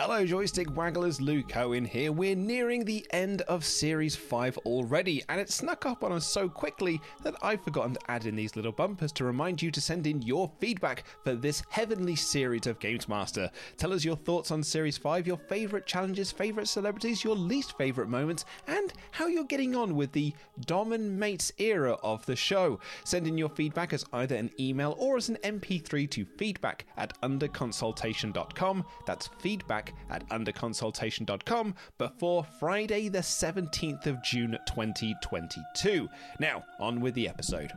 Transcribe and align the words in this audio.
Hello, 0.00 0.24
joystick 0.24 0.68
wagglers. 0.68 1.20
Luke 1.20 1.56
Owen 1.56 1.84
here. 1.84 2.12
We're 2.12 2.36
nearing 2.36 2.84
the 2.84 3.04
end 3.10 3.42
of 3.42 3.64
Series 3.64 4.14
5 4.14 4.56
already, 4.58 5.24
and 5.28 5.40
it 5.40 5.50
snuck 5.50 5.86
up 5.86 6.04
on 6.04 6.12
us 6.12 6.24
so 6.24 6.48
quickly 6.48 7.00
that 7.24 7.34
I've 7.42 7.64
forgotten 7.64 7.94
to 7.94 8.00
add 8.08 8.24
in 8.24 8.36
these 8.36 8.54
little 8.54 8.70
bumpers 8.70 9.10
to 9.14 9.24
remind 9.24 9.60
you 9.60 9.72
to 9.72 9.80
send 9.80 10.06
in 10.06 10.22
your 10.22 10.52
feedback 10.60 11.02
for 11.24 11.34
this 11.34 11.64
heavenly 11.70 12.14
series 12.14 12.68
of 12.68 12.78
Games 12.78 13.08
Master. 13.08 13.50
Tell 13.76 13.92
us 13.92 14.04
your 14.04 14.14
thoughts 14.14 14.52
on 14.52 14.62
Series 14.62 14.96
5, 14.96 15.26
your 15.26 15.36
favourite 15.36 15.84
challenges, 15.84 16.30
favourite 16.30 16.68
celebrities, 16.68 17.24
your 17.24 17.34
least 17.34 17.76
favourite 17.76 18.08
moments, 18.08 18.44
and 18.68 18.92
how 19.10 19.26
you're 19.26 19.42
getting 19.42 19.74
on 19.74 19.96
with 19.96 20.12
the 20.12 20.32
Dom 20.60 20.92
and 20.92 21.18
Mates 21.18 21.50
era 21.58 21.94
of 22.04 22.24
the 22.24 22.36
show. 22.36 22.78
Send 23.02 23.26
in 23.26 23.36
your 23.36 23.50
feedback 23.50 23.92
as 23.92 24.04
either 24.12 24.36
an 24.36 24.52
email 24.60 24.94
or 24.96 25.16
as 25.16 25.28
an 25.28 25.38
MP3 25.42 26.08
to 26.10 26.24
feedback 26.24 26.86
at 26.96 27.20
underconsultation.com. 27.22 28.84
That's 29.04 29.26
feedback 29.40 29.87
at 30.10 30.28
underconsultation.com 30.28 31.74
before 31.98 32.44
Friday, 32.44 33.08
the 33.08 33.18
17th 33.18 34.06
of 34.06 34.22
June 34.22 34.58
2022. 34.66 36.08
Now, 36.38 36.64
on 36.78 37.00
with 37.00 37.14
the 37.14 37.28
episode. 37.28 37.72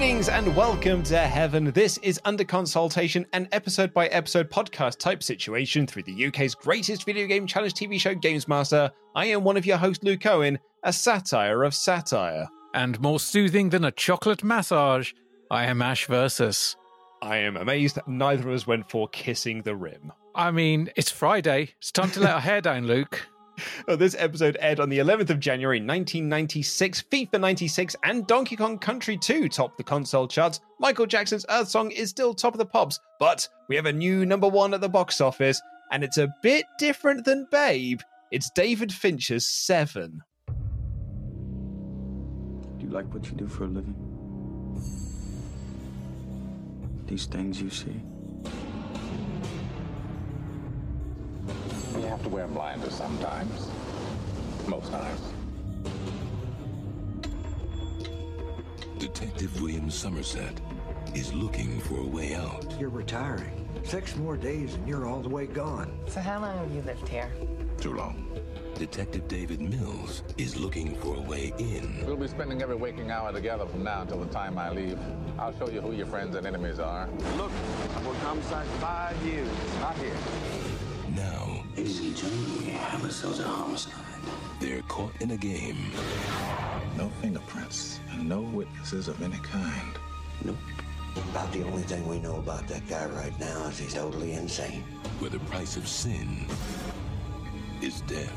Greetings 0.00 0.30
and 0.30 0.56
welcome 0.56 1.02
to 1.02 1.18
Heaven. 1.18 1.72
This 1.72 1.98
is 1.98 2.18
Under 2.24 2.42
Consultation, 2.42 3.26
an 3.34 3.46
episode 3.52 3.92
by 3.92 4.06
episode 4.06 4.48
podcast 4.48 4.96
type 4.96 5.22
situation 5.22 5.86
through 5.86 6.04
the 6.04 6.26
UK's 6.28 6.54
greatest 6.54 7.04
video 7.04 7.26
game 7.26 7.46
challenge 7.46 7.74
TV 7.74 8.00
show, 8.00 8.14
Games 8.14 8.48
Master. 8.48 8.90
I 9.14 9.26
am 9.26 9.44
one 9.44 9.58
of 9.58 9.66
your 9.66 9.76
hosts, 9.76 10.02
Luke 10.02 10.24
Owen, 10.24 10.58
a 10.84 10.90
satire 10.90 11.64
of 11.64 11.74
satire. 11.74 12.48
And 12.72 12.98
more 13.02 13.20
soothing 13.20 13.68
than 13.68 13.84
a 13.84 13.92
chocolate 13.92 14.42
massage, 14.42 15.12
I 15.50 15.66
am 15.66 15.82
Ash 15.82 16.06
Versus. 16.06 16.76
I 17.20 17.36
am 17.36 17.58
amazed 17.58 17.98
neither 18.06 18.48
of 18.48 18.54
us 18.54 18.66
went 18.66 18.90
for 18.90 19.06
kissing 19.08 19.60
the 19.60 19.76
rim. 19.76 20.14
I 20.34 20.50
mean, 20.50 20.88
it's 20.96 21.10
Friday. 21.10 21.74
It's 21.76 21.92
time 21.92 22.10
to 22.12 22.20
let 22.20 22.32
our 22.32 22.40
hair 22.40 22.62
down, 22.62 22.86
Luke. 22.86 23.28
This 23.86 24.14
episode 24.18 24.56
aired 24.60 24.80
on 24.80 24.88
the 24.88 24.98
11th 24.98 25.30
of 25.30 25.40
January 25.40 25.78
1996. 25.78 27.02
FIFA 27.10 27.40
96 27.40 27.96
and 28.04 28.26
Donkey 28.26 28.56
Kong 28.56 28.78
Country 28.78 29.16
2 29.16 29.48
topped 29.48 29.78
the 29.78 29.84
console 29.84 30.28
charts. 30.28 30.60
Michael 30.78 31.06
Jackson's 31.06 31.46
Earth 31.48 31.68
Song 31.68 31.90
is 31.90 32.10
still 32.10 32.34
top 32.34 32.54
of 32.54 32.58
the 32.58 32.66
pops, 32.66 32.98
but 33.18 33.48
we 33.68 33.76
have 33.76 33.86
a 33.86 33.92
new 33.92 34.24
number 34.26 34.48
one 34.48 34.74
at 34.74 34.80
the 34.80 34.88
box 34.88 35.20
office, 35.20 35.60
and 35.92 36.02
it's 36.04 36.18
a 36.18 36.32
bit 36.42 36.64
different 36.78 37.24
than 37.24 37.46
Babe. 37.50 38.00
It's 38.30 38.50
David 38.50 38.92
Fincher's 38.92 39.46
Seven. 39.46 40.22
Do 42.78 42.86
you 42.86 42.90
like 42.90 43.12
what 43.12 43.26
you 43.26 43.32
do 43.32 43.46
for 43.46 43.64
a 43.64 43.68
living? 43.68 43.94
These 47.06 47.26
things 47.26 47.60
you 47.60 47.70
see? 47.70 48.00
Have 52.20 52.28
to 52.28 52.36
wear 52.36 52.46
blinders 52.48 52.94
sometimes. 52.94 53.70
Most 54.68 54.90
times. 54.92 55.20
Detective 58.98 59.58
William 59.62 59.90
Somerset 59.90 60.60
is 61.14 61.32
looking 61.32 61.80
for 61.80 61.98
a 61.98 62.06
way 62.06 62.34
out. 62.34 62.74
You're 62.78 62.90
retiring. 62.90 63.66
Six 63.84 64.16
more 64.16 64.36
days 64.36 64.74
and 64.74 64.86
you're 64.86 65.06
all 65.06 65.20
the 65.20 65.30
way 65.30 65.46
gone. 65.46 65.90
So 66.08 66.20
how 66.20 66.40
long 66.40 66.58
have 66.58 66.70
you 66.74 66.82
lived 66.82 67.08
here? 67.08 67.30
Too 67.80 67.94
long. 67.94 68.26
Detective 68.74 69.26
David 69.26 69.60
Mills 69.62 70.22
is 70.36 70.58
looking 70.58 70.96
for 70.96 71.16
a 71.16 71.20
way 71.20 71.54
in. 71.58 72.04
We'll 72.06 72.16
be 72.16 72.28
spending 72.28 72.60
every 72.60 72.76
waking 72.76 73.10
hour 73.10 73.32
together 73.32 73.64
from 73.64 73.82
now 73.82 74.02
until 74.02 74.18
the 74.20 74.32
time 74.32 74.58
I 74.58 74.70
leave. 74.70 74.98
I'll 75.38 75.56
show 75.58 75.70
you 75.70 75.80
who 75.80 75.92
your 75.92 76.06
friends 76.06 76.36
and 76.36 76.46
enemies 76.46 76.78
are. 76.80 77.08
Look, 77.38 77.52
I'm 77.96 78.06
on 78.06 78.14
homicide 78.16 78.66
five 78.78 79.16
years. 79.24 79.48
Not 79.80 79.96
here. 79.96 80.16
Now, 81.70 81.82
Ladies 81.82 82.00
and 82.00 82.16
gentlemen, 82.16 82.58
we 82.66 82.70
have 82.72 83.04
ourselves 83.04 83.40
a 83.40 83.44
homicide. 83.44 83.94
they're 84.60 84.82
caught 84.82 85.12
in 85.20 85.30
a 85.32 85.36
game 85.36 85.92
No 86.96 87.08
fingerprints 87.20 88.00
and 88.12 88.28
no 88.28 88.40
witnesses 88.42 89.08
of 89.08 89.20
any 89.22 89.38
kind. 89.38 89.92
Nope. 90.44 90.56
About 91.30 91.52
the 91.52 91.64
only 91.64 91.82
thing 91.82 92.06
we 92.06 92.18
know 92.20 92.36
about 92.36 92.68
that 92.68 92.86
guy 92.88 93.06
right 93.06 93.38
now 93.40 93.66
is 93.68 93.78
he's 93.78 93.94
totally 93.94 94.32
insane. 94.32 94.82
where 95.18 95.30
the 95.30 95.38
price 95.40 95.76
of 95.76 95.86
sin 95.88 96.46
is 97.82 98.00
death. 98.02 98.32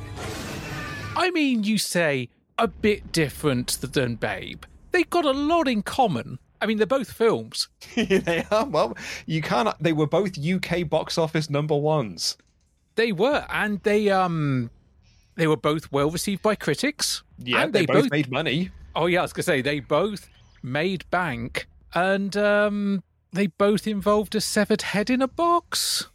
I 1.15 1.29
mean, 1.31 1.63
you 1.63 1.77
say 1.77 2.29
a 2.57 2.67
bit 2.67 3.11
different 3.11 3.79
than 3.81 4.15
Babe. 4.15 4.63
They've 4.91 5.09
got 5.09 5.25
a 5.25 5.31
lot 5.31 5.67
in 5.67 5.83
common. 5.83 6.39
I 6.61 6.65
mean, 6.65 6.77
they're 6.77 6.87
both 6.87 7.11
films. 7.11 7.67
they 7.95 8.45
are. 8.49 8.65
Well, 8.65 8.97
you 9.25 9.41
can't. 9.41 9.75
They 9.81 9.93
were 9.93 10.07
both 10.07 10.37
UK 10.39 10.87
box 10.89 11.17
office 11.17 11.49
number 11.49 11.75
ones. 11.75 12.37
They 12.95 13.11
were, 13.11 13.45
and 13.49 13.81
they 13.83 14.09
um, 14.09 14.69
they 15.35 15.47
were 15.47 15.57
both 15.57 15.91
well 15.91 16.09
received 16.09 16.41
by 16.41 16.55
critics. 16.55 17.23
Yeah, 17.39 17.63
and 17.63 17.73
they, 17.73 17.85
both, 17.85 18.11
made 18.11 18.31
money. 18.31 18.69
Oh 18.95 19.07
yeah, 19.07 19.19
I 19.19 19.21
was 19.23 19.33
gonna 19.33 19.43
say 19.43 19.61
they 19.61 19.79
both 19.79 20.29
made 20.61 21.09
bank, 21.09 21.67
and 21.93 22.35
um, 22.37 23.03
they 23.31 23.47
both 23.47 23.87
involved 23.87 24.35
a 24.35 24.41
severed 24.41 24.81
head 24.81 25.09
in 25.09 25.21
a 25.21 25.27
box. 25.27 26.07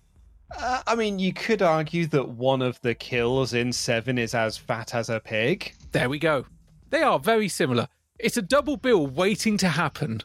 Uh, 0.57 0.83
I 0.87 0.95
mean, 0.95 1.19
you 1.19 1.33
could 1.33 1.61
argue 1.61 2.07
that 2.07 2.29
one 2.29 2.63
of 2.63 2.81
the 2.81 2.95
kills 2.95 3.53
in 3.53 3.73
Seven 3.73 4.17
is 4.17 4.35
as 4.35 4.57
fat 4.57 4.95
as 4.95 5.11
a 5.11 5.21
pig. 5.21 5.75
There 5.93 6.09
we 6.09 6.19
go. 6.19 6.47
They 6.91 7.03
are 7.03 7.19
very 7.19 7.49
similar. 7.49 7.89
It's 8.19 8.37
a 8.37 8.43
double 8.43 8.77
bill 8.77 9.07
waiting 9.07 9.59
to 9.59 9.69
happen. 9.69 10.23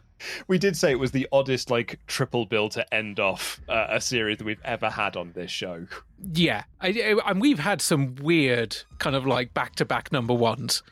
We 0.48 0.58
did 0.58 0.76
say 0.76 0.92
it 0.92 1.00
was 1.00 1.12
the 1.12 1.28
oddest 1.32 1.70
like 1.70 2.00
triple 2.08 2.46
bill 2.46 2.70
to 2.70 2.94
end 2.94 3.20
off 3.20 3.60
uh, 3.70 3.88
a 3.90 4.02
series 4.02 4.38
that 4.38 4.46
we've 4.46 4.62
ever 4.64 4.90
had 4.90 5.16
on 5.16 5.32
this 5.34 5.52
show. 5.52 5.86
Yeah, 6.34 6.64
I, 6.82 6.88
I, 6.88 7.32
and 7.32 7.42
we've 7.42 7.60
had 7.60 7.82
some 7.82 8.16
weird 8.16 8.76
kind 9.00 9.16
of 9.16 9.26
like 9.26 9.54
back 9.54 9.76
to 9.76 9.86
back 9.86 10.12
number 10.12 10.34
ones. 10.34 10.84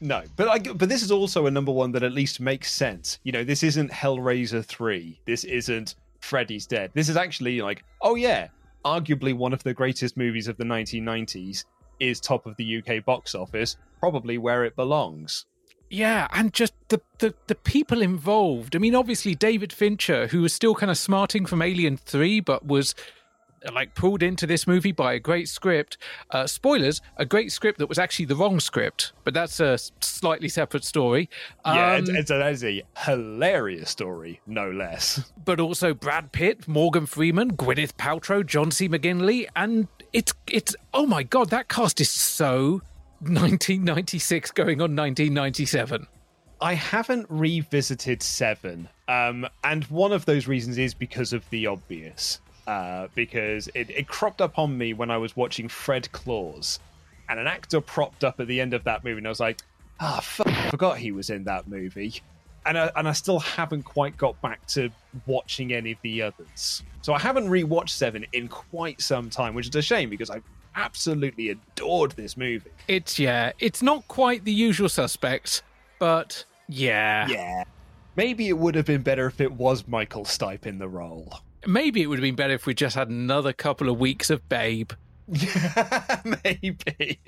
No, 0.00 0.22
but 0.36 0.48
I, 0.48 0.58
but 0.58 0.88
this 0.88 1.02
is 1.02 1.10
also 1.10 1.46
a 1.46 1.50
number 1.50 1.72
one 1.72 1.92
that 1.92 2.02
at 2.02 2.12
least 2.12 2.40
makes 2.40 2.72
sense. 2.72 3.18
You 3.22 3.32
know, 3.32 3.44
this 3.44 3.62
isn't 3.62 3.90
Hellraiser 3.90 4.64
three. 4.64 5.20
This 5.26 5.44
isn't 5.44 5.96
Freddy's 6.20 6.66
Dead. 6.66 6.90
This 6.94 7.08
is 7.08 7.16
actually 7.16 7.60
like, 7.60 7.84
oh 8.00 8.14
yeah, 8.14 8.48
arguably 8.84 9.34
one 9.34 9.52
of 9.52 9.62
the 9.62 9.74
greatest 9.74 10.16
movies 10.16 10.48
of 10.48 10.56
the 10.56 10.64
1990s 10.64 11.64
is 11.98 12.18
top 12.18 12.46
of 12.46 12.56
the 12.56 12.78
UK 12.78 13.04
box 13.04 13.34
office, 13.34 13.76
probably 13.98 14.38
where 14.38 14.64
it 14.64 14.74
belongs. 14.74 15.46
Yeah, 15.90 16.28
and 16.32 16.52
just 16.52 16.72
the, 16.88 17.00
the, 17.18 17.34
the 17.48 17.56
people 17.56 18.00
involved. 18.00 18.76
I 18.76 18.78
mean, 18.78 18.94
obviously 18.94 19.34
David 19.34 19.72
Fincher, 19.72 20.28
who 20.28 20.42
was 20.42 20.54
still 20.54 20.76
kind 20.76 20.90
of 20.90 20.96
smarting 20.96 21.46
from 21.46 21.60
Alien 21.60 21.96
Three, 21.96 22.38
but 22.38 22.64
was 22.64 22.94
like 23.72 23.94
pulled 23.94 24.22
into 24.22 24.46
this 24.46 24.66
movie 24.66 24.92
by 24.92 25.14
a 25.14 25.18
great 25.18 25.48
script. 25.48 25.98
Uh, 26.30 26.46
spoilers: 26.46 27.00
a 27.16 27.26
great 27.26 27.50
script 27.52 27.78
that 27.78 27.88
was 27.88 27.98
actually 27.98 28.24
the 28.24 28.36
wrong 28.36 28.60
script, 28.60 29.12
but 29.24 29.34
that's 29.34 29.58
a 29.58 29.78
slightly 30.00 30.48
separate 30.48 30.84
story. 30.84 31.28
yeah, 31.66 31.96
it's, 31.96 32.08
it's 32.08 32.30
a 32.30 32.82
hilarious 32.96 33.90
story, 33.90 34.40
no 34.46 34.70
less. 34.70 35.32
But 35.44 35.58
also 35.58 35.92
Brad 35.92 36.30
Pitt, 36.30 36.68
Morgan 36.68 37.06
Freeman, 37.06 37.56
Gwyneth 37.56 37.94
Paltrow, 37.94 38.46
John 38.46 38.70
C. 38.70 38.88
McGinley, 38.88 39.46
and 39.56 39.88
it's 40.12 40.32
it's 40.46 40.76
oh 40.94 41.06
my 41.06 41.24
god, 41.24 41.50
that 41.50 41.68
cast 41.68 42.00
is 42.00 42.10
so 42.10 42.82
1996 43.20 44.50
going 44.52 44.80
on 44.80 44.96
1997. 44.96 46.06
I 46.62 46.74
haven't 46.74 47.26
revisited 47.28 48.22
Seven, 48.22 48.88
um, 49.08 49.46
and 49.64 49.84
one 49.84 50.12
of 50.12 50.24
those 50.24 50.46
reasons 50.46 50.78
is 50.78 50.94
because 50.94 51.32
of 51.32 51.48
the 51.50 51.66
obvious. 51.66 52.40
Uh, 52.66 53.08
because 53.14 53.68
it, 53.74 53.90
it 53.90 54.06
cropped 54.06 54.40
up 54.40 54.58
on 54.58 54.76
me 54.76 54.92
when 54.92 55.10
I 55.10 55.16
was 55.16 55.36
watching 55.36 55.68
Fred 55.68 56.10
Claus, 56.12 56.78
and 57.28 57.40
an 57.40 57.46
actor 57.46 57.80
propped 57.80 58.24
up 58.24 58.40
at 58.40 58.46
the 58.46 58.60
end 58.60 58.74
of 58.74 58.84
that 58.84 59.04
movie, 59.04 59.18
and 59.18 59.26
I 59.26 59.30
was 59.30 59.40
like, 59.40 59.60
"Ah, 60.00 60.18
oh, 60.18 60.20
fuck, 60.20 60.48
I 60.48 60.70
forgot 60.70 60.98
he 60.98 61.12
was 61.12 61.30
in 61.30 61.44
that 61.44 61.66
movie," 61.68 62.22
and 62.64 62.78
I, 62.78 62.90
and 62.96 63.08
I 63.08 63.12
still 63.12 63.40
haven't 63.40 63.82
quite 63.82 64.16
got 64.16 64.40
back 64.40 64.66
to 64.68 64.90
watching 65.26 65.72
any 65.72 65.92
of 65.92 65.98
the 66.02 66.22
others. 66.22 66.82
So 67.02 67.12
I 67.12 67.18
haven't 67.18 67.48
rewatched 67.48 67.90
Seven 67.90 68.24
in 68.32 68.48
quite 68.48 69.00
some 69.00 69.30
time, 69.30 69.54
which 69.54 69.68
is 69.68 69.74
a 69.74 69.82
shame 69.82 70.10
because 70.10 70.30
I 70.30 70.40
absolutely 70.74 71.50
adored 71.50 72.12
this 72.12 72.36
movie. 72.36 72.70
It's 72.88 73.18
yeah, 73.18 73.52
it's 73.58 73.82
not 73.82 74.06
quite 74.08 74.44
the 74.44 74.52
usual 74.52 74.88
suspects, 74.88 75.62
but 75.98 76.44
yeah, 76.68 77.26
yeah. 77.28 77.64
Maybe 78.16 78.48
it 78.48 78.58
would 78.58 78.74
have 78.74 78.86
been 78.86 79.02
better 79.02 79.26
if 79.26 79.40
it 79.40 79.52
was 79.52 79.86
Michael 79.86 80.24
Stipe 80.24 80.66
in 80.66 80.78
the 80.78 80.88
role. 80.88 81.40
Maybe 81.66 82.02
it 82.02 82.06
would 82.06 82.18
have 82.18 82.22
been 82.22 82.34
better 82.34 82.54
if 82.54 82.66
we 82.66 82.74
just 82.74 82.96
had 82.96 83.08
another 83.08 83.52
couple 83.52 83.88
of 83.88 83.98
weeks 83.98 84.30
of 84.30 84.46
Babe. 84.48 84.92
Maybe. 86.44 87.20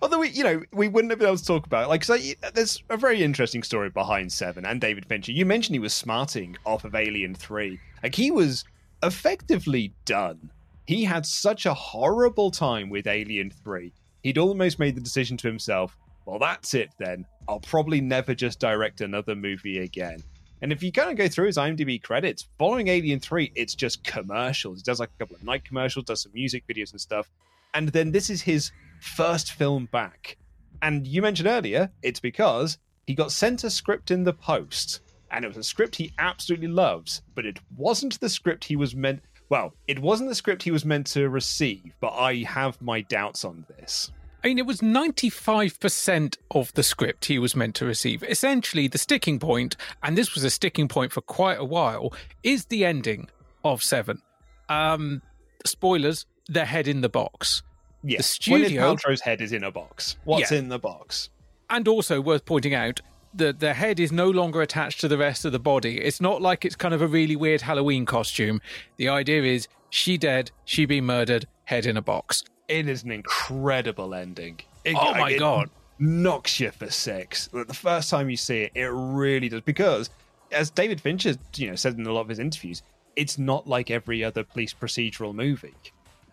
Although 0.00 0.20
we, 0.20 0.28
you 0.28 0.44
know, 0.44 0.62
we 0.72 0.86
wouldn't 0.88 1.10
have 1.10 1.18
been 1.18 1.28
able 1.28 1.38
to 1.38 1.44
talk 1.44 1.66
about 1.66 1.84
it. 1.84 1.88
Like, 1.88 2.04
so 2.04 2.16
there's 2.54 2.82
a 2.88 2.96
very 2.96 3.22
interesting 3.22 3.62
story 3.62 3.90
behind 3.90 4.32
Seven 4.32 4.64
and 4.64 4.80
David 4.80 5.06
Fincher. 5.06 5.32
You 5.32 5.44
mentioned 5.44 5.74
he 5.74 5.80
was 5.80 5.94
smarting 5.94 6.56
off 6.64 6.84
of 6.84 6.94
Alien 6.94 7.34
Three. 7.34 7.80
Like 8.02 8.14
he 8.14 8.30
was 8.30 8.64
effectively 9.02 9.92
done. 10.04 10.50
He 10.88 11.04
had 11.04 11.26
such 11.26 11.66
a 11.66 11.74
horrible 11.74 12.50
time 12.50 12.88
with 12.88 13.06
Alien 13.06 13.50
Three. 13.50 13.92
He'd 14.22 14.38
almost 14.38 14.78
made 14.78 14.94
the 14.94 15.02
decision 15.02 15.36
to 15.36 15.46
himself. 15.46 15.94
Well, 16.24 16.38
that's 16.38 16.72
it 16.72 16.88
then. 16.98 17.26
I'll 17.46 17.60
probably 17.60 18.00
never 18.00 18.34
just 18.34 18.58
direct 18.58 19.02
another 19.02 19.34
movie 19.34 19.80
again. 19.80 20.20
And 20.62 20.72
if 20.72 20.82
you 20.82 20.90
kind 20.90 21.10
of 21.10 21.18
go 21.18 21.28
through 21.28 21.48
his 21.48 21.58
IMDb 21.58 22.02
credits, 22.02 22.48
following 22.58 22.88
Alien 22.88 23.20
3, 23.20 23.52
it's 23.54 23.74
just 23.74 24.02
commercials. 24.02 24.78
He 24.78 24.82
does 24.82 24.98
like 24.98 25.10
a 25.14 25.18
couple 25.18 25.36
of 25.36 25.44
Nike 25.44 25.68
commercials, 25.68 26.06
does 26.06 26.22
some 26.22 26.32
music 26.32 26.64
videos 26.66 26.92
and 26.92 27.00
stuff. 27.02 27.30
And 27.74 27.90
then 27.90 28.10
this 28.10 28.30
is 28.30 28.40
his 28.40 28.70
first 29.02 29.52
film 29.52 29.90
back. 29.92 30.38
And 30.80 31.06
you 31.06 31.20
mentioned 31.20 31.48
earlier, 31.48 31.90
it's 32.02 32.18
because 32.20 32.78
he 33.06 33.12
got 33.12 33.30
sent 33.30 33.62
a 33.62 33.68
script 33.68 34.10
in 34.10 34.24
the 34.24 34.32
post. 34.32 35.00
And 35.32 35.44
it 35.44 35.48
was 35.48 35.58
a 35.58 35.62
script 35.62 35.96
he 35.96 36.14
absolutely 36.18 36.68
loves, 36.68 37.20
but 37.34 37.44
it 37.44 37.58
wasn't 37.76 38.18
the 38.20 38.30
script 38.30 38.64
he 38.64 38.76
was 38.76 38.96
meant. 38.96 39.20
Well, 39.50 39.72
it 39.86 39.98
wasn't 39.98 40.28
the 40.28 40.34
script 40.34 40.62
he 40.62 40.70
was 40.70 40.84
meant 40.84 41.06
to 41.08 41.28
receive, 41.28 41.94
but 42.00 42.12
I 42.12 42.36
have 42.44 42.80
my 42.82 43.00
doubts 43.02 43.44
on 43.44 43.64
this. 43.78 44.10
I 44.44 44.48
mean, 44.48 44.58
it 44.58 44.66
was 44.66 44.80
95% 44.80 46.36
of 46.52 46.72
the 46.74 46.82
script 46.82 47.24
he 47.24 47.38
was 47.38 47.56
meant 47.56 47.74
to 47.76 47.86
receive. 47.86 48.22
Essentially, 48.22 48.86
the 48.86 48.98
sticking 48.98 49.38
point, 49.38 49.76
and 50.02 50.16
this 50.16 50.34
was 50.34 50.44
a 50.44 50.50
sticking 50.50 50.86
point 50.86 51.12
for 51.12 51.20
quite 51.22 51.58
a 51.58 51.64
while, 51.64 52.12
is 52.42 52.66
the 52.66 52.84
ending 52.84 53.28
of 53.64 53.82
Seven. 53.82 54.22
Um, 54.68 55.22
spoilers, 55.66 56.26
their 56.46 56.66
head 56.66 56.86
in 56.86 57.00
the 57.00 57.08
box. 57.08 57.62
Yeah, 58.04 58.18
the 58.18 58.22
studio. 58.22 58.94
Gwyneth 58.94 59.00
Paltrow's 59.00 59.20
head 59.22 59.40
is 59.40 59.52
in 59.52 59.64
a 59.64 59.72
box. 59.72 60.16
What's 60.24 60.52
Yeah. 60.52 60.58
in 60.58 60.68
the 60.68 60.78
box? 60.78 61.30
And 61.68 61.88
also 61.88 62.20
worth 62.20 62.44
pointing 62.44 62.74
out 62.74 63.00
that 63.34 63.60
the 63.60 63.74
head 63.74 64.00
is 64.00 64.12
no 64.12 64.30
longer 64.30 64.62
attached 64.62 65.00
to 65.00 65.08
the 65.08 65.18
rest 65.18 65.44
of 65.44 65.52
the 65.52 65.58
body. 65.58 66.00
It's 66.00 66.20
not 66.20 66.42
like 66.42 66.64
it's 66.64 66.76
kind 66.76 66.94
of 66.94 67.02
a 67.02 67.06
really 67.06 67.36
weird 67.36 67.60
Halloween 67.60 68.06
costume. 68.06 68.60
The 68.96 69.08
idea 69.08 69.42
is 69.42 69.68
she 69.90 70.18
dead, 70.18 70.50
she 70.64 70.86
been 70.86 71.04
murdered, 71.04 71.46
head 71.64 71.86
in 71.86 71.96
a 71.96 72.02
box. 72.02 72.42
It 72.68 72.88
is 72.88 73.02
an 73.02 73.10
incredible 73.10 74.14
ending. 74.14 74.60
It, 74.84 74.96
Oh 74.98 75.14
my 75.14 75.30
it 75.32 75.38
God. 75.38 75.70
Knocks 75.98 76.60
you 76.60 76.70
for 76.70 76.90
six. 76.90 77.48
The 77.52 77.74
first 77.74 78.08
time 78.10 78.30
you 78.30 78.36
see 78.36 78.62
it, 78.62 78.72
it 78.74 78.86
really 78.86 79.48
does. 79.48 79.62
Because, 79.62 80.10
as 80.52 80.70
David 80.70 81.00
Fincher, 81.00 81.34
you 81.56 81.68
know, 81.68 81.74
said 81.74 81.98
in 81.98 82.06
a 82.06 82.12
lot 82.12 82.20
of 82.20 82.28
his 82.28 82.38
interviews, 82.38 82.82
it's 83.16 83.36
not 83.36 83.66
like 83.66 83.90
every 83.90 84.22
other 84.22 84.44
police 84.44 84.72
procedural 84.72 85.34
movie, 85.34 85.74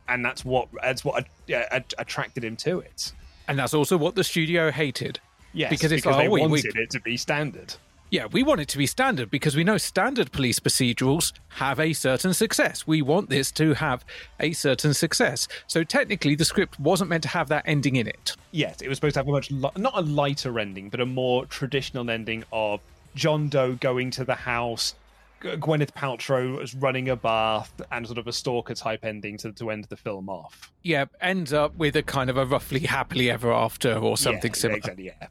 and 0.07 0.23
that's 0.23 0.45
what 0.45 0.67
that's 0.83 1.03
what 1.03 1.25
uh, 1.51 1.79
attracted 1.97 2.43
him 2.43 2.55
to 2.57 2.79
it. 2.79 3.11
And 3.47 3.57
that's 3.57 3.73
also 3.73 3.97
what 3.97 4.13
the 4.13 4.23
studio 4.23 4.69
hated. 4.71 5.19
Yes, 5.55 5.69
because 5.69 5.91
it's 5.91 6.03
because 6.03 6.17
like, 6.17 6.25
they 6.25 6.27
oh, 6.27 6.31
we, 6.31 6.41
we, 6.41 6.47
wanted 6.47 6.75
it 6.75 6.89
to 6.91 6.99
be 6.99 7.17
standard. 7.17 7.75
Yeah, 8.11 8.27
we 8.27 8.43
want 8.43 8.61
it 8.61 8.67
to 8.69 8.77
be 8.77 8.85
standard 8.85 9.31
because 9.31 9.55
we 9.55 9.63
know 9.63 9.77
standard 9.77 10.31
police 10.31 10.59
procedurals 10.59 11.33
have 11.49 11.79
a 11.79 11.91
certain 11.93 12.33
success. 12.33 12.85
We 12.85 13.01
want 13.01 13.29
this 13.29 13.51
to 13.53 13.73
have 13.73 14.05
a 14.39 14.53
certain 14.53 14.93
success. 14.93 15.47
So 15.67 15.83
technically, 15.83 16.35
the 16.35 16.45
script 16.45 16.79
wasn't 16.79 17.09
meant 17.09 17.23
to 17.23 17.29
have 17.29 17.49
that 17.49 17.63
ending 17.65 17.95
in 17.95 18.07
it. 18.07 18.35
Yes, 18.51 18.81
it 18.81 18.89
was 18.89 18.97
supposed 18.97 19.15
to 19.15 19.21
have 19.21 19.27
a 19.27 19.31
much 19.31 19.49
li- 19.49 19.71
not 19.77 19.93
a 19.95 20.01
lighter 20.01 20.59
ending, 20.59 20.89
but 20.89 20.99
a 20.99 21.05
more 21.05 21.45
traditional 21.47 22.09
ending 22.09 22.43
of 22.51 22.79
John 23.15 23.49
Doe 23.49 23.73
going 23.73 24.11
to 24.11 24.23
the 24.23 24.35
house, 24.35 24.93
Gwyneth 25.41 25.91
Paltrow 25.91 26.61
is 26.61 26.75
running 26.75 27.09
a 27.09 27.15
bath, 27.15 27.81
and 27.91 28.05
sort 28.05 28.17
of 28.17 28.27
a 28.27 28.33
stalker 28.33 28.75
type 28.75 29.03
ending 29.03 29.37
to, 29.39 29.51
to 29.53 29.71
end 29.71 29.85
the 29.85 29.97
film 29.97 30.29
off. 30.29 30.71
Yeah, 30.83 31.05
ends 31.21 31.53
up 31.53 31.75
with 31.75 31.95
a 31.95 32.03
kind 32.03 32.29
of 32.29 32.37
a 32.37 32.45
roughly 32.45 32.81
happily 32.81 33.31
ever 33.31 33.51
after 33.51 33.95
or 33.95 34.17
something 34.17 34.51
Yeah, 34.51 34.57
similar. 34.57 34.77
Exactly. 34.77 35.05
Yeah. 35.05 35.27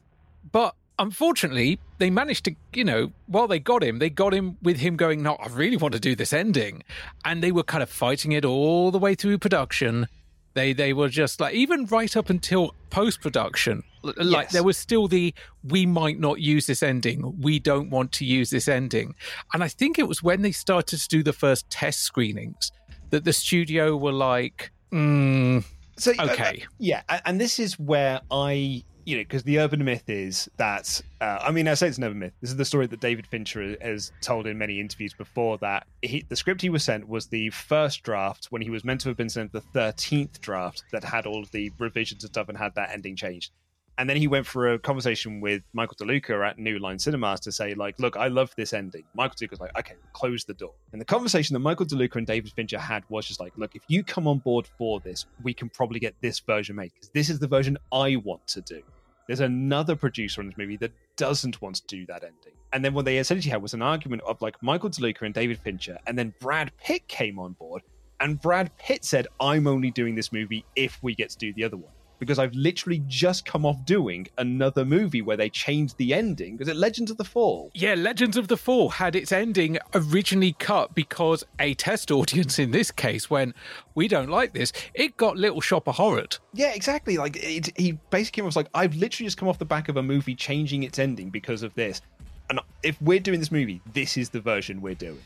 But 0.51 0.75
unfortunately, 0.99 1.79
they 1.97 2.09
managed 2.09 2.45
to, 2.45 2.55
you 2.73 2.83
know, 2.83 3.11
while 3.27 3.47
they 3.47 3.59
got 3.59 3.83
him, 3.83 3.99
they 3.99 4.09
got 4.09 4.33
him 4.33 4.57
with 4.61 4.77
him 4.77 4.95
going, 4.95 5.21
No, 5.23 5.35
I 5.35 5.47
really 5.47 5.77
want 5.77 5.93
to 5.93 5.99
do 5.99 6.15
this 6.15 6.33
ending. 6.33 6.83
And 7.23 7.41
they 7.43 7.51
were 7.51 7.63
kind 7.63 7.83
of 7.83 7.89
fighting 7.89 8.31
it 8.31 8.45
all 8.45 8.91
the 8.91 8.99
way 8.99 9.15
through 9.15 9.37
production. 9.39 10.07
They 10.53 10.71
they 10.71 10.93
were 10.93 11.09
just 11.09 11.41
like 11.41 11.53
even 11.53 11.85
right 11.87 12.15
up 12.15 12.29
until 12.29 12.73
post 12.89 13.19
production, 13.19 13.83
like 14.03 14.45
Yes. 14.45 14.53
there 14.53 14.63
was 14.63 14.77
still 14.77 15.09
the 15.09 15.33
we 15.65 15.85
might 15.85 16.17
not 16.17 16.39
use 16.39 16.65
this 16.65 16.81
ending. 16.81 17.41
We 17.41 17.59
don't 17.59 17.89
want 17.89 18.13
to 18.13 18.25
use 18.25 18.51
this 18.51 18.69
ending. 18.69 19.15
And 19.53 19.61
I 19.63 19.67
think 19.67 19.99
it 19.99 20.07
was 20.07 20.23
when 20.23 20.43
they 20.43 20.53
started 20.53 20.99
to 20.99 21.07
do 21.09 21.23
the 21.23 21.33
first 21.33 21.69
test 21.69 22.03
screenings 22.03 22.71
that 23.09 23.25
the 23.25 23.33
studio 23.33 23.97
were 23.97 24.13
like, 24.13 24.71
mm, 24.93 25.61
So 25.97 26.13
uh, 26.19 26.27
okay. 26.31 26.61
uh, 26.63 26.67
yeah, 26.79 27.01
and 27.25 27.39
this 27.39 27.59
is 27.59 27.77
where 27.77 28.21
I, 28.31 28.83
you 29.05 29.17
know, 29.17 29.23
because 29.23 29.43
the 29.43 29.59
urban 29.59 29.83
myth 29.83 30.09
is 30.09 30.49
that. 30.57 31.01
Uh, 31.21 31.39
I 31.41 31.51
mean, 31.51 31.67
I 31.67 31.75
say 31.75 31.87
it's 31.87 31.97
an 31.97 32.03
urban 32.03 32.19
myth. 32.19 32.33
This 32.41 32.49
is 32.49 32.57
the 32.57 32.65
story 32.65 32.87
that 32.87 32.99
David 32.99 33.27
Fincher 33.27 33.77
has 33.81 34.11
told 34.21 34.47
in 34.47 34.57
many 34.57 34.79
interviews 34.79 35.13
before. 35.13 35.57
That 35.59 35.87
he, 36.01 36.25
the 36.27 36.35
script 36.35 36.61
he 36.61 36.69
was 36.69 36.83
sent 36.83 37.07
was 37.07 37.27
the 37.27 37.49
first 37.51 38.03
draft 38.03 38.47
when 38.49 38.61
he 38.61 38.69
was 38.69 38.83
meant 38.83 39.01
to 39.01 39.09
have 39.09 39.17
been 39.17 39.29
sent 39.29 39.51
the 39.51 39.61
thirteenth 39.61 40.41
draft 40.41 40.83
that 40.91 41.03
had 41.03 41.25
all 41.25 41.41
of 41.41 41.51
the 41.51 41.71
revisions 41.79 42.23
and 42.23 42.33
stuff 42.33 42.49
and 42.49 42.57
had 42.57 42.75
that 42.75 42.89
ending 42.91 43.15
changed. 43.15 43.51
And 43.97 44.09
then 44.09 44.17
he 44.17 44.27
went 44.27 44.45
for 44.45 44.73
a 44.73 44.77
conversation 44.77 45.39
with 45.39 45.63
Michael 45.71 45.95
DeLuca 45.95 46.45
at 46.45 46.59
New 46.59 46.79
Line 46.79 46.99
Cinemas 46.99 47.39
to 47.39 47.51
say, 47.53 47.75
like, 47.75 47.97
look, 47.97 48.17
I 48.17 48.27
love 48.27 48.53
this 48.57 48.73
ending. 48.73 49.03
Michael 49.13 49.35
DeLuca's 49.35 49.61
like, 49.61 49.77
okay, 49.79 49.95
close 50.11 50.43
the 50.43 50.53
door. 50.53 50.73
And 50.91 50.99
the 50.99 51.05
conversation 51.05 51.53
that 51.53 51.61
Michael 51.61 51.85
DeLuca 51.85 52.17
and 52.17 52.27
David 52.27 52.51
Fincher 52.51 52.77
had 52.77 53.03
was 53.07 53.25
just 53.25 53.39
like, 53.39 53.53
look, 53.57 53.73
if 53.73 53.83
you 53.87 54.03
come 54.03 54.27
on 54.27 54.39
board 54.39 54.67
for 54.77 54.99
this, 54.99 55.25
we 55.43 55.53
can 55.53 55.69
probably 55.69 56.01
get 56.01 56.13
this 56.19 56.39
version 56.41 56.75
made 56.75 56.91
because 56.93 57.09
this 57.09 57.29
is 57.29 57.39
the 57.39 57.47
version 57.47 57.77
I 57.89 58.17
want 58.17 58.45
to 58.47 58.59
do. 58.59 58.81
There's 59.27 59.39
another 59.39 59.95
producer 59.95 60.41
on 60.41 60.47
this 60.47 60.57
movie 60.57 60.77
that 60.77 60.91
doesn't 61.17 61.61
want 61.61 61.77
to 61.77 61.87
do 61.87 62.05
that 62.05 62.23
ending. 62.23 62.53
And 62.73 62.85
then 62.85 62.93
what 62.93 63.05
they 63.05 63.17
essentially 63.17 63.51
had 63.51 63.61
was 63.61 63.73
an 63.73 63.81
argument 63.81 64.21
of 64.23 64.41
like 64.41 64.61
Michael 64.61 64.89
DeLuca 64.89 65.23
and 65.23 65.33
David 65.33 65.59
Fincher, 65.59 65.97
and 66.05 66.17
then 66.17 66.33
Brad 66.39 66.71
Pitt 66.77 67.07
came 67.07 67.39
on 67.39 67.53
board, 67.53 67.81
and 68.19 68.39
Brad 68.39 68.75
Pitt 68.77 69.03
said, 69.03 69.27
I'm 69.39 69.67
only 69.67 69.91
doing 69.91 70.15
this 70.15 70.31
movie 70.31 70.65
if 70.75 70.99
we 71.01 71.15
get 71.15 71.29
to 71.31 71.37
do 71.37 71.53
the 71.53 71.63
other 71.63 71.77
one. 71.77 71.91
Because 72.19 72.39
I've 72.39 72.53
literally 72.53 73.03
just 73.07 73.45
come 73.45 73.65
off 73.65 73.83
doing 73.85 74.27
another 74.37 74.85
movie 74.85 75.21
where 75.21 75.37
they 75.37 75.49
changed 75.49 75.97
the 75.97 76.13
ending. 76.13 76.57
Was 76.57 76.67
it 76.67 76.75
Legends 76.75 77.11
of 77.11 77.17
the 77.17 77.23
Fall? 77.23 77.71
Yeah, 77.73 77.93
Legends 77.95 78.37
of 78.37 78.47
the 78.47 78.57
Fall 78.57 78.89
had 78.89 79.15
its 79.15 79.31
ending 79.31 79.77
originally 79.93 80.53
cut 80.53 80.95
because 80.95 81.43
a 81.59 81.73
test 81.75 82.11
audience 82.11 82.59
in 82.59 82.71
this 82.71 82.91
case, 82.91 83.29
went, 83.29 83.55
we 83.93 84.07
don't 84.07 84.29
like 84.29 84.53
this, 84.53 84.71
it 84.93 85.17
got 85.17 85.37
Little 85.37 85.61
Shop 85.61 85.87
of 85.87 85.95
Horror. 85.95 86.15
Yeah, 86.53 86.73
exactly. 86.73 87.17
Like 87.17 87.35
it, 87.35 87.77
he 87.77 87.93
basically 88.09 88.43
was 88.43 88.55
like, 88.55 88.67
I've 88.73 88.95
literally 88.95 89.27
just 89.27 89.37
come 89.37 89.49
off 89.49 89.59
the 89.59 89.65
back 89.65 89.89
of 89.89 89.97
a 89.97 90.03
movie 90.03 90.35
changing 90.35 90.83
its 90.83 90.97
ending 90.97 91.29
because 91.29 91.61
of 91.61 91.73
this. 91.75 92.01
And 92.49 92.59
if 92.83 93.01
we're 93.01 93.19
doing 93.19 93.39
this 93.39 93.51
movie, 93.51 93.81
this 93.93 94.17
is 94.17 94.29
the 94.29 94.39
version 94.39 94.81
we're 94.81 94.95
doing. 94.95 95.21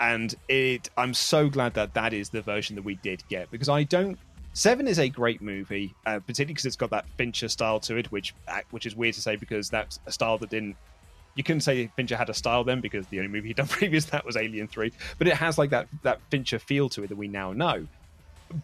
And 0.00 0.34
it, 0.48 0.90
I'm 0.96 1.14
so 1.14 1.48
glad 1.48 1.74
that 1.74 1.94
that 1.94 2.12
is 2.12 2.30
the 2.30 2.42
version 2.42 2.76
that 2.76 2.82
we 2.82 2.96
did 2.96 3.22
get 3.28 3.50
because 3.50 3.68
I 3.68 3.84
don't 3.84 4.18
Seven 4.54 4.86
is 4.86 4.98
a 4.98 5.08
great 5.08 5.40
movie, 5.40 5.94
uh, 6.04 6.18
particularly 6.20 6.52
because 6.52 6.66
it's 6.66 6.76
got 6.76 6.90
that 6.90 7.08
Fincher 7.16 7.48
style 7.48 7.80
to 7.80 7.96
it, 7.96 8.12
which 8.12 8.34
uh, 8.48 8.60
which 8.70 8.84
is 8.84 8.94
weird 8.94 9.14
to 9.14 9.22
say 9.22 9.36
because 9.36 9.70
that's 9.70 9.98
a 10.06 10.12
style 10.12 10.36
that 10.38 10.50
didn't. 10.50 10.76
You 11.34 11.42
couldn't 11.42 11.62
say 11.62 11.90
Fincher 11.96 12.16
had 12.16 12.28
a 12.28 12.34
style 12.34 12.62
then 12.62 12.82
because 12.82 13.06
the 13.06 13.18
only 13.18 13.30
movie 13.30 13.48
he'd 13.48 13.56
done 13.56 13.66
previous 13.68 14.04
that 14.06 14.26
was 14.26 14.36
Alien 14.36 14.68
Three, 14.68 14.92
but 15.18 15.26
it 15.26 15.34
has 15.34 15.56
like 15.56 15.70
that 15.70 15.88
that 16.02 16.20
Fincher 16.30 16.58
feel 16.58 16.90
to 16.90 17.04
it 17.04 17.08
that 17.08 17.16
we 17.16 17.28
now 17.28 17.52
know. 17.52 17.86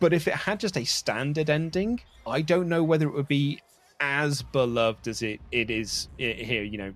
But 0.01 0.13
if 0.13 0.29
it 0.29 0.35
had 0.35 0.61
just 0.61 0.77
a 0.77 0.85
standard 0.85 1.49
ending, 1.49 2.01
I 2.27 2.43
don't 2.43 2.69
know 2.69 2.85
whether 2.85 3.07
it 3.07 3.15
would 3.15 3.29
be 3.29 3.63
as 4.01 4.43
beloved 4.43 5.09
as 5.09 5.23
it 5.23 5.41
it 5.51 5.71
is 5.71 6.09
here. 6.19 6.65
You 6.65 6.79
know, 6.79 6.95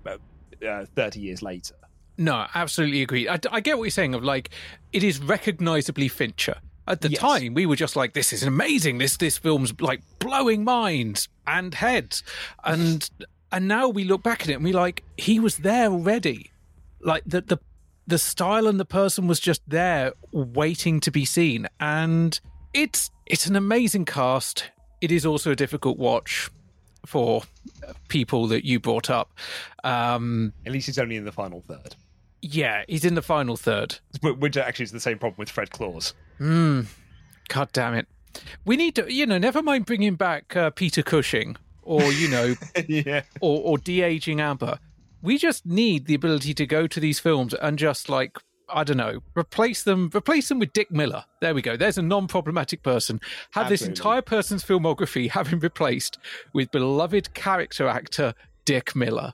uh, 0.67 0.85
thirty 0.95 1.19
years 1.19 1.41
later. 1.41 1.73
No, 2.15 2.45
absolutely 2.53 3.01
agree. 3.01 3.27
I, 3.27 3.39
I 3.49 3.59
get 3.59 3.79
what 3.79 3.85
you're 3.85 3.89
saying. 3.89 4.13
Of 4.13 4.23
like, 4.23 4.51
it 4.91 5.03
is 5.03 5.19
recognizably 5.19 6.07
Fincher 6.09 6.57
at 6.87 7.01
the 7.01 7.09
yes. 7.09 7.19
time, 7.19 7.53
we 7.53 7.65
were 7.65 7.75
just 7.75 7.95
like, 7.95 8.13
"This 8.13 8.33
is 8.33 8.43
amazing! 8.43 8.97
This 8.97 9.17
this 9.17 9.37
film's 9.37 9.79
like 9.79 10.01
blowing 10.19 10.63
minds 10.63 11.29
and 11.47 11.73
heads," 11.73 12.23
and 12.63 13.09
and 13.53 13.67
now 13.67 13.87
we 13.87 14.03
look 14.03 14.23
back 14.23 14.41
at 14.41 14.49
it 14.49 14.55
and 14.55 14.63
we 14.63 14.73
like, 14.73 15.03
he 15.15 15.39
was 15.39 15.57
there 15.57 15.91
already. 15.91 16.51
Like 17.01 17.23
the 17.25 17.41
the 17.41 17.57
the 18.07 18.17
style 18.17 18.67
and 18.67 18.79
the 18.79 18.85
person 18.85 19.27
was 19.27 19.39
just 19.39 19.61
there, 19.67 20.13
waiting 20.31 20.99
to 21.01 21.11
be 21.11 21.23
seen, 21.23 21.67
and 21.79 22.39
it's 22.73 23.11
it's 23.25 23.45
an 23.45 23.55
amazing 23.55 24.05
cast. 24.05 24.71
It 25.01 25.11
is 25.11 25.25
also 25.25 25.51
a 25.51 25.55
difficult 25.55 25.97
watch 25.97 26.49
for 27.05 27.43
people 28.07 28.47
that 28.47 28.65
you 28.65 28.79
brought 28.79 29.09
up. 29.09 29.33
Um, 29.83 30.53
At 30.65 30.71
least 30.71 30.87
he's 30.87 30.97
only 30.97 31.17
in 31.17 31.25
the 31.25 31.31
final 31.31 31.61
third. 31.61 31.95
Yeah, 32.41 32.83
he's 32.87 33.05
in 33.05 33.15
the 33.15 33.21
final 33.21 33.55
third. 33.55 33.99
Which 34.21 34.57
actually 34.57 34.83
is 34.83 34.91
the 34.91 34.99
same 34.99 35.19
problem 35.19 35.37
with 35.37 35.49
Fred 35.49 35.71
Claus. 35.71 36.13
Hmm. 36.37 36.81
God 37.49 37.69
damn 37.73 37.93
it. 37.93 38.07
We 38.65 38.77
need 38.77 38.95
to, 38.95 39.13
you 39.13 39.25
know, 39.25 39.37
never 39.37 39.61
mind 39.61 39.85
bringing 39.85 40.15
back 40.15 40.55
uh, 40.55 40.71
Peter 40.71 41.03
Cushing 41.03 41.55
or, 41.83 42.01
you 42.03 42.27
know, 42.27 42.55
yeah. 42.87 43.21
or, 43.41 43.61
or 43.61 43.77
de 43.77 44.01
aging 44.01 44.41
Amber. 44.41 44.79
We 45.21 45.37
just 45.37 45.65
need 45.65 46.05
the 46.05 46.15
ability 46.15 46.53
to 46.55 46.65
go 46.65 46.87
to 46.87 46.99
these 46.99 47.19
films 47.19 47.53
and 47.53 47.77
just 47.77 48.09
like, 48.09 48.37
I 48.69 48.83
don't 48.83 48.97
know, 48.97 49.21
replace 49.37 49.83
them, 49.83 50.09
replace 50.13 50.49
them 50.49 50.59
with 50.59 50.73
Dick 50.73 50.91
Miller. 50.91 51.23
There 51.41 51.53
we 51.53 51.61
go. 51.61 51.77
There's 51.77 51.97
a 51.97 52.01
non 52.01 52.27
problematic 52.27 52.81
person. 52.81 53.19
Have 53.51 53.65
Absolutely. 53.65 53.77
this 53.77 53.87
entire 53.87 54.21
person's 54.21 54.63
filmography 54.63 55.29
having 55.31 55.59
replaced 55.59 56.17
with 56.53 56.71
beloved 56.71 57.33
character 57.33 57.87
actor 57.87 58.33
Dick 58.65 58.95
Miller. 58.95 59.31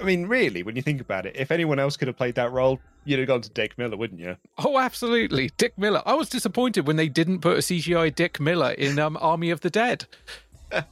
I 0.00 0.04
mean, 0.04 0.26
really, 0.26 0.62
when 0.62 0.74
you 0.74 0.82
think 0.82 1.00
about 1.00 1.26
it, 1.26 1.36
if 1.36 1.50
anyone 1.50 1.78
else 1.78 1.96
could 1.96 2.08
have 2.08 2.16
played 2.16 2.34
that 2.36 2.50
role, 2.50 2.80
you'd 3.04 3.18
have 3.18 3.28
gone 3.28 3.40
to 3.42 3.50
Dick 3.50 3.76
Miller, 3.78 3.96
wouldn't 3.96 4.20
you? 4.20 4.36
Oh, 4.58 4.78
absolutely, 4.78 5.50
Dick 5.56 5.76
Miller. 5.78 6.02
I 6.06 6.14
was 6.14 6.28
disappointed 6.28 6.86
when 6.86 6.96
they 6.96 7.08
didn't 7.08 7.40
put 7.40 7.56
a 7.56 7.60
CGI 7.60 8.14
Dick 8.14 8.40
Miller 8.40 8.72
in 8.72 8.98
um, 8.98 9.16
Army 9.20 9.50
of 9.50 9.60
the 9.60 9.70
Dead. 9.70 10.06
do 10.70 10.82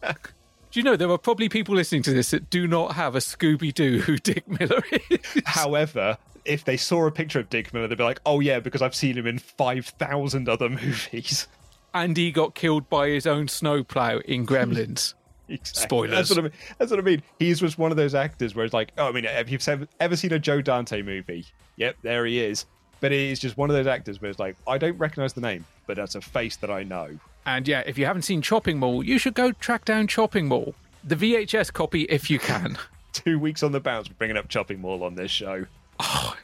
you 0.75 0.83
know 0.83 0.97
there 0.97 1.11
are 1.11 1.19
probably 1.19 1.49
people 1.49 1.75
listening 1.75 2.02
to 2.02 2.12
this 2.12 2.31
that 2.31 2.50
do 2.50 2.67
not 2.67 2.95
have 2.95 3.14
a 3.14 3.19
Scooby 3.19 3.73
Doo 3.73 4.00
who 4.00 4.19
Dick 4.19 4.49
Miller 4.49 4.83
is? 5.11 5.43
However, 5.47 6.19
if 6.45 6.64
they 6.64 6.76
saw 6.76 7.07
a 7.07 7.11
picture 7.11 7.40
of 7.40 7.49
Dick 7.50 7.73
Miller, 7.73 7.88
they'd 7.88 7.99
be 7.99 8.05
like, 8.05 8.21
"Oh 8.26 8.40
yeah, 8.40 8.61
because 8.61 8.83
I've 8.83 8.95
seen 8.95 9.17
him 9.17 9.26
in 9.26 9.38
five 9.38 9.87
thousand 9.87 10.49
other 10.49 10.69
movies." 10.69 11.47
And 11.93 12.17
he 12.17 12.31
got 12.31 12.55
killed 12.55 12.88
by 12.88 13.09
his 13.09 13.26
own 13.26 13.49
snowplow 13.49 14.21
in 14.21 14.47
Gremlins. 14.47 15.14
Exactly. 15.50 15.83
Spoilers. 15.83 16.11
That's 16.11 16.30
what, 16.30 16.38
I 16.38 16.42
mean. 16.42 16.52
That's 16.78 16.90
what 16.90 17.00
I 17.00 17.02
mean. 17.02 17.23
He's 17.38 17.61
just 17.61 17.78
one 17.78 17.90
of 17.90 17.97
those 17.97 18.14
actors 18.14 18.54
where 18.54 18.64
it's 18.64 18.75
like, 18.75 18.92
oh, 18.99 19.09
I 19.09 19.12
mean, 19.12 19.25
have 19.25 19.49
you 19.49 19.59
ever 19.99 20.16
seen 20.16 20.33
a 20.33 20.38
Joe 20.38 20.61
Dante 20.61 21.02
movie? 21.02 21.45
Yep, 21.76 21.97
there 22.02 22.25
he 22.26 22.40
is. 22.40 22.66
But 23.00 23.12
it 23.12 23.21
is 23.21 23.38
just 23.40 23.57
one 23.57 23.71
of 23.71 23.75
those 23.76 23.87
actors 23.87 24.21
where 24.21 24.30
it's 24.30 24.38
like, 24.38 24.57
I 24.69 24.78
don't 24.78 24.97
recognize 24.99 25.33
the 25.33 25.40
name, 25.40 25.64
but 25.87 25.97
that's 25.97 26.14
a 26.14 26.21
face 26.21 26.57
that 26.57 26.71
I 26.71 26.83
know. 26.83 27.19
And 27.47 27.66
yeah, 27.66 27.83
if 27.87 27.97
you 27.99 28.04
haven't 28.04 28.23
seen 28.23 28.42
Chopping 28.42 28.78
Mall, 28.78 29.02
you 29.02 29.19
should 29.19 29.35
go 29.35 29.52
track 29.52 29.85
down 29.87 30.07
Chopping 30.07 30.47
Mall. 30.47 30.75
The 31.02 31.16
VHS 31.16 31.73
copy, 31.73 32.02
if 32.02 32.30
you 32.30 32.38
can. 32.38 32.76
Two 33.12 33.38
weeks 33.38 33.62
on 33.62 33.73
the 33.73 33.80
bounce, 33.80 34.07
bringing 34.09 34.37
up 34.37 34.49
Chopping 34.49 34.80
Mall 34.80 35.02
on 35.02 35.14
this 35.14 35.30
show. 35.30 35.64
Oh, 35.99 36.37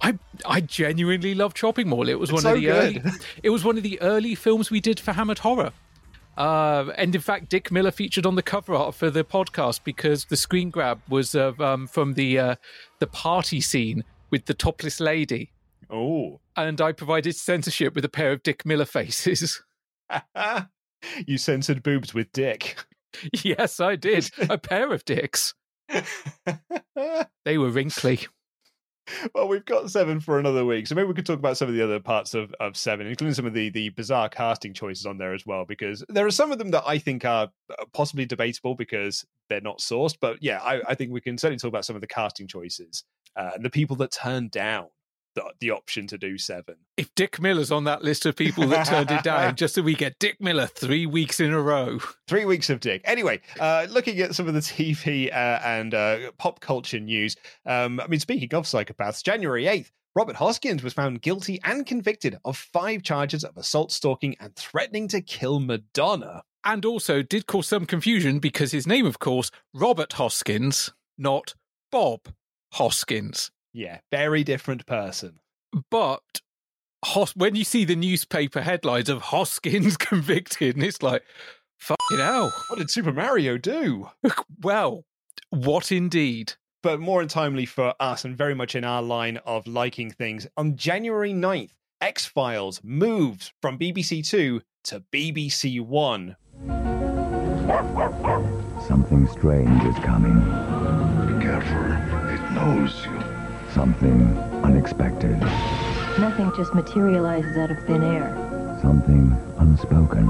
I 0.00 0.18
I 0.44 0.60
genuinely 0.60 1.34
love 1.34 1.54
Chopping 1.54 1.88
Mall. 1.88 2.08
It 2.08 2.18
was 2.18 2.30
it's 2.30 2.34
one 2.34 2.42
so 2.42 2.54
of 2.54 2.60
the 2.60 2.66
good. 2.66 3.06
early. 3.06 3.18
It 3.42 3.50
was 3.50 3.64
one 3.64 3.76
of 3.76 3.82
the 3.82 4.00
early 4.00 4.34
films 4.34 4.70
we 4.70 4.80
did 4.80 4.98
for 5.00 5.12
Hammered 5.12 5.38
Horror. 5.38 5.72
Uh, 6.38 6.92
and 6.96 7.12
in 7.16 7.20
fact, 7.20 7.48
Dick 7.48 7.72
Miller 7.72 7.90
featured 7.90 8.24
on 8.24 8.36
the 8.36 8.44
cover 8.44 8.72
art 8.72 8.94
for 8.94 9.10
the 9.10 9.24
podcast 9.24 9.82
because 9.82 10.26
the 10.26 10.36
screen 10.36 10.70
grab 10.70 11.00
was 11.08 11.34
uh, 11.34 11.52
um, 11.58 11.88
from 11.88 12.14
the 12.14 12.38
uh, 12.38 12.54
the 13.00 13.08
party 13.08 13.60
scene 13.60 14.04
with 14.30 14.44
the 14.46 14.54
topless 14.54 15.00
lady. 15.00 15.50
Oh, 15.90 16.38
and 16.56 16.80
I 16.80 16.92
provided 16.92 17.34
censorship 17.34 17.96
with 17.96 18.04
a 18.04 18.08
pair 18.08 18.30
of 18.30 18.44
Dick 18.44 18.64
Miller 18.64 18.84
faces. 18.84 19.64
you 21.26 21.38
censored 21.38 21.82
boobs 21.82 22.14
with 22.14 22.30
Dick. 22.30 22.84
yes, 23.42 23.80
I 23.80 23.96
did. 23.96 24.30
a 24.48 24.58
pair 24.58 24.92
of 24.92 25.04
dicks. 25.04 25.54
they 27.44 27.58
were 27.58 27.70
wrinkly 27.70 28.28
well, 29.34 29.48
we've 29.48 29.64
got 29.64 29.90
seven 29.90 30.20
for 30.20 30.38
another 30.38 30.64
week, 30.64 30.86
so 30.86 30.94
maybe 30.94 31.08
we 31.08 31.14
could 31.14 31.26
talk 31.26 31.38
about 31.38 31.56
some 31.56 31.68
of 31.68 31.74
the 31.74 31.82
other 31.82 32.00
parts 32.00 32.34
of, 32.34 32.54
of 32.60 32.76
seven, 32.76 33.06
including 33.06 33.34
some 33.34 33.46
of 33.46 33.54
the 33.54 33.70
the 33.70 33.90
bizarre 33.90 34.28
casting 34.28 34.74
choices 34.74 35.06
on 35.06 35.18
there 35.18 35.34
as 35.34 35.46
well, 35.46 35.64
because 35.64 36.04
there 36.08 36.26
are 36.26 36.30
some 36.30 36.52
of 36.52 36.58
them 36.58 36.70
that 36.70 36.84
I 36.86 36.98
think 36.98 37.24
are 37.24 37.48
uh, 37.70 37.84
possibly 37.92 38.26
debatable 38.26 38.74
because 38.74 39.24
they're 39.48 39.60
not 39.60 39.78
sourced. 39.78 40.16
But 40.20 40.42
yeah, 40.42 40.58
I, 40.58 40.80
I 40.88 40.94
think 40.94 41.12
we 41.12 41.20
can 41.20 41.38
certainly 41.38 41.58
talk 41.58 41.68
about 41.68 41.84
some 41.84 41.96
of 41.96 42.00
the 42.00 42.06
casting 42.06 42.46
choices 42.46 43.04
uh, 43.36 43.50
and 43.54 43.64
the 43.64 43.70
people 43.70 43.96
that 43.96 44.12
turned 44.12 44.50
down 44.50 44.86
the, 45.38 45.52
the 45.60 45.70
option 45.70 46.06
to 46.08 46.18
do 46.18 46.36
seven. 46.36 46.76
If 46.96 47.14
Dick 47.14 47.40
Miller's 47.40 47.70
on 47.70 47.84
that 47.84 48.02
list 48.02 48.26
of 48.26 48.36
people 48.36 48.66
that 48.68 48.86
turned 48.86 49.10
it 49.10 49.22
down, 49.22 49.54
just 49.56 49.74
so 49.74 49.82
we 49.82 49.94
get 49.94 50.18
Dick 50.18 50.40
Miller 50.40 50.66
three 50.66 51.06
weeks 51.06 51.40
in 51.40 51.52
a 51.52 51.60
row. 51.60 52.00
Three 52.26 52.44
weeks 52.44 52.70
of 52.70 52.80
Dick. 52.80 53.02
Anyway, 53.04 53.40
uh, 53.60 53.86
looking 53.88 54.18
at 54.20 54.34
some 54.34 54.48
of 54.48 54.54
the 54.54 54.60
TV 54.60 55.30
uh, 55.30 55.60
and 55.64 55.94
uh, 55.94 56.32
pop 56.38 56.60
culture 56.60 57.00
news. 57.00 57.36
Um, 57.64 58.00
I 58.00 58.08
mean, 58.08 58.20
speaking 58.20 58.52
of 58.54 58.64
psychopaths, 58.64 59.22
January 59.22 59.64
8th, 59.64 59.90
Robert 60.14 60.36
Hoskins 60.36 60.82
was 60.82 60.94
found 60.94 61.22
guilty 61.22 61.60
and 61.62 61.86
convicted 61.86 62.38
of 62.44 62.56
five 62.56 63.02
charges 63.02 63.44
of 63.44 63.56
assault, 63.56 63.92
stalking, 63.92 64.36
and 64.40 64.54
threatening 64.56 65.06
to 65.08 65.20
kill 65.20 65.60
Madonna. 65.60 66.42
And 66.64 66.84
also 66.84 67.22
did 67.22 67.46
cause 67.46 67.68
some 67.68 67.86
confusion 67.86 68.40
because 68.40 68.72
his 68.72 68.86
name, 68.86 69.06
of 69.06 69.20
course, 69.20 69.50
Robert 69.72 70.14
Hoskins, 70.14 70.92
not 71.16 71.54
Bob 71.92 72.34
Hoskins. 72.72 73.52
Yeah, 73.72 73.98
very 74.10 74.44
different 74.44 74.86
person. 74.86 75.40
But 75.90 76.22
Hos- 77.04 77.36
when 77.36 77.54
you 77.54 77.64
see 77.64 77.84
the 77.84 77.96
newspaper 77.96 78.60
headlines 78.62 79.08
of 79.08 79.22
Hoskins 79.22 79.96
convicted, 79.98 80.74
and 80.76 80.84
it's 80.84 81.02
like, 81.02 81.22
fucking 81.78 82.18
hell. 82.18 82.52
What 82.68 82.78
did 82.78 82.90
Super 82.90 83.12
Mario 83.12 83.56
do? 83.58 84.08
well, 84.62 85.04
what 85.50 85.92
indeed? 85.92 86.54
But 86.82 87.00
more 87.00 87.24
timely 87.26 87.66
for 87.66 87.94
us, 88.00 88.24
and 88.24 88.36
very 88.36 88.54
much 88.54 88.74
in 88.74 88.84
our 88.84 89.02
line 89.02 89.36
of 89.38 89.66
liking 89.66 90.10
things, 90.10 90.46
on 90.56 90.76
January 90.76 91.32
9th, 91.32 91.70
X 92.00 92.26
Files 92.26 92.80
moved 92.84 93.52
from 93.60 93.78
BBC 93.78 94.26
Two 94.28 94.62
to 94.84 95.00
BBC 95.12 95.80
One. 95.80 96.36
Something 98.86 99.26
strange 99.28 99.82
is 99.84 99.96
coming. 100.04 100.38
Be 101.26 101.42
careful, 101.44 101.92
it 102.32 102.52
knows 102.52 103.04
you 103.04 103.27
something 103.78 104.36
unexpected. 104.64 105.38
Nothing 106.18 106.50
just 106.56 106.74
materializes 106.74 107.56
out 107.56 107.70
of 107.70 107.78
thin 107.84 108.02
air. 108.02 108.26
Something 108.82 109.32
unspoken. 109.58 110.26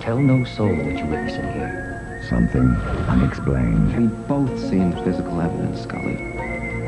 Tell 0.00 0.20
no 0.20 0.44
soul 0.44 0.68
what 0.68 0.96
you 0.96 1.04
witness 1.04 1.34
in 1.34 1.52
here. 1.52 2.24
Something 2.28 2.68
unexplained. 3.08 3.96
We've 3.96 4.28
both 4.28 4.56
seen 4.70 4.92
physical 5.02 5.40
evidence, 5.40 5.80
Scully. 5.80 6.16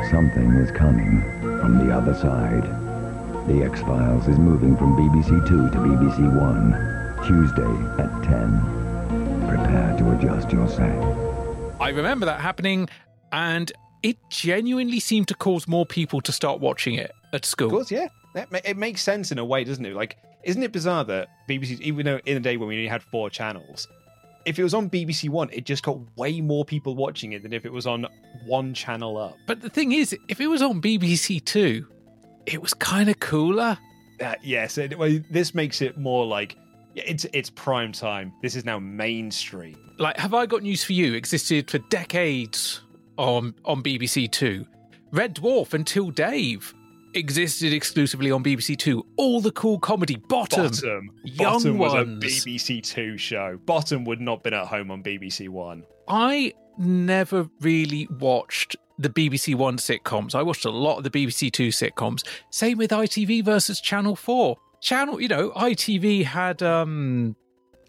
Something 0.09 0.55
is 0.63 0.71
coming 0.71 1.21
from 1.41 1.85
the 1.85 1.93
other 1.93 2.15
side. 2.15 2.63
The 3.49 3.65
X-Files 3.65 4.29
is 4.29 4.39
moving 4.39 4.77
from 4.77 4.97
BBC 4.97 5.49
2 5.49 5.71
to 5.71 5.79
BBC 5.79 6.21
1, 6.21 7.27
Tuesday 7.27 7.75
at 8.01 8.23
10. 8.23 9.49
Prepare 9.49 9.97
to 9.99 10.13
adjust 10.13 10.53
your 10.53 10.69
set. 10.69 10.97
I 11.81 11.89
remember 11.89 12.27
that 12.27 12.41
happening, 12.41 12.89
and 13.33 13.73
it 14.03 14.19
genuinely 14.31 15.01
seemed 15.01 15.29
to 15.29 15.35
cause 15.35 15.69
more 15.69 15.87
people 15.87 16.21
to 16.23 16.33
start 16.33 16.61
watching 16.61 16.95
it 16.95 17.13
at 17.33 17.45
school. 17.45 17.69
Of 17.69 17.73
course, 17.73 17.91
yeah. 17.91 18.09
That, 18.35 18.49
it 18.65 18.77
makes 18.77 19.03
sense 19.03 19.31
in 19.31 19.39
a 19.39 19.45
way, 19.45 19.65
doesn't 19.65 19.85
it? 19.85 19.95
Like, 19.95 20.17
isn't 20.45 20.63
it 20.63 20.73
bizarre 20.73 21.05
that 21.05 21.29
BBC, 21.49 21.81
even 21.81 22.07
though 22.07 22.21
in 22.25 22.37
a 22.37 22.41
day 22.41 22.57
when 22.57 22.69
we 22.69 22.77
only 22.77 22.89
had 22.89 23.03
four 23.03 23.31
channels, 23.31 23.87
if 24.45 24.59
it 24.59 24.63
was 24.63 24.75
on 24.75 24.91
BBC 24.91 25.29
One, 25.29 25.49
it 25.53 25.65
just 25.65 25.83
got 25.85 25.99
way 26.17 26.41
more 26.41 26.65
people 26.65 26.97
watching 26.97 27.33
it 27.33 27.43
than 27.43 27.53
if 27.53 27.65
it 27.65 27.73
was 27.73 27.87
on 27.87 28.07
one 28.47 28.75
channel 28.75 29.17
up. 29.19 29.37
But 29.47 29.61
the 29.61 29.71
thing 29.71 29.93
is, 29.93 30.17
if 30.29 30.41
it 30.41 30.49
was 30.49 30.63
on 30.63 30.81
BBC 30.81 31.45
Two, 31.45 31.87
it 32.47 32.61
was 32.61 32.75
kind 32.75 33.09
of 33.09 33.21
cooler. 33.21 33.79
Uh, 34.21 34.35
yes, 34.43 34.79
it, 34.79 34.99
well, 34.99 35.21
this 35.31 35.55
makes 35.55 35.81
it 35.81 35.97
more 35.97 36.27
like 36.27 36.57
it's 36.97 37.25
it's 37.33 37.51
prime 37.51 37.93
time. 37.93 38.33
This 38.43 38.57
is 38.57 38.65
now 38.65 38.79
mainstream. 38.79 39.77
Like, 39.99 40.17
have 40.17 40.35
I 40.35 40.47
got 40.47 40.63
news 40.63 40.83
for 40.83 40.95
you? 40.95 41.15
Existed 41.15 41.71
for 41.71 41.79
decades 41.79 42.81
on 43.17 43.55
on 43.65 43.83
BBC 43.83 44.31
Two. 44.31 44.67
Red 45.13 45.37
Dwarf 45.37 45.75
until 45.75 46.11
Dave 46.11 46.75
existed 47.15 47.73
exclusively 47.73 48.31
on 48.31 48.43
BBC 48.43 48.79
Two. 48.79 49.05
All 49.17 49.41
the 49.41 49.53
cool 49.53 49.79
comedy, 49.79 50.17
Bottom, 50.17 50.67
Bottom, 50.71 51.11
Young 51.25 51.53
Bottom 51.53 51.79
was 51.79 51.95
a 51.95 52.05
BBC 52.05 52.83
Two 52.83 53.19
show. 53.19 53.59
Bottom 53.67 54.05
would 54.05 54.21
not 54.21 54.39
have 54.39 54.43
been 54.45 54.55
at 54.55 54.67
home 54.67 54.91
on 54.91 55.03
BBC 55.03 55.49
One. 55.49 55.85
I 56.09 56.55
never 56.79 57.49
really 57.61 58.09
watched 58.19 58.77
the 58.99 59.11
BBC 59.11 59.55
One 59.55 59.77
sitcoms. 59.77 60.35
I 60.35 60.43
watched 60.43 60.65
a 60.65 60.71
lot 60.71 60.99
of 60.99 61.05
the 61.05 61.11
BBC 61.11 61.53
Two 61.53 61.69
sitcoms. 61.69 62.27
Same 62.51 62.79
with 62.79 62.91
ITV 62.91 63.45
versus 63.45 63.81
Channel 63.81 64.17
Four. 64.17 64.57
Channel, 64.81 65.21
you 65.21 65.29
know, 65.29 65.51
ITV 65.51 66.25
had 66.25 66.63
um 66.63 67.37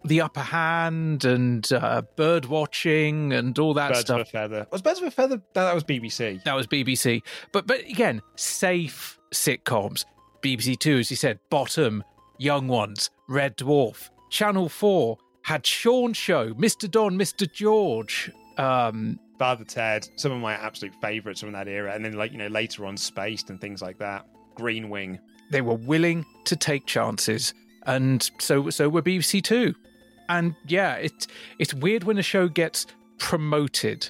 the 0.05 0.21
upper 0.21 0.41
hand 0.41 1.23
and 1.25 1.71
uh, 1.73 2.01
bird 2.15 2.45
watching 2.45 3.31
and 3.33 3.57
all 3.59 3.73
that 3.75 3.89
Birds 3.89 3.99
stuff. 4.01 4.21
of 4.21 4.27
a 4.27 4.29
feather. 4.29 4.67
Was 4.71 4.81
Birds 4.81 4.99
of 5.01 5.07
a 5.07 5.11
feather? 5.11 5.37
No, 5.55 5.65
that 5.65 5.73
was 5.75 5.83
BBC. 5.83 6.43
That 6.43 6.55
was 6.55 6.67
BBC. 6.67 7.21
But 7.51 7.67
but 7.67 7.79
again, 7.81 8.21
safe 8.35 9.17
sitcoms. 9.31 10.05
BBC 10.41 10.77
Two, 10.77 10.97
as 10.97 11.09
you 11.09 11.15
said, 11.17 11.39
Bottom, 11.49 12.03
Young 12.37 12.67
Ones, 12.67 13.09
Red 13.29 13.55
Dwarf, 13.57 14.09
Channel 14.29 14.67
Four 14.69 15.17
had 15.43 15.65
Sean 15.65 16.13
Show, 16.13 16.53
Mr. 16.53 16.89
Don, 16.89 17.17
Mr. 17.17 17.51
George. 17.51 18.31
Um, 18.57 19.19
Father 19.39 19.63
Ted, 19.65 20.07
some 20.15 20.31
of 20.31 20.39
my 20.39 20.53
absolute 20.53 20.93
favourites 21.01 21.39
from 21.41 21.51
that 21.53 21.67
era, 21.67 21.93
and 21.93 22.03
then 22.05 22.13
like 22.13 22.31
you 22.31 22.37
know 22.37 22.47
later 22.47 22.85
on 22.85 22.97
Spaced 22.97 23.49
and 23.49 23.59
things 23.59 23.81
like 23.81 23.97
that. 23.99 24.25
Green 24.55 24.89
Wing. 24.89 25.19
they 25.49 25.61
were 25.61 25.73
willing 25.75 26.25
to 26.45 26.55
take 26.55 26.85
chances, 26.85 27.53
and 27.87 28.29
so 28.39 28.69
so 28.69 28.89
were 28.89 29.01
BBC 29.01 29.41
Two. 29.43 29.73
And 30.29 30.55
yeah, 30.67 30.95
it's 30.95 31.27
it's 31.59 31.73
weird 31.73 32.03
when 32.03 32.17
a 32.17 32.23
show 32.23 32.47
gets 32.47 32.87
promoted 33.17 34.09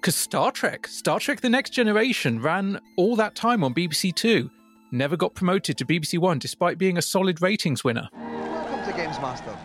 because 0.00 0.16
Star 0.16 0.52
Trek, 0.52 0.86
Star 0.86 1.18
Trek: 1.18 1.40
The 1.40 1.48
Next 1.48 1.70
Generation, 1.70 2.40
ran 2.40 2.80
all 2.96 3.16
that 3.16 3.34
time 3.34 3.64
on 3.64 3.74
BBC 3.74 4.14
Two, 4.14 4.50
never 4.92 5.16
got 5.16 5.34
promoted 5.34 5.78
to 5.78 5.86
BBC 5.86 6.18
One 6.18 6.38
despite 6.38 6.78
being 6.78 6.98
a 6.98 7.02
solid 7.02 7.40
ratings 7.40 7.84
winner. 7.84 8.08
Welcome 8.12 8.84
to 8.84 8.96
Games 8.96 9.18
Master. 9.20 9.56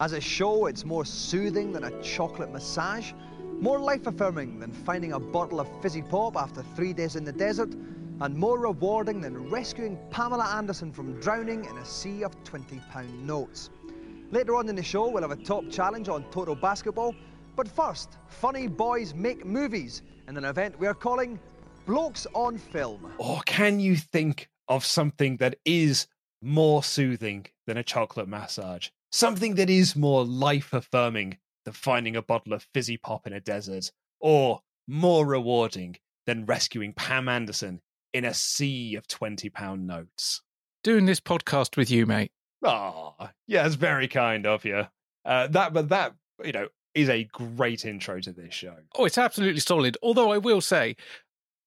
As 0.00 0.12
a 0.12 0.20
show, 0.20 0.66
it's 0.66 0.84
more 0.84 1.04
soothing 1.04 1.72
than 1.72 1.84
a 1.84 2.02
chocolate 2.02 2.52
massage, 2.52 3.12
more 3.58 3.80
life 3.80 4.06
affirming 4.06 4.60
than 4.60 4.70
finding 4.70 5.12
a 5.12 5.18
bottle 5.18 5.58
of 5.58 5.68
fizzy 5.82 6.02
pop 6.02 6.36
after 6.36 6.62
three 6.76 6.92
days 6.92 7.16
in 7.16 7.24
the 7.24 7.32
desert, 7.32 7.74
and 8.20 8.36
more 8.36 8.58
rewarding 8.58 9.20
than 9.20 9.50
rescuing 9.50 9.98
Pamela 10.10 10.44
Anderson 10.56 10.92
from 10.92 11.18
drowning 11.20 11.64
in 11.64 11.78
a 11.78 11.84
sea 11.84 12.22
of 12.22 12.32
£20 12.44 12.80
notes. 13.24 13.70
Later 14.30 14.56
on 14.56 14.68
in 14.68 14.76
the 14.76 14.82
show, 14.82 15.08
we'll 15.08 15.22
have 15.22 15.30
a 15.30 15.42
top 15.42 15.70
challenge 15.70 16.10
on 16.10 16.22
total 16.24 16.54
basketball. 16.54 17.14
But 17.56 17.66
first, 17.66 18.18
Funny 18.28 18.68
Boys 18.68 19.14
Make 19.14 19.46
Movies 19.46 20.02
in 20.28 20.36
an 20.36 20.44
event 20.44 20.78
we 20.78 20.86
are 20.86 20.94
calling 20.94 21.40
Blokes 21.86 22.26
on 22.34 22.58
Film. 22.58 23.10
Or 23.16 23.40
can 23.46 23.80
you 23.80 23.96
think 23.96 24.50
of 24.68 24.84
something 24.84 25.38
that 25.38 25.56
is 25.64 26.06
more 26.42 26.82
soothing 26.82 27.46
than 27.66 27.78
a 27.78 27.82
chocolate 27.82 28.28
massage? 28.28 28.88
Something 29.10 29.54
that 29.54 29.70
is 29.70 29.96
more 29.96 30.26
life 30.26 30.74
affirming 30.74 31.38
than 31.64 31.72
finding 31.72 32.14
a 32.14 32.22
bottle 32.22 32.52
of 32.52 32.66
fizzy 32.74 32.98
pop 32.98 33.26
in 33.26 33.32
a 33.32 33.40
desert? 33.40 33.90
Or 34.20 34.60
more 34.86 35.26
rewarding 35.26 35.96
than 36.26 36.44
rescuing 36.44 36.92
Pam 36.92 37.30
Anderson 37.30 37.80
in 38.12 38.26
a 38.26 38.34
sea 38.34 38.94
of 38.94 39.06
£20 39.08 39.80
notes? 39.80 40.42
Doing 40.84 41.06
this 41.06 41.20
podcast 41.20 41.78
with 41.78 41.90
you, 41.90 42.04
mate. 42.04 42.30
Ah, 42.64 43.32
yeah, 43.46 43.66
it's 43.66 43.76
very 43.76 44.08
kind 44.08 44.46
of 44.46 44.64
you. 44.64 44.86
Uh, 45.24 45.46
that, 45.48 45.72
but 45.72 45.88
that, 45.90 46.14
you 46.44 46.52
know, 46.52 46.68
is 46.94 47.08
a 47.08 47.24
great 47.24 47.84
intro 47.84 48.20
to 48.20 48.32
this 48.32 48.54
show. 48.54 48.74
Oh, 48.96 49.04
it's 49.04 49.18
absolutely 49.18 49.60
solid. 49.60 49.96
Although 50.02 50.32
I 50.32 50.38
will 50.38 50.60
say, 50.60 50.96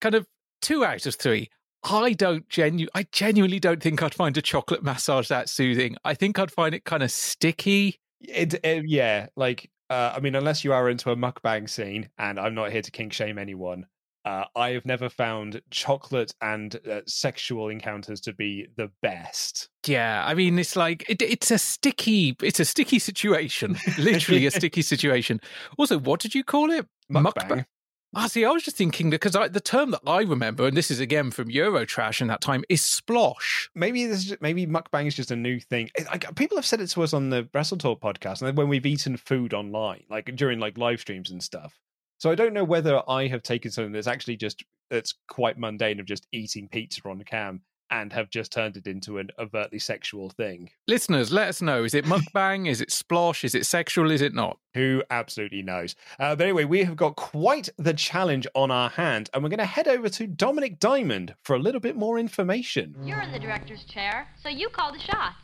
kind 0.01 0.15
of 0.15 0.27
two 0.62 0.84
out 0.84 1.06
of 1.06 1.15
three. 1.15 1.49
I 1.84 2.13
don't 2.13 2.47
genu 2.47 2.88
I 2.93 3.08
genuinely 3.12 3.60
don't 3.60 3.82
think 3.82 4.04
I'd 4.04 4.13
find 4.13 4.38
a 4.38 4.41
chocolate 4.41 4.84
massage 4.84 5.30
that 5.30 5.49
soothing. 5.49 5.95
I 6.06 6.13
think 6.13 6.38
I'd 6.38 6.51
find 6.51 6.75
it 6.75 6.84
kind 6.84 7.01
of 7.01 7.10
sticky. 7.12 7.99
It, 8.19 8.54
it 8.63 8.88
yeah, 8.88 9.27
like 9.36 9.71
uh, 9.89 10.13
I 10.15 10.19
mean, 10.19 10.36
unless 10.36 10.63
you 10.63 10.73
are 10.73 10.89
into 10.89 11.12
a 11.12 11.15
mukbang 11.15 11.69
scene, 11.69 12.10
and 12.17 12.39
I'm 12.39 12.54
not 12.54 12.71
here 12.71 12.82
to 12.82 12.91
kink 12.91 13.13
shame 13.13 13.38
anyone. 13.38 13.88
Uh, 14.23 14.45
I 14.55 14.69
have 14.71 14.86
never 14.86 15.10
found 15.10 15.62
chocolate 15.71 16.34
and 16.41 16.79
uh, 16.89 17.01
sexual 17.07 17.69
encounters 17.69 18.21
to 18.21 18.34
be 18.34 18.67
the 18.75 18.91
best. 19.01 19.69
Yeah, 19.88 20.23
I 20.25 20.36
mean, 20.36 20.60
it's 20.60 20.75
like 20.75 21.03
it, 21.10 21.21
it's 21.21 21.49
a 21.49 21.57
sticky, 21.57 22.36
it's 22.41 22.60
a 22.60 22.65
sticky 22.65 22.99
situation, 22.99 23.77
literally 23.97 24.45
a 24.45 24.51
sticky 24.51 24.84
situation. 24.84 25.39
Also, 25.77 25.97
what 25.97 26.19
did 26.19 26.36
you 26.36 26.43
call 26.43 26.71
it? 26.71 26.86
Mukbang. 27.12 27.65
Ah, 28.13 28.27
see, 28.27 28.43
I 28.43 28.49
was 28.49 28.63
just 28.63 28.75
thinking 28.75 29.10
because 29.10 29.31
the 29.31 29.62
term 29.63 29.91
that 29.91 30.01
I 30.05 30.21
remember, 30.23 30.67
and 30.67 30.75
this 30.75 30.91
is 30.91 30.99
again 30.99 31.31
from 31.31 31.47
Eurotrash 31.47 32.19
in 32.19 32.27
that 32.27 32.41
time, 32.41 32.65
is 32.67 32.81
splosh. 32.81 33.69
Maybe 33.73 34.05
this 34.05 34.29
is, 34.29 34.38
maybe 34.41 34.67
mukbang 34.67 35.07
is 35.07 35.15
just 35.15 35.31
a 35.31 35.36
new 35.36 35.62
thing. 35.62 35.89
Like, 36.07 36.36
people 36.36 36.57
have 36.57 36.65
said 36.65 36.81
it 36.81 36.88
to 36.88 37.03
us 37.03 37.13
on 37.13 37.29
the 37.29 37.47
Wrestle 37.53 37.77
Talk 37.77 38.01
podcast, 38.01 38.41
and 38.41 38.57
when 38.57 38.67
we've 38.67 38.86
eaten 38.86 39.15
food 39.15 39.53
online, 39.53 40.03
like 40.10 40.36
during 40.36 40.60
like 40.60 40.77
live 40.77 40.99
streams 40.99 41.31
and 41.31 41.41
stuff. 41.41 41.79
So 42.21 42.29
I 42.29 42.36
don't 42.36 42.53
know 42.53 42.63
whether 42.63 43.01
I 43.10 43.25
have 43.29 43.41
taken 43.41 43.71
something 43.71 43.93
that's 43.93 44.05
actually 44.05 44.38
just 44.38 44.63
that's 44.91 45.15
quite 45.27 45.57
mundane 45.57 45.99
of 45.99 46.05
just 46.05 46.27
eating 46.31 46.67
pizza 46.67 47.01
on 47.10 47.23
cam 47.23 47.62
and 47.89 48.13
have 48.13 48.29
just 48.29 48.51
turned 48.51 48.77
it 48.77 48.86
into 48.86 49.17
an 49.17 49.29
overtly 49.39 49.79
sexual 49.79 50.29
thing. 50.29 50.69
Listeners, 50.88 51.31
let 51.31 51.47
us 51.47 51.63
know: 51.63 51.84
is 51.84 51.95
it 51.95 52.05
mukbang? 52.13 52.69
is 52.69 52.79
it 52.79 52.89
splosh? 52.89 53.43
Is 53.43 53.55
it 53.55 53.65
sexual? 53.65 54.12
Is 54.12 54.21
it 54.21 54.36
not? 54.36 54.60
Who 54.75 55.01
absolutely 55.10 55.63
knows? 55.63 55.95
Uh, 56.19 56.36
but 56.36 56.43
anyway, 56.43 56.65
we 56.65 56.84
have 56.84 56.95
got 56.95 57.15
quite 57.15 57.69
the 57.79 57.93
challenge 57.93 58.45
on 58.53 58.69
our 58.69 58.91
hand, 58.91 59.31
and 59.34 59.41
we're 59.41 59.49
going 59.49 59.57
to 59.57 59.65
head 59.65 59.88
over 59.88 60.07
to 60.10 60.27
Dominik 60.27 60.77
Diamond 60.77 61.34
for 61.43 61.55
a 61.55 61.60
little 61.60 61.81
bit 61.81 61.95
more 61.95 62.19
information. 62.19 62.95
You're 63.03 63.21
in 63.21 63.31
the 63.31 63.39
director's 63.39 63.84
chair, 63.86 64.27
so 64.43 64.47
you 64.47 64.69
call 64.69 64.93
the 64.93 64.99
shots. 64.99 65.38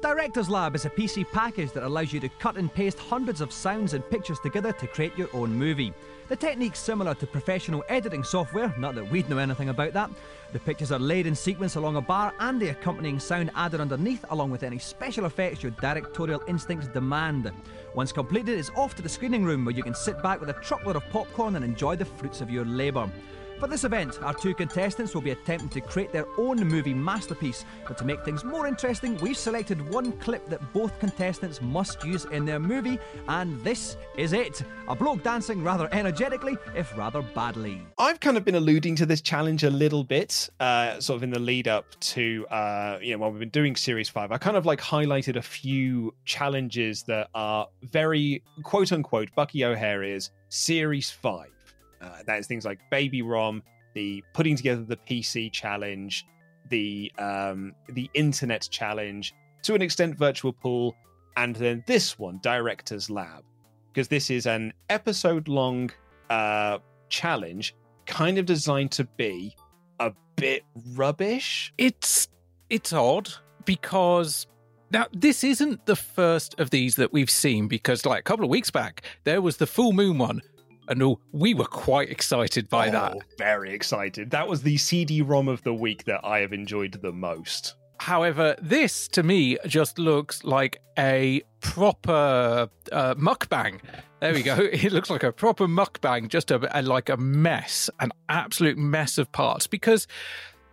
Director's 0.00 0.48
Lab 0.48 0.76
is 0.76 0.84
a 0.84 0.90
PC 0.90 1.28
package 1.32 1.72
that 1.72 1.82
allows 1.82 2.12
you 2.12 2.20
to 2.20 2.28
cut 2.28 2.56
and 2.56 2.72
paste 2.72 3.00
hundreds 3.00 3.40
of 3.40 3.52
sounds 3.52 3.94
and 3.94 4.08
pictures 4.10 4.38
together 4.38 4.72
to 4.72 4.86
create 4.86 5.16
your 5.18 5.28
own 5.32 5.52
movie. 5.52 5.92
The 6.28 6.36
technique's 6.36 6.78
similar 6.78 7.14
to 7.14 7.26
professional 7.26 7.82
editing 7.88 8.22
software, 8.22 8.74
not 8.76 8.94
that 8.96 9.10
we'd 9.10 9.30
know 9.30 9.38
anything 9.38 9.70
about 9.70 9.94
that. 9.94 10.10
The 10.52 10.58
pictures 10.58 10.92
are 10.92 10.98
laid 10.98 11.26
in 11.26 11.34
sequence 11.34 11.76
along 11.76 11.96
a 11.96 12.02
bar 12.02 12.34
and 12.38 12.60
the 12.60 12.68
accompanying 12.68 13.18
sound 13.18 13.50
added 13.54 13.80
underneath, 13.80 14.26
along 14.28 14.50
with 14.50 14.62
any 14.62 14.78
special 14.78 15.24
effects 15.24 15.62
your 15.62 15.72
directorial 15.72 16.42
instincts 16.46 16.86
demand. 16.88 17.50
Once 17.94 18.12
completed, 18.12 18.58
it's 18.58 18.70
off 18.76 18.94
to 18.96 19.02
the 19.02 19.08
screening 19.08 19.42
room 19.42 19.64
where 19.64 19.74
you 19.74 19.82
can 19.82 19.94
sit 19.94 20.22
back 20.22 20.38
with 20.38 20.50
a 20.50 20.60
truckload 20.60 20.96
of 20.96 21.08
popcorn 21.08 21.56
and 21.56 21.64
enjoy 21.64 21.96
the 21.96 22.04
fruits 22.04 22.42
of 22.42 22.50
your 22.50 22.66
labour. 22.66 23.10
For 23.58 23.66
this 23.66 23.82
event, 23.82 24.22
our 24.22 24.34
two 24.34 24.54
contestants 24.54 25.14
will 25.14 25.20
be 25.20 25.32
attempting 25.32 25.68
to 25.70 25.80
create 25.80 26.12
their 26.12 26.26
own 26.38 26.58
movie 26.58 26.94
masterpiece, 26.94 27.64
but 27.88 27.98
to 27.98 28.04
make 28.04 28.24
things 28.24 28.44
more 28.44 28.68
interesting, 28.68 29.16
we've 29.16 29.36
selected 29.36 29.90
one 29.90 30.12
clip 30.12 30.48
that 30.48 30.72
both 30.72 30.96
contestants 31.00 31.60
must 31.60 32.04
use 32.04 32.24
in 32.26 32.44
their 32.44 32.60
movie, 32.60 33.00
and 33.26 33.60
this 33.64 33.96
is 34.16 34.32
it. 34.32 34.62
A 34.86 34.94
bloke 34.94 35.24
dancing 35.24 35.64
rather 35.64 35.88
energetically, 35.90 36.56
if 36.76 36.96
rather 36.96 37.20
badly. 37.20 37.82
I've 37.98 38.20
kind 38.20 38.36
of 38.36 38.44
been 38.44 38.54
alluding 38.54 38.94
to 38.94 39.06
this 39.06 39.20
challenge 39.20 39.64
a 39.64 39.70
little 39.70 40.04
bit, 40.04 40.48
uh, 40.60 41.00
sort 41.00 41.16
of 41.16 41.24
in 41.24 41.30
the 41.30 41.40
lead 41.40 41.66
up 41.66 41.98
to, 41.98 42.46
uh, 42.50 42.98
you 43.02 43.10
know, 43.10 43.18
while 43.18 43.32
we've 43.32 43.40
been 43.40 43.48
doing 43.48 43.74
Series 43.74 44.08
5. 44.08 44.30
I 44.30 44.38
kind 44.38 44.56
of 44.56 44.66
like 44.66 44.80
highlighted 44.80 45.34
a 45.34 45.42
few 45.42 46.14
challenges 46.24 47.02
that 47.04 47.28
are 47.34 47.66
very 47.82 48.40
quote 48.62 48.92
unquote 48.92 49.34
Bucky 49.34 49.64
O'Hare 49.64 50.04
is 50.04 50.30
Series 50.48 51.10
5. 51.10 51.57
Uh, 52.00 52.22
that 52.26 52.38
is 52.38 52.46
things 52.46 52.64
like 52.64 52.78
Baby 52.90 53.22
Rom, 53.22 53.62
the 53.94 54.22
putting 54.32 54.56
together 54.56 54.82
the 54.82 54.96
PC 54.96 55.50
challenge, 55.52 56.26
the 56.68 57.12
um, 57.18 57.74
the 57.88 58.10
internet 58.14 58.68
challenge, 58.70 59.34
to 59.62 59.74
an 59.74 59.82
extent 59.82 60.16
Virtual 60.16 60.52
Pool, 60.52 60.94
and 61.36 61.56
then 61.56 61.82
this 61.86 62.18
one, 62.18 62.38
Director's 62.42 63.10
Lab, 63.10 63.44
because 63.92 64.08
this 64.08 64.30
is 64.30 64.46
an 64.46 64.72
episode 64.88 65.48
long 65.48 65.90
uh, 66.30 66.78
challenge, 67.08 67.74
kind 68.06 68.38
of 68.38 68.46
designed 68.46 68.92
to 68.92 69.04
be 69.04 69.54
a 70.00 70.12
bit 70.36 70.64
rubbish. 70.94 71.72
It's 71.78 72.28
it's 72.70 72.92
odd 72.92 73.30
because 73.64 74.46
now 74.90 75.06
this 75.12 75.44
isn't 75.44 75.84
the 75.86 75.96
first 75.96 76.58
of 76.58 76.70
these 76.70 76.96
that 76.96 77.12
we've 77.12 77.30
seen 77.30 77.68
because 77.68 78.06
like 78.06 78.20
a 78.20 78.22
couple 78.22 78.44
of 78.44 78.50
weeks 78.50 78.70
back 78.70 79.02
there 79.24 79.40
was 79.40 79.56
the 79.56 79.66
full 79.66 79.92
moon 79.92 80.18
one 80.18 80.42
and 80.88 81.02
all 81.02 81.20
we 81.32 81.54
were 81.54 81.64
quite 81.64 82.10
excited 82.10 82.68
by 82.68 82.90
that. 82.90 83.14
Oh, 83.16 83.20
Very 83.38 83.72
excited. 83.72 84.30
That 84.30 84.48
was 84.48 84.62
the 84.62 84.76
CD 84.76 85.22
ROM 85.22 85.48
of 85.48 85.62
the 85.62 85.74
week 85.74 86.04
that 86.04 86.20
I 86.24 86.40
have 86.40 86.52
enjoyed 86.52 86.98
the 87.02 87.12
most. 87.12 87.74
However, 88.00 88.54
this 88.62 89.08
to 89.08 89.22
me 89.22 89.58
just 89.66 89.98
looks 89.98 90.44
like 90.44 90.80
a 90.98 91.42
proper 91.60 92.68
uh, 92.92 93.14
mukbang. 93.16 93.80
There 94.20 94.32
we 94.32 94.42
go. 94.42 94.56
It 94.72 94.92
looks 94.92 95.10
like 95.10 95.24
a 95.24 95.32
proper 95.32 95.66
mukbang, 95.66 96.28
just 96.28 96.50
a, 96.50 96.78
a 96.78 96.82
like 96.82 97.08
a 97.08 97.16
mess, 97.16 97.90
an 98.00 98.12
absolute 98.28 98.78
mess 98.78 99.18
of 99.18 99.30
parts. 99.32 99.66
Because 99.66 100.06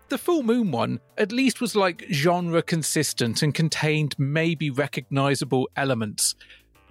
the 0.10 0.18
full 0.18 0.44
moon 0.44 0.72
one 0.72 1.00
at 1.18 1.32
least 1.32 1.62
was 1.62 1.76
like 1.76 2.06
genre 2.12 2.62
consistent 2.62 3.42
and 3.42 3.54
contained 3.54 4.16
maybe 4.20 4.70
recognizable 4.70 5.68
elements. 5.76 6.36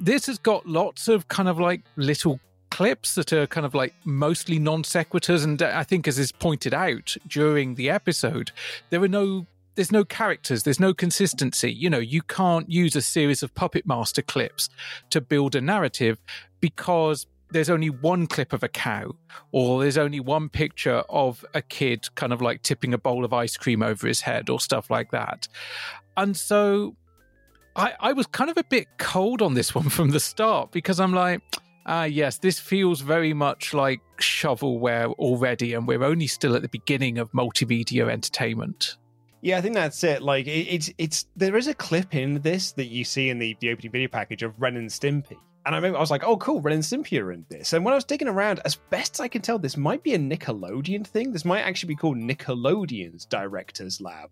This 0.01 0.27
has 0.27 0.39
got 0.39 0.67
lots 0.67 1.07
of 1.07 1.29
kind 1.29 1.49
of 1.49 1.61
like 1.61 1.83
little 1.97 2.41
clips 2.75 3.15
that 3.15 3.33
are 3.33 3.47
kind 3.47 3.65
of 3.65 3.73
like 3.73 3.95
mostly 4.05 4.59
non 4.59 4.83
sequiturs, 4.83 5.45
and 5.45 5.63
uh, 5.63 5.71
I 5.73 5.85
think 5.85 6.09
as 6.09 6.19
is 6.19 6.33
pointed 6.33 6.75
out 6.75 7.17
during 7.29 7.77
the 7.77 7.89
episode, 7.89 8.51
there 8.91 9.01
are 9.01 9.07
no 9.07 9.47
there's 9.77 9.93
no 9.93 10.05
characters, 10.05 10.65
there's 10.65 10.81
no 10.81 10.93
consistency. 10.93 11.73
You 11.73 11.89
know, 11.89 12.01
you 12.01 12.21
can't 12.21 12.69
use 12.69 12.97
a 12.97 13.01
series 13.01 13.45
of 13.45 13.55
Puppet 13.55 13.87
Master 13.87 14.23
clips 14.23 14.71
to 15.11 15.21
build 15.21 15.55
a 15.55 15.61
narrative 15.61 16.19
because 16.59 17.29
there's 17.53 17.71
only 17.71 17.91
one 17.91 18.27
clip 18.27 18.53
of 18.53 18.65
a 18.65 18.69
cow, 18.69 19.15
or 19.53 19.81
there's 19.81 19.99
only 19.99 20.19
one 20.19 20.49
picture 20.49 21.05
of 21.09 21.45
a 21.55 21.63
kid 21.63 22.13
kind 22.17 22.33
of 22.33 22.43
like 22.43 22.63
tipping 22.63 22.93
a 22.93 22.99
bowl 22.99 23.25
of 23.25 23.33
ice 23.33 23.57
cream 23.57 23.85
over 23.85 24.09
his 24.09 24.23
head, 24.23 24.51
or 24.51 24.59
stuff 24.59 24.91
like 24.91 25.13
that. 25.13 25.47
And 26.17 26.37
so 26.37 26.97
I, 27.77 27.93
I 28.01 28.13
was 28.15 28.27
kind 28.27 28.51
of 28.51 28.59
a 28.59 28.65
bit 28.65 28.89
cold 28.99 29.43
on 29.43 29.55
this 29.55 29.75
one 29.77 29.91
from 29.91 30.11
the 30.11 30.19
start 30.19 30.73
because 30.73 30.99
I'm 30.99 31.15
like, 31.15 31.41
ah, 31.87 32.05
yes, 32.05 32.39
this 32.39 32.59
feels 32.59 33.01
very 33.01 33.33
much 33.33 33.75
like 33.75 34.01
shovelware 34.21 35.13
already, 35.15 35.75
and 35.75 35.87
we're 35.87 36.05
only 36.05 36.27
still 36.27 36.55
at 36.55 36.63
the 36.63 36.69
beginning 36.69 37.19
of 37.19 37.31
multimedia 37.33 38.11
entertainment. 38.11 38.97
Yeah, 39.43 39.59
I 39.59 39.61
think 39.61 39.75
that's 39.75 40.03
it. 40.05 40.23
Like, 40.23 40.47
it, 40.47 40.67
it's 40.69 40.91
it's 40.97 41.27
there 41.37 41.57
is 41.57 41.67
a 41.67 41.75
clip 41.75 42.15
in 42.15 42.41
this 42.41 42.73
that 42.73 42.87
you 42.87 43.05
see 43.05 43.29
in 43.29 43.39
the, 43.39 43.57
the 43.61 43.71
opening 43.71 43.93
video 43.93 44.09
package 44.09 44.43
of 44.43 44.55
Ren 44.59 44.77
and 44.77 44.89
Stimpy. 44.89 45.37
And 45.67 45.75
I 45.75 45.79
remember 45.79 45.99
I 45.99 46.01
was 46.01 46.11
like, 46.11 46.25
oh, 46.25 46.37
cool, 46.37 46.61
Ren 46.61 46.75
and 46.75 46.83
Stimpy 46.83 47.21
are 47.21 47.33
in 47.33 47.47
this. 47.49 47.73
And 47.73 47.85
when 47.85 47.93
I 47.93 47.97
was 47.97 48.05
digging 48.05 48.29
around, 48.29 48.61
as 48.65 48.75
best 48.75 49.21
I 49.21 49.29
can 49.29 49.41
tell, 49.43 49.59
this 49.59 49.77
might 49.77 50.03
be 50.03 50.15
a 50.15 50.19
Nickelodeon 50.19 51.07
thing. 51.07 51.33
This 51.33 51.45
might 51.45 51.63
actually 51.63 51.89
be 51.89 51.97
called 51.97 52.19
Nickelodeon's 52.19 53.25
Director's 53.25 54.01
Lab. 54.01 54.31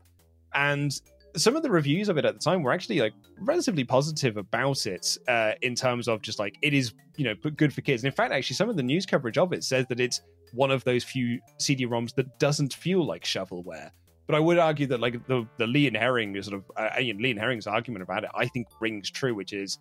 And 0.55 0.93
some 1.37 1.57
of 1.57 1.63
the 1.63 1.71
reviews 1.71 2.09
of 2.09 2.19
it 2.19 2.25
at 2.25 2.35
the 2.35 2.41
time 2.41 2.63
were 2.63 2.73
actually 2.73 3.01
like 3.01 3.15
relatively 3.41 3.85
positive 3.85 4.37
about 4.37 4.87
it 4.87 5.17
uh, 5.29 5.53
in 5.63 5.75
terms 5.75 6.09
of 6.09 6.23
just 6.23 6.39
like 6.39 6.57
it 6.63 6.75
is, 6.75 6.93
you 7.17 7.25
know, 7.25 7.35
good 7.35 7.73
for 7.73 7.81
kids. 7.81 8.03
And 8.03 8.11
in 8.11 8.15
fact, 8.15 8.33
actually, 8.33 8.57
some 8.57 8.69
of 8.69 8.77
the 8.77 8.83
news 8.83 9.07
coverage 9.07 9.39
of 9.39 9.53
it 9.53 9.65
says 9.65 9.87
that 9.89 10.01
it's 10.01 10.21
one 10.53 10.71
of 10.71 10.85
those 10.85 11.05
few 11.05 11.41
CD-ROMs 11.59 12.15
that 12.15 12.39
doesn't 12.39 12.75
feel 12.75 13.05
like 13.05 13.25
shovelware. 13.25 13.91
But 14.27 14.37
I 14.37 14.41
would 14.41 14.59
argue 14.59 14.87
that 14.87 15.01
like 15.01 15.27
the 15.27 15.47
the 15.59 15.67
Lee 15.67 15.87
and 15.87 15.97
Herring 15.97 16.41
sort 16.43 16.57
of 16.57 16.71
uh, 16.77 16.91
Lee 16.99 17.31
and 17.31 17.41
Herring's 17.41 17.67
argument 17.67 18.03
about 18.03 18.25
it, 18.25 18.31
I 18.35 18.47
think 18.47 18.69
rings 18.81 19.11
true, 19.11 19.35
which 19.35 19.53
is 19.53 19.79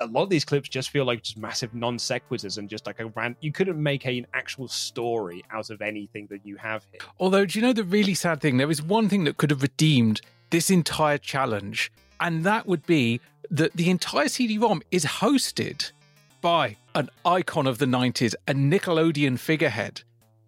a 0.00 0.06
lot 0.06 0.22
of 0.22 0.30
these 0.30 0.44
clips 0.44 0.68
just 0.68 0.90
feel 0.90 1.04
like 1.04 1.22
just 1.22 1.38
massive 1.38 1.74
non 1.74 1.96
sequiturs 1.96 2.58
and 2.58 2.68
just 2.68 2.86
like 2.86 3.00
a 3.00 3.06
rant. 3.06 3.36
You 3.40 3.52
couldn't 3.52 3.82
make 3.82 4.06
an 4.06 4.26
actual 4.34 4.68
story 4.68 5.42
out 5.50 5.70
of 5.70 5.82
anything 5.82 6.26
that 6.30 6.44
you 6.44 6.56
have 6.56 6.84
here. 6.90 7.00
Although, 7.18 7.46
do 7.46 7.58
you 7.58 7.64
know 7.64 7.72
the 7.72 7.84
really 7.84 8.14
sad 8.14 8.40
thing? 8.40 8.58
There 8.58 8.70
is 8.70 8.82
one 8.82 9.08
thing 9.08 9.24
that 9.24 9.36
could 9.36 9.50
have 9.50 9.62
redeemed 9.62 10.20
this 10.50 10.70
entire 10.70 11.18
challenge, 11.18 11.92
and 12.20 12.44
that 12.44 12.66
would 12.66 12.86
be 12.86 13.20
that 13.50 13.72
the 13.74 13.90
entire 13.90 14.28
CD-ROM 14.28 14.82
is 14.90 15.04
hosted 15.04 15.92
by 16.40 16.76
an 16.94 17.10
icon 17.24 17.66
of 17.66 17.78
the 17.78 17.86
90s, 17.86 18.34
a 18.46 18.54
Nickelodeon 18.54 19.38
figurehead. 19.38 20.02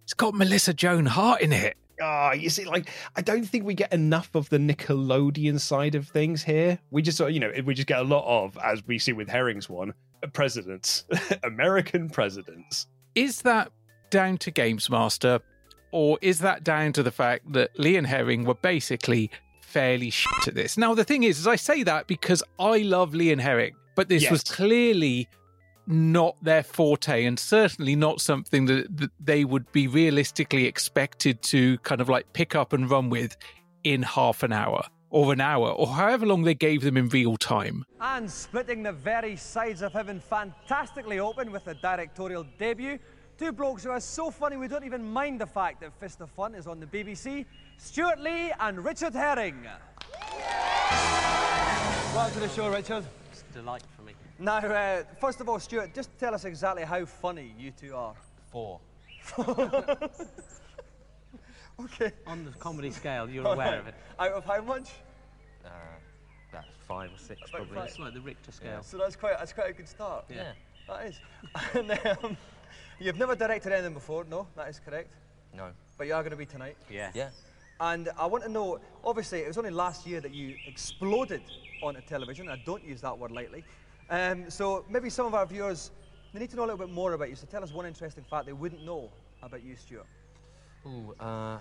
It's 0.05 0.15
got 0.15 0.35
Melissa 0.35 0.75
Joan 0.75 1.07
Hart 1.07 1.41
in 1.41 1.53
it. 1.53 1.77
Ah, 2.03 2.31
oh, 2.31 2.33
you 2.33 2.49
see, 2.49 2.65
like 2.65 2.89
I 3.15 3.21
don't 3.21 3.45
think 3.45 3.65
we 3.65 3.75
get 3.75 3.93
enough 3.93 4.35
of 4.35 4.49
the 4.49 4.59
Nickelodeon 4.59 5.61
side 5.61 5.95
of 5.95 6.09
things 6.09 6.43
here. 6.43 6.79
We 6.91 7.03
just, 7.03 7.21
you 7.21 7.41
know, 7.41 7.53
we 7.65 7.75
just 7.75 7.87
get 7.87 8.01
a 8.01 8.05
lot 8.05 8.25
of, 8.27 8.57
as 8.65 8.87
we 8.87 8.99
see 8.99 9.13
with 9.13 9.29
Herring's 9.29 9.69
one, 9.69 9.93
presidents, 10.33 11.05
American 11.45 12.09
presidents. 12.09 12.87
Is 13.15 13.43
that 13.43 13.71
down 14.09 14.39
to 14.39 14.51
Games 14.51 14.89
Master, 14.89 15.41
or 15.93 16.19
is 16.23 16.39
that 16.39 16.65
down 16.65 16.93
to 16.95 17.03
the 17.03 17.11
fact 17.11 17.53
that 17.53 17.79
Lee 17.79 17.97
and 17.97 18.07
Herring 18.07 18.45
were 18.45 18.55
basically 18.55 19.31
fairly 19.71 20.11
shit 20.11 20.49
at 20.49 20.55
this? 20.55 20.77
Now, 20.77 20.95
the 20.95 21.05
thing 21.05 21.23
is, 21.23 21.39
as 21.39 21.47
I 21.47 21.57
say 21.57 21.83
that 21.85 22.07
because 22.07 22.43
I 22.59 22.79
love 22.79 23.15
Lee 23.15 23.31
and 23.33 23.41
Herring, 23.41 23.75
but 23.95 24.09
this 24.09 24.23
Yes. 24.25 24.31
was 24.33 24.43
clearly 24.45 25.29
not 25.87 26.37
their 26.43 26.63
forte 26.63 27.25
and 27.25 27.39
certainly 27.39 27.97
not 27.97 28.21
something 28.21 28.67
that, 28.67 28.97
that 28.97 29.11
they 29.19 29.45
would 29.45 29.71
be 29.73 29.87
realistically 29.89 30.67
expected 30.67 31.43
to 31.43 31.79
kind 31.79 32.01
of 32.01 32.09
like 32.09 32.33
pick 32.33 32.55
up 32.55 32.73
and 32.73 32.91
run 32.91 33.11
with 33.11 33.37
in 33.85 34.03
half 34.03 34.43
an 34.43 34.53
hour 34.53 34.85
or 35.11 35.33
an 35.33 35.41
hour 35.41 35.71
or 35.71 35.89
however 35.89 36.27
long 36.27 36.43
they 36.45 36.55
gave 36.55 36.83
them 36.83 36.97
in 36.97 37.09
real 37.09 37.37
time. 37.37 37.85
And 38.01 38.31
splitting 38.31 38.83
the 38.85 38.93
very 38.93 39.35
sides 39.37 39.83
of 39.83 39.93
heaven 39.93 40.21
fantastically 40.21 41.19
open 41.19 41.51
with 41.51 41.67
a 41.67 41.75
directorial 41.75 42.45
debut. 42.59 42.99
Two 43.37 43.51
blokes 43.53 43.83
who 43.83 43.91
are 43.91 44.01
so 44.01 44.31
funny 44.31 44.57
we 44.57 44.69
don't 44.69 44.85
even 44.85 45.03
mind 45.03 45.41
the 45.41 45.47
fact 45.47 45.81
that 45.81 45.99
Fist 45.99 46.21
of 46.21 46.31
Fun 46.31 46.55
is 46.55 46.67
on 46.67 46.79
the 46.79 46.87
BBC. 46.87 47.47
Stewart 47.83 48.21
Lee 48.21 48.53
and 48.61 48.85
Richard 48.85 49.15
Herring. 49.15 49.67
Welcome 52.15 52.35
to 52.35 52.41
the 52.41 52.49
show, 52.51 52.69
Richard. 52.71 53.07
It's 53.33 53.43
a 53.51 53.55
delight 53.55 53.83
for 53.97 54.03
me. 54.03 54.13
Now, 54.39 54.59
uh, 54.59 55.03
first 55.19 55.41
of 55.41 55.49
all, 55.49 55.59
Stewart, 55.59 55.95
just 55.95 56.11
tell 56.19 56.35
us 56.35 56.45
exactly 56.45 56.85
how 56.85 57.07
funny 57.07 57.55
you 57.59 57.71
two 57.71 57.97
are. 57.97 58.13
Four. 58.53 58.81
okay. 61.81 62.13
On 62.27 62.45
the 62.45 62.51
comedy 62.59 62.91
scale, 62.91 63.31
you're 63.31 63.47
aware 63.47 63.81
of 63.81 63.87
it. 63.87 63.95
Out 64.19 64.33
of 64.33 64.45
how 64.45 64.61
much? 64.61 64.91
Uh, 65.65 65.71
that's 66.53 66.69
five 66.87 67.11
or 67.11 67.19
six, 67.19 67.41
About 67.49 67.63
probably. 67.63 67.77
five. 67.77 67.89
It's 67.89 67.99
like 67.99 68.13
the 68.13 68.21
Richter 68.21 68.53
scale. 68.53 68.83
So 68.83 68.99
that's 68.99 69.17
quite 69.17 69.39
that's 69.39 69.55
quite 69.55 69.71
a 69.71 69.73
good 69.73 69.89
start. 69.89 70.27
Yeah. 70.29 70.53
That 70.87 71.07
is. 71.07 71.19
and 71.75 71.91
um, 72.25 72.37
you've 72.99 73.19
never 73.19 73.35
directed 73.35 73.73
anything 73.73 73.95
before, 73.95 74.25
no? 74.25 74.47
That 74.55 74.69
is 74.69 74.79
correct. 74.85 75.15
No. 75.57 75.71
But 75.97 76.07
you 76.09 76.15
are 76.15 76.23
going 76.23 76.33
to 76.33 76.37
be 76.37 76.47
tonight. 76.47 76.77
Yeah. 76.91 77.11
Yeah. 77.15 77.31
And 77.81 78.11
I 78.19 78.27
want 78.27 78.45
to 78.45 78.51
know, 78.51 78.79
obviously, 79.03 79.41
it 79.41 79.49
was 79.49 79.57
only 79.57 79.71
last 79.71 80.07
year 80.07 80.21
that 80.21 80.35
you 80.35 80.55
exploded 80.67 81.43
onto 81.83 82.03
television. 82.03 82.49
I 82.49 82.61
don't 82.67 82.85
use 82.85 83.01
that 83.01 83.19
word 83.19 83.31
lightly. 83.31 83.65
Um, 84.11 84.51
so 84.51 84.85
maybe 84.91 85.09
some 85.09 85.27
of 85.27 85.35
our 85.35 85.47
viewers, 85.47 85.91
they 86.35 86.41
need 86.41 86.51
to 86.51 86.57
know 86.57 86.65
a 86.65 86.67
little 86.67 86.87
bit 86.87 86.91
more 86.91 87.15
about 87.15 87.31
you. 87.31 87.37
So 87.37 87.47
tell 87.47 87.63
us 87.63 87.73
one 87.73 87.87
interesting 87.87 88.23
fact 88.25 88.45
they 88.45 88.53
wouldn't 88.53 88.85
know 88.85 89.11
about 89.43 89.63
you, 89.63 89.77
Stewart. 89.77 90.07
Ooh, 90.87 91.15
uh, 91.19 91.59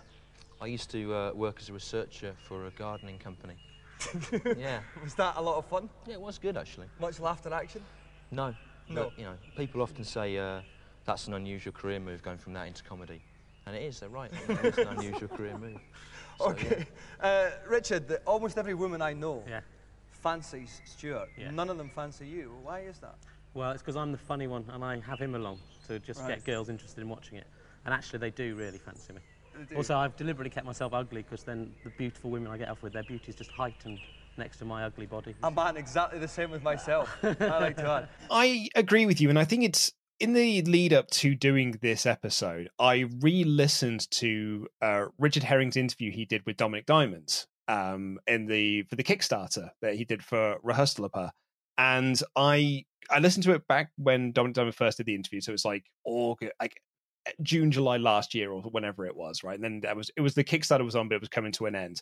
I 0.61 0.65
used 0.65 0.91
to 0.91 1.13
uh, 1.13 1.31
work 1.33 1.57
as 1.61 1.69
a 1.69 1.73
researcher 1.73 2.35
for 2.45 2.65
a 2.65 2.71
gardening 2.71 3.17
company. 3.17 3.55
yeah. 4.57 4.81
Was 5.01 5.13
that 5.15 5.35
a 5.37 5.41
lot 5.41 5.57
of 5.57 5.65
fun? 5.65 5.89
Yeah, 6.05 6.15
it 6.15 6.21
was 6.21 6.37
good 6.37 6.57
actually. 6.57 6.87
Much 6.99 7.19
laughter 7.19 7.53
action? 7.53 7.81
No. 8.31 8.53
No. 8.89 9.05
But, 9.05 9.19
you 9.19 9.25
know, 9.25 9.35
people 9.55 9.81
often 9.81 10.03
say 10.03 10.37
uh, 10.37 10.61
that's 11.05 11.27
an 11.27 11.33
unusual 11.33 11.73
career 11.73 11.99
move 11.99 12.23
going 12.23 12.37
from 12.37 12.53
that 12.53 12.67
into 12.67 12.83
comedy. 12.83 13.21
And 13.69 13.77
it 13.77 13.83
is, 13.83 13.99
they're 13.99 14.09
right. 14.09 14.31
You 14.47 14.55
know, 14.55 14.61
it's 14.63 14.77
an 14.79 14.87
unusual 14.87 15.27
career 15.29 15.55
move. 15.57 15.79
So, 16.39 16.51
okay. 16.51 16.85
Uh, 17.19 17.49
Richard, 17.67 18.07
the, 18.07 18.19
almost 18.25 18.57
every 18.57 18.73
woman 18.73 19.01
I 19.01 19.11
know 19.11 19.43
Yeah. 19.45 19.59
fancies 20.09 20.81
Stewart. 20.85 21.27
Yeah. 21.37 21.51
None 21.51 21.69
of 21.69 21.77
them 21.77 21.89
fancy 21.89 22.25
you. 22.25 22.55
Why 22.63 22.79
is 22.79 22.97
that? 22.99 23.15
Well, 23.53 23.71
it's 23.71 23.81
because 23.81 23.97
I'm 23.97 24.13
the 24.13 24.17
funny 24.17 24.47
one 24.47 24.63
and 24.71 24.81
I 24.81 25.01
have 25.01 25.19
him 25.19 25.35
along 25.35 25.59
to 25.87 25.99
just 25.99 26.21
Right. 26.21 26.29
get 26.35 26.45
girls 26.45 26.69
interested 26.69 27.01
in 27.01 27.09
watching 27.09 27.37
it. 27.37 27.45
And 27.83 27.93
actually, 27.93 28.19
they 28.19 28.31
do 28.31 28.55
really 28.55 28.77
fancy 28.77 29.11
me. 29.11 29.19
Also, 29.75 29.97
I've 29.97 30.15
deliberately 30.15 30.49
kept 30.49 30.65
myself 30.65 30.93
ugly 30.93 31.23
because 31.23 31.43
then 31.43 31.75
the 31.83 31.89
beautiful 31.89 32.31
women 32.31 32.49
I 32.49 32.57
get 32.57 32.69
off 32.69 32.81
with, 32.83 32.93
their 32.93 33.03
beauty 33.03 33.25
is 33.27 33.35
just 33.35 33.51
heightened 33.51 33.99
next 34.37 34.59
to 34.59 34.65
my 34.65 34.85
ugly 34.85 35.07
body. 35.07 35.35
I'm 35.43 35.55
man 35.55 35.75
exactly 35.75 36.19
the 36.19 36.27
same 36.29 36.51
with 36.51 36.63
myself. 36.63 37.13
I 37.21 37.59
like 37.59 37.75
to 37.77 37.89
add. 37.89 38.09
I 38.31 38.69
agree 38.75 39.05
with 39.05 39.19
you, 39.19 39.29
and 39.29 39.37
I 39.37 39.43
think 39.43 39.65
it's 39.65 39.91
in 40.19 40.33
the 40.33 40.61
lead 40.63 40.93
up 40.93 41.09
to 41.09 41.33
doing 41.33 41.79
this 41.81 42.05
episode. 42.05 42.69
I 42.77 43.05
re-listened 43.21 44.09
to 44.11 44.67
uh, 44.81 45.05
Richard 45.17 45.43
Herring's 45.43 45.77
interview 45.77 46.11
he 46.11 46.25
did 46.25 46.45
with 46.45 46.57
Dominik 46.57 46.85
Diamond 46.85 47.45
um, 47.67 48.19
in 48.27 48.45
the 48.45 48.83
for 48.83 48.95
the 48.95 49.03
Kickstarter 49.03 49.69
that 49.81 49.95
he 49.95 50.05
did 50.05 50.23
for 50.23 50.57
RHLSTP, 50.65 51.31
and 51.77 52.21
I 52.35 52.85
I 53.09 53.19
listened 53.19 53.43
to 53.45 53.53
it 53.53 53.67
back 53.67 53.91
when 53.97 54.33
Dominik 54.33 54.53
Diamond 54.53 54.75
first 54.75 54.97
did 54.97 55.05
the 55.05 55.15
interview. 55.15 55.41
So 55.41 55.53
it's 55.53 55.65
like 55.65 55.85
August, 56.05 56.51
like 56.59 56.81
June, 57.41 57.71
July 57.71 57.97
last 57.97 58.35
year, 58.35 58.51
or 58.51 58.61
whenever 58.63 59.05
it 59.05 59.15
was, 59.15 59.43
right? 59.43 59.55
And 59.55 59.63
then 59.63 59.79
that 59.81 59.95
was 59.95 60.11
it 60.17 60.21
was 60.21 60.35
the 60.35 60.43
Kickstarter 60.43 60.85
was 60.85 60.95
on, 60.95 61.07
but 61.07 61.15
it 61.15 61.21
was 61.21 61.29
coming 61.29 61.51
to 61.53 61.65
an 61.65 61.75
end, 61.75 62.01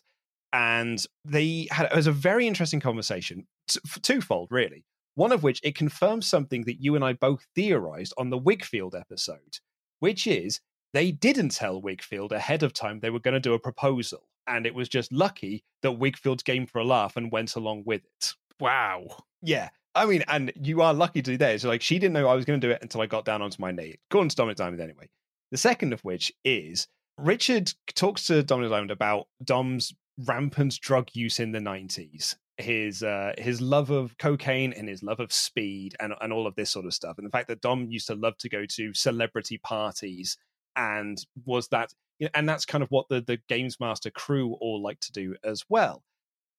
and 0.52 1.02
they 1.24 1.68
had 1.70 1.86
it 1.86 1.96
was 1.96 2.08
a 2.08 2.12
very 2.12 2.48
interesting 2.48 2.80
conversation, 2.80 3.46
t- 3.68 3.80
twofold 4.02 4.48
really. 4.50 4.84
One 5.18 5.32
of 5.32 5.42
which 5.42 5.58
it 5.64 5.74
confirms 5.74 6.28
something 6.28 6.62
that 6.66 6.80
you 6.80 6.94
and 6.94 7.04
I 7.04 7.12
both 7.12 7.44
theorized 7.56 8.14
on 8.16 8.30
the 8.30 8.38
Wigfield 8.38 8.94
episode, 8.94 9.58
which 9.98 10.28
is 10.28 10.60
they 10.94 11.10
didn't 11.10 11.48
tell 11.48 11.82
Wigfield 11.82 12.30
ahead 12.30 12.62
of 12.62 12.72
time 12.72 13.00
they 13.00 13.10
were 13.10 13.18
going 13.18 13.34
to 13.34 13.40
do 13.40 13.52
a 13.52 13.58
proposal, 13.58 14.28
and 14.46 14.64
it 14.64 14.76
was 14.76 14.88
just 14.88 15.10
lucky 15.10 15.64
that 15.82 15.98
Wigfield's 15.98 16.44
game 16.44 16.68
for 16.68 16.78
a 16.78 16.84
laugh 16.84 17.16
and 17.16 17.32
went 17.32 17.56
along 17.56 17.82
with 17.84 18.02
it. 18.04 18.32
Wow. 18.60 19.24
Yeah. 19.42 19.70
I 19.96 20.06
mean, 20.06 20.22
and 20.28 20.52
you 20.54 20.82
are 20.82 20.94
lucky 20.94 21.20
to 21.20 21.32
do 21.32 21.36
that. 21.38 21.62
So, 21.62 21.68
like, 21.68 21.82
she 21.82 21.98
didn't 21.98 22.14
know 22.14 22.28
I 22.28 22.36
was 22.36 22.44
going 22.44 22.60
to 22.60 22.66
do 22.68 22.70
it 22.70 22.82
until 22.82 23.00
I 23.00 23.06
got 23.06 23.24
down 23.24 23.42
onto 23.42 23.60
my 23.60 23.72
knee. 23.72 23.96
According 24.08 24.28
to 24.28 24.36
Dominik 24.36 24.54
Diamond, 24.54 24.80
anyway. 24.80 25.08
The 25.50 25.58
second 25.58 25.92
of 25.92 26.00
which 26.02 26.32
is 26.44 26.86
Richard 27.16 27.72
talks 27.96 28.28
to 28.28 28.44
Dominik 28.44 28.70
Diamond 28.70 28.92
about 28.92 29.26
Dom's 29.42 29.92
rampant 30.16 30.78
drug 30.80 31.08
use 31.12 31.40
in 31.40 31.50
the 31.50 31.58
90s 31.58 32.36
his 32.58 33.04
uh 33.04 33.32
his 33.38 33.60
love 33.60 33.90
of 33.90 34.18
cocaine 34.18 34.72
and 34.72 34.88
his 34.88 35.02
love 35.02 35.20
of 35.20 35.32
speed 35.32 35.94
and 36.00 36.12
and 36.20 36.32
all 36.32 36.46
of 36.46 36.54
this 36.56 36.70
sort 36.70 36.86
of 36.86 36.94
stuff. 36.94 37.16
And 37.16 37.26
the 37.26 37.30
fact 37.30 37.48
that 37.48 37.60
dom 37.60 37.86
used 37.88 38.08
to 38.08 38.14
love 38.14 38.36
to 38.38 38.48
go 38.48 38.66
to 38.66 38.92
celebrity 38.94 39.58
parties 39.58 40.36
and 40.76 41.18
was 41.44 41.68
that 41.68 41.92
and 42.34 42.48
that's 42.48 42.64
kind 42.64 42.82
of 42.82 42.90
what 42.90 43.08
the 43.08 43.20
the 43.20 43.38
games 43.48 43.78
master 43.80 44.10
crew 44.10 44.54
all 44.60 44.82
like 44.82 45.00
to 45.00 45.12
do 45.12 45.36
as 45.44 45.64
well. 45.68 46.02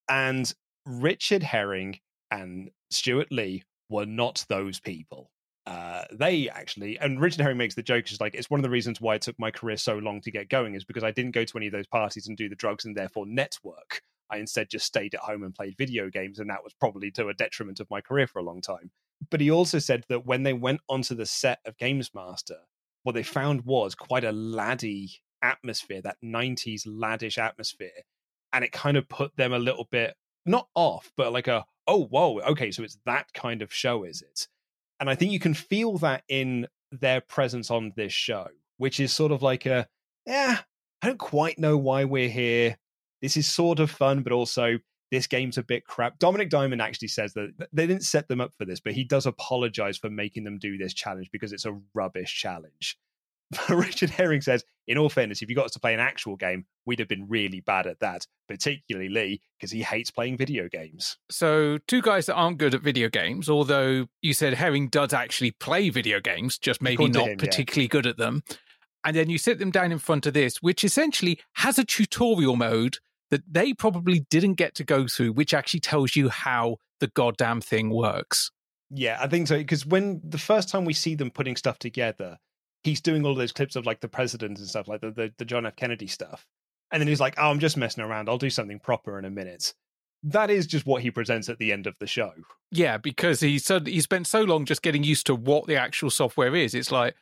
And 0.09 0.51
richard 0.85 1.43
herring 1.43 1.99
and 2.31 2.71
stewart 2.89 3.31
lee 3.31 3.63
were 3.89 4.05
not 4.05 4.45
those 4.49 4.79
people. 4.79 5.29
Uh, 5.65 6.03
they 6.11 6.49
actually, 6.49 6.97
and 6.97 7.21
Richard 7.21 7.41
Herring 7.41 7.57
makes 7.57 7.75
the 7.75 7.83
joke, 7.83 8.11
is 8.11 8.19
like, 8.19 8.33
it's 8.33 8.49
one 8.49 8.59
of 8.59 8.63
the 8.63 8.71
reasons 8.71 8.99
why 8.99 9.15
it 9.15 9.21
took 9.21 9.37
my 9.37 9.51
career 9.51 9.77
so 9.77 9.99
long 9.99 10.19
to 10.21 10.31
get 10.31 10.49
going, 10.49 10.73
is 10.73 10.83
because 10.83 11.03
I 11.03 11.11
didn't 11.11 11.35
go 11.35 11.43
to 11.43 11.57
any 11.57 11.67
of 11.67 11.73
those 11.73 11.85
parties 11.85 12.27
and 12.27 12.35
do 12.35 12.49
the 12.49 12.55
drugs 12.55 12.85
and 12.85 12.97
therefore 12.97 13.27
network. 13.27 14.01
I 14.31 14.37
instead 14.37 14.69
just 14.69 14.85
stayed 14.85 15.13
at 15.13 15.21
home 15.21 15.43
and 15.43 15.55
played 15.55 15.77
video 15.77 16.09
games, 16.09 16.39
and 16.39 16.49
that 16.49 16.63
was 16.63 16.73
probably 16.73 17.11
to 17.11 17.27
a 17.27 17.33
detriment 17.33 17.79
of 17.79 17.89
my 17.89 18.01
career 18.01 18.27
for 18.27 18.39
a 18.39 18.43
long 18.43 18.61
time. 18.61 18.91
But 19.29 19.41
he 19.41 19.51
also 19.51 19.79
said 19.79 20.05
that 20.09 20.25
when 20.25 20.43
they 20.43 20.53
went 20.53 20.81
onto 20.87 21.15
the 21.15 21.25
set 21.25 21.59
of 21.65 21.77
Games 21.77 22.11
Master, 22.13 22.57
what 23.03 23.15
they 23.15 23.23
found 23.23 23.65
was 23.65 23.95
quite 23.95 24.23
a 24.23 24.31
laddie 24.31 25.11
atmosphere, 25.41 26.01
that 26.01 26.17
90s 26.23 26.87
laddish 26.87 27.37
atmosphere. 27.37 28.03
And 28.51 28.63
it 28.63 28.71
kind 28.71 28.97
of 28.97 29.07
put 29.07 29.35
them 29.35 29.53
a 29.53 29.59
little 29.59 29.87
bit, 29.91 30.15
not 30.45 30.67
off, 30.75 31.11
but 31.15 31.33
like 31.33 31.47
a, 31.47 31.65
oh, 31.87 32.05
whoa, 32.05 32.39
okay, 32.39 32.71
so 32.71 32.83
it's 32.83 32.97
that 33.05 33.31
kind 33.33 33.61
of 33.61 33.73
show, 33.73 34.03
is 34.03 34.21
it? 34.21 34.47
And 34.99 35.09
I 35.09 35.15
think 35.15 35.31
you 35.31 35.39
can 35.39 35.53
feel 35.53 35.97
that 35.99 36.23
in 36.27 36.67
their 36.91 37.21
presence 37.21 37.69
on 37.69 37.93
this 37.95 38.13
show, 38.13 38.47
which 38.77 38.99
is 38.99 39.13
sort 39.13 39.31
of 39.31 39.41
like 39.41 39.65
a, 39.65 39.87
yeah, 40.25 40.59
I 41.01 41.07
don't 41.07 41.19
quite 41.19 41.59
know 41.59 41.77
why 41.77 42.05
we're 42.05 42.29
here. 42.29 42.77
This 43.21 43.37
is 43.37 43.51
sort 43.51 43.79
of 43.79 43.91
fun, 43.91 44.23
but 44.23 44.31
also 44.31 44.77
this 45.11 45.27
game's 45.27 45.57
a 45.57 45.63
bit 45.63 45.85
crap. 45.85 46.19
Dominik 46.19 46.49
Diamond 46.49 46.81
actually 46.81 47.07
says 47.07 47.33
that 47.33 47.51
they 47.73 47.87
didn't 47.87 48.03
set 48.03 48.27
them 48.27 48.41
up 48.41 48.53
for 48.57 48.65
this, 48.65 48.79
but 48.79 48.93
he 48.93 49.03
does 49.03 49.25
apologize 49.25 49.97
for 49.97 50.09
making 50.09 50.43
them 50.43 50.59
do 50.59 50.77
this 50.77 50.93
challenge 50.93 51.29
because 51.31 51.51
it's 51.51 51.65
a 51.65 51.79
rubbish 51.93 52.39
challenge. 52.39 52.97
Richard 53.69 54.11
Herring 54.11 54.41
says, 54.41 54.63
in 54.87 54.97
all 54.97 55.09
fairness, 55.09 55.41
if 55.41 55.49
you 55.49 55.55
got 55.55 55.65
us 55.65 55.71
to 55.71 55.79
play 55.79 55.93
an 55.93 55.99
actual 55.99 56.35
game, 56.35 56.65
we'd 56.85 56.99
have 56.99 57.07
been 57.07 57.27
really 57.27 57.61
bad 57.61 57.87
at 57.87 57.99
that, 57.99 58.27
particularly 58.47 59.09
Lee, 59.09 59.41
because 59.57 59.71
he 59.71 59.81
hates 59.81 60.11
playing 60.11 60.37
video 60.37 60.67
games. 60.69 61.17
So, 61.31 61.79
two 61.87 62.01
guys 62.01 62.27
that 62.27 62.35
aren't 62.35 62.59
good 62.59 62.75
at 62.75 62.81
video 62.81 63.09
games, 63.09 63.49
although 63.49 64.07
you 64.21 64.33
said 64.33 64.53
Herring 64.53 64.89
does 64.89 65.13
actually 65.13 65.51
play 65.51 65.89
video 65.89 66.19
games, 66.19 66.59
just 66.59 66.81
maybe 66.81 67.05
According 67.05 67.13
not 67.13 67.27
him, 67.29 67.39
yeah. 67.39 67.45
particularly 67.45 67.87
good 67.87 68.05
at 68.05 68.17
them. 68.17 68.43
And 69.03 69.15
then 69.15 69.29
you 69.29 69.37
sit 69.37 69.59
them 69.59 69.71
down 69.71 69.91
in 69.91 69.99
front 69.99 70.25
of 70.25 70.33
this, 70.33 70.57
which 70.61 70.83
essentially 70.83 71.39
has 71.53 71.79
a 71.79 71.85
tutorial 71.85 72.55
mode 72.55 72.97
that 73.31 73.43
they 73.51 73.73
probably 73.73 74.25
didn't 74.29 74.55
get 74.55 74.75
to 74.75 74.83
go 74.83 75.07
through, 75.07 75.33
which 75.33 75.53
actually 75.53 75.79
tells 75.81 76.15
you 76.15 76.29
how 76.29 76.77
the 76.99 77.07
goddamn 77.07 77.61
thing 77.61 77.89
works. 77.89 78.51
Yeah, 78.89 79.17
I 79.21 79.27
think 79.27 79.47
so. 79.47 79.57
Because 79.57 79.85
when 79.85 80.21
the 80.23 80.37
first 80.37 80.69
time 80.69 80.85
we 80.85 80.93
see 80.93 81.15
them 81.15 81.29
putting 81.29 81.55
stuff 81.55 81.77
together, 81.79 82.37
he's 82.83 83.01
doing 83.01 83.25
all 83.25 83.35
those 83.35 83.51
clips 83.51 83.75
of 83.75 83.85
like 83.85 83.99
the 83.99 84.07
president 84.07 84.57
and 84.57 84.67
stuff, 84.67 84.87
like 84.87 85.01
the, 85.01 85.11
the, 85.11 85.31
the 85.37 85.45
John 85.45 85.65
F. 85.65 85.75
Kennedy 85.75 86.07
stuff. 86.07 86.45
And 86.91 86.99
then 86.99 87.07
he's 87.07 87.19
like, 87.19 87.35
oh, 87.37 87.49
I'm 87.49 87.59
just 87.59 87.77
messing 87.77 88.03
around. 88.03 88.29
I'll 88.29 88.39
do 88.39 88.49
something 88.49 88.79
proper 88.79 89.19
in 89.19 89.25
a 89.25 89.29
minute. 89.29 89.73
That 90.23 90.49
is 90.49 90.65
just 90.65 90.85
what 90.85 91.01
he 91.01 91.11
presents 91.11 91.49
at 91.49 91.59
the 91.59 91.71
end 91.71 91.87
of 91.87 91.97
the 91.99 92.07
show. 92.07 92.33
Yeah, 92.71 92.97
because 92.97 93.39
he 93.39 93.59
said 93.59 93.85
he 93.87 94.01
spent 94.01 94.27
so 94.27 94.41
long 94.41 94.65
just 94.65 94.81
getting 94.81 95.03
used 95.03 95.27
to 95.27 95.35
what 95.35 95.67
the 95.67 95.75
actual 95.75 96.09
software 96.09 96.55
is. 96.55 96.73
It's 96.73 96.91
like, 96.91 97.15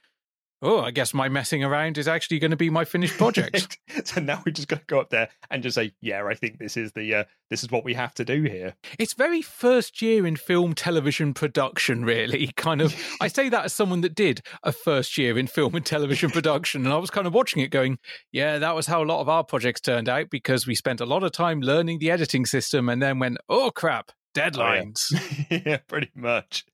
oh, 0.61 0.81
I 0.81 0.91
guess 0.91 1.13
my 1.13 1.29
messing 1.29 1.63
around 1.63 1.97
is 1.97 2.07
actually 2.07 2.39
going 2.39 2.51
to 2.51 2.57
be 2.57 2.69
my 2.69 2.85
finished 2.85 3.17
project. 3.17 3.77
so 4.05 4.21
now 4.21 4.41
we're 4.45 4.51
just 4.51 4.67
going 4.67 4.79
to 4.79 4.85
go 4.85 4.99
up 4.99 5.09
there 5.09 5.29
and 5.49 5.61
just 5.63 5.75
say, 5.75 5.93
yeah, 6.01 6.25
I 6.25 6.33
think 6.33 6.59
this 6.59 6.77
is 6.77 6.91
the 6.93 7.13
uh, 7.13 7.23
this 7.49 7.63
is 7.63 7.71
what 7.71 7.85
we 7.85 7.93
have 7.93 8.13
to 8.15 8.25
do 8.25 8.43
here. 8.43 8.75
it's 8.99 9.13
very 9.13 9.41
first 9.41 10.01
year 10.01 10.25
in 10.25 10.35
film 10.35 10.73
television 10.73 11.33
production, 11.33 12.03
really. 12.03 12.47
Kind 12.57 12.81
of, 12.81 12.95
I 13.21 13.27
say 13.27 13.49
that 13.49 13.65
as 13.65 13.73
someone 13.73 14.01
that 14.01 14.15
did 14.15 14.41
a 14.63 14.71
first 14.71 15.17
year 15.17 15.37
in 15.37 15.47
film 15.47 15.75
and 15.75 15.85
television 15.85 16.29
production, 16.29 16.85
and 16.85 16.93
I 16.93 16.97
was 16.97 17.09
kind 17.09 17.27
of 17.27 17.33
watching 17.33 17.61
it 17.61 17.69
going, 17.69 17.99
yeah, 18.31 18.57
that 18.57 18.75
was 18.75 18.87
how 18.87 19.03
a 19.03 19.05
lot 19.05 19.21
of 19.21 19.29
our 19.29 19.43
projects 19.43 19.81
turned 19.81 20.09
out 20.09 20.29
because 20.29 20.65
we 20.67 20.75
spent 20.75 21.01
a 21.01 21.05
lot 21.05 21.23
of 21.23 21.31
time 21.31 21.61
learning 21.61 21.99
the 21.99 22.11
editing 22.11 22.45
system 22.45 22.89
and 22.89 23.01
then 23.01 23.19
went, 23.19 23.37
oh 23.49 23.71
crap, 23.71 24.11
deadlines. 24.35 25.05
yeah, 25.49 25.77
pretty 25.87 26.11
much. 26.15 26.65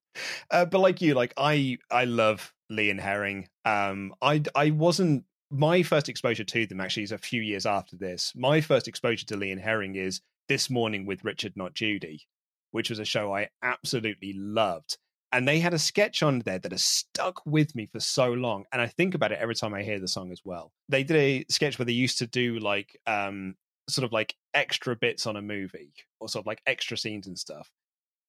Uh, 0.52 0.66
but 0.66 0.80
like 0.80 1.02
you, 1.02 1.14
like 1.14 1.34
I, 1.38 1.78
I 1.90 2.06
love 2.06 2.54
Lee 2.70 2.90
and 2.90 3.00
Herring. 3.00 3.48
Um, 3.66 4.14
I, 4.22 4.44
I 4.56 4.72
wasn't. 4.72 5.26
My 5.50 5.84
first 5.84 6.10
exposure 6.10 6.44
to 6.44 6.66
them 6.66 6.82
actually 6.82 7.04
is 7.04 7.12
a 7.12 7.18
few 7.18 7.42
years 7.42 7.68
after 7.68 7.96
this. 7.96 8.34
My 8.36 8.60
first 8.60 8.88
exposure 8.88 9.26
to 9.28 9.38
Lee 9.38 9.52
and 9.52 9.62
Herring 9.62 9.96
is 9.96 10.22
this 10.48 10.70
morning 10.70 11.06
with 11.06 11.24
Richard, 11.24 11.54
not 11.56 11.76
Judy, 11.76 12.26
which 12.72 12.90
was 12.90 13.00
a 13.00 13.06
show 13.06 13.34
I 13.34 13.50
absolutely 13.62 14.34
loved. 14.34 14.98
And 15.32 15.48
they 15.48 15.60
had 15.60 15.74
a 15.74 15.80
sketch 15.80 16.22
on 16.22 16.40
there 16.40 16.60
that 16.60 16.72
has 16.72 16.84
stuck 16.84 17.44
with 17.46 17.76
me 17.76 17.88
for 17.88 18.00
so 18.00 18.34
long. 18.34 18.66
And 18.72 18.82
I 18.82 18.88
think 18.88 19.16
about 19.16 19.32
it 19.32 19.40
every 19.40 19.56
time 19.56 19.74
I 19.74 19.82
hear 19.82 20.00
the 20.00 20.08
song 20.08 20.32
as 20.32 20.42
well. 20.46 20.72
They 20.90 21.04
did 21.04 21.18
a 21.18 21.46
sketch 21.50 21.80
where 21.80 21.86
they 21.88 21.94
used 21.94 22.20
to 22.20 22.28
do 22.28 22.60
like 22.60 23.00
um 23.08 23.56
sort 23.90 24.06
of 24.06 24.12
like 24.12 24.36
extra 24.54 24.96
bits 24.96 25.26
on 25.26 25.36
a 25.36 25.42
movie 25.42 25.94
or 26.20 26.30
sort 26.30 26.44
of 26.44 26.48
like 26.48 26.62
extra 26.66 26.98
scenes 26.98 27.28
and 27.28 27.38
stuff. 27.38 27.70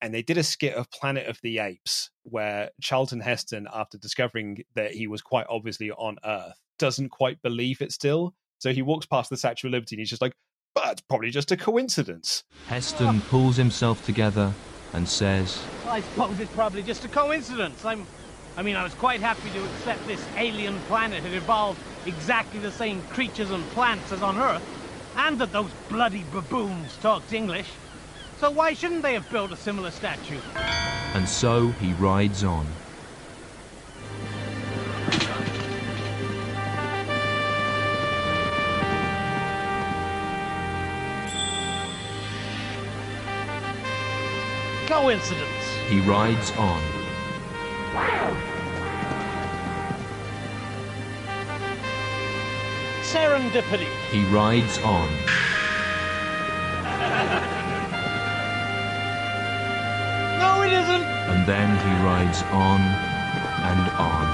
And 0.05 0.13
they 0.13 0.21
did 0.21 0.37
a 0.37 0.43
skit 0.43 0.75
of 0.75 0.91
Planet 0.91 1.29
of 1.29 1.41
the 1.41 1.61
Apes 1.61 2.11
where 2.25 2.69
Charlton 2.83 3.21
Heston, 3.21 3.67
after 3.73 3.97
discovering 3.97 4.63
that 4.75 4.93
he 4.93 5.07
was 5.07 5.23
quite 5.23 5.47
obviously 5.49 5.91
on 5.93 6.19
Earth, 6.27 6.61
doesn't 6.79 7.09
quite 7.09 7.41
believe 7.41 7.81
it 7.81 7.91
still. 7.91 8.35
So 8.59 8.75
he 8.75 8.83
walks 8.83 9.07
past 9.07 9.31
the 9.31 9.39
Statue 9.39 9.69
of 9.69 9.73
Liberty 9.73 9.97
and 9.97 10.01
he's 10.01 10.11
just 10.11 10.21
like, 10.21 10.35
but 10.75 10.93
it's 10.93 11.01
probably 11.01 11.31
just 11.31 11.53
a 11.53 11.57
coincidence. 11.57 12.45
Heston 12.67 13.23
pulls 13.23 13.57
himself 13.57 14.05
together 14.05 14.53
and 14.93 15.09
says, 15.09 15.65
I 15.87 16.03
suppose 16.03 16.39
it's 16.39 16.53
probably 16.53 16.83
just 16.83 17.07
a 17.07 17.09
coincidence. 17.09 17.83
I'm, 17.83 18.07
I 18.59 18.63
mean, 18.63 18.77
I 18.77 18.85
was 18.85 18.93
quite 18.93 19.21
happy 19.21 19.49
to 19.53 19.65
accept 19.65 20.07
this 20.07 20.23
alien 20.37 20.79
planet 20.81 21.23
had 21.23 21.33
evolved 21.33 21.81
exactly 22.05 22.61
the 22.61 22.73
same 22.73 23.01
creatures 23.05 23.51
and 23.51 23.65
plants 23.71 24.13
as 24.13 24.21
on 24.21 24.37
Earth, 24.37 24.63
and 25.17 25.39
that 25.39 25.51
those 25.53 25.71
bloody 25.89 26.27
baboons 26.31 26.95
talked 26.99 27.33
English. 27.33 27.71
So 28.45 28.51
why 28.51 28.75
shouldn't 28.75 29.03
they 29.03 29.15
have 29.15 29.31
built 29.31 29.53
a 29.53 29.57
similar 29.57 29.91
statue? 29.91 30.39
and 31.15 31.27
so 31.27 31.69
he 31.81 31.95
rides 31.95 32.45
on. 32.45 32.67
Coincidence. 44.89 45.65
He 45.89 46.01
rides 46.01 46.51
on. 46.59 46.83
Serendipity. 53.05 53.89
He 54.11 54.23
rides 54.25 54.79
on. 54.81 55.09
No, 60.45 60.61
it 60.63 60.73
isn't. 60.73 61.05
And 61.33 61.49
then 61.49 61.71
he 61.85 61.93
rides 62.05 62.43
on 62.53 62.81
and 63.71 63.85
on. 63.97 64.27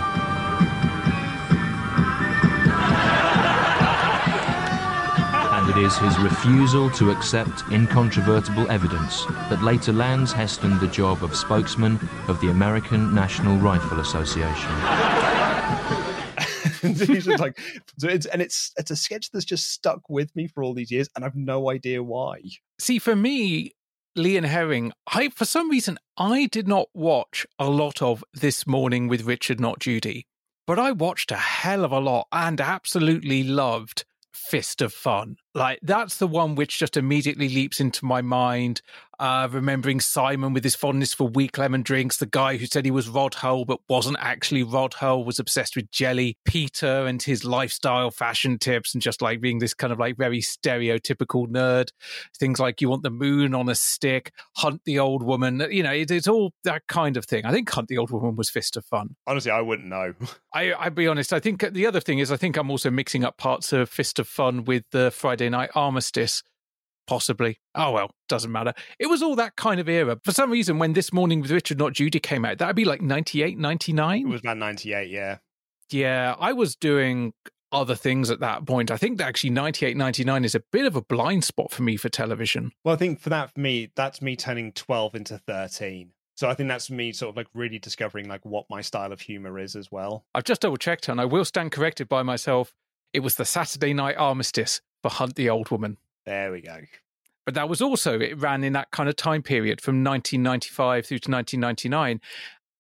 And 5.56 5.70
it 5.70 5.78
is 5.86 5.96
his 5.98 6.18
refusal 6.18 6.90
to 6.90 7.12
accept 7.12 7.62
incontrovertible 7.70 8.68
evidence 8.68 9.24
that 9.50 9.62
later 9.62 9.92
lands 9.92 10.32
Heston 10.32 10.80
the 10.80 10.88
job 10.88 11.22
of 11.22 11.36
spokesman 11.36 12.00
of 12.26 12.40
the 12.40 12.50
American 12.50 13.14
National 13.14 13.56
Rifle 13.58 14.00
Association. 14.00 14.72
He's 16.82 17.24
just 17.24 17.38
like, 17.38 17.56
so 17.98 18.08
it's, 18.08 18.26
and 18.26 18.42
it's 18.42 18.72
it's 18.78 18.90
a 18.90 18.96
sketch 18.96 19.30
that's 19.30 19.44
just 19.44 19.70
stuck 19.70 20.08
with 20.08 20.34
me 20.34 20.48
for 20.48 20.64
all 20.64 20.74
these 20.74 20.90
years, 20.90 21.08
and 21.14 21.24
I've 21.24 21.36
no 21.36 21.70
idea 21.70 22.02
why. 22.02 22.40
See, 22.78 22.98
for 22.98 23.14
me, 23.14 23.72
Lee 24.20 24.36
and 24.36 24.44
Herring, 24.44 24.92
I 25.06 25.30
for 25.30 25.46
some 25.46 25.70
reason 25.70 25.98
I 26.18 26.46
did 26.46 26.68
not 26.68 26.88
watch 26.92 27.46
a 27.58 27.70
lot 27.70 28.02
of 28.02 28.22
This 28.34 28.66
Morning 28.66 29.08
with 29.08 29.22
Richard, 29.22 29.58
not 29.58 29.78
Judy, 29.78 30.26
but 30.66 30.78
I 30.78 30.92
watched 30.92 31.32
a 31.32 31.36
hell 31.36 31.86
of 31.86 31.92
a 31.92 32.00
lot 32.00 32.26
and 32.30 32.60
absolutely 32.60 33.42
loved 33.42 34.04
Fist 34.30 34.82
of 34.82 34.92
Fun. 34.92 35.36
Like 35.54 35.78
that's 35.80 36.18
the 36.18 36.26
one 36.26 36.54
which 36.54 36.78
just 36.78 36.98
immediately 36.98 37.48
leaps 37.48 37.80
into 37.80 38.04
my 38.04 38.20
mind. 38.20 38.82
Uh, 39.20 39.46
remembering 39.52 40.00
Simon 40.00 40.54
with 40.54 40.64
his 40.64 40.74
fondness 40.74 41.12
for 41.12 41.28
weak 41.28 41.58
lemon 41.58 41.82
drinks, 41.82 42.16
the 42.16 42.24
guy 42.24 42.56
who 42.56 42.64
said 42.64 42.86
he 42.86 42.90
was 42.90 43.06
Rod 43.06 43.34
Hull 43.34 43.66
but 43.66 43.78
wasn't 43.86 44.16
actually 44.18 44.62
Rod 44.62 44.94
Hull, 44.94 45.24
was 45.24 45.38
obsessed 45.38 45.76
with 45.76 45.90
jelly. 45.90 46.38
Peter 46.46 47.04
and 47.06 47.22
his 47.22 47.44
lifestyle 47.44 48.10
fashion 48.10 48.58
tips, 48.58 48.94
and 48.94 49.02
just 49.02 49.20
like 49.20 49.42
being 49.42 49.58
this 49.58 49.74
kind 49.74 49.92
of 49.92 49.98
like 49.98 50.16
very 50.16 50.40
stereotypical 50.40 51.46
nerd. 51.46 51.90
Things 52.38 52.58
like 52.58 52.80
you 52.80 52.88
want 52.88 53.02
the 53.02 53.10
moon 53.10 53.54
on 53.54 53.68
a 53.68 53.74
stick, 53.74 54.32
hunt 54.56 54.80
the 54.86 54.98
old 54.98 55.22
woman. 55.22 55.66
You 55.70 55.82
know, 55.82 55.92
it, 55.92 56.10
it's 56.10 56.26
all 56.26 56.54
that 56.64 56.86
kind 56.86 57.18
of 57.18 57.26
thing. 57.26 57.44
I 57.44 57.52
think 57.52 57.68
Hunt 57.68 57.88
the 57.88 57.98
Old 57.98 58.10
Woman 58.10 58.36
was 58.36 58.48
Fist 58.48 58.74
of 58.78 58.86
Fun. 58.86 59.16
Honestly, 59.26 59.50
I 59.50 59.60
wouldn't 59.60 59.88
know. 59.88 60.14
I, 60.54 60.72
I'll 60.72 60.88
be 60.88 61.06
honest. 61.06 61.34
I 61.34 61.40
think 61.40 61.70
the 61.72 61.84
other 61.84 62.00
thing 62.00 62.20
is 62.20 62.32
I 62.32 62.38
think 62.38 62.56
I'm 62.56 62.70
also 62.70 62.90
mixing 62.90 63.24
up 63.24 63.36
parts 63.36 63.70
of 63.74 63.90
Fist 63.90 64.18
of 64.18 64.26
Fun 64.26 64.64
with 64.64 64.84
the 64.92 65.10
Friday 65.10 65.50
Night 65.50 65.68
Armistice 65.74 66.42
Possibly. 67.10 67.58
Oh 67.74 67.90
well, 67.90 68.12
doesn't 68.28 68.52
matter. 68.52 68.72
It 69.00 69.08
was 69.08 69.20
all 69.20 69.34
that 69.34 69.56
kind 69.56 69.80
of 69.80 69.88
era. 69.88 70.20
For 70.24 70.30
some 70.30 70.48
reason, 70.48 70.78
when 70.78 70.92
This 70.92 71.12
Morning 71.12 71.40
with 71.40 71.50
Richard 71.50 71.76
Not 71.76 71.92
Judy 71.92 72.20
came 72.20 72.44
out, 72.44 72.58
that'd 72.58 72.76
be 72.76 72.84
like 72.84 73.02
98, 73.02 73.58
99. 73.58 74.20
It 74.20 74.28
was 74.28 74.42
about 74.42 74.58
98, 74.58 75.10
yeah. 75.10 75.38
Yeah, 75.90 76.36
I 76.38 76.52
was 76.52 76.76
doing 76.76 77.32
other 77.72 77.96
things 77.96 78.30
at 78.30 78.38
that 78.38 78.64
point. 78.64 78.92
I 78.92 78.96
think 78.96 79.18
that 79.18 79.26
actually 79.26 79.50
98, 79.50 79.96
99 79.96 80.44
is 80.44 80.54
a 80.54 80.62
bit 80.70 80.86
of 80.86 80.94
a 80.94 81.02
blind 81.02 81.42
spot 81.42 81.72
for 81.72 81.82
me 81.82 81.96
for 81.96 82.08
television. 82.08 82.70
Well, 82.84 82.94
I 82.94 82.98
think 82.98 83.18
for 83.18 83.30
that, 83.30 83.52
for 83.54 83.58
me, 83.58 83.90
that's 83.96 84.22
me 84.22 84.36
turning 84.36 84.70
12 84.70 85.16
into 85.16 85.38
13. 85.38 86.12
So 86.36 86.48
I 86.48 86.54
think 86.54 86.68
that's 86.68 86.92
me 86.92 87.10
sort 87.10 87.30
of 87.30 87.36
like 87.36 87.48
really 87.54 87.80
discovering 87.80 88.28
like 88.28 88.46
what 88.46 88.66
my 88.70 88.82
style 88.82 89.12
of 89.12 89.20
humor 89.20 89.58
is 89.58 89.74
as 89.74 89.90
well. 89.90 90.26
I've 90.32 90.44
just 90.44 90.60
double 90.60 90.76
checked 90.76 91.08
and 91.08 91.20
I 91.20 91.24
will 91.24 91.44
stand 91.44 91.72
corrected 91.72 92.08
by 92.08 92.22
myself. 92.22 92.72
It 93.12 93.20
was 93.20 93.34
the 93.34 93.44
Saturday 93.44 93.94
night 93.94 94.14
armistice 94.16 94.80
for 95.02 95.10
Hunt 95.10 95.34
the 95.34 95.50
Old 95.50 95.72
Woman. 95.72 95.96
There 96.26 96.52
we 96.52 96.60
go. 96.60 96.80
But 97.44 97.54
that 97.54 97.68
was 97.68 97.80
also, 97.80 98.20
it 98.20 98.38
ran 98.38 98.62
in 98.62 98.74
that 98.74 98.90
kind 98.90 99.08
of 99.08 99.16
time 99.16 99.42
period 99.42 99.80
from 99.80 100.04
1995 100.04 101.06
through 101.06 101.18
to 101.18 101.30
1999. 101.30 102.20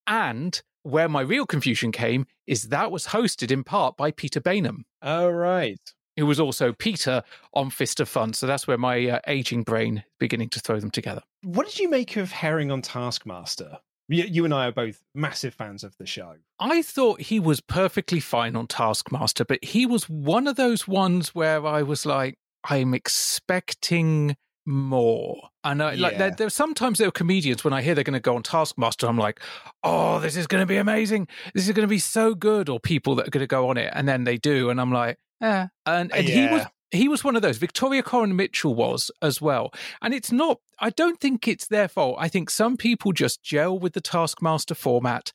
And 0.06 0.62
where 0.82 1.08
my 1.08 1.20
real 1.20 1.46
confusion 1.46 1.92
came 1.92 2.26
is 2.46 2.68
that 2.68 2.90
was 2.90 3.08
hosted 3.08 3.50
in 3.50 3.64
part 3.64 3.96
by 3.96 4.10
Peter 4.10 4.40
Baynham. 4.40 4.84
Oh, 5.02 5.28
right. 5.28 5.80
Who 6.16 6.26
was 6.26 6.40
also 6.40 6.72
Peter 6.72 7.22
on 7.54 7.70
Fist 7.70 8.00
of 8.00 8.08
Fun. 8.08 8.32
So 8.32 8.46
that's 8.46 8.66
where 8.66 8.78
my 8.78 9.08
uh, 9.08 9.20
aging 9.26 9.62
brain 9.62 10.04
beginning 10.18 10.50
to 10.50 10.60
throw 10.60 10.78
them 10.78 10.90
together. 10.90 11.22
What 11.42 11.66
did 11.66 11.78
you 11.78 11.88
make 11.88 12.16
of 12.16 12.30
Herring 12.30 12.70
on 12.70 12.82
Taskmaster? 12.82 13.78
You, 14.08 14.24
you 14.24 14.44
and 14.44 14.52
I 14.52 14.66
are 14.66 14.72
both 14.72 15.02
massive 15.14 15.54
fans 15.54 15.84
of 15.84 15.96
the 15.96 16.06
show. 16.06 16.34
I 16.58 16.82
thought 16.82 17.22
he 17.22 17.40
was 17.40 17.60
perfectly 17.60 18.20
fine 18.20 18.56
on 18.56 18.66
Taskmaster, 18.66 19.44
but 19.44 19.64
he 19.64 19.86
was 19.86 20.08
one 20.08 20.46
of 20.46 20.56
those 20.56 20.86
ones 20.86 21.34
where 21.34 21.64
I 21.64 21.82
was 21.82 22.04
like, 22.04 22.36
I'm 22.68 22.94
expecting 22.94 24.36
more. 24.66 25.36
And 25.64 25.82
I, 25.82 25.94
like 25.94 26.18
there, 26.18 26.30
there 26.30 26.50
sometimes 26.50 26.98
there 26.98 27.08
are 27.08 27.12
comedians 27.12 27.64
when 27.64 27.72
I 27.72 27.82
hear 27.82 27.94
they're 27.94 28.04
going 28.04 28.14
to 28.14 28.20
go 28.20 28.36
on 28.36 28.42
Taskmaster, 28.42 29.06
I'm 29.06 29.18
like, 29.18 29.40
oh, 29.82 30.20
this 30.20 30.36
is 30.36 30.46
going 30.46 30.62
to 30.62 30.66
be 30.66 30.76
amazing. 30.76 31.28
This 31.54 31.66
is 31.66 31.74
going 31.74 31.86
to 31.86 31.90
be 31.90 31.98
so 31.98 32.34
good. 32.34 32.68
Or 32.68 32.80
people 32.80 33.14
that 33.16 33.28
are 33.28 33.30
going 33.30 33.42
to 33.42 33.46
go 33.46 33.68
on 33.68 33.76
it, 33.76 33.90
and 33.94 34.08
then 34.08 34.24
they 34.24 34.36
do, 34.36 34.70
and 34.70 34.80
I'm 34.80 34.92
like, 34.92 35.18
yeah. 35.40 35.68
And 35.86 36.14
and 36.14 36.28
he 36.28 36.46
was 36.46 36.66
he 36.90 37.08
was 37.08 37.22
one 37.22 37.36
of 37.36 37.42
those. 37.42 37.58
Victoria 37.58 38.02
Coren 38.02 38.34
Mitchell 38.34 38.74
was 38.74 39.10
as 39.22 39.40
well. 39.40 39.72
And 40.02 40.12
it's 40.12 40.32
not, 40.32 40.58
I 40.78 40.90
don't 40.90 41.20
think 41.20 41.46
it's 41.46 41.66
their 41.66 41.88
fault. 41.88 42.16
I 42.18 42.28
think 42.28 42.50
some 42.50 42.76
people 42.76 43.12
just 43.12 43.42
gel 43.42 43.78
with 43.78 43.92
the 43.92 44.00
Taskmaster 44.00 44.74
format 44.74 45.32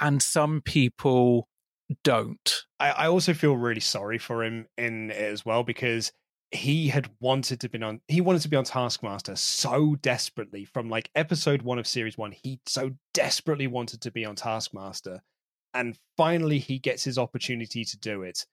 and 0.00 0.22
some 0.22 0.60
people 0.60 1.48
don't. 2.02 2.64
I, 2.80 2.90
I 2.90 3.06
also 3.06 3.34
feel 3.34 3.56
really 3.56 3.80
sorry 3.80 4.18
for 4.18 4.44
him 4.44 4.66
in 4.76 5.10
it 5.10 5.16
as 5.16 5.44
well 5.44 5.62
because 5.62 6.12
he 6.52 6.88
had 6.88 7.10
wanted 7.20 7.60
to 7.60 7.68
be 7.68 7.82
on 7.82 8.00
he 8.06 8.20
wanted 8.20 8.42
to 8.42 8.48
be 8.48 8.56
on 8.56 8.64
taskmaster 8.64 9.34
so 9.34 9.96
desperately 9.96 10.64
from 10.64 10.88
like 10.88 11.10
episode 11.14 11.62
one 11.62 11.78
of 11.78 11.86
series 11.86 12.16
one 12.16 12.32
he 12.32 12.60
so 12.66 12.92
desperately 13.12 13.66
wanted 13.66 14.00
to 14.00 14.10
be 14.10 14.24
on 14.24 14.36
taskmaster. 14.36 15.22
And 15.74 15.98
finally 16.16 16.58
he 16.58 16.78
gets 16.78 17.04
his 17.04 17.18
opportunity 17.18 17.84
to 17.84 17.98
do 17.98 18.22
it. 18.22 18.46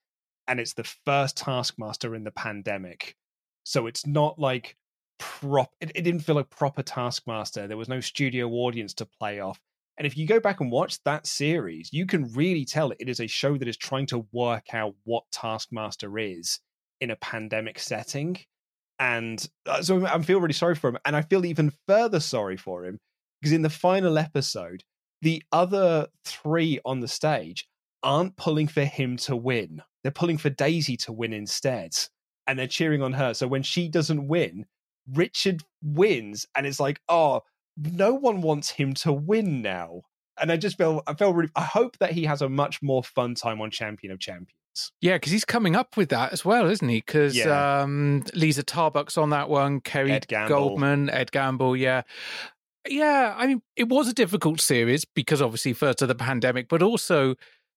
And 0.46 0.60
it's 0.60 0.74
the 0.74 0.84
first 0.84 1.36
taskmaster 1.38 2.14
in 2.14 2.24
the 2.24 2.30
pandemic. 2.30 3.16
So 3.64 3.86
it's 3.86 4.06
not 4.06 4.38
like 4.38 4.76
prop 5.18 5.70
it, 5.80 5.92
it 5.94 6.02
didn't 6.02 6.20
feel 6.20 6.34
like 6.34 6.50
proper 6.50 6.82
taskmaster. 6.82 7.68
There 7.68 7.76
was 7.76 7.88
no 7.88 8.00
studio 8.00 8.48
audience 8.50 8.92
to 8.94 9.06
play 9.06 9.38
off. 9.40 9.60
And 9.96 10.06
if 10.06 10.16
you 10.16 10.26
go 10.26 10.40
back 10.40 10.60
and 10.60 10.72
watch 10.72 11.02
that 11.04 11.28
series 11.28 11.92
you 11.92 12.06
can 12.06 12.32
really 12.32 12.64
tell 12.64 12.90
it 12.90 13.08
is 13.08 13.20
a 13.20 13.28
show 13.28 13.56
that 13.56 13.68
is 13.68 13.76
trying 13.76 14.06
to 14.06 14.26
work 14.32 14.74
out 14.74 14.96
what 15.04 15.30
taskmaster 15.30 16.18
is 16.18 16.58
in 17.04 17.10
a 17.10 17.16
pandemic 17.16 17.78
setting. 17.78 18.38
And 18.98 19.46
uh, 19.66 19.82
so 19.82 20.06
I 20.06 20.20
feel 20.22 20.40
really 20.40 20.54
sorry 20.54 20.74
for 20.74 20.88
him. 20.88 20.98
And 21.04 21.14
I 21.14 21.22
feel 21.22 21.44
even 21.44 21.72
further 21.86 22.18
sorry 22.18 22.56
for 22.56 22.84
him 22.84 22.98
because 23.40 23.52
in 23.52 23.62
the 23.62 23.70
final 23.70 24.18
episode, 24.18 24.82
the 25.22 25.42
other 25.52 26.08
three 26.24 26.80
on 26.84 27.00
the 27.00 27.08
stage 27.08 27.68
aren't 28.02 28.36
pulling 28.36 28.68
for 28.68 28.84
him 28.84 29.16
to 29.18 29.36
win. 29.36 29.82
They're 30.02 30.12
pulling 30.12 30.38
for 30.38 30.50
Daisy 30.50 30.96
to 30.98 31.12
win 31.12 31.32
instead. 31.32 31.94
And 32.46 32.58
they're 32.58 32.66
cheering 32.66 33.02
on 33.02 33.14
her. 33.14 33.32
So 33.34 33.46
when 33.46 33.62
she 33.62 33.88
doesn't 33.88 34.28
win, 34.28 34.66
Richard 35.12 35.62
wins. 35.82 36.46
And 36.54 36.66
it's 36.66 36.80
like, 36.80 37.00
oh, 37.08 37.42
no 37.76 38.14
one 38.14 38.42
wants 38.42 38.70
him 38.70 38.94
to 38.94 39.12
win 39.12 39.62
now. 39.62 40.02
And 40.40 40.50
I 40.50 40.56
just 40.56 40.76
feel, 40.76 41.02
I 41.06 41.14
feel 41.14 41.32
really, 41.32 41.50
I 41.54 41.62
hope 41.62 41.98
that 41.98 42.12
he 42.12 42.24
has 42.24 42.42
a 42.42 42.48
much 42.48 42.82
more 42.82 43.02
fun 43.02 43.34
time 43.34 43.60
on 43.60 43.70
Champion 43.70 44.12
of 44.12 44.20
Champions. 44.20 44.63
Yeah, 45.00 45.14
because 45.14 45.32
he's 45.32 45.44
coming 45.44 45.76
up 45.76 45.96
with 45.96 46.08
that 46.10 46.32
as 46.32 46.44
well, 46.44 46.68
isn't 46.68 46.88
he? 46.88 46.98
Because 46.98 47.36
Yeah. 47.36 47.82
um, 47.82 48.24
Liza 48.34 48.62
Tarbuck's 48.62 49.16
on 49.18 49.30
that 49.30 49.48
one, 49.48 49.80
Kerry 49.80 50.12
Ed 50.12 50.26
Godliman, 50.28 51.10
Ed 51.12 51.32
Gamble, 51.32 51.76
yeah. 51.76 52.02
Yeah, 52.86 53.34
I 53.36 53.46
mean, 53.46 53.62
it 53.76 53.88
was 53.88 54.08
a 54.08 54.12
difficult 54.12 54.60
series 54.60 55.04
because 55.04 55.40
obviously 55.40 55.72
first 55.72 56.02
of 56.02 56.08
the 56.08 56.14
pandemic, 56.14 56.68
but 56.68 56.82
also 56.82 57.34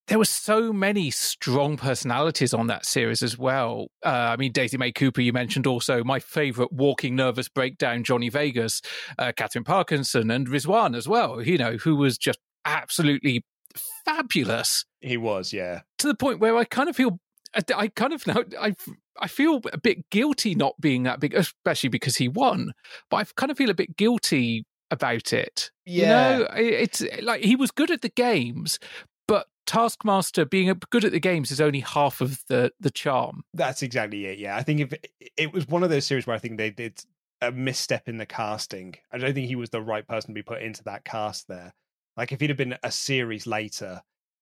there 0.08 0.18
were 0.18 0.26
so 0.26 0.72
many 0.72 1.12
strong 1.12 1.78
personalities 1.78 2.54
on 2.54 2.68
that 2.68 2.86
series 2.86 3.22
as 3.22 3.38
well. 3.38 3.88
Uh, 4.06 4.10
I 4.10 4.38
mean, 4.38 4.52
Daisy 4.52 4.78
May 4.78 4.92
Cooper, 4.92 5.22
you 5.22 5.34
mentioned 5.34 5.68
also 5.68 6.04
my 6.04 6.20
favorite 6.20 6.72
walking 6.72 7.16
nervous 7.16 7.50
breakdown, 7.50 8.04
Johnny 8.04 8.30
Vegas, 8.30 8.82
uh, 9.20 9.34
Katherine 9.36 9.66
Parkinson, 9.66 10.32
and 10.32 10.48
Rizwan 10.48 10.96
as 10.96 11.08
well, 11.08 11.42
you 11.42 11.58
know, 11.58 11.78
who 11.78 11.96
was 11.96 12.18
just 12.18 12.40
absolutely 12.66 13.44
fabulous 14.06 14.86
He 15.02 15.18
was, 15.18 15.54
yeah. 15.54 15.82
to 16.00 16.08
the 16.08 16.16
point 16.16 16.40
where 16.40 16.58
I 16.58 16.64
kind 16.64 16.90
of 16.90 16.96
feel 16.96 17.20
I, 17.76 17.88
kind 17.88 18.14
of 18.14 18.28
now 18.28 18.44
I 18.60 18.76
I 19.20 19.28
feel 19.28 19.62
a 19.72 19.78
bit 19.78 20.10
guilty 20.10 20.54
not 20.54 20.80
being 20.80 21.04
that 21.04 21.20
big, 21.20 21.34
especially 21.34 21.90
because 21.90 22.18
he 22.18 22.28
won. 22.28 22.74
But 23.10 23.18
I 23.18 23.24
kind 23.36 23.52
of 23.52 23.58
feel 23.58 23.70
a 23.70 23.76
bit 23.76 23.98
guilty 23.98 24.66
about 24.92 25.34
it. 25.34 25.72
Yeah. 25.86 26.38
you 26.38 26.44
know, 26.44 26.48
it's 26.56 27.02
eh, 27.02 27.20
like 27.22 27.44
he 27.44 27.56
was 27.56 27.72
good 27.72 27.92
at 27.92 28.02
the 28.02 28.10
games, 28.10 28.80
but 29.28 29.48
Taskmaster 29.66 30.46
being 30.46 30.74
good 30.92 31.06
at 31.06 31.12
the 31.12 31.20
games 31.20 31.52
is 31.52 31.62
only 31.62 31.80
half 31.80 32.22
of 32.22 32.42
the 32.48 32.72
the 32.80 32.92
charm. 32.92 33.44
That's 33.54 33.82
exactly 33.82 34.26
it. 34.26 34.40
Yeah, 34.40 34.56
I 34.56 34.64
think 34.64 34.82
if 34.82 34.94
it 35.36 35.54
was 35.54 35.68
one 35.68 35.84
of 35.84 35.90
those 35.90 36.06
series 36.06 36.28
where 36.28 36.36
I 36.36 36.40
think 36.40 36.58
they 36.58 36.70
did 36.70 37.02
a 37.42 37.52
misstep 37.52 38.10
in 38.10 38.18
the 38.18 38.26
casting. 38.26 38.96
I 39.12 39.18
don't 39.18 39.34
think 39.34 39.48
he 39.48 39.56
was 39.56 39.70
the 39.70 39.82
right 39.82 40.08
person 40.08 40.30
to 40.30 40.34
be 40.34 40.42
put 40.42 40.62
into 40.62 40.84
that 40.86 41.06
cast 41.06 41.48
there. 41.48 41.74
Like 42.18 42.32
if 42.32 42.42
he'd 42.42 42.50
have 42.50 42.58
been 42.58 42.78
a 42.84 42.92
series 42.92 43.48
later 43.48 44.02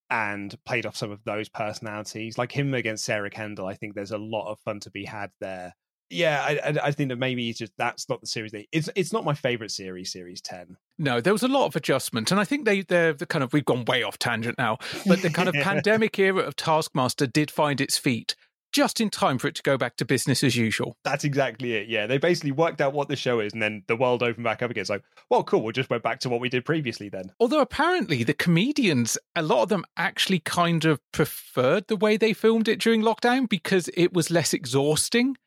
and 0.10 0.56
played 0.66 0.86
off 0.86 0.96
some 0.96 1.12
of 1.12 1.24
those 1.26 1.50
personalities, 1.50 2.38
like 2.38 2.52
him 2.52 2.74
against 2.74 3.06
Sarah 3.06 3.30
Kendall, 3.30 3.68
I 3.68 3.76
think 3.76 3.94
there's 3.94 4.12
a 4.12 4.18
lot 4.18 4.50
of 4.50 4.60
fun 4.60 4.80
to 4.82 4.90
be 4.90 5.06
had 5.06 5.32
there. 5.42 5.76
Yeah, 6.12 6.42
I, 6.42 6.78
I, 6.84 6.92
think 6.92 7.10
that 7.10 7.16
maybe 7.16 7.50
it's 7.50 7.58
just 7.58 7.74
that's 7.80 8.08
not 8.08 8.22
the 8.22 8.28
series. 8.28 8.52
They, 8.52 8.68
it's 8.72 8.90
it's 8.96 9.12
not 9.12 9.26
my 9.26 9.34
favorite 9.34 9.72
series, 9.72 10.12
Series 10.12 10.40
Ten. 10.40 10.78
No, 11.00 11.20
there 11.20 11.34
was 11.34 11.42
a 11.42 11.48
lot 11.48 11.66
of 11.66 11.76
adjustment, 11.76 12.30
and 12.30 12.40
I 12.40 12.44
think 12.44 12.66
they 12.66 12.82
they're 12.84 13.14
the 13.14 13.26
kind 13.26 13.44
of 13.44 13.54
we've 13.54 13.66
gone 13.66 13.86
way 13.86 14.04
off 14.04 14.20
tangent 14.20 14.60
now, 14.60 14.78
but 15.08 15.24
the 15.24 15.32
kind 15.32 15.50
of 15.50 15.56
pandemic 15.64 16.20
era 16.20 16.44
of 16.44 16.56
Taskmaster 16.56 17.26
did 17.26 17.50
find 17.50 17.82
its 17.82 17.98
feet 17.98 18.36
just 18.76 19.00
in 19.00 19.10
time 19.10 19.38
for 19.38 19.48
it 19.48 19.56
to 19.56 19.64
go 19.64 19.78
back 19.78 19.96
to 19.96 20.04
business 20.06 20.44
as 20.44 20.58
usual. 20.58 20.98
That's 21.06 21.24
exactly 21.24 21.74
it. 21.76 21.88
Yeah, 21.88 22.08
they 22.08 22.18
basically 22.18 22.52
worked 22.52 22.82
out 22.82 22.92
what 22.92 23.08
the 23.08 23.16
show 23.16 23.40
is, 23.40 23.54
and 23.54 23.62
then 23.62 23.84
the 23.88 23.96
world 23.96 24.22
opened 24.22 24.44
back 24.44 24.62
up 24.62 24.70
again. 24.70 24.82
It's 24.82 24.90
like, 24.90 25.04
well, 25.30 25.44
cool. 25.46 25.62
We'll 25.64 25.72
just 25.72 25.90
went 25.90 26.04
back 26.04 26.20
to 26.22 26.30
what 26.30 26.42
we 26.42 26.50
did 26.50 26.66
previously 26.66 27.08
then. 27.08 27.32
Although 27.40 27.62
apparently 27.62 28.24
the 28.26 28.34
comedians, 28.34 29.18
a 29.34 29.42
lot 29.42 29.64
of 29.64 29.70
them 29.70 29.86
actually 29.96 30.40
kind 30.40 30.84
of 30.84 31.00
preferred 31.14 31.88
the 31.88 31.96
way 31.96 32.18
they 32.18 32.34
filmed 32.34 32.68
it 32.68 32.80
during 32.82 33.02
lockdown 33.02 33.48
because 33.48 33.90
it 33.96 34.12
was 34.14 34.30
less 34.30 34.54
exhausting. 34.54 35.38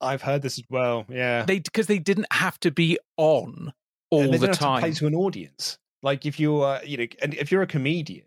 I've 0.00 0.22
heard 0.22 0.42
this 0.42 0.56
as 0.58 0.64
well. 0.70 1.06
Yeah, 1.08 1.44
They 1.44 1.58
because 1.58 1.88
they 1.88 1.98
didn't 1.98 2.32
have 2.32 2.58
to 2.60 2.70
be 2.70 2.98
on 3.16 3.72
all 4.10 4.30
the 4.30 4.38
have 4.38 4.52
to 4.52 4.58
time. 4.58 4.80
play 4.80 4.92
to 4.92 5.06
an 5.08 5.14
audience. 5.14 5.76
Like 6.02 6.24
if 6.24 6.38
you 6.40 6.62
are, 6.62 6.82
you 6.84 6.96
know, 6.96 7.06
and 7.20 7.34
if 7.34 7.50
you're 7.52 7.62
a 7.62 7.66
comedian 7.66 8.24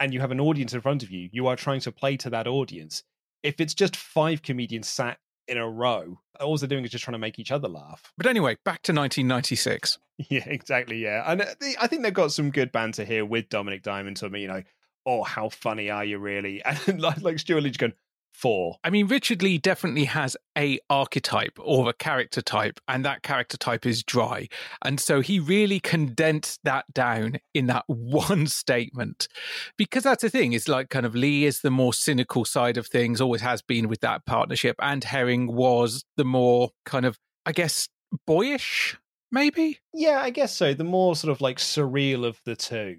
and 0.00 0.12
you 0.12 0.20
have 0.20 0.30
an 0.32 0.40
audience 0.40 0.74
in 0.74 0.80
front 0.82 1.02
of 1.02 1.10
you, 1.10 1.28
you 1.32 1.46
are 1.46 1.56
trying 1.56 1.80
to 1.80 1.92
play 1.92 2.16
to 2.18 2.30
that 2.30 2.46
audience. 2.46 3.02
If 3.46 3.60
it's 3.60 3.74
just 3.74 3.94
five 3.94 4.42
comedians 4.42 4.88
sat 4.88 5.18
in 5.46 5.56
a 5.56 5.68
row, 5.68 6.18
all 6.40 6.56
they're 6.56 6.68
doing 6.68 6.84
is 6.84 6.90
just 6.90 7.04
trying 7.04 7.12
to 7.12 7.18
make 7.18 7.38
each 7.38 7.52
other 7.52 7.68
laugh. 7.68 8.12
But 8.16 8.26
anyway, 8.26 8.56
back 8.64 8.82
to 8.82 8.92
1996. 8.92 9.98
Yeah, 10.30 10.44
exactly. 10.46 10.96
Yeah, 10.96 11.30
and 11.30 11.42
uh, 11.42 11.54
I 11.78 11.86
think 11.86 12.02
they've 12.02 12.10
got 12.10 12.32
some 12.32 12.50
good 12.50 12.72
banter 12.72 13.04
here 13.04 13.26
with 13.26 13.50
Dominik 13.50 13.82
Diamond. 13.82 14.16
To 14.16 14.30
me, 14.30 14.40
you 14.40 14.48
know, 14.48 14.62
oh, 15.04 15.22
how 15.22 15.50
funny 15.50 15.90
are 15.90 16.06
you 16.06 16.18
really? 16.18 16.62
And 16.86 17.02
like, 17.02 17.20
like 17.20 17.38
Stewart 17.38 17.62
Lee 17.62 17.70
going 17.72 17.92
four. 18.36 18.76
I 18.84 18.90
mean, 18.90 19.06
Richard 19.06 19.42
Lee 19.42 19.58
definitely 19.58 20.04
has 20.04 20.36
a 20.56 20.78
archetype 20.90 21.58
or 21.58 21.88
a 21.88 21.94
character 21.94 22.42
type, 22.42 22.78
and 22.86 23.04
that 23.04 23.22
character 23.22 23.56
type 23.56 23.86
is 23.86 24.02
dry. 24.02 24.48
And 24.84 25.00
so 25.00 25.20
he 25.20 25.40
really 25.40 25.80
condensed 25.80 26.60
that 26.64 26.84
down 26.92 27.38
in 27.54 27.66
that 27.66 27.84
one 27.88 28.46
statement. 28.46 29.28
Because 29.76 30.02
that's 30.02 30.22
the 30.22 30.30
thing, 30.30 30.52
is 30.52 30.68
like 30.68 30.90
kind 30.90 31.06
of 31.06 31.14
Lee 31.14 31.44
is 31.44 31.60
the 31.60 31.70
more 31.70 31.94
cynical 31.94 32.44
side 32.44 32.76
of 32.76 32.86
things, 32.86 33.20
always 33.20 33.40
has 33.40 33.62
been 33.62 33.88
with 33.88 34.00
that 34.00 34.26
partnership, 34.26 34.76
and 34.80 35.02
Herring 35.02 35.52
was 35.52 36.04
the 36.16 36.24
more 36.24 36.70
kind 36.84 37.06
of, 37.06 37.18
I 37.46 37.52
guess, 37.52 37.88
boyish, 38.26 38.98
maybe? 39.32 39.80
Yeah, 39.94 40.20
I 40.20 40.30
guess 40.30 40.54
so. 40.54 40.74
The 40.74 40.84
more 40.84 41.16
sort 41.16 41.32
of 41.32 41.40
like 41.40 41.58
surreal 41.58 42.24
of 42.24 42.40
the 42.44 42.56
two. 42.56 42.98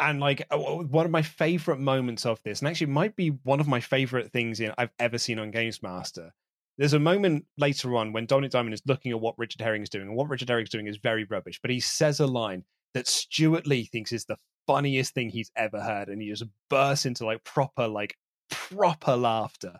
And 0.00 0.18
like 0.18 0.44
uh, 0.50 0.58
one 0.58 1.06
of 1.06 1.12
my 1.12 1.22
favorite 1.22 1.78
moments 1.78 2.26
of 2.26 2.42
this, 2.42 2.58
and 2.58 2.68
actually 2.68 2.88
might 2.88 3.14
be 3.14 3.28
one 3.28 3.60
of 3.60 3.68
my 3.68 3.80
favorite 3.80 4.32
things 4.32 4.58
in 4.58 4.72
I've 4.76 4.90
ever 4.98 5.16
seen 5.16 5.38
on 5.38 5.52
Games 5.52 5.82
Master, 5.82 6.32
There's 6.78 6.94
a 6.94 6.98
moment 6.98 7.44
later 7.58 7.96
on 7.96 8.12
when 8.12 8.26
Dominik 8.26 8.50
Diamond 8.50 8.74
is 8.74 8.82
looking 8.86 9.12
at 9.12 9.20
what 9.20 9.38
Richard 9.38 9.60
Herring 9.60 9.82
is 9.82 9.90
doing, 9.90 10.08
and 10.08 10.16
what 10.16 10.28
Richard 10.28 10.48
Herring 10.48 10.64
is 10.64 10.70
doing 10.70 10.86
is 10.86 10.96
very 10.96 11.24
rubbish. 11.24 11.60
But 11.60 11.70
he 11.70 11.80
says 11.80 12.18
a 12.18 12.26
line 12.26 12.64
that 12.94 13.06
Stewart 13.06 13.66
Lee 13.66 13.84
thinks 13.84 14.12
is 14.12 14.24
the 14.24 14.38
funniest 14.66 15.14
thing 15.14 15.28
he's 15.28 15.50
ever 15.54 15.80
heard, 15.80 16.08
and 16.08 16.22
he 16.22 16.28
just 16.28 16.44
bursts 16.70 17.06
into 17.06 17.26
like 17.26 17.44
proper, 17.44 17.88
like 17.88 18.16
proper 18.50 19.16
laughter. 19.16 19.74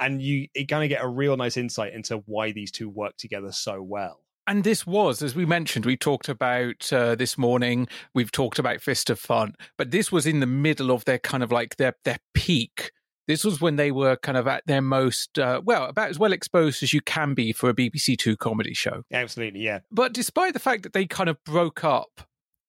And 0.00 0.20
you, 0.22 0.48
you 0.54 0.66
kind 0.66 0.82
of 0.82 0.88
get 0.88 1.04
a 1.04 1.08
real 1.08 1.36
nice 1.36 1.56
insight 1.56 1.92
into 1.92 2.22
why 2.26 2.52
these 2.52 2.72
two 2.72 2.88
work 2.88 3.16
together 3.18 3.52
so 3.52 3.82
well. 3.82 4.21
And 4.46 4.64
this 4.64 4.86
was, 4.86 5.22
as 5.22 5.36
we 5.36 5.46
mentioned, 5.46 5.86
we 5.86 5.96
talked 5.96 6.28
about 6.28 6.92
uh, 6.92 7.14
this 7.14 7.38
morning. 7.38 7.86
We've 8.14 8.32
talked 8.32 8.58
about 8.58 8.80
Fist 8.80 9.08
of 9.08 9.18
Fun, 9.18 9.54
but 9.78 9.92
this 9.92 10.10
was 10.10 10.26
in 10.26 10.40
the 10.40 10.46
middle 10.46 10.90
of 10.90 11.04
their 11.04 11.18
kind 11.18 11.42
of 11.42 11.52
like 11.52 11.76
their 11.76 11.94
their 12.04 12.18
peak. 12.34 12.90
This 13.28 13.44
was 13.44 13.60
when 13.60 13.76
they 13.76 13.92
were 13.92 14.16
kind 14.16 14.36
of 14.36 14.48
at 14.48 14.66
their 14.66 14.82
most 14.82 15.38
uh, 15.38 15.60
well, 15.64 15.84
about 15.84 16.10
as 16.10 16.18
well 16.18 16.32
exposed 16.32 16.82
as 16.82 16.92
you 16.92 17.00
can 17.00 17.34
be 17.34 17.52
for 17.52 17.70
a 17.70 17.74
BBC 17.74 18.18
Two 18.18 18.36
comedy 18.36 18.74
show. 18.74 19.04
Absolutely, 19.12 19.60
yeah. 19.60 19.80
But 19.92 20.12
despite 20.12 20.54
the 20.54 20.58
fact 20.58 20.82
that 20.82 20.92
they 20.92 21.06
kind 21.06 21.28
of 21.28 21.42
broke 21.44 21.84
up 21.84 22.22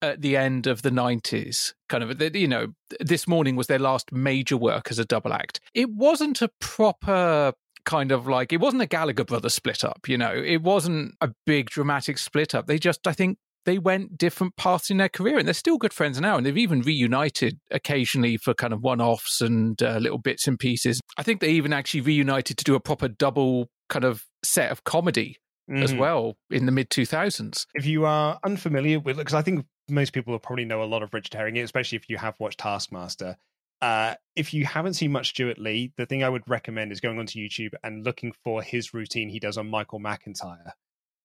at 0.04 0.22
the 0.22 0.36
end 0.36 0.68
of 0.68 0.82
the 0.82 0.90
90s 0.90 1.74
kind 1.88 2.04
of 2.04 2.36
you 2.36 2.48
know 2.48 2.74
this 3.00 3.26
morning 3.26 3.56
was 3.56 3.68
their 3.68 3.80
last 3.80 4.12
major 4.12 4.58
work 4.58 4.92
as 4.92 5.00
a 5.00 5.06
double 5.06 5.32
act 5.32 5.62
it 5.74 5.90
wasn't 5.90 6.42
a 6.42 6.50
proper 6.60 7.54
kind 7.86 8.12
of 8.12 8.28
like 8.28 8.54
it 8.54 8.60
wasn't 8.60 8.82
a 8.82 8.86
gallagher 8.86 9.24
brothers 9.24 9.54
split 9.54 9.84
up 9.84 10.08
you 10.08 10.18
know 10.18 10.32
it 10.32 10.62
wasn't 10.62 11.14
a 11.22 11.30
big 11.46 11.70
dramatic 11.70 12.18
split 12.18 12.56
up 12.56 12.68
they 12.68 12.80
just 12.80 13.06
i 13.08 13.14
think 13.14 13.38
they 13.66 13.78
went 13.78 14.18
different 14.18 14.56
paths 14.58 14.90
in 14.90 14.98
their 14.98 15.10
career 15.10 15.38
and 15.38 15.48
they're 15.48 15.54
still 15.54 15.78
good 15.78 15.94
friends 15.94 16.20
now 16.20 16.38
and 16.38 16.46
they've 16.46 16.58
even 16.58 16.82
reunited 16.82 17.60
occasionally 17.72 18.38
for 18.38 18.54
kind 18.54 18.74
of 18.74 18.82
one-offs 18.82 19.42
and 19.42 19.82
uh, 19.82 19.98
little 19.98 20.18
bits 20.18 20.48
and 20.48 20.60
pieces 20.60 21.00
i 21.18 21.24
think 21.24 21.42
they 21.42 21.52
even 21.52 21.74
actually 21.74 22.02
reunited 22.02 22.58
to 22.58 22.64
do 22.64 22.76
a 22.76 22.80
proper 22.80 23.08
double 23.08 23.70
kind 23.90 24.06
of 24.06 24.24
set 24.44 24.72
of 24.72 24.84
comedy 24.84 25.38
mm-hmm. 25.70 25.84
as 25.84 25.94
well 25.94 26.36
in 26.50 26.66
the 26.66 26.72
mid 26.72 26.90
2000s 26.90 27.66
if 27.74 27.86
you 27.86 28.06
are 28.06 28.40
unfamiliar 28.44 29.00
with 29.00 29.18
because 29.18 29.34
i 29.34 29.42
think 29.42 29.66
most 29.90 30.14
people 30.14 30.32
will 30.32 30.40
probably 30.40 30.66
know 30.66 30.84
a 30.84 30.86
lot 30.86 31.04
of 31.04 31.14
Richard 31.14 31.34
Herring, 31.34 31.58
especially 31.58 31.98
if 31.98 32.10
you 32.10 32.18
have 32.18 32.40
watched 32.40 32.60
Taskmaster. 32.60 33.38
Uh, 33.84 34.16
if 34.38 34.54
you 34.54 34.66
haven't 34.66 34.94
seen 34.94 35.12
much 35.12 35.32
Stewart 35.32 35.60
Lee, 35.60 35.92
the 35.98 36.06
thing 36.06 36.24
I 36.24 36.30
would 36.30 36.48
recommend 36.48 36.94
is 36.94 37.02
going 37.02 37.20
onto 37.20 37.38
YouTube 37.38 37.74
and 37.84 38.06
looking 38.06 38.32
for 38.42 38.64
his 38.64 38.94
routine 38.94 39.28
he 39.28 39.42
does 39.42 39.58
on 39.58 39.70
Michael 39.70 40.00
McIntyre. 40.00 40.72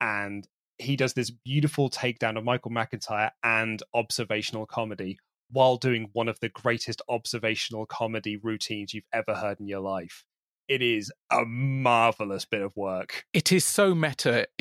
And 0.01 0.45
he 0.77 0.97
does 0.97 1.13
this 1.13 1.31
beautiful 1.31 1.89
takedown 1.89 2.37
of 2.37 2.43
Michael 2.43 2.73
McIntyre 2.73 3.31
and 3.45 3.81
observational 3.95 4.67
comedy 4.67 5.21
while 5.53 5.77
doing 5.77 6.11
one 6.15 6.27
of 6.27 6.41
the 6.41 6.49
greatest 6.49 7.01
observational 7.09 7.87
comedy 7.87 8.37
routines 8.37 8.93
you've 8.93 9.05
ever 9.13 9.37
heard 9.37 9.61
in 9.61 9.69
your 9.69 9.79
life 9.79 10.25
it 10.69 10.83
is 10.83 11.11
a 11.31 11.45
marvelous 11.45 12.45
bit 12.45 12.61
of 12.63 12.77
work. 12.77 13.25
It 13.33 13.53
is 13.53 13.65
so 13.65 13.95
meta. 13.95 14.47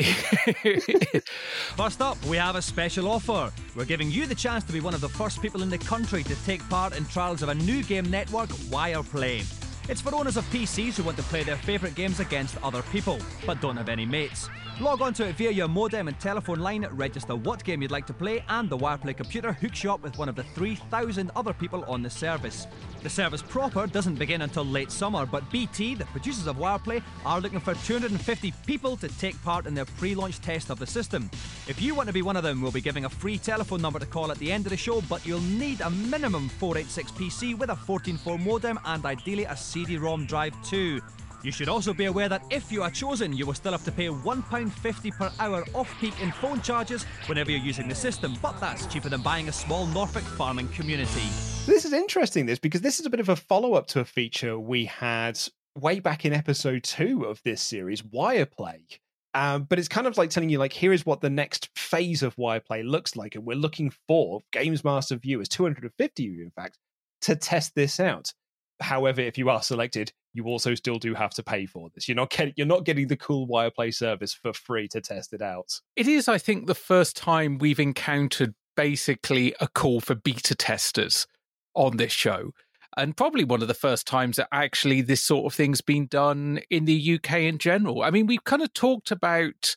First 1.75 2.01
up, 2.01 2.23
we 2.25 2.37
have 2.37 2.55
a 2.55 2.61
special 2.61 3.09
offer. 3.09 3.51
We're 3.75 3.85
giving 3.85 4.09
you 4.09 4.25
the 4.25 4.35
chance 4.35 4.63
to 4.65 4.73
be 4.73 4.79
one 4.79 4.93
of 4.93 5.01
the 5.01 5.09
first 5.09 5.41
people 5.41 5.61
in 5.61 5.69
the 5.69 5.77
country 5.77 6.23
to 6.23 6.35
take 6.45 6.67
part 6.69 6.97
in 6.97 7.05
trials 7.05 7.41
of 7.41 7.49
a 7.49 7.55
new 7.55 7.83
game 7.83 8.09
network, 8.09 8.49
Wireplay. 8.69 9.66
It's 9.89 10.01
for 10.01 10.13
owners 10.13 10.35
of 10.35 10.43
PCs 10.49 10.97
who 10.97 11.03
want 11.03 11.15
to 11.15 11.23
play 11.23 11.43
their 11.43 11.55
favourite 11.55 11.95
games 11.95 12.19
against 12.19 12.61
other 12.61 12.81
people, 12.91 13.19
but 13.45 13.61
don't 13.61 13.77
have 13.77 13.88
any 13.88 14.05
mates. 14.05 14.49
Log 14.81 15.01
on 15.01 15.11
to 15.13 15.25
it 15.25 15.35
via 15.38 15.49
your 15.49 15.67
modem 15.69 16.07
and 16.07 16.19
telephone 16.19 16.59
line, 16.59 16.85
register 16.91 17.35
what 17.35 17.63
game 17.63 17.81
you'd 17.81 17.89
like 17.89 18.05
to 18.05 18.13
play, 18.13 18.43
and 18.49 18.69
the 18.69 18.77
Wireplay 18.77 19.15
computer 19.15 19.53
hooks 19.53 19.83
you 19.83 19.91
up 19.91 20.03
with 20.03 20.17
one 20.19 20.29
of 20.29 20.35
the 20.35 20.43
3,000 20.43 21.31
other 21.35 21.53
people 21.53 21.83
on 21.85 22.03
the 22.03 22.09
service. 22.09 22.67
The 23.01 23.09
service 23.09 23.41
proper 23.41 23.88
doesn't 23.88 24.19
begin 24.19 24.41
until 24.41 24.65
late 24.65 24.91
summer, 24.91 25.25
but 25.25 25.49
BT, 25.49 25.95
the 25.95 26.05
producers 26.05 26.45
of 26.45 26.57
Wireplay, 26.57 27.01
are 27.25 27.39
looking 27.39 27.59
for 27.59 27.73
250 27.73 28.53
people 28.67 28.97
to 28.97 29.07
take 29.07 29.41
part 29.41 29.65
in 29.65 29.73
their 29.73 29.85
pre 29.85 30.13
launch 30.13 30.41
test 30.41 30.69
of 30.69 30.77
the 30.77 30.85
system. 30.85 31.31
If 31.67 31.81
you 31.81 31.95
want 31.95 32.07
to 32.07 32.13
be 32.13 32.21
one 32.21 32.35
of 32.35 32.43
them, 32.43 32.61
we'll 32.61 32.71
be 32.71 32.81
giving 32.81 33.05
a 33.05 33.09
free 33.09 33.38
telephone 33.38 33.81
number 33.81 33.99
to 33.99 34.05
call 34.05 34.31
at 34.31 34.38
the 34.38 34.51
end 34.51 34.65
of 34.65 34.71
the 34.71 34.77
show, 34.77 35.01
but 35.01 35.25
you'll 35.25 35.39
need 35.39 35.81
a 35.81 35.89
minimum 35.89 36.49
486 36.49 37.11
PC 37.11 37.57
with 37.57 37.69
a 37.69 37.75
14.4 37.75 38.43
modem 38.43 38.79
and 38.85 39.05
ideally 39.05 39.45
a 39.45 39.55
CD-ROM 39.78 40.25
drive 40.25 40.53
too. 40.63 40.99
You 41.43 41.51
should 41.51 41.69
also 41.69 41.93
be 41.93 42.05
aware 42.05 42.28
that 42.30 42.43
if 42.49 42.71
you 42.71 42.82
are 42.82 42.89
chosen, 42.89 43.32
you 43.32 43.45
will 43.45 43.53
still 43.53 43.73
have 43.73 43.84
to 43.84 43.91
pay 43.91 44.07
£1.50 44.07 45.17
per 45.17 45.32
hour 45.39 45.63
off 45.75 45.93
peak 46.01 46.19
in 46.19 46.32
phone 46.32 46.61
charges 46.61 47.03
whenever 47.28 47.51
you're 47.51 47.59
using 47.59 47.88
the 47.88 47.93
system, 47.93 48.36
but 48.41 48.59
that's 48.59 48.88
cheaper 48.88 49.07
than 49.07 49.21
buying 49.21 49.49
a 49.49 49.51
small 49.51 49.86
Norfolk 49.86 50.23
farming 50.23 50.67
community. 50.69 51.21
This 51.67 51.86
is 51.86 51.93
interesting, 51.93 52.47
this, 52.47 52.57
because 52.57 52.82
this 52.82 52.99
is 52.99 53.05
a 53.05 53.09
bit 53.11 53.19
of 53.19 53.30
a 53.30 53.36
follow 53.36 53.75
up 53.75 53.86
to 53.88 53.99
a 53.99 54.05
feature 54.05 54.57
we 54.57 54.86
had 54.86 55.39
way 55.75 55.99
back 55.99 56.25
in 56.25 56.34
episode 56.34 56.84
two 56.84 57.25
of 57.25 57.39
this 57.43 57.61
series, 57.61 58.01
Wireplay. 58.01 58.82
Um, 59.36 59.63
but 59.65 59.78
it's 59.78 59.88
kind 59.88 60.07
of 60.07 60.17
like 60.17 60.32
telling 60.32 60.49
you, 60.49 60.57
like, 60.57 60.73
here 60.73 60.91
is 60.91 61.05
what 61.05 61.21
the 61.21 61.30
next 61.30 61.69
phase 61.78 62.23
of 62.23 62.36
Wireplay 62.38 62.84
looks 62.84 63.15
like. 63.15 63.36
And 63.36 63.45
we're 63.45 63.57
looking 63.57 63.91
for 64.07 64.41
Games 64.51 64.84
Master 64.84 65.17
viewers, 65.17 65.47
250 65.49 66.28
of 66.28 66.34
you, 66.34 66.43
in 66.43 66.49
fact, 66.49 66.80
to 67.21 67.36
test 67.36 67.75
this 67.75 67.99
out. 67.99 68.34
However, 68.80 69.21
if 69.21 69.38
you 69.38 69.49
are 69.49 69.61
selected, 69.61 70.11
you 70.34 70.45
also 70.45 70.75
still 70.75 70.99
do 70.99 71.13
have 71.15 71.32
to 71.32 71.43
pay 71.43 71.65
for 71.65 71.89
this. 71.93 72.07
You're 72.07 72.15
not 72.15 72.30
getting 72.30 72.53
you're 72.55 72.67
not 72.67 72.86
getting 72.86 73.07
the 73.07 73.17
cool 73.17 73.47
Wireplay 73.47 73.93
service 73.93 74.34
for 74.34 74.53
free 74.53 74.88
to 74.89 75.01
test 75.01 75.34
it 75.34 75.41
out. 75.41 75.80
It 75.95 76.07
is, 76.07 76.28
I 76.28 76.38
think, 76.38 76.67
the 76.67 76.75
first 76.75 77.17
time 77.17 77.57
we've 77.57 77.80
encountered 77.80 78.53
basically 78.75 79.55
a 79.59 79.67
call 79.67 79.99
for 79.99 80.15
beta 80.15 80.55
testers 80.55 81.28
on 81.73 81.97
this 81.97 82.11
show. 82.11 82.51
And 82.95 83.15
probably 83.15 83.43
one 83.43 83.61
of 83.61 83.67
the 83.67 83.73
first 83.73 84.07
times 84.07 84.38
that 84.38 84.47
actually 84.51 85.01
this 85.01 85.23
sort 85.23 85.45
of 85.45 85.55
thing's 85.55 85.82
been 85.82 86.07
done 86.07 86.59
in 86.69 86.86
the 86.86 87.15
UK 87.15 87.41
in 87.41 87.59
general. 87.59 88.01
I 88.01 88.09
mean, 88.09 88.25
we've 88.25 88.43
kind 88.43 88.61
of 88.61 88.73
talked 88.73 89.11
about 89.11 89.75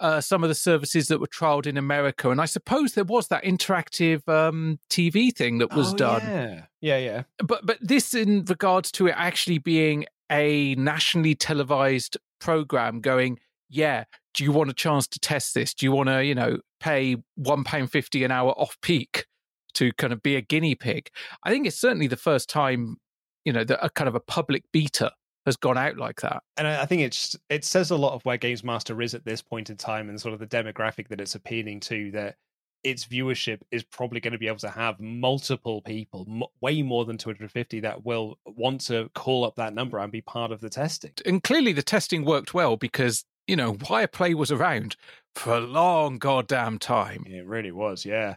uh, 0.00 0.20
some 0.20 0.42
of 0.42 0.48
the 0.48 0.54
services 0.54 1.08
that 1.08 1.20
were 1.20 1.26
trialed 1.26 1.66
in 1.66 1.76
America, 1.76 2.30
and 2.30 2.40
I 2.40 2.46
suppose 2.46 2.94
there 2.94 3.04
was 3.04 3.28
that 3.28 3.44
interactive 3.44 4.28
um, 4.28 4.78
TV 4.90 5.34
thing 5.34 5.58
that 5.58 5.74
was 5.74 5.92
oh, 5.92 5.96
done. 5.96 6.22
Yeah, 6.22 6.62
yeah, 6.80 6.98
yeah. 6.98 7.22
But 7.38 7.66
but 7.66 7.78
this, 7.80 8.14
in 8.14 8.44
regards 8.44 8.92
to 8.92 9.06
it 9.08 9.14
actually 9.16 9.58
being 9.58 10.06
a 10.30 10.74
nationally 10.76 11.34
televised 11.34 12.16
program, 12.40 13.00
going, 13.00 13.38
yeah. 13.68 14.04
Do 14.34 14.44
you 14.44 14.52
want 14.52 14.70
a 14.70 14.74
chance 14.74 15.08
to 15.08 15.18
test 15.18 15.54
this? 15.54 15.74
Do 15.74 15.84
you 15.84 15.90
want 15.90 16.08
to, 16.10 16.24
you 16.24 16.34
know, 16.34 16.58
pay 16.78 17.16
one 17.34 17.64
pound 17.64 17.90
fifty 17.90 18.22
an 18.22 18.30
hour 18.30 18.52
off 18.52 18.78
peak 18.82 19.26
to 19.74 19.90
kind 19.94 20.12
of 20.12 20.22
be 20.22 20.36
a 20.36 20.40
guinea 20.40 20.76
pig? 20.76 21.10
I 21.42 21.50
think 21.50 21.66
it's 21.66 21.80
certainly 21.80 22.06
the 22.06 22.16
first 22.16 22.48
time, 22.48 22.98
you 23.44 23.52
know, 23.52 23.64
that 23.64 23.84
a 23.84 23.90
kind 23.90 24.06
of 24.06 24.14
a 24.14 24.20
public 24.20 24.62
beta 24.72 25.10
has 25.44 25.56
gone 25.56 25.76
out 25.76 25.96
like 25.96 26.20
that. 26.20 26.44
And 26.56 26.68
I 26.68 26.86
think 26.86 27.02
it's 27.02 27.34
it 27.48 27.64
says 27.64 27.90
a 27.90 27.96
lot 27.96 28.12
of 28.12 28.24
where 28.24 28.36
Games 28.36 28.62
Master 28.62 29.02
is 29.02 29.12
at 29.12 29.24
this 29.24 29.42
point 29.42 29.70
in 29.70 29.76
time 29.76 30.08
and 30.08 30.20
sort 30.20 30.34
of 30.34 30.40
the 30.40 30.46
demographic 30.46 31.08
that 31.08 31.20
it's 31.20 31.34
appealing 31.34 31.80
to 31.80 32.12
that 32.12 32.36
its 32.84 33.04
viewership 33.04 33.60
is 33.70 33.82
probably 33.82 34.20
going 34.20 34.32
to 34.32 34.38
be 34.38 34.46
able 34.46 34.58
to 34.58 34.70
have 34.70 35.00
multiple 35.00 35.82
people, 35.82 36.26
m- 36.28 36.42
way 36.60 36.82
more 36.82 37.04
than 37.04 37.18
250, 37.18 37.80
that 37.80 38.04
will 38.04 38.38
want 38.44 38.80
to 38.82 39.10
call 39.14 39.44
up 39.44 39.56
that 39.56 39.74
number 39.74 39.98
and 39.98 40.12
be 40.12 40.20
part 40.20 40.52
of 40.52 40.60
the 40.60 40.70
testing. 40.70 41.12
And 41.26 41.42
clearly 41.42 41.72
the 41.72 41.82
testing 41.82 42.24
worked 42.24 42.54
well 42.54 42.76
because, 42.76 43.24
you 43.46 43.56
know, 43.56 43.74
Wireplay 43.74 44.34
was 44.34 44.52
around 44.52 44.96
for 45.34 45.54
a 45.56 45.60
long 45.60 46.18
goddamn 46.18 46.78
time. 46.78 47.24
It 47.26 47.46
really 47.46 47.72
was, 47.72 48.04
yeah. 48.04 48.36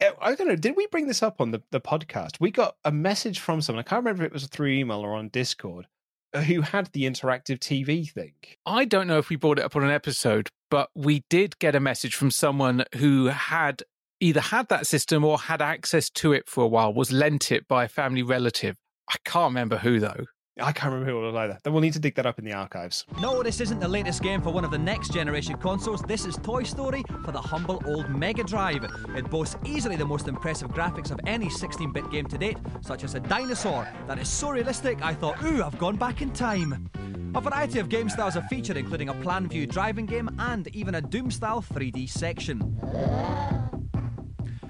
Eh, 0.00 0.10
I 0.20 0.34
don't 0.34 0.48
know. 0.48 0.56
Did 0.56 0.76
we 0.76 0.86
bring 0.88 1.06
this 1.06 1.22
up 1.22 1.40
on 1.40 1.50
the, 1.50 1.62
the 1.70 1.80
podcast? 1.80 2.40
We 2.40 2.50
got 2.50 2.76
a 2.84 2.92
message 2.92 3.40
from 3.40 3.60
someone. 3.60 3.84
I 3.84 3.88
can't 3.88 4.04
remember 4.04 4.24
if 4.24 4.28
it 4.28 4.32
was 4.32 4.46
through 4.46 4.68
email 4.68 5.00
or 5.00 5.14
on 5.14 5.28
Discord 5.28 5.86
Uh, 6.34 6.42
who 6.42 6.60
had 6.60 6.90
the 6.92 7.04
interactive 7.04 7.58
TV 7.58 8.10
thing. 8.10 8.34
I 8.66 8.84
don't 8.84 9.06
know 9.06 9.16
if 9.16 9.30
we 9.30 9.36
brought 9.36 9.58
it 9.58 9.64
up 9.64 9.76
on 9.76 9.82
an 9.82 9.90
episode, 9.90 10.50
but 10.70 10.90
we 10.94 11.24
did 11.30 11.58
get 11.58 11.74
a 11.74 11.80
message 11.80 12.14
from 12.14 12.30
someone 12.30 12.84
who 12.96 13.26
had 13.26 13.82
either 14.20 14.40
had 14.40 14.68
that 14.68 14.86
system 14.86 15.24
or 15.24 15.38
had 15.38 15.62
access 15.62 16.10
to 16.10 16.32
it 16.34 16.46
for 16.46 16.64
a 16.64 16.68
while, 16.68 16.92
was 16.92 17.10
lent 17.10 17.50
it 17.50 17.66
by 17.66 17.84
a 17.84 17.88
family 17.88 18.22
relative. 18.22 18.76
I 19.08 19.14
can't 19.24 19.52
remember 19.52 19.78
who 19.78 20.00
though. 20.00 20.26
I 20.60 20.72
can't 20.72 20.92
remember 20.92 21.10
who 21.10 21.18
it 21.18 21.26
was 21.26 21.34
either. 21.34 21.58
Then 21.62 21.72
we'll 21.72 21.82
need 21.82 21.92
to 21.92 21.98
dig 21.98 22.14
that 22.16 22.26
up 22.26 22.38
in 22.38 22.44
the 22.44 22.52
archives. 22.52 23.04
No, 23.20 23.42
this 23.42 23.60
isn't 23.60 23.80
the 23.80 23.88
latest 23.88 24.22
game 24.22 24.42
for 24.42 24.50
one 24.50 24.64
of 24.64 24.70
the 24.70 24.78
next 24.78 25.12
generation 25.12 25.56
consoles. 25.56 26.02
This 26.02 26.24
is 26.24 26.36
Toy 26.36 26.62
Story 26.64 27.04
for 27.24 27.32
the 27.32 27.40
humble 27.40 27.82
old 27.86 28.10
Mega 28.10 28.42
Drive. 28.44 28.84
It 29.16 29.30
boasts 29.30 29.56
easily 29.64 29.96
the 29.96 30.04
most 30.04 30.26
impressive 30.28 30.68
graphics 30.68 31.10
of 31.10 31.20
any 31.26 31.48
16 31.48 31.92
bit 31.92 32.10
game 32.10 32.26
to 32.26 32.38
date, 32.38 32.58
such 32.80 33.04
as 33.04 33.14
a 33.14 33.20
dinosaur 33.20 33.88
that 34.06 34.18
is 34.18 34.28
so 34.28 34.50
realistic 34.50 35.02
I 35.02 35.14
thought, 35.14 35.42
ooh, 35.44 35.62
I've 35.62 35.78
gone 35.78 35.96
back 35.96 36.22
in 36.22 36.32
time. 36.32 36.90
A 37.34 37.40
variety 37.40 37.78
of 37.78 37.88
game 37.88 38.08
styles 38.08 38.36
are 38.36 38.48
featured, 38.48 38.76
including 38.76 39.10
a 39.10 39.14
plan 39.14 39.48
view 39.48 39.66
driving 39.66 40.06
game 40.06 40.28
and 40.38 40.66
even 40.74 40.96
a 40.96 41.00
Doom 41.00 41.30
style 41.30 41.62
3D 41.62 42.08
section. 42.08 42.58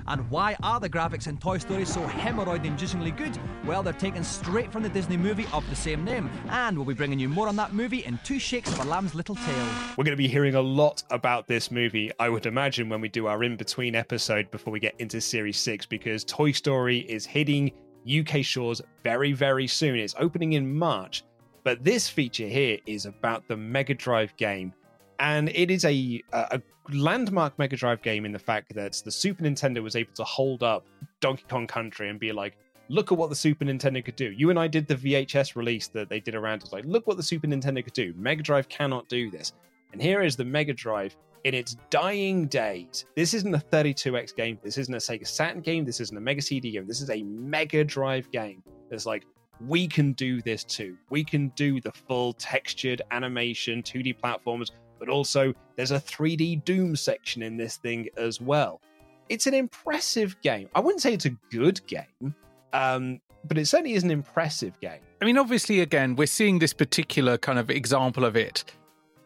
And 0.09 0.29
why 0.31 0.57
are 0.63 0.81
the 0.81 0.89
graphics 0.89 1.27
in 1.27 1.37
Toy 1.37 1.59
Story 1.59 1.85
so 1.85 2.01
hemorrhoid 2.01 2.65
inducingly 2.65 3.15
good? 3.15 3.39
Well, 3.65 3.83
they're 3.83 3.93
taken 3.93 4.25
straight 4.25 4.73
from 4.73 4.83
the 4.83 4.89
Disney 4.89 5.19
movie 5.19 5.47
of 5.53 5.69
the 5.69 5.77
same 5.77 6.05
name. 6.05 6.31
And 6.49 6.77
we'll 6.77 6.87
be 6.87 6.95
bringing 6.95 7.19
you 7.19 7.29
more 7.29 7.47
on 7.47 7.57
that 7.57 7.75
movie 7.75 8.05
in 8.05 8.19
Two 8.25 8.39
Shakes 8.39 8.73
of 8.73 8.81
a 8.81 8.85
Lamb's 8.85 9.15
Little 9.15 9.35
Tail. 9.35 9.69
We're 9.97 10.05
going 10.05 10.17
to 10.17 10.17
be 10.17 10.29
hearing 10.29 10.55
a 10.55 10.63
lot 10.63 11.03
about 11.11 11.47
this 11.47 11.71
movie, 11.71 12.11
I 12.19 12.31
would 12.31 12.47
imagine, 12.47 12.89
when 12.89 13.01
we 13.01 13.09
do 13.09 13.27
our 13.27 13.45
in 13.45 13.57
between 13.57 13.95
episode 13.95 14.51
before 14.51 14.73
we 14.73 14.81
get 14.81 14.95
into 14.99 15.21
Series 15.21 15.59
6, 15.59 15.87
because 15.87 16.25
Toy 16.25 16.53
Story 16.53 17.01
is 17.01 17.27
hitting 17.27 17.71
UK 18.09 18.43
shores 18.43 18.81
very, 19.05 19.33
very 19.33 19.67
soon. 19.67 19.99
It's 19.99 20.15
opening 20.19 20.55
in 20.55 20.75
March. 20.75 21.23
But 21.65 21.85
this 21.85 22.09
feature 22.09 22.47
here 22.47 22.79
is 22.87 23.05
about 23.05 23.47
the 23.47 23.57
Mega 23.57 23.93
Drive 23.93 24.35
game, 24.39 24.73
and 25.19 25.49
it 25.51 25.71
is 25.71 25.85
a, 25.85 26.23
a 26.33 26.61
landmark 26.91 27.59
Mega 27.59 27.77
Drive 27.77 28.03
game 28.03 28.25
in 28.25 28.33
the 28.33 28.39
fact 28.39 28.75
that 28.75 29.01
the 29.05 29.11
Super 29.11 29.43
Nintendo 29.43 29.83
was 29.83 29.97
able 29.97 30.13
to 30.15 30.25
hold 30.25 30.63
up 30.63 30.87
Donkey 31.21 31.45
Kong 31.49 31.67
Country 31.67 32.09
and 32.09 32.19
be 32.19 32.33
like, 32.33 32.57
look 32.89 33.13
at 33.13 33.19
what 33.19 33.29
the 33.29 33.37
Super 33.37 33.65
Nintendo 33.65 34.05
could 34.05 34.17
do. 34.17 34.31
You 34.31 34.51
and 34.51 34.59
I 34.59 34.69
did 34.69 34.87
the 34.87 34.95
VHS 34.95 35.57
release 35.57 35.89
that 35.89 36.09
they 36.09 36.21
did 36.21 36.35
around 36.35 36.63
us. 36.63 36.73
Like, 36.73 36.85
look 36.85 37.07
what 37.07 37.17
the 37.17 37.23
Super 37.23 37.47
Nintendo 37.47 37.83
could 37.85 37.93
do. 37.93 38.15
Mega 38.17 38.43
Drive 38.43 38.69
cannot 38.69 39.09
do 39.09 39.31
this. 39.31 39.53
And 39.93 40.01
here 40.01 40.23
is 40.23 40.37
the 40.37 40.45
Mega 40.45 40.73
Drive 40.73 41.17
in 41.45 41.55
its 41.55 41.77
dying 41.91 42.47
days. 42.47 43.07
This 43.15 43.35
isn't 43.35 43.55
a 43.55 43.59
32X 43.59 44.35
game. 44.35 44.59
This 44.63 44.79
isn't 44.79 44.95
a 44.95 44.99
Sega 44.99 45.27
Saturn 45.27 45.61
game. 45.61 45.85
This 45.85 46.01
isn't 46.01 46.17
a 46.17 46.21
Mega 46.21 46.43
CD 46.43 46.73
game. 46.73 46.87
This 46.87 47.01
is 47.01 47.11
a 47.11 47.23
Mega 47.23 47.85
Drive 47.85 48.31
game. 48.31 48.63
It's 48.91 49.07
like, 49.07 49.25
we 49.67 49.89
can 49.89 50.13
do 50.13 50.41
this 50.41 50.63
too. 50.63 50.97
We 51.11 51.25
can 51.25 51.49
do 51.57 51.81
the 51.81 51.93
full 51.93 52.33
textured 52.35 53.03
animation, 53.11 53.83
2D 53.83 54.19
platforms, 54.19 54.71
but 54.99 55.09
also 55.09 55.53
there's 55.77 55.91
a 55.91 56.01
3D 56.01 56.65
Doom 56.65 56.97
section 56.97 57.43
in 57.43 57.57
this 57.57 57.77
thing 57.77 58.09
as 58.17 58.41
well. 58.41 58.81
It's 59.29 59.47
an 59.47 59.55
impressive 59.55 60.41
game. 60.43 60.69
I 60.75 60.81
wouldn't 60.81 61.03
say 61.03 61.13
it's 61.13 61.27
a 61.27 61.37
good 61.51 61.87
game, 61.87 62.35
um, 62.73 63.21
but 63.45 63.59
it 63.59 63.67
certainly 63.67 63.95
is 63.95 64.05
an 64.05 64.11
impressive 64.11 64.79
game. 64.81 65.01
I 65.21 65.25
mean, 65.25 65.37
obviously, 65.37 65.81
again, 65.81 66.17
we're 66.17 66.27
seeing 66.27 66.59
this 66.59 66.73
particular 66.73 67.39
kind 67.39 67.59
of 67.59 67.71
example 67.71 68.25
of 68.25 68.37
it 68.37 68.65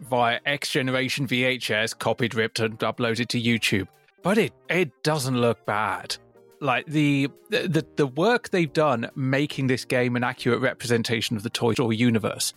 via 0.01 0.41
X 0.47 0.71
Generation 0.71 1.27
VHS, 1.27 1.99
copied, 1.99 2.35
ripped, 2.35 2.61
and 2.61 2.79
uploaded 2.81 3.29
to 3.29 3.41
YouTube. 3.41 3.89
But 4.23 4.39
it 4.39 4.53
it 4.69 5.03
doesn't 5.03 5.41
look 5.41 5.65
bad. 5.67 6.17
Like 6.61 6.87
the 6.87 7.29
the 7.51 7.85
the 7.97 8.07
work 8.07 8.51
they've 8.51 8.73
done 8.73 9.11
making 9.15 9.67
this 9.67 9.85
game 9.85 10.17
an 10.17 10.25
accurate 10.25 10.61
representation 10.61 11.37
of 11.37 11.43
the 11.43 11.51
Toy 11.51 11.73
Story 11.75 11.97
universe 11.97 12.55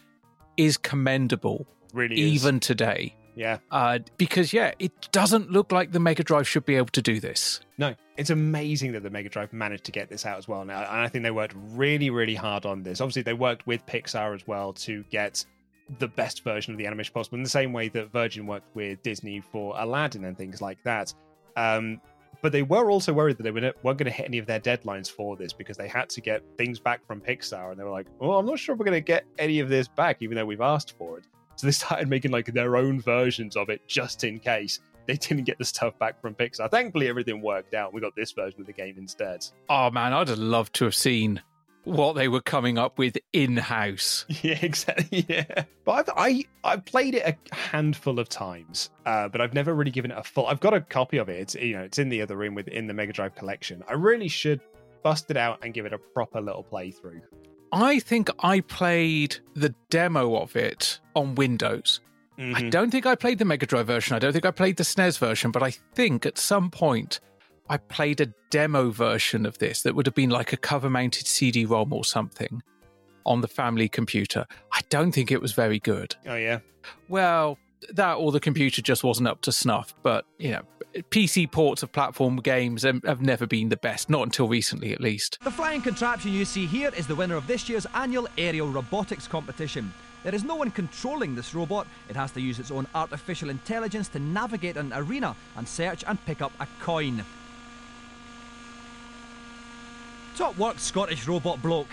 is 0.58 0.78
commendable. 0.78 1.66
Really, 1.96 2.22
is. 2.22 2.46
even 2.46 2.60
today. 2.60 3.16
Yeah. 3.36 3.60
Uh, 3.72 4.00
because 4.18 4.54
yeah, 4.54 4.74
it 4.80 5.12
doesn't 5.12 5.52
look 5.52 5.72
like 5.72 5.92
the 5.92 6.00
Mega 6.00 6.24
Drive 6.24 6.48
should 6.48 6.66
be 6.66 6.76
able 6.76 6.88
to 6.88 7.02
do 7.02 7.20
this. 7.20 7.62
No, 7.78 7.96
it's 8.18 8.30
amazing 8.30 8.94
that 8.94 9.04
the 9.04 9.10
Mega 9.10 9.30
Drive 9.30 9.52
managed 9.54 9.86
to 9.86 9.92
get 9.92 10.10
this 10.10 10.26
out 10.26 10.38
as 10.38 10.48
well. 10.48 10.64
Now, 10.66 10.80
and 10.80 11.02
I 11.02 11.08
think 11.08 11.24
they 11.24 11.32
worked 11.32 11.56
really, 11.72 12.10
really 12.10 12.36
hard 12.36 12.66
on 12.66 12.84
this. 12.84 13.02
Obviously, 13.02 13.24
they 13.24 13.34
worked 13.34 13.66
with 13.68 13.86
Pixar 13.86 14.36
as 14.36 14.46
well 14.48 14.74
to 14.74 15.04
get 15.10 15.46
the 16.00 16.08
best 16.08 16.44
version 16.44 16.74
of 16.74 16.78
the 16.78 16.88
animation 16.88 17.14
possible 17.14 17.38
in 17.38 17.44
the 17.44 17.50
same 17.50 17.72
way 17.72 17.90
that 17.90 18.12
Virgin 18.12 18.48
worked 18.48 18.76
with 18.76 19.02
Disney 19.04 19.40
for 19.40 19.76
Aladdin 19.78 20.26
and 20.26 20.38
things 20.38 20.62
like 20.62 20.82
that. 20.84 21.14
Um, 21.56 22.02
but 22.42 22.52
they 22.52 22.64
were 22.64 22.90
also 22.92 23.14
worried 23.14 23.38
that 23.38 23.44
they 23.44 23.52
weren't 23.52 23.82
going 23.84 23.98
to 24.06 24.12
hit 24.12 24.26
any 24.26 24.38
of 24.38 24.46
their 24.46 24.60
deadlines 24.60 25.10
for 25.10 25.36
this 25.36 25.54
because 25.54 25.78
they 25.78 25.88
had 25.88 26.10
to 26.10 26.22
get 26.22 26.44
things 26.58 26.80
back 26.80 27.06
from 27.06 27.22
Pixar, 27.22 27.72
and 27.72 27.80
they 27.80 27.84
were 27.84 27.92
like, 27.92 28.08
"Oh, 28.20 28.34
I'm 28.34 28.46
not 28.46 28.60
sure 28.60 28.74
if 28.74 28.80
we're 28.80 28.86
going 28.86 28.98
to 28.98 29.02
get 29.02 29.26
any 29.40 29.60
of 29.60 29.70
this 29.70 29.88
back, 29.88 30.18
even 30.22 30.36
though 30.36 30.46
we've 30.46 30.62
asked 30.62 30.98
for 30.98 31.18
it." 31.18 31.26
So 31.56 31.68
they 31.68 31.72
started 31.72 32.10
making 32.10 32.32
like 32.32 32.48
their 32.54 32.76
own 32.76 33.00
versions 33.00 33.56
of 33.56 33.70
it 33.70 33.88
just 33.88 34.24
in 34.24 34.40
case 34.40 34.80
they 35.08 35.16
didn't 35.16 35.44
get 35.44 35.58
the 35.58 35.66
stuff 35.66 35.98
back 36.00 36.20
from 36.22 36.34
Pixar. 36.34 36.70
Thankfully, 36.70 37.08
everything 37.08 37.42
worked 37.42 37.74
out. 37.74 37.94
We 37.94 38.02
got 38.02 38.16
this 38.16 38.32
version 38.32 38.62
of 38.62 38.68
the 38.68 38.74
game 38.74 38.96
instead. 38.98 39.46
Oh 39.70 39.92
man, 39.92 40.14
I'd 40.14 40.30
have 40.30 40.40
loved 40.40 40.74
to 40.76 40.86
have 40.86 40.96
seen 40.96 41.42
what 41.84 42.14
they 42.14 42.28
were 42.28 42.42
coming 42.42 42.80
up 42.80 42.98
with 42.98 43.18
in 43.32 43.58
house. 43.58 44.26
Yeah, 44.42 44.60
exactly. 44.62 45.26
Yeah, 45.30 45.64
but 45.86 46.10
I've 46.10 46.10
I 46.18 46.46
I've 46.64 46.86
played 46.86 47.16
it 47.16 47.26
a 47.26 47.56
handful 47.56 48.20
of 48.20 48.28
times, 48.28 48.90
uh, 49.06 49.28
but 49.30 49.40
I've 49.42 49.54
never 49.54 49.74
really 49.74 49.92
given 49.92 50.12
it 50.12 50.18
a 50.18 50.24
full. 50.24 50.48
I've 50.48 50.60
got 50.60 50.74
a 50.74 50.82
copy 50.82 51.18
of 51.18 51.30
it. 51.30 51.40
It's 51.40 51.56
you 51.56 51.74
know 51.74 51.84
it's 51.84 52.00
in 52.00 52.10
the 52.10 52.22
other 52.22 52.36
room 52.36 52.56
within 52.56 52.88
the 52.88 52.94
Mega 52.94 53.14
Drive 53.14 53.36
collection. 53.36 53.84
I 53.88 53.94
really 53.94 54.28
should 54.28 54.62
bust 55.04 55.30
it 55.30 55.38
out 55.38 55.60
and 55.64 55.74
give 55.74 55.86
it 55.86 55.94
a 55.94 56.00
proper 56.00 56.42
little 56.42 56.64
playthrough. 56.64 57.22
I 57.76 58.00
think 58.00 58.30
I 58.40 58.62
played 58.62 59.38
the 59.54 59.76
demo 59.90 60.38
of 60.38 60.56
it 60.56 61.02
on 61.14 61.36
Windows. 61.36 62.00
Mm-hmm. 62.40 62.56
I 62.56 62.70
don't 62.70 62.90
think 62.90 63.06
I 63.06 63.16
played 63.16 63.38
the 63.38 63.44
Mega 63.44 63.66
Drive 63.66 63.88
version. 63.88 64.16
I 64.16 64.20
don't 64.20 64.32
think 64.32 64.46
I 64.46 64.52
played 64.52 64.78
the 64.78 64.84
SNES 64.84 65.20
version, 65.20 65.52
but 65.52 65.62
I 65.62 65.72
think 65.72 66.26
at 66.26 66.38
some 66.38 66.72
point 66.72 67.20
I 67.70 67.76
played 67.76 68.22
a 68.22 68.28
demo 68.50 68.92
version 68.92 69.46
of 69.46 69.58
this 69.58 69.82
that 69.82 69.94
would 69.94 70.06
have 70.06 70.16
been 70.16 70.30
like 70.30 70.54
a 70.54 70.58
cover 70.58 70.90
mounted 70.90 71.28
CD 71.28 71.66
ROM 71.66 71.92
or 71.92 72.06
something 72.06 72.64
on 73.26 73.42
the 73.42 73.48
family 73.50 73.90
computer. 73.90 74.46
I 74.72 74.80
don't 74.90 75.12
think 75.12 75.30
it 75.30 75.42
was 75.42 75.52
very 75.52 75.80
good. 75.80 76.16
Oh, 76.26 76.36
yeah. 76.36 76.60
Well, 77.10 77.58
that 77.94 78.14
or 78.14 78.32
the 78.32 78.40
computer 78.40 78.82
just 78.82 79.04
wasn't 79.04 79.28
up 79.28 79.42
to 79.42 79.52
snuff. 79.52 79.94
But, 80.04 80.26
you 80.38 80.52
know, 80.52 80.62
PC 81.12 81.52
ports 81.52 81.84
of 81.84 81.92
platform 81.92 82.38
games 82.38 82.84
have 82.84 83.22
never 83.22 83.46
been 83.46 83.70
the 83.70 83.78
best, 83.78 84.10
not 84.10 84.24
until 84.24 84.48
recently 84.48 84.94
at 84.94 85.02
least. 85.02 85.38
The 85.44 85.52
flying 85.52 85.82
contraption 85.82 86.32
you 86.32 86.46
see 86.46 86.66
here 86.66 86.92
is 86.96 87.08
the 87.08 87.16
winner 87.16 87.36
of 87.36 87.48
this 87.48 87.68
year's 87.68 87.86
annual 87.94 88.28
aerial 88.38 88.68
robotics 88.70 89.28
competition. 89.28 89.94
There 90.24 90.34
is 90.34 90.44
no 90.44 90.56
one 90.56 90.72
controlling 90.72 91.36
this 91.36 91.54
robot. 91.54 91.86
It 92.10 92.16
has 92.16 92.32
to 92.32 92.42
use 92.42 92.60
its 92.60 92.72
own 92.72 92.88
artificial 92.96 93.50
intelligence 93.50 94.08
to 94.10 94.20
navigate 94.20 94.78
an 94.78 94.92
arena 94.96 95.36
and 95.56 95.68
search 95.68 96.04
and 96.08 96.24
pick 96.26 96.42
up 96.42 96.52
a 96.60 96.68
coin. 96.80 97.24
Top 100.36 100.58
work, 100.58 100.80
Scottish 100.80 101.28
robot 101.28 101.62
bloke. 101.62 101.90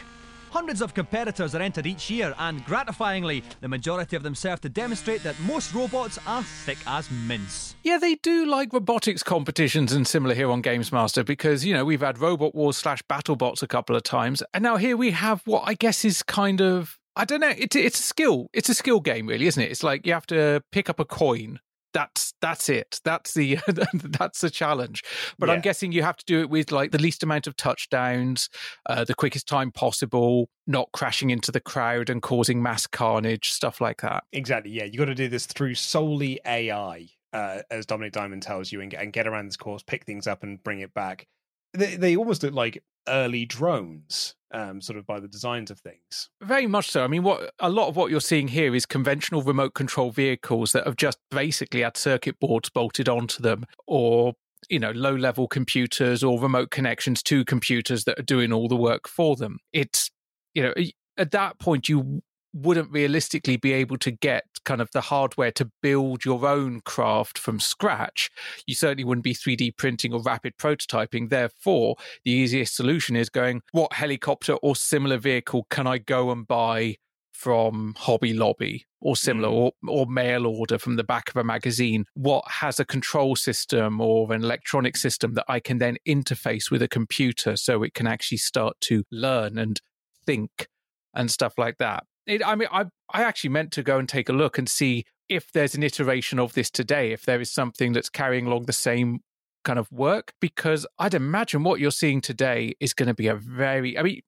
Hundreds 0.52 0.82
of 0.82 0.92
competitors 0.92 1.54
are 1.54 1.62
entered 1.62 1.86
each 1.86 2.10
year, 2.10 2.34
and 2.38 2.62
gratifyingly, 2.66 3.42
the 3.62 3.68
majority 3.68 4.16
of 4.16 4.22
them 4.22 4.34
serve 4.34 4.60
to 4.60 4.68
demonstrate 4.68 5.22
that 5.22 5.34
most 5.40 5.72
robots 5.72 6.18
are 6.26 6.42
thick 6.42 6.76
as 6.86 7.10
mince. 7.10 7.74
Yeah, 7.82 7.96
they 7.96 8.16
do 8.16 8.44
like 8.44 8.70
robotics 8.70 9.22
competitions 9.22 9.94
and 9.94 10.06
similar 10.06 10.34
here 10.34 10.50
on 10.50 10.60
Games 10.60 10.92
Master 10.92 11.24
because, 11.24 11.64
you 11.64 11.72
know, 11.72 11.86
we've 11.86 12.02
had 12.02 12.18
Robot 12.18 12.54
Wars 12.54 12.76
slash 12.76 13.02
BattleBots 13.04 13.62
a 13.62 13.66
couple 13.66 13.96
of 13.96 14.02
times, 14.02 14.42
and 14.52 14.62
now 14.62 14.76
here 14.76 14.94
we 14.94 15.12
have 15.12 15.40
what 15.46 15.62
I 15.64 15.72
guess 15.72 16.04
is 16.04 16.22
kind 16.22 16.60
of 16.60 16.98
I 17.16 17.24
don't 17.24 17.40
know. 17.40 17.52
It's 17.56 17.74
it's 17.74 18.00
a 18.00 18.02
skill. 18.02 18.48
It's 18.52 18.68
a 18.68 18.74
skill 18.74 19.00
game, 19.00 19.26
really, 19.26 19.46
isn't 19.46 19.62
it? 19.62 19.70
It's 19.70 19.82
like 19.82 20.06
you 20.06 20.12
have 20.12 20.26
to 20.26 20.62
pick 20.70 20.90
up 20.90 21.00
a 21.00 21.06
coin 21.06 21.60
that's 21.92 22.34
that's 22.40 22.68
it. 22.68 23.00
That's 23.04 23.34
the 23.34 23.58
that's 23.94 24.40
the 24.40 24.50
challenge. 24.50 25.02
But 25.38 25.48
yeah. 25.48 25.54
I'm 25.54 25.60
guessing 25.60 25.92
you 25.92 26.02
have 26.02 26.16
to 26.16 26.24
do 26.24 26.40
it 26.40 26.50
with 26.50 26.72
like 26.72 26.90
the 26.90 26.98
least 26.98 27.22
amount 27.22 27.46
of 27.46 27.56
touchdowns, 27.56 28.48
uh, 28.88 29.04
the 29.04 29.14
quickest 29.14 29.46
time 29.46 29.70
possible, 29.70 30.48
not 30.66 30.88
crashing 30.92 31.30
into 31.30 31.52
the 31.52 31.60
crowd 31.60 32.10
and 32.10 32.22
causing 32.22 32.62
mass 32.62 32.86
carnage, 32.86 33.50
stuff 33.50 33.80
like 33.80 34.02
that. 34.02 34.24
Exactly. 34.32 34.72
Yeah, 34.72 34.84
you 34.84 34.98
got 34.98 35.06
to 35.06 35.14
do 35.14 35.28
this 35.28 35.46
through 35.46 35.74
solely 35.74 36.40
AI, 36.46 37.08
uh, 37.32 37.60
as 37.70 37.86
Dominik 37.86 38.12
Diamond 38.12 38.42
tells 38.42 38.72
you, 38.72 38.80
and, 38.80 38.92
and 38.94 39.12
get 39.12 39.26
around 39.26 39.46
this 39.46 39.56
course, 39.56 39.82
pick 39.82 40.04
things 40.04 40.26
up, 40.26 40.42
and 40.42 40.62
bring 40.62 40.80
it 40.80 40.94
back. 40.94 41.26
They, 41.74 41.96
they 41.96 42.16
almost 42.16 42.42
look 42.42 42.54
like 42.54 42.82
early 43.08 43.44
drones 43.44 44.34
um, 44.52 44.80
sort 44.80 44.98
of 44.98 45.06
by 45.06 45.18
the 45.18 45.28
designs 45.28 45.70
of 45.70 45.80
things. 45.80 46.28
Very 46.42 46.66
much 46.66 46.90
so. 46.90 47.04
I 47.04 47.06
mean, 47.06 47.22
what 47.22 47.52
a 47.58 47.70
lot 47.70 47.88
of 47.88 47.96
what 47.96 48.10
you're 48.10 48.20
seeing 48.20 48.48
here 48.48 48.74
is 48.74 48.86
conventional 48.86 49.42
remote 49.42 49.74
control 49.74 50.10
vehicles 50.10 50.72
that 50.72 50.86
have 50.86 50.96
just 50.96 51.18
basically 51.30 51.80
had 51.80 51.96
circuit 51.96 52.38
boards 52.38 52.68
bolted 52.68 53.08
onto 53.08 53.42
them, 53.42 53.64
or 53.86 54.34
you 54.68 54.78
know, 54.78 54.92
low 54.92 55.14
level 55.14 55.48
computers 55.48 56.22
or 56.22 56.40
remote 56.40 56.70
connections 56.70 57.22
to 57.24 57.44
computers 57.44 58.04
that 58.04 58.18
are 58.18 58.24
doing 58.24 58.52
all 58.52 58.68
the 58.68 58.76
work 58.76 59.08
for 59.08 59.36
them. 59.36 59.58
It's 59.72 60.10
you 60.54 60.62
know, 60.62 60.74
at 61.16 61.30
that 61.30 61.58
point 61.58 61.88
you 61.88 62.22
wouldn't 62.52 62.90
realistically 62.90 63.56
be 63.56 63.72
able 63.72 63.98
to 63.98 64.10
get 64.10 64.44
kind 64.64 64.80
of 64.80 64.90
the 64.92 65.00
hardware 65.00 65.50
to 65.52 65.70
build 65.82 66.24
your 66.24 66.46
own 66.46 66.80
craft 66.82 67.38
from 67.38 67.58
scratch. 67.58 68.30
You 68.66 68.74
certainly 68.74 69.04
wouldn't 69.04 69.24
be 69.24 69.34
3D 69.34 69.76
printing 69.76 70.12
or 70.12 70.22
rapid 70.22 70.56
prototyping. 70.58 71.30
Therefore, 71.30 71.96
the 72.24 72.30
easiest 72.30 72.76
solution 72.76 73.16
is 73.16 73.28
going, 73.28 73.62
what 73.72 73.92
helicopter 73.92 74.54
or 74.54 74.76
similar 74.76 75.18
vehicle 75.18 75.66
can 75.70 75.86
I 75.86 75.98
go 75.98 76.30
and 76.30 76.46
buy 76.46 76.96
from 77.32 77.94
Hobby 77.96 78.34
Lobby 78.34 78.86
or 79.00 79.16
similar, 79.16 79.48
mm. 79.48 79.52
or, 79.52 79.72
or 79.88 80.06
mail 80.06 80.46
order 80.46 80.78
from 80.78 80.96
the 80.96 81.04
back 81.04 81.28
of 81.28 81.36
a 81.36 81.42
magazine? 81.42 82.04
What 82.14 82.44
has 82.48 82.78
a 82.78 82.84
control 82.84 83.34
system 83.34 84.00
or 84.00 84.32
an 84.32 84.44
electronic 84.44 84.96
system 84.96 85.34
that 85.34 85.46
I 85.48 85.58
can 85.58 85.78
then 85.78 85.96
interface 86.06 86.70
with 86.70 86.82
a 86.82 86.88
computer 86.88 87.56
so 87.56 87.82
it 87.82 87.94
can 87.94 88.06
actually 88.06 88.38
start 88.38 88.80
to 88.82 89.02
learn 89.10 89.58
and 89.58 89.80
think 90.24 90.68
and 91.14 91.30
stuff 91.30 91.54
like 91.58 91.78
that? 91.78 92.04
It, 92.26 92.46
I 92.46 92.54
mean, 92.54 92.68
I 92.70 92.86
I 93.12 93.22
actually 93.22 93.50
meant 93.50 93.72
to 93.72 93.82
go 93.82 93.98
and 93.98 94.08
take 94.08 94.28
a 94.28 94.32
look 94.32 94.58
and 94.58 94.68
see 94.68 95.04
if 95.28 95.50
there's 95.52 95.74
an 95.74 95.82
iteration 95.82 96.38
of 96.38 96.52
this 96.52 96.70
today, 96.70 97.12
if 97.12 97.24
there 97.24 97.40
is 97.40 97.50
something 97.50 97.92
that's 97.92 98.08
carrying 98.08 98.46
along 98.46 98.64
the 98.64 98.72
same 98.72 99.20
kind 99.64 99.78
of 99.78 99.90
work, 99.90 100.32
because 100.40 100.86
I'd 100.98 101.14
imagine 101.14 101.62
what 101.62 101.80
you're 101.80 101.90
seeing 101.90 102.20
today 102.20 102.74
is 102.80 102.92
going 102.92 103.06
to 103.06 103.14
be 103.14 103.28
a 103.28 103.34
very, 103.34 103.98
I 103.98 104.02
mean, 104.02 104.20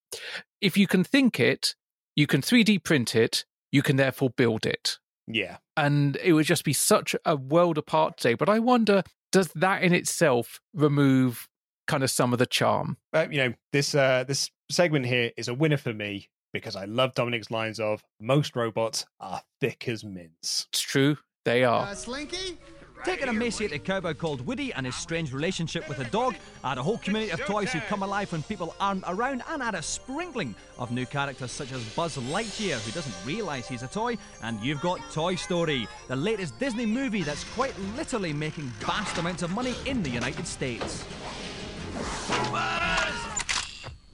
if 0.60 0.76
you 0.76 0.86
can 0.86 1.04
think 1.04 1.38
it, 1.38 1.74
you 2.16 2.26
can 2.26 2.40
3D 2.40 2.84
print 2.84 3.14
it, 3.14 3.44
you 3.70 3.82
can 3.82 3.96
therefore 3.96 4.30
build 4.30 4.64
it. 4.64 4.98
Yeah. 5.26 5.58
And 5.76 6.16
it 6.22 6.32
would 6.32 6.46
just 6.46 6.64
be 6.64 6.72
such 6.72 7.16
a 7.24 7.36
world 7.36 7.78
apart 7.78 8.18
today. 8.18 8.34
But 8.34 8.48
I 8.48 8.58
wonder, 8.58 9.02
does 9.32 9.48
that 9.54 9.82
in 9.82 9.92
itself 9.92 10.60
remove 10.72 11.48
kind 11.86 12.02
of 12.02 12.10
some 12.10 12.32
of 12.32 12.38
the 12.38 12.46
charm? 12.46 12.98
Uh, 13.12 13.26
you 13.30 13.38
know, 13.38 13.54
this 13.72 13.94
uh, 13.94 14.24
this 14.24 14.50
segment 14.70 15.06
here 15.06 15.32
is 15.36 15.48
a 15.48 15.54
winner 15.54 15.76
for 15.76 15.92
me 15.92 16.28
because 16.54 16.76
I 16.76 16.86
love 16.86 17.12
Dominic's 17.14 17.50
lines 17.50 17.80
of 17.80 18.02
most 18.20 18.56
robots 18.56 19.04
are 19.20 19.42
thick 19.60 19.88
as 19.88 20.04
mince. 20.04 20.66
It's 20.70 20.80
true, 20.80 21.18
they 21.44 21.64
are. 21.64 21.88
Uh, 21.88 21.94
Slinky, 21.94 22.56
Take 23.04 23.20
an 23.20 23.28
emaciated 23.28 23.84
cowboy 23.84 24.14
called 24.14 24.46
Woody 24.46 24.72
and 24.72 24.86
his 24.86 24.94
strange 24.94 25.34
relationship 25.34 25.86
with 25.90 25.98
a 25.98 26.04
dog, 26.04 26.36
add 26.62 26.78
a 26.78 26.82
whole 26.82 26.96
community 26.96 27.32
of 27.32 27.40
toys 27.40 27.70
who 27.70 27.80
come 27.80 28.02
alive 28.02 28.32
when 28.32 28.42
people 28.44 28.74
aren't 28.80 29.04
around, 29.06 29.42
and 29.50 29.62
add 29.62 29.74
a 29.74 29.82
sprinkling 29.82 30.54
of 30.78 30.90
new 30.90 31.04
characters 31.04 31.50
such 31.50 31.70
as 31.72 31.84
Buzz 31.90 32.16
Lightyear, 32.16 32.80
who 32.80 32.92
doesn't 32.92 33.14
realise 33.26 33.68
he's 33.68 33.82
a 33.82 33.88
toy, 33.88 34.16
and 34.42 34.58
you've 34.60 34.80
got 34.80 35.00
Toy 35.12 35.34
Story, 35.34 35.86
the 36.08 36.16
latest 36.16 36.58
Disney 36.58 36.86
movie 36.86 37.22
that's 37.22 37.44
quite 37.52 37.78
literally 37.94 38.32
making 38.32 38.64
vast 38.78 39.18
amounts 39.18 39.42
of 39.42 39.50
money 39.50 39.74
in 39.84 40.02
the 40.02 40.10
United 40.10 40.46
States. 40.46 41.04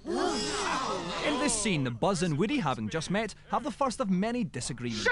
In 0.06 1.38
this 1.38 1.52
scene, 1.52 1.84
the 1.84 1.90
Buzz 1.90 2.22
and 2.22 2.38
Woody, 2.38 2.58
having 2.58 2.88
just 2.88 3.10
met, 3.10 3.34
have 3.50 3.62
the 3.64 3.70
first 3.70 4.00
of 4.00 4.10
many 4.10 4.44
disagreements. 4.44 5.06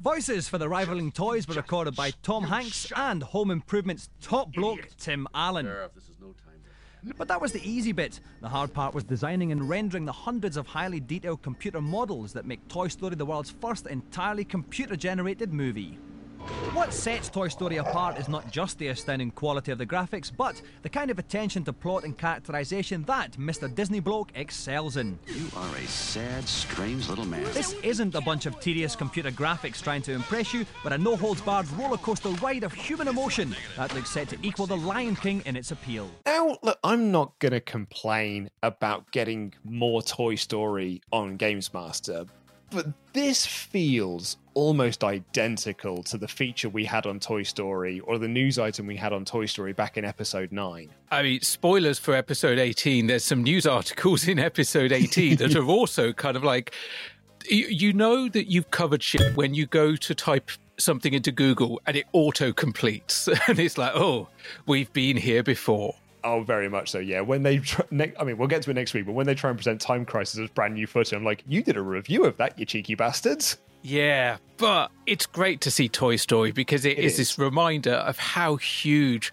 Voices 0.00 0.48
for 0.48 0.58
the 0.58 0.68
rivaling 0.68 1.10
toys 1.12 1.48
were 1.48 1.54
recorded 1.54 1.96
by 1.96 2.10
Tom 2.22 2.44
Hanks 2.44 2.92
and 2.94 3.22
Home 3.22 3.50
Improvement's 3.50 4.10
top 4.20 4.52
bloke, 4.52 4.88
Tim 4.98 5.26
Allen. 5.34 5.70
But 7.18 7.28
that 7.28 7.40
was 7.40 7.52
the 7.52 7.60
easy 7.68 7.92
bit. 7.92 8.20
The 8.40 8.48
hard 8.48 8.72
part 8.72 8.94
was 8.94 9.04
designing 9.04 9.52
and 9.52 9.68
rendering 9.68 10.06
the 10.06 10.12
hundreds 10.12 10.56
of 10.56 10.66
highly 10.66 11.00
detailed 11.00 11.42
computer 11.42 11.82
models 11.82 12.32
that 12.32 12.46
make 12.46 12.66
Toy 12.68 12.88
Story 12.88 13.14
the 13.14 13.26
world's 13.26 13.50
first 13.50 13.86
entirely 13.86 14.42
computer 14.42 14.96
generated 14.96 15.52
movie. 15.52 15.98
What 16.74 16.92
sets 16.92 17.28
Toy 17.28 17.48
Story 17.48 17.76
apart 17.76 18.18
is 18.18 18.28
not 18.28 18.50
just 18.50 18.78
the 18.78 18.88
astounding 18.88 19.30
quality 19.30 19.72
of 19.72 19.78
the 19.78 19.86
graphics, 19.86 20.30
but 20.34 20.60
the 20.82 20.88
kind 20.88 21.10
of 21.10 21.18
attention 21.18 21.64
to 21.64 21.72
plot 21.72 22.04
and 22.04 22.18
characterization 22.18 23.04
that 23.04 23.32
Mr. 23.32 23.72
Disney 23.72 24.00
Bloke 24.00 24.30
excels 24.34 24.96
in. 24.96 25.18
You 25.26 25.46
are 25.56 25.76
a 25.76 25.86
sad, 25.86 26.46
strange 26.48 27.08
little 27.08 27.24
man. 27.24 27.44
This 27.52 27.74
isn't 27.82 28.14
a 28.14 28.20
bunch 28.20 28.46
of 28.46 28.60
tedious 28.60 28.96
computer 28.96 29.30
graphics 29.30 29.82
trying 29.82 30.02
to 30.02 30.12
impress 30.12 30.52
you, 30.52 30.66
but 30.82 30.92
a 30.92 30.98
no 30.98 31.16
holds 31.16 31.40
barred 31.40 31.70
roller 31.72 31.96
coaster 31.96 32.30
ride 32.30 32.64
of 32.64 32.72
human 32.72 33.08
emotion 33.08 33.54
that 33.76 33.94
looks 33.94 34.10
set 34.10 34.28
to 34.30 34.38
equal 34.42 34.66
The 34.66 34.76
Lion 34.76 35.16
King 35.16 35.42
in 35.46 35.56
its 35.56 35.70
appeal. 35.70 36.10
Now, 36.26 36.58
look, 36.62 36.78
I'm 36.84 37.10
not 37.10 37.38
going 37.38 37.52
to 37.52 37.60
complain 37.60 38.50
about 38.62 39.10
getting 39.12 39.54
more 39.64 40.02
Toy 40.02 40.34
Story 40.34 41.00
on 41.12 41.36
Games 41.36 41.72
Master, 41.72 42.26
but 42.74 42.86
this 43.12 43.46
feels 43.46 44.36
almost 44.54 45.04
identical 45.04 46.02
to 46.04 46.18
the 46.18 46.28
feature 46.28 46.68
we 46.68 46.84
had 46.84 47.06
on 47.06 47.20
Toy 47.20 47.42
Story 47.42 48.00
or 48.00 48.18
the 48.18 48.28
news 48.28 48.58
item 48.58 48.86
we 48.86 48.96
had 48.96 49.12
on 49.12 49.24
Toy 49.24 49.46
Story 49.46 49.72
back 49.72 49.96
in 49.96 50.04
episode 50.04 50.52
9. 50.52 50.90
I 51.10 51.22
mean, 51.22 51.40
spoilers 51.40 51.98
for 51.98 52.14
episode 52.14 52.58
18. 52.58 53.06
There's 53.06 53.24
some 53.24 53.42
news 53.42 53.66
articles 53.66 54.26
in 54.28 54.38
episode 54.38 54.92
18 54.92 55.36
that 55.36 55.54
are 55.56 55.64
also 55.64 56.12
kind 56.12 56.36
of 56.36 56.44
like, 56.44 56.74
you, 57.48 57.92
know 57.92 58.28
that 58.28 58.50
you've 58.50 58.70
covered 58.70 59.02
shit 59.02 59.36
when 59.36 59.54
you 59.54 59.66
go 59.66 59.96
to 59.96 60.14
type 60.14 60.50
something 60.78 61.14
into 61.14 61.30
Google 61.30 61.80
and 61.86 61.96
it 61.96 62.06
auto 62.12 62.52
completes. 62.52 63.28
And 63.48 63.58
it's 63.58 63.78
like, 63.78 63.92
oh, 63.94 64.28
we've 64.66 64.92
been 64.92 65.16
here 65.16 65.42
before. 65.42 65.94
Oh, 66.24 66.42
very 66.42 66.68
much 66.68 66.90
so. 66.90 66.98
Yeah. 66.98 67.20
When 67.20 67.42
they, 67.42 67.58
try, 67.58 67.84
ne- 67.90 68.14
I 68.18 68.24
mean, 68.24 68.38
we'll 68.38 68.48
get 68.48 68.62
to 68.62 68.70
it 68.70 68.74
next 68.74 68.94
week, 68.94 69.06
but 69.06 69.12
when 69.12 69.26
they 69.26 69.34
try 69.34 69.50
and 69.50 69.58
present 69.58 69.80
Time 69.80 70.04
Crisis 70.04 70.40
as 70.40 70.50
brand 70.50 70.74
new 70.74 70.86
footage, 70.86 71.12
I'm 71.12 71.24
like, 71.24 71.44
you 71.46 71.62
did 71.62 71.76
a 71.76 71.82
review 71.82 72.24
of 72.24 72.36
that, 72.38 72.58
you 72.58 72.64
cheeky 72.64 72.94
bastards. 72.94 73.58
Yeah, 73.82 74.38
but 74.56 74.90
it's 75.04 75.26
great 75.26 75.60
to 75.60 75.70
see 75.70 75.90
Toy 75.90 76.16
Story 76.16 76.52
because 76.52 76.86
it, 76.86 76.98
it 76.98 77.04
is, 77.04 77.12
is 77.12 77.18
this 77.18 77.38
reminder 77.38 77.92
of 77.92 78.16
how 78.16 78.56
huge 78.56 79.30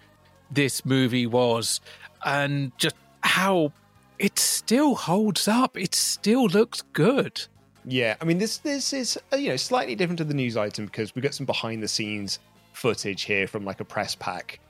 this 0.50 0.84
movie 0.84 1.26
was 1.26 1.80
and 2.24 2.70
just 2.76 2.94
how 3.22 3.72
it 4.18 4.38
still 4.38 4.94
holds 4.94 5.48
up. 5.48 5.78
It 5.78 5.94
still 5.94 6.46
looks 6.46 6.82
good. 6.92 7.40
Yeah, 7.86 8.16
I 8.20 8.24
mean 8.24 8.38
this 8.38 8.58
this 8.58 8.92
is 8.92 9.18
uh, 9.32 9.36
you 9.36 9.48
know 9.48 9.56
slightly 9.56 9.94
different 9.94 10.18
to 10.18 10.24
the 10.24 10.34
news 10.34 10.56
item 10.56 10.84
because 10.84 11.14
we 11.14 11.22
got 11.22 11.34
some 11.34 11.46
behind 11.46 11.82
the 11.82 11.88
scenes 11.88 12.38
footage 12.74 13.22
here 13.22 13.46
from 13.46 13.64
like 13.64 13.80
a 13.80 13.84
press 13.84 14.14
pack 14.14 14.60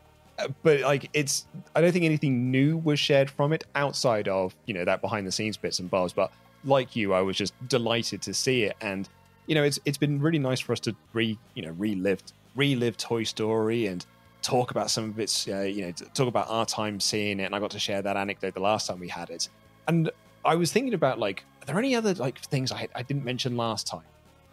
but 0.63 0.81
like 0.81 1.11
it's 1.13 1.47
i 1.77 1.81
don't 1.81 1.93
think 1.93 2.05
anything 2.05 2.51
new 2.51 2.77
was 2.79 2.99
shared 2.99 3.31
from 3.31 3.53
it 3.53 3.65
outside 3.75 4.29
of 4.29 4.55
you 4.67 4.75
know 4.75 4.85
that 4.85 5.01
behind 5.01 5.27
the 5.27 5.33
scenes 5.33 5.57
bits 5.57 5.79
and 5.79 5.91
bobs 5.91 6.13
but 6.13 6.33
like 6.65 6.95
you 6.97 7.13
i 7.13 7.21
was 7.21 7.37
just 7.37 7.53
delighted 7.69 8.23
to 8.23 8.35
see 8.35 8.65
it. 8.65 8.77
And 8.81 9.09
you 9.47 9.55
know 9.55 9.63
it's 9.63 9.79
it's 9.85 9.99
been 9.99 10.21
really 10.21 10.39
nice 10.39 10.61
for 10.61 10.73
us 10.73 10.81
to 10.81 10.95
re 11.13 11.39
you 11.55 11.63
know 11.63 11.73
relive 11.73 12.23
relive 12.55 12.97
toy 12.97 13.25
story 13.25 13.87
and 13.87 14.05
talk 14.43 14.71
about 14.71 14.91
some 14.91 15.05
of 15.11 15.19
its 15.19 15.49
uh, 15.49 15.61
you 15.61 15.87
know 15.87 15.93
talk 16.15 16.29
about 16.29 16.49
our 16.49 16.67
time 16.67 17.01
seeing 17.01 17.41
it. 17.41 17.45
And 17.45 17.55
i 17.55 17.59
got 17.59 17.71
to 17.73 17.79
share 17.79 18.03
that 18.03 18.17
anecdote 18.17 18.55
the 18.55 18.61
last 18.61 18.87
time 18.87 19.01
we 19.01 19.09
had 19.09 19.31
it. 19.31 19.49
And 19.89 20.11
i 20.45 20.55
was 20.55 20.73
thinking 20.73 20.95
about 20.95 21.19
like 21.19 21.45
are 21.63 21.67
there 21.67 21.79
any 21.79 21.95
other 21.95 22.15
like 22.15 22.39
things 22.39 22.73
i, 22.73 22.89
I 22.97 23.03
didn't 23.03 23.25
mention 23.25 23.57
last 23.57 23.87
time 23.87 24.03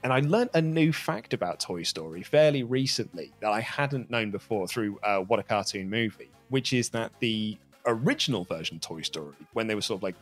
and 0.04 0.14
I 0.14 0.20
learned 0.20 0.52
a 0.54 0.62
new 0.62 0.94
fact 0.94 1.34
about 1.34 1.60
Toy 1.60 1.84
Story 1.84 2.24
fairly 2.24 2.64
recently 2.64 3.32
that 3.42 3.52
I 3.52 3.60
hadn't 3.62 4.10
known 4.10 4.32
before 4.32 4.68
through 4.68 5.00
uh, 5.04 5.20
What 5.20 5.40
a 5.40 5.44
Cartoon 5.44 5.90
Movie, 5.90 6.30
which 6.50 6.74
is 6.74 6.90
that 6.90 7.12
the 7.20 7.58
original 7.86 8.44
version 8.44 8.80
Toy 8.80 9.02
Story, 9.02 9.36
when 9.54 9.68
they 9.68 9.76
were 9.76 9.82
sort 9.82 10.00
of 10.00 10.04
like 10.04 10.16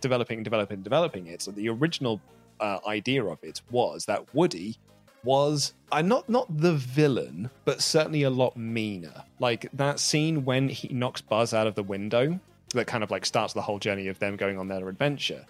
developing, 0.00 0.42
developing, 0.42 0.82
developing 0.82 1.26
it, 1.26 1.42
so 1.42 1.50
the 1.50 1.68
original 1.68 2.20
uh, 2.60 2.78
idea 2.86 3.24
of 3.24 3.38
it 3.42 3.60
was 3.70 4.04
that 4.06 4.34
Woody 4.34 4.76
was 5.24 5.72
uh, 5.90 6.02
not 6.02 6.28
not 6.28 6.46
the 6.58 6.74
villain, 6.74 7.50
but 7.64 7.80
certainly 7.80 8.24
a 8.24 8.30
lot 8.30 8.56
meaner. 8.56 9.24
Like 9.40 9.68
that 9.72 9.98
scene 9.98 10.44
when 10.44 10.68
he 10.68 10.88
knocks 10.88 11.20
Buzz 11.20 11.54
out 11.54 11.66
of 11.66 11.74
the 11.74 11.82
window, 11.82 12.38
that 12.74 12.86
kind 12.86 13.02
of 13.02 13.10
like 13.10 13.24
starts 13.24 13.54
the 13.54 13.62
whole 13.62 13.78
journey 13.78 14.08
of 14.08 14.18
them 14.18 14.36
going 14.36 14.58
on 14.58 14.68
their 14.68 14.88
adventure, 14.88 15.44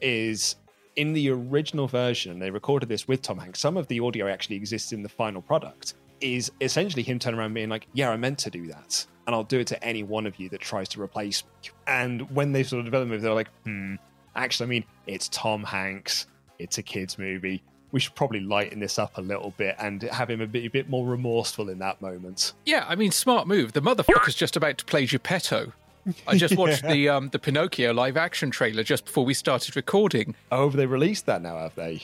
is 0.00 0.56
in 0.96 1.12
the 1.12 1.30
original 1.30 1.88
version, 1.88 2.38
they 2.38 2.50
recorded 2.50 2.88
this 2.88 3.08
with 3.08 3.22
Tom 3.22 3.38
Hanks. 3.38 3.60
Some 3.60 3.76
of 3.76 3.88
the 3.88 4.00
audio 4.00 4.28
actually 4.28 4.56
exists 4.56 4.92
in 4.92 5.02
the 5.02 5.08
final 5.08 5.42
product. 5.42 5.94
Is 6.20 6.50
essentially 6.60 7.02
him 7.02 7.18
turning 7.18 7.38
around 7.40 7.54
being 7.54 7.68
like, 7.68 7.86
"Yeah, 7.92 8.10
I 8.10 8.16
meant 8.16 8.38
to 8.40 8.50
do 8.50 8.66
that, 8.68 9.04
and 9.26 9.34
I'll 9.34 9.44
do 9.44 9.60
it 9.60 9.66
to 9.66 9.84
any 9.84 10.02
one 10.04 10.26
of 10.26 10.38
you 10.38 10.48
that 10.50 10.60
tries 10.60 10.88
to 10.90 11.02
replace 11.02 11.42
me." 11.42 11.70
And 11.86 12.30
when 12.30 12.52
they 12.52 12.62
sort 12.62 12.80
of 12.80 12.84
developed 12.86 13.12
it, 13.12 13.20
they're 13.20 13.34
like, 13.34 13.50
"Hmm, 13.64 13.96
actually, 14.34 14.66
I 14.66 14.68
mean, 14.68 14.84
it's 15.06 15.28
Tom 15.28 15.64
Hanks. 15.64 16.26
It's 16.58 16.78
a 16.78 16.82
kids' 16.82 17.18
movie. 17.18 17.62
We 17.90 18.00
should 18.00 18.14
probably 18.14 18.40
lighten 18.40 18.80
this 18.80 18.98
up 18.98 19.18
a 19.18 19.20
little 19.20 19.52
bit 19.56 19.76
and 19.78 20.02
have 20.02 20.30
him 20.30 20.40
a 20.40 20.46
bit, 20.46 20.64
a 20.64 20.70
bit 20.70 20.88
more 20.88 21.04
remorseful 21.06 21.68
in 21.68 21.78
that 21.80 22.00
moment." 22.00 22.54
Yeah, 22.64 22.86
I 22.88 22.94
mean, 22.94 23.10
smart 23.10 23.46
move. 23.46 23.72
The 23.72 23.82
motherfucker's 23.82 24.36
just 24.36 24.56
about 24.56 24.78
to 24.78 24.84
play 24.84 25.04
Geppetto. 25.06 25.72
I 26.26 26.36
just 26.36 26.56
watched 26.56 26.84
yeah. 26.84 26.92
the 26.92 27.08
um, 27.08 27.28
the 27.30 27.38
Pinocchio 27.38 27.92
live 27.92 28.16
action 28.16 28.50
trailer 28.50 28.82
just 28.82 29.04
before 29.04 29.24
we 29.24 29.34
started 29.34 29.76
recording. 29.76 30.34
Oh, 30.50 30.68
have 30.68 30.76
they 30.76 30.86
released 30.86 31.26
that 31.26 31.42
now? 31.42 31.58
Have 31.58 31.74
they? 31.74 32.02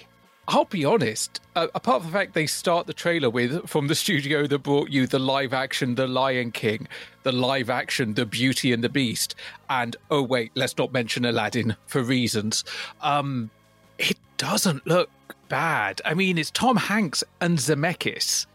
I'll 0.48 0.64
be 0.64 0.84
honest. 0.84 1.40
Uh, 1.54 1.68
apart 1.74 2.02
from 2.02 2.10
the 2.10 2.18
fact 2.18 2.34
they 2.34 2.46
start 2.46 2.86
the 2.86 2.92
trailer 2.92 3.30
with 3.30 3.68
from 3.68 3.86
the 3.86 3.94
studio 3.94 4.46
that 4.48 4.58
brought 4.58 4.90
you 4.90 5.06
the 5.06 5.18
live 5.18 5.52
action 5.52 5.94
The 5.94 6.08
Lion 6.08 6.50
King, 6.50 6.88
the 7.22 7.32
live 7.32 7.70
action 7.70 8.14
The 8.14 8.26
Beauty 8.26 8.72
and 8.72 8.82
the 8.82 8.88
Beast, 8.88 9.34
and 9.68 9.96
oh 10.10 10.22
wait, 10.22 10.50
let's 10.54 10.76
not 10.76 10.92
mention 10.92 11.24
Aladdin 11.24 11.76
for 11.86 12.02
reasons. 12.02 12.64
Um, 13.00 13.50
it 13.98 14.18
doesn't 14.38 14.86
look 14.86 15.10
bad. 15.48 16.00
I 16.04 16.14
mean, 16.14 16.38
it's 16.38 16.50
Tom 16.50 16.76
Hanks 16.76 17.22
and 17.40 17.58
Zemeckis. 17.58 18.46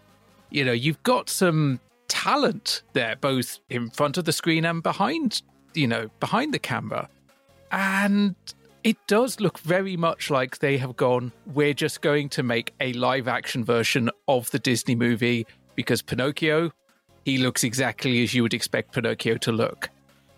You 0.49 0.65
know, 0.65 0.73
you've 0.73 1.01
got 1.03 1.29
some 1.29 1.79
talent 2.07 2.83
there, 2.93 3.15
both 3.15 3.59
in 3.69 3.89
front 3.89 4.17
of 4.17 4.25
the 4.25 4.33
screen 4.33 4.65
and 4.65 4.81
behind, 4.81 5.41
you 5.73 5.87
know, 5.87 6.09
behind 6.19 6.53
the 6.53 6.59
camera. 6.59 7.09
And 7.71 8.35
it 8.83 8.97
does 9.07 9.39
look 9.39 9.57
very 9.59 9.97
much 9.97 10.29
like 10.29 10.59
they 10.59 10.77
have 10.77 10.95
gone, 10.95 11.31
we're 11.53 11.73
just 11.73 12.01
going 12.01 12.29
to 12.29 12.43
make 12.43 12.73
a 12.79 12.93
live 12.93 13.27
action 13.27 13.63
version 13.63 14.09
of 14.27 14.51
the 14.51 14.59
Disney 14.59 14.95
movie 14.95 15.47
because 15.73 16.01
Pinocchio, 16.01 16.71
he 17.25 17.39
looks 17.39 17.63
exactly 17.63 18.23
as 18.23 18.33
you 18.33 18.43
would 18.43 18.53
expect 18.53 18.93
Pinocchio 18.93 19.37
to 19.37 19.51
look. 19.51 19.89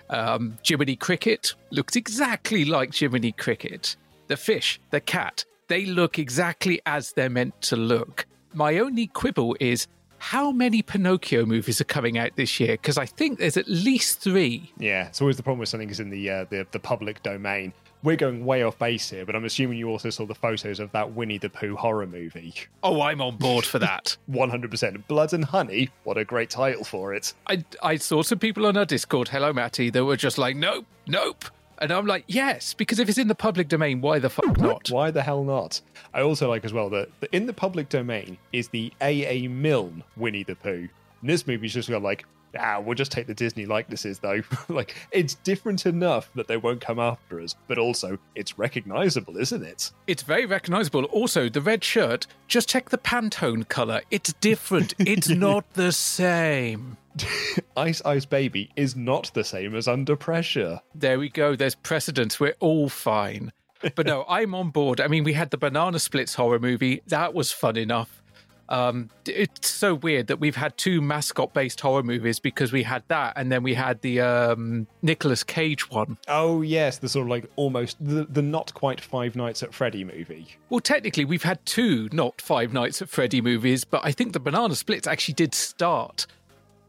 Um, 0.09 0.57
Jiminy 0.65 0.95
Cricket 0.95 1.53
looks 1.71 1.97
exactly 1.97 2.63
like 2.63 2.95
Jiminy 2.95 3.33
Cricket. 3.33 3.97
The 4.27 4.37
fish, 4.37 4.79
the 4.91 5.01
cat, 5.01 5.43
they 5.67 5.85
look 5.85 6.17
exactly 6.17 6.81
as 6.85 7.11
they're 7.11 7.29
meant 7.29 7.61
to 7.63 7.75
look. 7.75 8.25
My 8.53 8.79
only 8.79 9.07
quibble 9.07 9.57
is 9.59 9.87
how 10.19 10.51
many 10.51 10.81
Pinocchio 10.81 11.45
movies 11.45 11.79
are 11.81 11.85
coming 11.85 12.17
out 12.17 12.31
this 12.35 12.59
year? 12.59 12.73
Because 12.73 12.97
I 12.97 13.05
think 13.05 13.39
there's 13.39 13.57
at 13.57 13.67
least 13.67 14.19
three. 14.19 14.71
Yeah, 14.77 15.07
it's 15.07 15.21
always 15.21 15.37
the 15.37 15.43
problem 15.43 15.59
with 15.59 15.69
something 15.69 15.89
is 15.89 15.99
in 15.99 16.09
the, 16.09 16.29
uh, 16.29 16.45
the 16.49 16.65
the 16.71 16.79
public 16.79 17.21
domain. 17.23 17.73
We're 18.03 18.15
going 18.15 18.45
way 18.45 18.63
off 18.63 18.77
base 18.77 19.09
here, 19.09 19.25
but 19.25 19.35
I'm 19.35 19.45
assuming 19.45 19.79
you 19.79 19.89
also 19.89 20.11
saw 20.11 20.25
the 20.25 20.35
photos 20.35 20.79
of 20.79 20.91
that 20.91 21.13
Winnie 21.13 21.39
the 21.39 21.49
Pooh 21.49 21.75
horror 21.75 22.05
movie. 22.05 22.53
Oh, 22.83 23.01
I'm 23.01 23.21
on 23.21 23.37
board 23.37 23.65
for 23.65 23.79
that. 23.79 24.15
100%. 24.31 25.07
Blood 25.07 25.33
and 25.33 25.43
Honey, 25.43 25.89
what 26.03 26.17
a 26.17 26.23
great 26.23 26.51
title 26.51 26.83
for 26.83 27.13
it. 27.15 27.33
I, 27.47 27.65
I 27.81 27.95
saw 27.95 28.21
some 28.21 28.37
people 28.37 28.67
on 28.67 28.77
our 28.77 28.85
Discord, 28.85 29.29
hello 29.29 29.51
Matty, 29.51 29.89
that 29.89 30.05
were 30.05 30.15
just 30.15 30.37
like, 30.37 30.55
nope, 30.55 30.85
nope. 31.07 31.45
And 31.79 31.91
I'm 31.91 32.05
like, 32.07 32.23
yes, 32.27 32.73
because 32.73 32.99
if 32.99 33.07
it's 33.07 33.17
in 33.17 33.27
the 33.27 33.35
public 33.35 33.67
domain, 33.67 34.01
why 34.01 34.19
the 34.19 34.29
fuck 34.29 34.57
not? 34.57 34.89
Why 34.89 35.11
the 35.11 35.21
hell 35.21 35.43
not? 35.43 35.81
I 36.13 36.21
also 36.21 36.49
like 36.49 36.65
as 36.65 36.73
well 36.73 36.89
that 36.89 37.09
in 37.31 37.45
the 37.45 37.53
public 37.53 37.89
domain 37.89 38.37
is 38.51 38.69
the 38.69 38.91
A.A. 39.01 39.47
Milne 39.47 40.03
Winnie 40.15 40.43
the 40.43 40.55
Pooh. 40.55 40.89
And 41.21 41.29
this 41.29 41.45
movie's 41.45 41.73
just 41.73 41.89
got 41.89 42.01
like 42.01 42.25
ah, 42.57 42.79
we'll 42.79 42.95
just 42.95 43.11
take 43.11 43.27
the 43.27 43.33
Disney 43.33 43.65
likenesses 43.65 44.19
though. 44.19 44.41
like 44.69 44.95
it's 45.11 45.35
different 45.35 45.85
enough 45.85 46.29
that 46.35 46.47
they 46.47 46.57
won't 46.57 46.81
come 46.81 46.99
after 46.99 47.39
us, 47.41 47.55
but 47.67 47.77
also 47.77 48.17
it's 48.35 48.57
recognizable, 48.57 49.37
isn't 49.37 49.63
it? 49.63 49.91
It's 50.07 50.23
very 50.23 50.45
recognizable. 50.45 51.05
Also, 51.05 51.49
the 51.49 51.61
red 51.61 51.83
shirt, 51.83 52.27
just 52.47 52.69
check 52.69 52.89
the 52.89 52.97
Pantone 52.97 53.67
color. 53.67 54.01
It's 54.11 54.33
different. 54.33 54.93
It's 55.07 55.29
not 55.29 55.73
the 55.73 55.91
same. 55.93 56.97
Ice 57.77 58.01
Ice 58.03 58.25
Baby 58.25 58.69
is 58.75 58.95
not 58.95 59.31
the 59.33 59.43
same 59.43 59.73
as 59.75 59.87
Under 59.87 60.15
Pressure. 60.15 60.81
There 60.93 61.17
we 61.17 61.29
go. 61.29 61.55
There's 61.55 61.75
precedence. 61.75 62.39
We're 62.39 62.55
all 62.59 62.89
fine. 62.89 63.51
But 63.95 64.05
no, 64.05 64.25
I'm 64.27 64.53
on 64.55 64.69
board. 64.71 64.99
I 64.99 65.07
mean, 65.07 65.23
we 65.23 65.33
had 65.33 65.51
the 65.51 65.57
Banana 65.57 65.99
Splits 65.99 66.35
horror 66.35 66.59
movie. 66.59 67.01
That 67.07 67.33
was 67.33 67.51
fun 67.51 67.77
enough. 67.77 68.21
Um, 68.69 69.09
it's 69.25 69.69
so 69.69 69.93
weird 69.93 70.27
that 70.27 70.39
we've 70.39 70.55
had 70.55 70.77
two 70.77 71.01
mascot 71.01 71.53
based 71.53 71.79
horror 71.79 72.03
movies 72.03 72.39
because 72.39 72.71
we 72.71 72.83
had 72.83 73.03
that 73.07 73.33
and 73.35 73.51
then 73.51 73.63
we 73.63 73.73
had 73.73 74.01
the 74.01 74.21
um, 74.21 74.87
Nicolas 75.01 75.43
Cage 75.43 75.89
one. 75.89 76.17
Oh, 76.27 76.61
yes, 76.61 76.97
the 76.97 77.09
sort 77.09 77.23
of 77.23 77.29
like 77.29 77.49
almost 77.55 77.97
the, 77.99 78.25
the 78.25 78.41
not 78.41 78.73
quite 78.73 78.99
Five 78.99 79.35
Nights 79.35 79.63
at 79.63 79.73
Freddy 79.73 80.03
movie. 80.03 80.47
Well, 80.69 80.79
technically, 80.79 81.25
we've 81.25 81.43
had 81.43 81.65
two 81.65 82.09
not 82.11 82.41
Five 82.41 82.73
Nights 82.73 83.01
at 83.01 83.09
Freddy 83.09 83.41
movies, 83.41 83.83
but 83.83 84.01
I 84.03 84.11
think 84.11 84.33
the 84.33 84.39
Banana 84.39 84.75
Splits 84.75 85.07
actually 85.07 85.35
did 85.35 85.53
start 85.53 86.27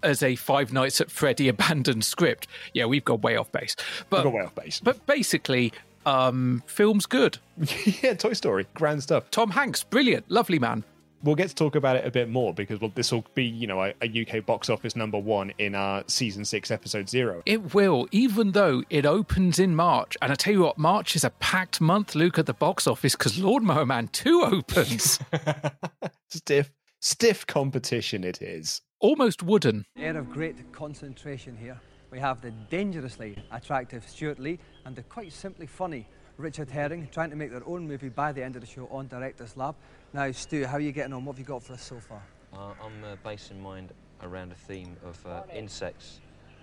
as 0.03 0.22
a 0.22 0.37
Five 0.37 0.72
Nights 0.72 1.01
at 1.01 1.11
Freddy 1.11 1.49
abandoned 1.49 2.05
script. 2.05 2.49
Yeah, 2.74 2.87
we've 2.87 3.05
got 3.05 3.22
way 3.22 3.37
off 3.37 3.51
base. 3.53 3.76
But, 4.11 4.24
we've 4.24 4.33
got 4.33 4.39
way 4.39 4.45
off 4.45 4.55
base. 4.55 4.81
But 4.81 5.05
basically, 5.07 5.72
um, 6.07 6.62
film's 6.66 7.07
good. 7.07 7.39
yeah, 8.03 8.14
Toy 8.14 8.33
Story, 8.33 8.66
grand 8.74 9.03
stuff. 9.03 9.31
Tom 9.31 9.51
Hanks, 9.51 9.85
brilliant, 9.85 10.31
lovely 10.31 10.59
man. 10.59 10.85
We'll 11.22 11.34
get 11.34 11.48
to 11.48 11.54
talk 11.54 11.74
about 11.74 11.96
it 11.96 12.06
a 12.06 12.10
bit 12.10 12.28
more 12.28 12.54
because 12.54 12.80
well, 12.80 12.92
this 12.94 13.10
will 13.10 13.24
be, 13.34 13.44
you 13.44 13.66
know, 13.66 13.82
a, 13.82 13.94
a, 14.02 14.22
UK 14.22 14.46
box 14.46 14.70
office 14.70 14.94
number 14.94 15.18
one 15.18 15.52
in 15.58 15.74
our 15.74 16.04
season 16.06 16.44
six, 16.44 16.70
episode 16.70 17.08
zero. 17.08 17.42
It 17.44 17.74
will, 17.74 18.06
even 18.12 18.52
though 18.52 18.84
it 18.88 19.04
opens 19.04 19.58
in 19.58 19.74
March. 19.74 20.16
And 20.22 20.30
I 20.30 20.36
tell 20.36 20.52
you 20.52 20.62
what, 20.62 20.78
March 20.78 21.16
is 21.16 21.24
a 21.24 21.30
packed 21.30 21.80
month, 21.80 22.14
Luke, 22.14 22.38
at 22.38 22.46
the 22.46 22.54
box 22.54 22.86
office 22.86 23.16
because 23.16 23.38
Lawnmower 23.38 23.86
Man 23.86 24.08
2 24.08 24.42
opens. 24.52 25.18
stiff, 26.28 26.70
stiff 27.00 27.46
competition 27.46 28.22
it 28.22 28.40
is. 28.40 28.82
Almost 29.00 29.42
wooden. 29.42 29.84
Air 29.96 30.16
of 30.16 30.30
great 30.30 30.72
concentration 30.72 31.56
here. 31.56 31.80
We 32.10 32.18
have 32.20 32.40
the 32.40 32.52
dangerously 32.70 33.36
attractive 33.52 34.08
Stewart 34.08 34.38
Lee 34.38 34.58
and 34.86 34.96
the 34.96 35.02
quite 35.02 35.32
simply 35.32 35.66
funny 35.66 36.06
Richard 36.39 36.70
Herring 36.70 37.09
trying 37.12 37.30
to 37.30 37.36
make 37.36 37.51
their 37.51 37.66
own 37.66 37.86
movie 37.86 38.09
by 38.09 38.30
the 38.30 38.43
end 38.43 38.55
of 38.55 38.61
the 38.62 38.66
show 38.66 38.86
on 38.93 39.09
Director's 39.09 39.57
Lab. 39.57 39.74
Now, 40.12 40.30
Stu, 40.30 40.64
how 40.66 40.76
are 40.76 40.80
you 40.80 40.93
getting 40.93 41.12
on? 41.12 41.24
What 41.24 41.32
have 41.32 41.41
you 41.41 41.45
got 41.45 41.64
for 41.64 41.72
us 41.72 41.82
so 41.82 41.99
far? 41.99 42.22
Uh, 42.55 42.72
I'm 42.82 43.05
uh, 43.05 43.16
basing 43.24 43.61
mine 43.61 43.91
around 44.22 44.53
a 44.53 44.55
theme 44.55 44.97
of 45.05 45.24
uh, 45.26 45.43
insects 45.53 46.20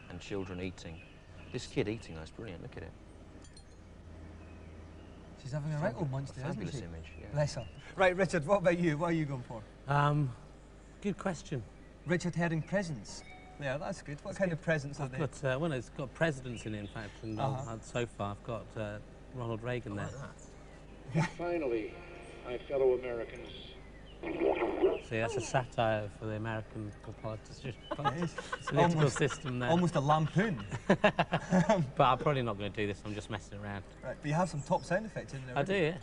and 0.10 0.20
children 0.22 0.62
eating. 0.62 0.98
This 1.52 1.68
kid 1.68 1.90
eating, 1.90 2.16
that's 2.16 2.32
brilliant. 2.32 2.62
Look 2.62 2.78
at 2.78 2.84
it. 2.84 2.92
She's 5.44 5.52
having 5.52 5.74
a 5.74 5.78
right 5.78 5.94
old 5.96 6.10
monster, 6.10 6.40
isn't 6.50 6.72
she? 6.72 6.78
image. 6.78 7.12
Yeah. 7.20 7.28
Bless 7.34 7.56
her. 7.56 7.66
Right, 7.98 8.16
Richard, 8.16 8.48
what 8.48 8.60
about 8.60 8.80
you? 8.80 8.98
What 8.98 9.08
are 9.10 9.14
you 9.14 9.26
going 9.26 9.44
for? 9.44 9.62
Um, 9.88 10.32
good 11.02 11.18
question. 11.18 11.62
Richard 12.08 12.34
Herring 12.34 12.62
presents. 12.62 13.24
Yeah, 13.62 13.78
that's 13.78 14.02
good. 14.02 14.18
What 14.24 14.36
kind 14.38 14.52
of 14.54 14.62
presents 14.62 15.00
are 15.00 15.04
I've 15.04 15.12
they? 15.12 15.18
got, 15.20 15.44
uh, 15.44 15.60
well, 15.60 15.72
it's 15.74 15.90
got 15.90 16.14
presidents 16.14 16.66
in 16.66 16.76
it, 16.76 16.80
in 16.80 16.88
fact, 16.88 17.12
and 17.24 17.40
uh 17.40 17.44
Uh-huh. 17.44 17.76
so 17.82 18.06
far 18.06 18.32
I've 18.32 18.44
got 18.44 18.66
uh, 18.78 18.98
Ronald 19.36 19.62
Reagan 19.64 19.96
there. 19.96 20.10
Finally, 21.38 21.94
my 22.46 22.58
fellow 22.58 22.94
Americans. 22.94 23.50
See, 25.10 25.20
that's 25.20 25.36
a 25.36 25.42
satire 25.42 26.10
for 26.20 26.26
the 26.26 26.34
American 26.34 26.92
politics, 27.22 27.62
political 27.96 28.80
Almost- 28.80 29.18
system 29.18 29.60
there. 29.60 29.70
Almost 29.70 29.96
a 29.96 30.00
lampoon. 30.00 30.64
but 30.88 31.04
I'm 31.04 32.18
probably 32.18 32.42
not 32.42 32.58
going 32.58 32.72
to 32.72 32.76
do 32.76 32.88
this. 32.88 33.02
I'm 33.06 33.14
just 33.14 33.30
messing 33.30 33.60
around. 33.60 33.84
Right, 34.04 34.16
but 34.20 34.28
you 34.28 34.34
have 34.34 34.50
some 34.50 34.62
top 34.62 34.84
sound 34.84 35.06
effects 35.06 35.34
in 35.34 35.46
there. 35.46 35.58
I 35.58 35.64
do, 35.64 35.74
yeah. 35.74 35.98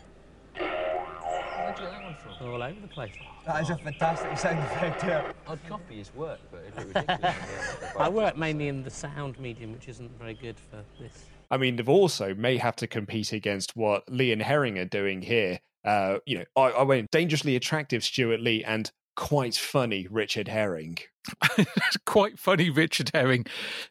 Where'd 0.55 1.79
you 1.79 1.85
get 1.85 1.91
that 1.91 2.03
one 2.03 2.15
from? 2.37 2.47
All 2.47 2.63
over 2.63 2.79
the 2.79 2.87
place. 2.87 3.13
That 3.45 3.63
is 3.63 3.69
a 3.71 3.77
fantastic 3.77 4.37
sound 4.37 4.59
effect 4.59 5.01
there. 5.01 5.33
I'd 5.47 5.67
copy 5.67 5.97
his 5.97 6.13
work, 6.15 6.39
but 6.51 6.61
it'd 6.61 6.93
be 6.93 6.99
ridiculous. 6.99 7.35
I 7.99 8.09
work 8.09 8.37
mainly 8.37 8.67
in 8.67 8.83
the 8.83 8.89
sound 8.89 9.39
medium, 9.39 9.73
which 9.73 9.87
isn't 9.89 10.11
very 10.19 10.35
good 10.35 10.55
for 10.69 10.83
this. 11.01 11.25
I 11.53 11.57
mean, 11.57 11.75
they've 11.75 11.87
also 11.87 12.33
may 12.33 12.57
have 12.57 12.75
to 12.77 12.87
compete 12.87 13.31
against 13.31 13.75
what 13.75 14.11
Lee 14.11 14.31
and 14.31 14.41
Herring 14.41 14.79
are 14.79 14.85
doing 14.85 15.21
here. 15.21 15.59
Uh, 15.85 16.17
you 16.25 16.39
know, 16.39 16.45
I, 16.55 16.69
I 16.69 16.81
went 16.81 17.11
dangerously 17.11 17.55
attractive 17.55 18.03
Stewart 18.03 18.39
Lee 18.39 18.63
and 18.63 18.91
quite 19.15 19.53
funny 19.53 20.07
Richard 20.09 20.47
Herring. 20.47 20.97
Quite 22.05 22.39
funny, 22.39 22.69
Richard 22.69 23.11
Herring. 23.13 23.45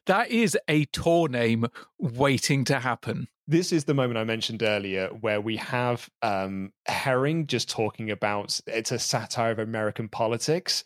That 0.07 0.31
is 0.31 0.59
a 0.69 0.87
tour 0.87 1.29
name 1.29 1.67
waiting 1.99 2.65
to 2.65 2.81
happen. 2.81 3.29
This 3.47 3.73
is 3.73 3.85
the 3.85 3.95
moment 3.95 4.19
I 4.19 4.25
mentioned 4.25 4.63
earlier 4.63 5.09
where 5.21 5.41
we 5.41 5.57
have 5.57 6.11
um, 6.21 6.73
Herring 6.87 7.47
just 7.47 7.71
talking 7.71 8.11
about 8.11 8.61
it's 8.67 8.93
a 8.93 8.99
satire 8.99 9.53
of 9.53 9.61
American 9.61 10.09
politics. 10.09 10.85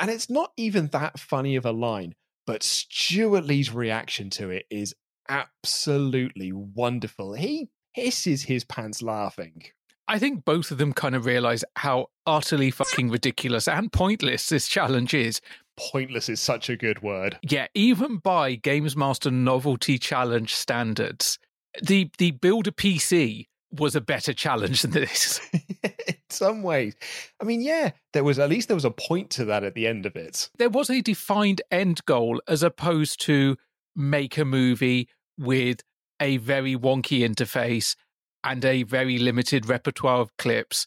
And 0.00 0.10
it's 0.10 0.28
not 0.28 0.50
even 0.56 0.88
that 0.88 1.20
funny 1.20 1.56
of 1.56 1.64
a 1.64 1.72
line, 1.72 2.14
but 2.46 2.64
Stewart 2.64 3.44
Lee's 3.44 3.72
reaction 3.72 4.28
to 4.30 4.50
it 4.50 4.66
is 4.70 4.94
absolutely 5.28 6.52
wonderful. 6.52 7.34
He 7.34 7.68
hisses 7.92 8.42
his 8.42 8.64
pants 8.64 9.02
laughing. 9.02 9.64
I 10.08 10.18
think 10.18 10.44
both 10.44 10.70
of 10.70 10.78
them 10.78 10.92
kind 10.92 11.14
of 11.14 11.26
realize 11.26 11.64
how 11.74 12.08
utterly 12.26 12.70
fucking 12.70 13.10
ridiculous 13.10 13.66
and 13.66 13.92
pointless 13.92 14.48
this 14.48 14.68
challenge 14.68 15.14
is. 15.14 15.40
Pointless 15.76 16.28
is 16.28 16.40
such 16.40 16.70
a 16.70 16.76
good 16.76 17.02
word. 17.02 17.38
Yeah, 17.42 17.66
even 17.74 18.18
by 18.18 18.54
Games 18.54 18.96
Master 18.96 19.30
novelty 19.30 19.98
challenge 19.98 20.54
standards, 20.54 21.38
the 21.82 22.10
the 22.18 22.30
build 22.30 22.68
a 22.68 22.72
PC 22.72 23.48
was 23.72 23.96
a 23.96 24.00
better 24.00 24.32
challenge 24.32 24.82
than 24.82 24.92
this. 24.92 25.40
in 25.82 26.16
some 26.30 26.62
ways. 26.62 26.94
I 27.40 27.44
mean, 27.44 27.60
yeah, 27.60 27.90
there 28.12 28.24
was 28.24 28.38
at 28.38 28.48
least 28.48 28.68
there 28.68 28.76
was 28.76 28.84
a 28.84 28.90
point 28.90 29.30
to 29.30 29.44
that 29.46 29.64
at 29.64 29.74
the 29.74 29.86
end 29.86 30.06
of 30.06 30.16
it. 30.16 30.50
There 30.56 30.70
was 30.70 30.88
a 30.88 31.02
defined 31.02 31.62
end 31.70 32.04
goal 32.06 32.40
as 32.48 32.62
opposed 32.62 33.20
to 33.22 33.56
make 33.96 34.38
a 34.38 34.44
movie 34.44 35.08
with 35.38 35.82
a 36.20 36.38
very 36.38 36.76
wonky 36.76 37.20
interface 37.20 37.96
and 38.42 38.64
a 38.64 38.84
very 38.84 39.18
limited 39.18 39.68
repertoire 39.68 40.20
of 40.20 40.36
clips 40.36 40.86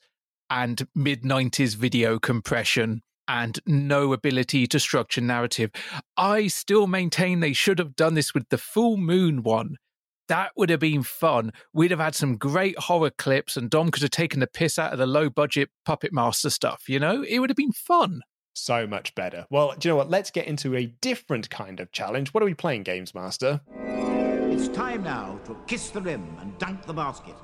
and 0.49 0.87
mid 0.95 1.23
90s 1.23 1.75
video 1.75 2.19
compression 2.19 3.01
and 3.27 3.59
no 3.67 4.11
ability 4.11 4.65
to 4.65 4.79
structure 4.79 5.21
narrative. 5.21 5.71
I 6.17 6.47
still 6.47 6.87
maintain 6.87 7.39
they 7.39 7.53
should 7.53 7.77
have 7.77 7.95
done 7.95 8.15
this 8.15 8.33
with 8.33 8.49
the 8.49 8.57
full 8.57 8.97
moon 8.97 9.43
one. 9.43 9.77
That 10.29 10.51
would 10.55 10.69
have 10.69 10.79
been 10.79 11.03
fun. 11.03 11.51
We'd 11.73 11.91
have 11.91 11.99
had 11.99 12.15
some 12.15 12.37
great 12.37 12.77
horror 12.77 13.09
clips, 13.09 13.57
and 13.57 13.69
Dom 13.69 13.89
could 13.89 14.03
have 14.03 14.11
taken 14.11 14.39
the 14.39 14.47
piss 14.47 14.77
out 14.77 14.93
of 14.93 14.99
the 14.99 15.07
low 15.07 15.29
budget 15.29 15.69
Puppet 15.85 16.13
Master 16.13 16.49
stuff. 16.49 16.83
You 16.87 16.99
know, 16.99 17.23
it 17.23 17.39
would 17.39 17.49
have 17.49 17.57
been 17.57 17.71
fun. 17.71 18.21
So 18.53 18.85
much 18.85 19.15
better. 19.15 19.45
Well, 19.49 19.73
do 19.77 19.87
you 19.87 19.93
know 19.93 19.97
what? 19.97 20.09
Let's 20.09 20.31
get 20.31 20.45
into 20.45 20.75
a 20.75 20.85
different 20.85 21.49
kind 21.49 21.79
of 21.79 21.91
challenge. 21.91 22.33
What 22.33 22.43
are 22.43 22.47
we 22.47 22.53
playing, 22.53 22.83
Games 22.83 23.15
Master? 23.15 23.61
It's 24.51 24.67
time 24.67 25.03
now 25.03 25.39
to 25.45 25.55
kiss 25.67 25.91
the 25.91 26.01
rim 26.01 26.35
and 26.41 26.57
dunk 26.57 26.83
the 26.87 26.93
basket 26.93 27.35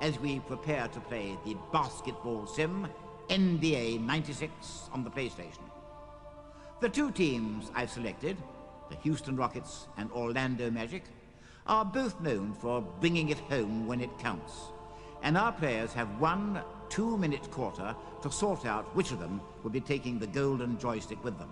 as 0.00 0.20
we 0.20 0.38
prepare 0.38 0.86
to 0.86 1.00
play 1.00 1.36
the 1.44 1.56
basketball 1.72 2.46
sim 2.46 2.86
NBA 3.28 4.00
96 4.00 4.88
on 4.92 5.02
the 5.02 5.10
PlayStation. 5.10 5.64
The 6.80 6.88
two 6.88 7.10
teams 7.10 7.72
I've 7.74 7.90
selected, 7.90 8.36
the 8.90 8.96
Houston 8.98 9.34
Rockets 9.36 9.88
and 9.96 10.08
Orlando 10.12 10.70
Magic, 10.70 11.02
are 11.66 11.84
both 11.84 12.20
known 12.20 12.52
for 12.52 12.80
bringing 12.80 13.30
it 13.30 13.38
home 13.38 13.88
when 13.88 14.00
it 14.00 14.16
counts. 14.20 14.52
And 15.24 15.36
our 15.36 15.50
players 15.50 15.92
have 15.94 16.20
one 16.20 16.62
two 16.88 17.18
minute 17.18 17.50
quarter 17.50 17.96
to 18.22 18.30
sort 18.30 18.66
out 18.66 18.94
which 18.94 19.10
of 19.10 19.18
them 19.18 19.40
will 19.64 19.70
be 19.70 19.80
taking 19.80 20.16
the 20.16 20.28
golden 20.28 20.78
joystick 20.78 21.24
with 21.24 21.36
them. 21.38 21.50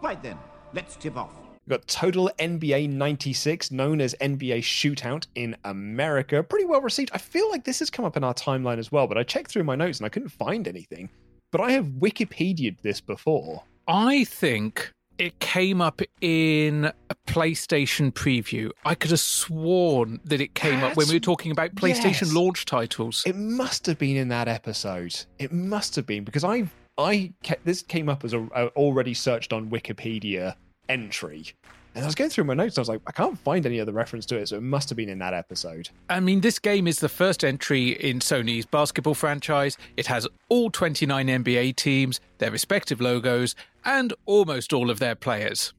Right 0.00 0.22
then, 0.22 0.38
let's 0.72 0.94
tip 0.94 1.16
off. 1.16 1.34
We've 1.66 1.78
got 1.80 1.88
Total 1.88 2.30
NBA 2.38 2.90
96, 2.90 3.72
known 3.72 4.00
as 4.00 4.14
NBA 4.20 4.58
Shootout 4.58 5.26
in 5.34 5.56
America. 5.64 6.40
Pretty 6.44 6.64
well 6.64 6.80
received. 6.80 7.10
I 7.12 7.18
feel 7.18 7.50
like 7.50 7.64
this 7.64 7.80
has 7.80 7.90
come 7.90 8.04
up 8.04 8.16
in 8.16 8.22
our 8.22 8.34
timeline 8.34 8.78
as 8.78 8.92
well, 8.92 9.08
but 9.08 9.18
I 9.18 9.24
checked 9.24 9.50
through 9.50 9.64
my 9.64 9.74
notes 9.74 9.98
and 9.98 10.06
I 10.06 10.08
couldn't 10.08 10.28
find 10.28 10.68
anything. 10.68 11.08
But 11.50 11.60
I 11.62 11.72
have 11.72 11.86
Wikipedia'd 11.86 12.78
this 12.82 13.00
before. 13.00 13.64
I 13.88 14.22
think 14.24 14.92
it 15.18 15.40
came 15.40 15.80
up 15.80 16.02
in 16.20 16.84
a 17.10 17.14
PlayStation 17.26 18.12
preview. 18.12 18.70
I 18.84 18.94
could 18.94 19.10
have 19.10 19.18
sworn 19.18 20.20
that 20.24 20.40
it 20.40 20.54
came 20.54 20.84
up 20.84 20.96
when 20.96 21.08
we 21.08 21.14
were 21.14 21.20
talking 21.20 21.50
about 21.50 21.74
PlayStation 21.74 22.22
Yes. 22.26 22.32
launch 22.32 22.64
titles. 22.64 23.24
It 23.26 23.34
must 23.34 23.86
have 23.86 23.98
been 23.98 24.16
in 24.16 24.28
that 24.28 24.46
episode. 24.46 25.16
It 25.40 25.52
must 25.52 25.96
have 25.96 26.06
been 26.06 26.22
because 26.22 26.44
I 26.44 26.68
I 26.96 27.32
kept, 27.42 27.64
this 27.66 27.82
came 27.82 28.08
up 28.08 28.24
as 28.24 28.32
a, 28.34 28.40
a 28.54 28.66
already 28.68 29.14
searched 29.14 29.52
on 29.52 29.68
Wikipedia 29.68 30.54
entry, 30.88 31.46
and 31.94 32.04
I 32.04 32.06
was 32.06 32.14
going 32.14 32.30
through 32.30 32.44
my 32.44 32.54
notes. 32.54 32.76
And 32.76 32.80
I 32.80 32.82
was 32.82 32.88
like, 32.90 33.00
I 33.06 33.12
can't 33.12 33.38
find 33.38 33.64
any 33.64 33.80
other 33.80 33.92
reference 33.92 34.26
to 34.26 34.36
it, 34.36 34.48
so 34.48 34.56
it 34.56 34.62
must 34.62 34.88
have 34.90 34.96
been 34.96 35.08
in 35.08 35.18
that 35.20 35.32
episode. 35.34 35.88
I 36.10 36.20
mean, 36.20 36.40
this 36.42 36.58
game 36.58 36.86
is 36.86 37.00
the 37.00 37.08
first 37.08 37.42
entry 37.44 37.90
in 37.90 38.18
Sony's 38.20 38.66
basketball 38.66 39.14
franchise. 39.14 39.76
It 39.96 40.06
has 40.06 40.26
all 40.48 40.70
29 40.70 41.26
NBA 41.26 41.76
teams, 41.76 42.20
their 42.38 42.50
respective 42.50 43.00
logos, 43.00 43.54
and 43.84 44.12
almost 44.26 44.72
all 44.72 44.90
of 44.90 44.98
their 44.98 45.14
players. 45.14 45.72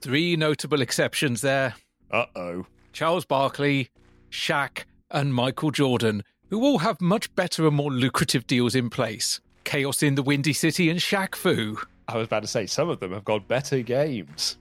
three 0.00 0.36
notable 0.36 0.82
exceptions 0.82 1.40
there 1.40 1.74
Uh 2.10 2.26
oh. 2.36 2.66
Charles 2.92 3.24
Barkley, 3.24 3.88
Shaq, 4.30 4.84
and 5.10 5.32
Michael 5.34 5.70
Jordan, 5.70 6.22
who 6.50 6.62
all 6.62 6.78
have 6.78 7.00
much 7.00 7.34
better 7.34 7.66
and 7.66 7.74
more 7.76 7.90
lucrative 7.90 8.46
deals 8.46 8.74
in 8.74 8.90
place. 8.90 9.40
Chaos 9.64 10.02
in 10.02 10.14
the 10.14 10.22
Windy 10.22 10.52
City 10.52 10.90
and 10.90 11.00
Shaq 11.00 11.34
Fu. 11.34 11.78
I 12.08 12.16
was 12.16 12.26
about 12.26 12.42
to 12.42 12.48
say, 12.48 12.66
some 12.66 12.88
of 12.88 13.00
them 13.00 13.12
have 13.12 13.24
got 13.24 13.48
better 13.48 13.80
games. 13.80 14.58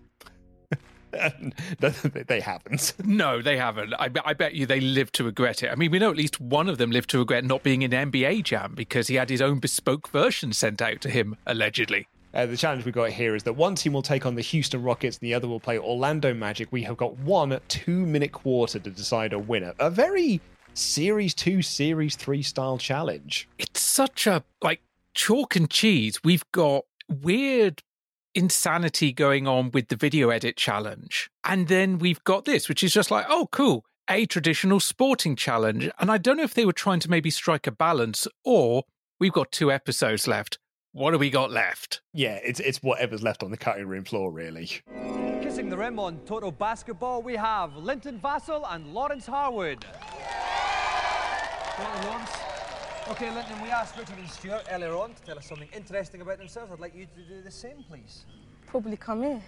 they 2.28 2.40
haven't. 2.40 2.94
No, 3.06 3.42
they 3.42 3.58
haven't. 3.58 3.94
I, 3.94 4.10
I 4.26 4.34
bet 4.34 4.56
you 4.56 4.66
they 4.66 4.80
live 4.80 5.12
to 5.14 5.24
regret 5.24 5.62
it. 5.62 5.72
I 5.72 5.76
mean, 5.76 5.92
we 5.92 6.00
know 6.00 6.10
at 6.10 6.18
least 6.18 6.42
one 6.42 6.70
of 6.70 6.78
them 6.78 6.92
lived 6.92 7.10
to 7.12 7.20
regret 7.20 7.44
not 7.44 7.64
being 7.64 7.82
in 7.84 7.92
NBA 7.92 8.44
Jam 8.44 8.74
because 8.76 9.08
he 9.08 9.16
had 9.16 9.30
his 9.30 9.42
own 9.42 9.60
bespoke 9.60 10.10
version 10.10 10.54
sent 10.54 10.82
out 10.82 11.02
to 11.02 11.10
him, 11.10 11.36
allegedly. 11.46 12.08
Uh, 12.34 12.48
the 12.48 12.58
challenge 12.58 12.84
we've 12.84 12.96
got 12.96 13.12
here 13.12 13.36
is 13.36 13.44
that 13.44 13.54
one 13.54 13.76
team 13.76 13.94
will 13.94 14.02
take 14.02 14.26
on 14.26 14.34
the 14.34 14.42
Houston 14.42 14.82
Rockets 14.82 15.18
and 15.18 15.28
the 15.28 15.36
other 15.36 15.48
will 15.48 15.60
play 15.60 15.78
Orlando 15.78 16.34
Magic. 16.34 16.68
We 16.72 16.82
have 16.84 16.98
got 16.98 17.16
one 17.20 17.60
two 17.68 18.08
minute 18.08 18.32
quarter 18.32 18.80
to 18.80 18.90
decide 18.90 19.34
a 19.34 19.40
winner. 19.40 19.74
A 19.78 19.92
very 19.92 20.42
Series 20.74 21.36
2, 21.36 21.62
Series 21.62 22.16
3 22.16 22.42
style 22.42 22.78
challenge. 22.78 23.48
It's 23.60 23.82
such 23.82 24.26
a, 24.26 24.44
like, 24.64 24.82
chalk 25.14 25.56
and 25.56 25.70
cheese. 25.70 26.24
We've 26.24 26.50
got 26.52 26.86
weird 27.10 27.82
insanity 28.36 29.14
going 29.14 29.48
on 29.48 29.72
with 29.72 29.90
the 29.90 29.96
video 29.96 30.30
edit 30.30 30.58
challenge. 30.58 31.30
And 31.44 31.68
then 31.68 32.00
we've 32.00 32.24
got 32.24 32.46
this, 32.46 32.68
which 32.68 32.84
is 32.84 32.94
just 32.94 33.12
like, 33.12 33.26
oh, 33.30 33.48
cool, 33.52 33.86
a 34.10 34.26
traditional 34.26 34.80
sporting 34.80 35.36
challenge. 35.36 35.90
And 36.00 36.12
I 36.12 36.18
don't 36.18 36.38
know 36.38 36.44
if 36.44 36.54
they 36.54 36.66
were 36.66 36.74
trying 36.74 37.00
to 37.02 37.10
maybe 37.10 37.30
strike 37.30 37.68
a 37.68 37.72
balance 37.72 38.28
or 38.44 38.84
we've 39.20 39.34
got 39.34 39.52
two 39.52 39.72
episodes 39.72 40.28
left. 40.28 40.58
What 40.92 41.12
do 41.12 41.18
we 41.18 41.32
got 41.32 41.50
left? 41.50 42.02
Yeah, 42.14 42.40
it's 42.44 42.60
it's 42.60 42.84
whatever's 42.84 43.24
left 43.24 43.42
on 43.42 43.50
the 43.50 43.58
cutting 43.58 43.88
room 43.88 44.04
floor, 44.04 44.32
really. 44.32 44.70
Kissing 45.42 45.70
the 45.70 45.78
rim 45.78 45.98
on 45.98 46.20
Total 46.20 46.52
Basketball, 46.52 47.24
we 47.24 47.36
have 47.36 47.76
Linton 47.76 48.20
Vassell 48.20 48.64
and 48.70 48.94
Lawrence 48.94 49.26
Harwood. 49.26 49.84
Well, 51.80 52.06
Lawrence. 52.06 52.53
Okay, 53.10 53.30
Linton, 53.34 53.62
we 53.62 53.70
asked 53.70 53.98
Richard 53.98 54.18
and 54.18 54.30
Stewart 54.30 54.64
earlier 54.72 54.96
on 54.96 55.14
to 55.14 55.22
tell 55.24 55.38
us 55.38 55.46
something 55.48 55.68
interesting 55.76 56.22
about 56.22 56.38
themselves. 56.38 56.72
I'd 56.72 56.80
like 56.80 56.96
you 56.96 57.06
to 57.06 57.22
do 57.36 57.42
the 57.42 57.52
same, 57.52 57.84
please. 57.90 58.26
Probably 58.66 58.96
come 58.96 59.22
here. 59.24 59.42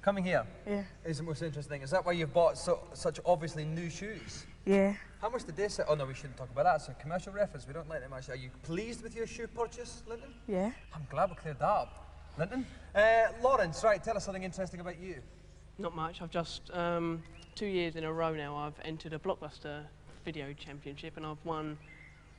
Coming 0.00 0.24
here 0.24 0.44
Yeah. 0.66 0.82
is 1.04 1.18
the 1.18 1.22
most 1.22 1.42
interesting. 1.42 1.70
thing. 1.78 1.82
Is 1.82 1.90
that 1.90 2.04
why 2.04 2.12
you've 2.12 2.32
bought 2.32 2.56
so, 2.58 2.80
such 2.94 3.20
obviously 3.26 3.64
new 3.64 3.90
shoes? 3.90 4.46
Yeah. 4.64 4.94
How 5.20 5.28
much 5.28 5.44
did 5.44 5.56
they 5.56 5.68
say? 5.68 5.84
Oh 5.86 5.94
no, 5.94 6.06
we 6.06 6.14
shouldn't 6.14 6.36
talk 6.38 6.50
about 6.50 6.64
that. 6.64 6.76
It's 6.76 6.88
a 6.88 6.94
commercial 6.94 7.32
reference. 7.32 7.66
We 7.66 7.74
don't 7.74 7.88
like 7.88 8.00
them 8.00 8.12
actually. 8.12 8.34
Are 8.34 8.42
you 8.42 8.50
pleased 8.62 9.02
with 9.02 9.14
your 9.14 9.26
shoe 9.26 9.46
purchase, 9.46 10.02
Linton? 10.08 10.34
Yeah. 10.48 10.72
I'm 10.94 11.06
glad 11.10 11.30
we 11.30 11.36
cleared 11.36 11.58
that 11.60 11.66
up. 11.66 12.14
Linton? 12.38 12.66
Uh, 12.94 13.24
Lawrence, 13.42 13.84
right, 13.84 14.02
tell 14.02 14.16
us 14.16 14.24
something 14.24 14.42
interesting 14.42 14.80
about 14.80 14.98
you. 14.98 15.16
Not 15.78 15.94
much. 15.94 16.22
I've 16.22 16.30
just 16.30 16.70
um, 16.72 17.22
two 17.54 17.66
years 17.66 17.94
in 17.94 18.04
a 18.04 18.12
row 18.12 18.34
now. 18.34 18.56
I've 18.56 18.80
entered 18.84 19.12
a 19.12 19.18
blockbuster 19.18 19.82
video 20.24 20.52
championship 20.54 21.16
and 21.16 21.26
I've 21.26 21.44
won 21.44 21.76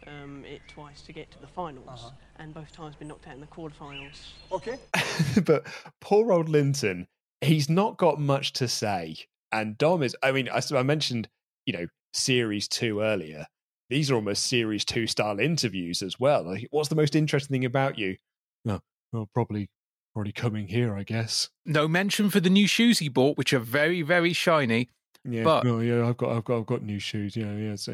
um, 0.07 0.43
it 0.45 0.61
twice 0.67 1.01
to 1.03 1.13
get 1.13 1.31
to 1.31 1.39
the 1.39 1.47
finals, 1.47 1.87
Uh-huh. 1.87 2.11
and 2.37 2.53
both 2.53 2.71
times 2.71 2.95
been 2.95 3.07
knocked 3.07 3.27
out 3.27 3.35
in 3.35 3.41
the 3.41 3.47
quarterfinals. 3.47 4.17
Okay. 4.51 4.77
but 5.45 5.65
poor 6.01 6.31
old 6.31 6.49
Linton, 6.49 7.07
he's 7.41 7.69
not 7.69 7.97
got 7.97 8.19
much 8.19 8.53
to 8.53 8.67
say. 8.67 9.15
And 9.51 9.77
Dom 9.77 10.01
is, 10.03 10.15
I 10.23 10.31
mean, 10.31 10.49
I, 10.49 10.59
so 10.61 10.77
I 10.77 10.83
mentioned, 10.83 11.27
you 11.65 11.73
know, 11.73 11.87
series 12.13 12.67
two 12.67 13.01
earlier. 13.01 13.45
These 13.89 14.09
are 14.09 14.15
almost 14.15 14.45
series 14.45 14.83
two 14.85 15.05
style 15.07 15.39
interviews 15.39 16.01
as 16.01 16.19
well. 16.19 16.43
Like, 16.43 16.67
what's 16.71 16.89
the 16.89 16.95
most 16.95 17.15
interesting 17.15 17.53
thing 17.53 17.65
about 17.65 17.97
you? 17.99 18.15
No, 18.65 18.79
well, 19.11 19.29
probably, 19.33 19.69
probably 20.13 20.31
coming 20.31 20.67
here, 20.67 20.95
I 20.95 21.03
guess. 21.03 21.49
No 21.65 21.87
mention 21.87 22.29
for 22.31 22.39
the 22.39 22.49
new 22.49 22.65
shoes 22.67 22.99
he 22.99 23.09
bought, 23.09 23.37
which 23.37 23.53
are 23.53 23.59
very, 23.59 24.01
very 24.01 24.33
shiny. 24.33 24.89
Yeah, 25.25 25.43
But 25.43 25.63
no, 25.65 25.79
yeah, 25.79 26.07
I've 26.07 26.17
got, 26.17 26.31
I've 26.35 26.43
got, 26.43 26.57
I've 26.59 26.65
got 26.65 26.81
new 26.81 26.99
shoes. 26.99 27.35
Yeah, 27.35 27.53
yeah, 27.55 27.73
it's, 27.73 27.87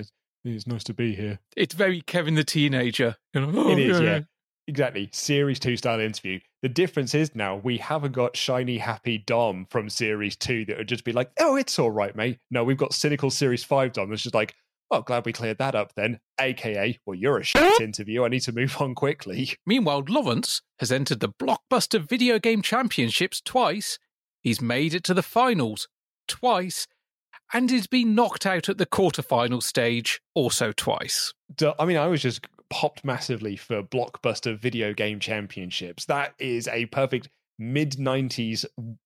it's, 0.44 0.68
nice 0.68 0.84
to 0.86 0.94
be 0.94 1.16
here. 1.16 1.40
it's 1.56 1.74
very 1.74 2.02
Kevin 2.02 2.36
the 2.36 2.44
teenager. 2.44 3.16
You 3.34 3.42
know, 3.42 3.52
"Oh, 3.56 3.72
it 3.72 3.80
is, 3.80 4.00
yeah. 4.02 4.22
Exactly. 4.70 5.10
Series 5.12 5.60
2 5.60 5.78
style 5.78 6.00
interview. 6.00 6.40
The 6.62 6.70
difference 6.70 7.16
is 7.16 7.34
now 7.34 7.56
we 7.56 7.80
haven't 7.80 8.12
got 8.12 8.38
shiny, 8.38 8.78
happy 8.78 9.18
Dom 9.18 9.66
from 9.72 9.90
Series 9.90 10.36
2 10.36 10.66
that 10.66 10.78
would 10.78 10.88
just 10.88 11.04
be 11.04 11.12
like, 11.12 11.32
oh, 11.40 11.56
it's 11.56 11.80
all 11.80 11.90
right, 11.90 12.16
mate. 12.16 12.38
No, 12.52 12.64
we've 12.64 12.78
got 12.78 12.94
cynical 12.94 13.32
Series 13.32 13.64
5 13.64 13.94
Dom 13.94 14.12
that's 14.12 14.22
just 14.22 14.36
like, 14.36 14.54
oh, 14.92 15.02
glad 15.02 15.26
we 15.26 15.34
cleared 15.34 15.58
that 15.58 15.74
up 15.74 15.94
then. 15.96 16.20
AKA, 16.40 17.00
well, 17.06 17.16
you're 17.16 17.40
a 17.40 17.44
shit 17.44 17.82
interview. 17.82 18.24
I 18.24 18.28
need 18.28 18.42
to 18.42 18.52
move 18.52 18.80
on 18.80 18.94
quickly. 18.94 19.56
Meanwhile, 19.66 20.06
Lawrence 20.08 20.62
has 20.78 20.92
entered 20.92 21.20
the 21.20 21.30
Blockbuster 21.30 22.00
Video 22.00 22.38
Game 22.38 22.62
Championships 22.62 23.42
twice. 23.42 23.98
He's 24.42 24.62
made 24.62 24.94
it 24.94 25.04
to 25.06 25.16
the 25.16 25.24
finals 25.24 25.88
twice, 26.28 26.86
and 27.54 27.70
he's 27.70 27.88
been 27.88 28.16
knocked 28.16 28.46
out 28.46 28.70
at 28.70 28.78
the 28.78 28.86
quarterfinal 28.86 29.64
stage 29.64 30.22
also 30.34 30.72
twice. 30.72 31.34
I 31.80 31.86
mean, 31.86 31.98
I 31.98 32.08
was 32.08 32.22
just 32.22 32.46
popped 32.70 33.04
massively 33.04 33.56
for 33.56 33.82
Blockbuster 33.82 34.58
Video 34.58 34.94
Game 34.94 35.20
Championships. 35.20 36.06
That 36.06 36.34
is 36.40 36.68
a 36.68 36.86
perfect 36.88 37.30
mid 37.58 37.94
90s, 37.94 38.66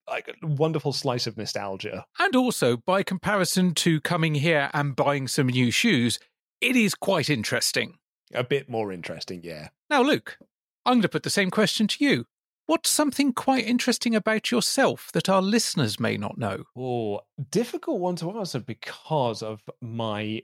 like, 0.10 0.36
wonderful 0.42 0.94
slice 0.94 1.28
of 1.28 1.38
nostalgia. 1.38 2.06
And 2.20 2.36
also, 2.36 2.78
by 2.78 3.04
comparison 3.04 3.74
to 3.76 4.00
coming 4.02 4.36
here 4.36 4.70
and 4.74 4.96
buying 4.96 5.28
some 5.28 5.48
new 5.48 5.72
shoes, 5.72 6.20
it 6.62 6.76
is 6.76 6.96
quite 6.96 7.30
interesting. 7.30 7.98
A 8.34 8.44
bit 8.44 8.70
more 8.70 8.92
interesting, 8.92 9.42
yeah. 9.44 9.70
Now, 9.90 10.02
Luke, 10.02 10.38
I'm 10.86 10.96
going 10.96 11.02
to 11.04 11.10
put 11.10 11.24
the 11.24 11.30
same 11.30 11.52
question 11.52 11.88
to 11.88 12.04
you. 12.04 12.26
What's 12.66 12.90
something 12.90 13.34
quite 13.34 13.66
interesting 13.66 14.16
about 14.16 14.50
yourself 14.50 15.12
that 15.14 15.28
our 15.28 15.42
listeners 15.42 16.00
may 16.00 16.16
not 16.16 16.38
know? 16.38 16.64
Oh, 16.78 17.20
difficult 17.52 18.00
one 18.00 18.16
to 18.18 18.32
answer 18.40 18.62
because 18.62 19.44
of 19.44 19.62
my 19.82 20.44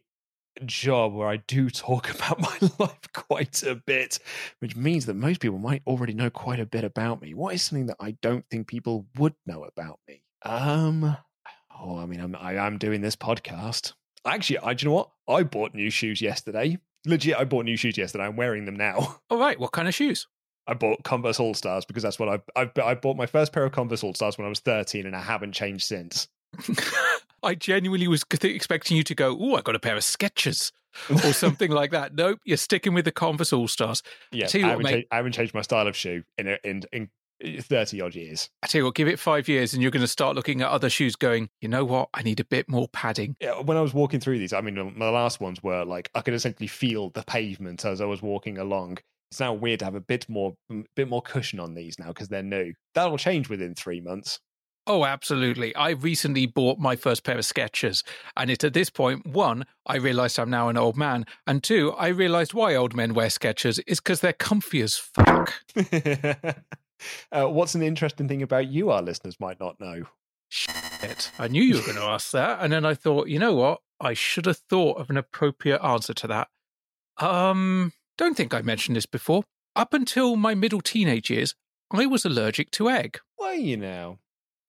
job 0.65 1.13
where 1.13 1.29
I 1.29 1.37
do 1.37 1.69
talk 1.69 2.13
about 2.13 2.41
my 2.41 2.57
life 2.79 2.99
quite 3.13 3.63
a 3.63 3.75
bit, 3.75 4.19
which 4.59 4.75
means 4.75 5.05
that 5.05 5.13
most 5.13 5.39
people 5.39 5.59
might 5.59 5.81
already 5.87 6.13
know 6.13 6.29
quite 6.29 6.59
a 6.59 6.65
bit 6.65 6.83
about 6.83 7.21
me. 7.21 7.33
What 7.33 7.53
is 7.55 7.63
something 7.63 7.85
that 7.85 7.97
I 8.01 8.17
don't 8.21 8.45
think 8.51 8.67
people 8.67 9.05
would 9.17 9.35
know 9.45 9.63
about 9.63 9.99
me? 10.05 10.21
Um, 10.43 11.15
oh, 11.79 11.97
I 11.97 12.05
mean, 12.05 12.19
I'm 12.19 12.35
I 12.35 12.55
am 12.55 12.77
doing 12.77 12.99
this 12.99 13.15
podcast. 13.15 13.93
Actually, 14.25 14.59
I 14.59 14.73
do 14.73 14.83
you 14.83 14.89
know 14.89 14.95
what? 14.95 15.11
I 15.29 15.43
bought 15.43 15.73
new 15.73 15.89
shoes 15.89 16.21
yesterday. 16.21 16.79
Legit, 17.05 17.37
I 17.37 17.45
bought 17.45 17.63
new 17.63 17.77
shoes 17.77 17.97
yesterday. 17.97 18.25
I'm 18.25 18.35
wearing 18.35 18.65
them 18.65 18.75
now. 18.75 19.21
All 19.29 19.39
right, 19.39 19.57
what 19.57 19.71
kind 19.71 19.87
of 19.87 19.95
shoes? 19.95 20.27
I 20.69 20.75
bought 20.75 21.03
Converse 21.03 21.39
All 21.39 21.55
Stars 21.55 21.83
because 21.83 22.03
that's 22.03 22.19
what 22.19 22.29
I 22.55 22.61
I 22.61 22.71
I 22.83 22.93
bought 22.93 23.17
my 23.17 23.25
first 23.25 23.51
pair 23.51 23.65
of 23.65 23.71
Converse 23.71 24.03
All 24.03 24.13
Stars 24.13 24.37
when 24.37 24.45
I 24.45 24.49
was 24.49 24.59
13, 24.59 25.07
and 25.07 25.15
I 25.15 25.21
haven't 25.21 25.53
changed 25.53 25.83
since. 25.83 26.27
I 27.43 27.55
genuinely 27.55 28.07
was 28.07 28.23
expecting 28.31 28.97
you 28.97 29.03
to 29.03 29.15
go, 29.15 29.35
oh, 29.39 29.55
I 29.55 29.61
got 29.61 29.75
a 29.75 29.79
pair 29.79 29.95
of 29.95 30.03
Skechers 30.03 30.71
or 31.09 31.33
something 31.33 31.71
like 31.71 31.91
that. 31.91 32.13
Nope, 32.13 32.39
you're 32.43 32.57
sticking 32.57 32.93
with 32.93 33.05
the 33.05 33.11
Converse 33.11 33.51
All 33.51 33.67
Stars. 33.67 34.03
Yeah, 34.31 34.47
you 34.53 34.65
I, 34.65 34.69
haven't 34.69 34.83
mate. 34.83 35.07
cha- 35.09 35.15
I 35.15 35.15
haven't 35.17 35.31
changed 35.31 35.53
my 35.55 35.61
style 35.61 35.87
of 35.87 35.95
shoe 35.95 36.23
in 36.37 36.47
a, 36.47 36.57
in 36.63 36.83
in 36.91 37.09
thirty 37.61 37.99
odd 37.99 38.13
years. 38.13 38.51
I 38.61 38.67
tell 38.67 38.79
you 38.79 38.85
what, 38.85 38.93
give 38.93 39.07
it 39.07 39.17
five 39.17 39.47
years 39.47 39.73
and 39.73 39.81
you're 39.81 39.91
going 39.91 40.01
to 40.01 40.07
start 40.07 40.35
looking 40.35 40.61
at 40.61 40.69
other 40.69 40.89
shoes 40.89 41.15
going, 41.15 41.49
you 41.61 41.67
know 41.67 41.85
what? 41.85 42.09
I 42.13 42.21
need 42.21 42.39
a 42.39 42.45
bit 42.45 42.69
more 42.69 42.87
padding. 42.89 43.35
Yeah, 43.39 43.59
when 43.61 43.77
I 43.77 43.81
was 43.81 43.93
walking 43.93 44.19
through 44.19 44.37
these, 44.37 44.53
I 44.53 44.61
mean, 44.61 44.93
my 44.95 45.09
last 45.09 45.41
ones 45.41 45.63
were 45.63 45.83
like 45.83 46.11
I 46.13 46.21
could 46.21 46.35
essentially 46.35 46.67
feel 46.67 47.09
the 47.09 47.23
pavement 47.23 47.85
as 47.85 48.01
I 48.01 48.05
was 48.05 48.21
walking 48.21 48.59
along. 48.59 48.99
It's 49.31 49.39
now 49.39 49.53
weird 49.53 49.79
to 49.79 49.85
have 49.85 49.95
a 49.95 50.01
bit 50.01 50.27
more 50.27 50.55
bit 50.95 51.07
more 51.07 51.21
cushion 51.21 51.59
on 51.59 51.75
these 51.75 51.99
now 51.99 52.07
because 52.07 52.29
they're 52.29 52.41
new. 52.41 52.73
That'll 52.95 53.17
change 53.17 53.49
within 53.49 53.75
three 53.75 54.01
months. 54.01 54.39
Oh, 54.87 55.05
absolutely. 55.05 55.75
I 55.75 55.91
recently 55.91 56.47
bought 56.47 56.79
my 56.79 56.95
first 56.95 57.23
pair 57.23 57.37
of 57.37 57.43
Skechers. 57.43 58.03
And 58.35 58.49
it's 58.49 58.63
at 58.63 58.73
this 58.73 58.89
point, 58.89 59.23
one, 59.27 59.67
I 59.85 59.97
realized 59.97 60.39
I'm 60.39 60.49
now 60.49 60.67
an 60.67 60.77
old 60.77 60.97
man. 60.97 61.27
And 61.45 61.61
two, 61.61 61.91
I 61.91 62.07
realized 62.07 62.55
why 62.55 62.73
old 62.73 62.95
men 62.95 63.13
wear 63.13 63.27
Skechers 63.27 63.79
is 63.85 63.99
because 63.99 64.21
they're 64.21 64.33
comfy 64.33 64.81
as 64.81 64.97
fuck. 64.97 65.53
uh, 67.31 67.45
what's 67.45 67.75
an 67.75 67.83
interesting 67.83 68.27
thing 68.27 68.41
about 68.41 68.67
you 68.67 68.89
our 68.89 69.03
listeners 69.03 69.39
might 69.39 69.59
not 69.59 69.79
know? 69.79 70.05
Shit. 70.49 71.31
I 71.37 71.47
knew 71.47 71.61
you 71.61 71.75
were 71.75 71.81
going 71.81 71.95
to 71.97 72.03
ask 72.03 72.31
that. 72.31 72.59
And 72.61 72.73
then 72.73 72.83
I 72.83 72.95
thought, 72.95 73.27
you 73.27 73.37
know 73.37 73.53
what? 73.53 73.81
I 73.99 74.13
should 74.13 74.47
have 74.47 74.57
thought 74.57 74.97
of 74.97 75.11
an 75.11 75.17
appropriate 75.17 75.83
answer 75.83 76.15
to 76.15 76.27
that. 76.27 76.47
Um, 77.17 77.93
don't 78.19 78.35
think 78.35 78.53
I 78.53 78.61
mentioned 78.61 78.97
this 78.97 79.05
before. 79.05 79.43
Up 79.77 79.93
until 79.93 80.35
my 80.35 80.53
middle 80.53 80.81
teenage 80.81 81.29
years, 81.29 81.55
I 81.89 82.05
was 82.05 82.25
allergic 82.25 82.69
to 82.71 82.89
egg. 82.89 83.19
Why 83.37 83.53
you 83.53 83.77
now? 83.77 84.19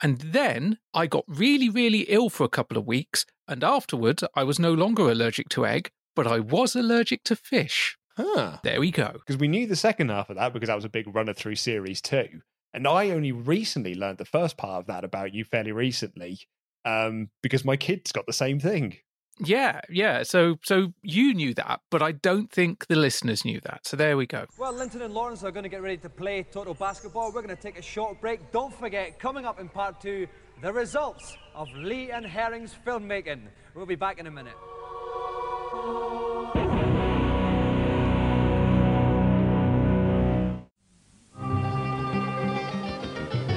And 0.00 0.20
then 0.20 0.78
I 0.94 1.08
got 1.08 1.24
really, 1.26 1.68
really 1.68 2.02
ill 2.02 2.30
for 2.30 2.44
a 2.44 2.48
couple 2.48 2.78
of 2.78 2.86
weeks. 2.86 3.26
And 3.48 3.64
afterwards, 3.64 4.22
I 4.36 4.44
was 4.44 4.60
no 4.60 4.72
longer 4.72 5.10
allergic 5.10 5.48
to 5.50 5.66
egg, 5.66 5.90
but 6.14 6.28
I 6.28 6.38
was 6.38 6.76
allergic 6.76 7.24
to 7.24 7.34
fish. 7.34 7.98
Huh. 8.16 8.58
There 8.62 8.78
we 8.78 8.92
go. 8.92 9.10
Because 9.14 9.38
we 9.38 9.48
knew 9.48 9.66
the 9.66 9.74
second 9.74 10.10
half 10.10 10.30
of 10.30 10.36
that 10.36 10.52
because 10.52 10.68
that 10.68 10.76
was 10.76 10.84
a 10.84 10.88
big 10.88 11.12
runner 11.12 11.34
through 11.34 11.56
series 11.56 12.00
two. 12.00 12.42
And 12.72 12.86
I 12.86 13.10
only 13.10 13.32
recently 13.32 13.96
learned 13.96 14.18
the 14.18 14.24
first 14.24 14.56
part 14.56 14.82
of 14.82 14.86
that 14.86 15.02
about 15.02 15.34
you 15.34 15.44
fairly 15.44 15.72
recently 15.72 16.38
um, 16.84 17.30
because 17.42 17.64
my 17.64 17.76
kids 17.76 18.12
got 18.12 18.26
the 18.26 18.32
same 18.32 18.60
thing. 18.60 18.98
Yeah, 19.42 19.80
yeah. 19.88 20.22
So, 20.22 20.58
so 20.62 20.92
you 21.02 21.32
knew 21.32 21.54
that, 21.54 21.80
but 21.90 22.02
I 22.02 22.12
don't 22.12 22.50
think 22.50 22.86
the 22.88 22.96
listeners 22.96 23.44
knew 23.44 23.60
that. 23.64 23.86
So 23.86 23.96
there 23.96 24.16
we 24.16 24.26
go. 24.26 24.44
Well, 24.58 24.72
Linton 24.72 25.02
and 25.02 25.14
Lawrence 25.14 25.42
are 25.42 25.50
going 25.50 25.62
to 25.62 25.68
get 25.70 25.82
ready 25.82 25.96
to 25.98 26.10
play 26.10 26.42
Total 26.50 26.74
Basketball. 26.74 27.32
We're 27.32 27.42
going 27.42 27.56
to 27.56 27.62
take 27.62 27.78
a 27.78 27.82
short 27.82 28.20
break. 28.20 28.52
Don't 28.52 28.74
forget, 28.74 29.18
coming 29.18 29.46
up 29.46 29.58
in 29.58 29.68
part 29.68 30.00
two, 30.00 30.26
the 30.60 30.72
results 30.72 31.36
of 31.54 31.68
Lee 31.74 32.10
and 32.10 32.26
Herring's 32.26 32.74
filmmaking. 32.86 33.46
We'll 33.74 33.86
be 33.86 33.94
back 33.94 34.18
in 34.18 34.26
a 34.26 34.30
minute. 34.30 34.52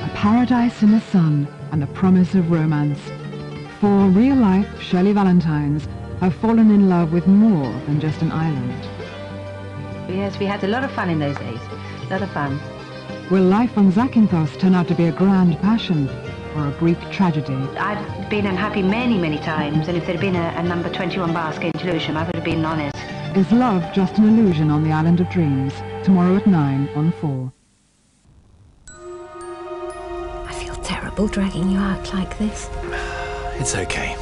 A 0.02 0.10
paradise 0.16 0.82
in 0.82 0.92
the 0.92 1.02
sun 1.02 1.48
and 1.74 1.82
the 1.82 1.88
promise 1.88 2.36
of 2.36 2.50
romance. 2.52 3.00
For 3.84 4.08
real 4.08 4.38
life 4.38 4.82
Shirley 4.82 5.12
Valentines 5.12 5.90
have 6.22 6.34
fallen 6.36 6.72
in 6.72 6.88
love 6.88 7.12
with 7.12 7.28
more 7.28 7.70
than 7.86 8.00
just 8.00 8.22
an 8.22 8.32
island. 8.32 8.82
Yes, 10.08 10.40
we 10.40 10.46
had 10.46 10.64
a 10.64 10.70
lot 10.70 10.86
of 10.86 10.92
fun 10.94 11.10
in 11.10 11.20
those 11.20 11.36
days. 11.36 11.60
A 12.04 12.08
lot 12.10 12.22
of 12.22 12.32
fun. 12.32 12.62
Will 13.30 13.44
life 13.44 13.78
on 13.78 13.92
Zakynthos 13.92 14.58
turn 14.58 14.74
out 14.74 14.88
to 14.88 14.96
be 14.96 15.08
a 15.08 15.12
grand 15.12 15.60
passion 15.60 16.08
or 16.56 16.70
a 16.70 16.72
Greek 16.80 16.98
tragedy? 17.12 17.56
I've 17.78 18.30
been 18.30 18.46
unhappy 18.46 18.82
many, 18.82 19.18
many 19.18 19.38
times, 19.40 19.90
and 19.90 19.98
if 19.98 20.08
there'd 20.08 20.22
been 20.22 20.38
a, 20.38 20.54
a 20.56 20.64
number 20.64 20.88
21 20.90 21.34
basket 21.34 21.76
in 21.76 21.86
Lewisham, 21.86 22.16
I 22.16 22.24
would 22.24 22.36
have 22.36 22.46
been 22.46 22.64
honest. 22.64 22.96
Is 23.36 23.52
love 23.52 23.84
just 23.94 24.18
an 24.18 24.30
illusion 24.30 24.72
on 24.72 24.86
the 24.86 24.94
island 24.94 25.20
of 25.20 25.30
dreams? 25.30 25.74
Tomorrow 26.06 26.38
at 26.38 26.48
9 26.48 26.90
on 26.96 27.12
4. 27.20 27.54
I 30.48 30.54
feel 30.54 30.76
terrible 30.76 31.28
dragging 31.28 31.70
you 31.70 31.80
out 31.80 32.14
like 32.14 32.38
this. 32.40 32.70
It's 33.60 33.76
okay. 33.76 34.16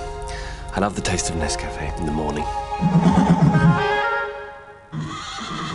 I 0.75 0.79
love 0.79 0.95
the 0.95 1.01
taste 1.01 1.29
of 1.29 1.35
Nescafe 1.35 1.97
in 1.99 2.05
the 2.05 2.11
morning. 2.11 2.43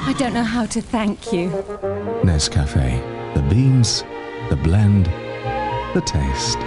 I 0.08 0.14
don't 0.18 0.32
know 0.32 0.44
how 0.44 0.66
to 0.66 0.80
thank 0.80 1.32
you. 1.32 1.50
Nescafe. 2.22 3.34
The 3.34 3.42
beans, 3.42 4.04
the 4.50 4.56
blend, 4.56 5.06
the 5.94 6.02
taste. 6.06 6.58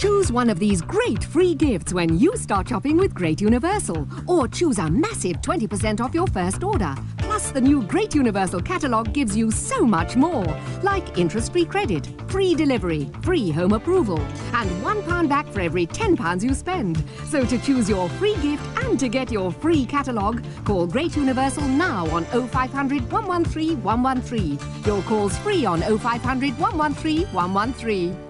Choose 0.00 0.32
one 0.32 0.48
of 0.48 0.58
these 0.58 0.80
great 0.80 1.22
free 1.22 1.54
gifts 1.54 1.92
when 1.92 2.18
you 2.18 2.34
start 2.34 2.66
shopping 2.66 2.96
with 2.96 3.12
Great 3.12 3.38
Universal. 3.42 4.08
Or 4.26 4.48
choose 4.48 4.78
a 4.78 4.88
massive 4.88 5.42
20% 5.42 6.00
off 6.00 6.14
your 6.14 6.26
first 6.28 6.64
order. 6.64 6.94
Plus, 7.18 7.50
the 7.50 7.60
new 7.60 7.82
Great 7.82 8.14
Universal 8.14 8.62
catalogue 8.62 9.12
gives 9.12 9.36
you 9.36 9.50
so 9.50 9.84
much 9.84 10.16
more. 10.16 10.46
Like 10.82 11.18
interest 11.18 11.52
free 11.52 11.66
credit, 11.66 12.08
free 12.28 12.54
delivery, 12.54 13.10
free 13.20 13.50
home 13.50 13.74
approval, 13.74 14.18
and 14.54 14.70
£1 14.82 15.28
back 15.28 15.46
for 15.48 15.60
every 15.60 15.86
£10 15.86 16.42
you 16.42 16.54
spend. 16.54 17.04
So 17.26 17.44
to 17.44 17.58
choose 17.58 17.86
your 17.86 18.08
free 18.08 18.36
gift 18.36 18.64
and 18.84 18.98
to 19.00 19.08
get 19.10 19.30
your 19.30 19.52
free 19.52 19.84
catalogue, 19.84 20.42
call 20.64 20.86
Great 20.86 21.14
Universal 21.14 21.68
now 21.68 22.08
on 22.08 22.24
0500 22.24 23.12
113 23.12 23.82
113. 23.82 24.58
Your 24.86 25.02
call's 25.02 25.36
free 25.40 25.66
on 25.66 25.82
0500 25.82 26.58
113 26.58 27.26
113. 27.34 28.29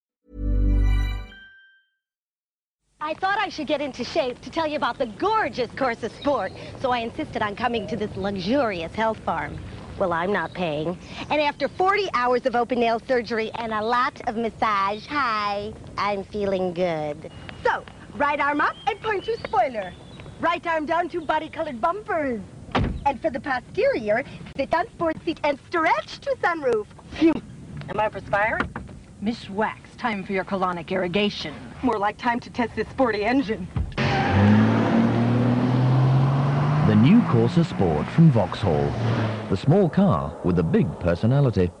I 3.03 3.15
thought 3.15 3.39
I 3.39 3.49
should 3.49 3.65
get 3.65 3.81
into 3.81 4.03
shape 4.03 4.39
to 4.41 4.51
tell 4.51 4.67
you 4.67 4.75
about 4.75 4.99
the 4.99 5.07
gorgeous 5.07 5.71
course 5.71 6.03
of 6.03 6.11
sport, 6.11 6.51
so 6.81 6.91
I 6.91 6.99
insisted 6.99 7.41
on 7.41 7.55
coming 7.55 7.87
to 7.87 7.97
this 7.97 8.15
luxurious 8.15 8.93
health 8.93 9.17
farm. 9.21 9.57
Well, 9.97 10.13
I'm 10.13 10.31
not 10.31 10.53
paying. 10.53 10.99
And 11.31 11.41
after 11.41 11.67
40 11.67 12.09
hours 12.13 12.45
of 12.45 12.55
open 12.55 12.79
nail 12.79 13.01
surgery 13.07 13.49
and 13.55 13.73
a 13.73 13.81
lot 13.81 14.21
of 14.27 14.35
massage, 14.37 15.07
hi, 15.07 15.73
I'm 15.97 16.23
feeling 16.25 16.75
good. 16.75 17.31
So, 17.63 17.83
right 18.17 18.39
arm 18.39 18.61
up 18.61 18.75
and 18.85 19.01
point 19.01 19.23
to 19.23 19.35
spoiler. 19.39 19.93
Right 20.39 20.65
arm 20.67 20.85
down 20.85 21.09
to 21.09 21.21
body-colored 21.21 21.81
bumpers. 21.81 22.39
And 23.07 23.19
for 23.19 23.31
the 23.31 23.39
posterior, 23.39 24.23
sit 24.55 24.75
on 24.75 24.87
sports 24.91 25.25
seat 25.25 25.39
and 25.43 25.57
stretch 25.67 26.19
to 26.19 26.35
sunroof. 26.43 26.85
Phew. 27.13 27.33
Am 27.89 27.99
I 27.99 28.09
perspiring? 28.09 28.71
Miss 29.21 29.49
Wax, 29.49 29.89
time 29.97 30.23
for 30.23 30.33
your 30.33 30.45
colonic 30.45 30.91
irrigation. 30.91 31.55
More 31.83 31.97
like 31.97 32.17
time 32.17 32.39
to 32.41 32.51
test 32.51 32.75
this 32.75 32.87
sporty 32.89 33.25
engine. 33.25 33.67
The 36.87 36.95
new 36.95 37.21
Corsa 37.21 37.65
Sport 37.65 38.05
from 38.07 38.29
Vauxhall. 38.29 38.91
The 39.49 39.57
small 39.57 39.89
car 39.89 40.37
with 40.43 40.59
a 40.59 40.63
big 40.63 40.99
personality. 40.99 41.71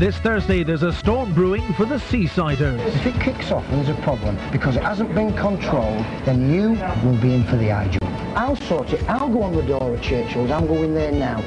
This 0.00 0.16
Thursday, 0.18 0.64
there's 0.64 0.82
a 0.82 0.92
storm 0.92 1.32
brewing 1.32 1.72
for 1.74 1.84
the 1.84 1.96
Seasiders. 1.96 2.80
If 2.86 3.06
it 3.06 3.20
kicks 3.20 3.52
off, 3.52 3.64
there's 3.70 3.88
a 3.88 3.94
problem. 4.02 4.36
Because 4.50 4.74
it 4.74 4.82
hasn't 4.82 5.14
been 5.14 5.32
controlled, 5.36 6.04
then 6.24 6.52
you 6.52 6.70
will 7.04 7.20
be 7.20 7.34
in 7.34 7.44
for 7.44 7.56
the 7.56 7.70
eye 7.70 7.88
job. 7.88 8.02
I'll 8.36 8.56
sort 8.56 8.92
it. 8.92 9.08
I'll 9.08 9.28
go 9.28 9.42
on 9.42 9.54
the 9.54 9.62
door 9.62 9.94
at 9.94 10.02
Churchill's. 10.02 10.50
I'm 10.50 10.66
going 10.66 10.94
there 10.94 11.12
now. 11.12 11.38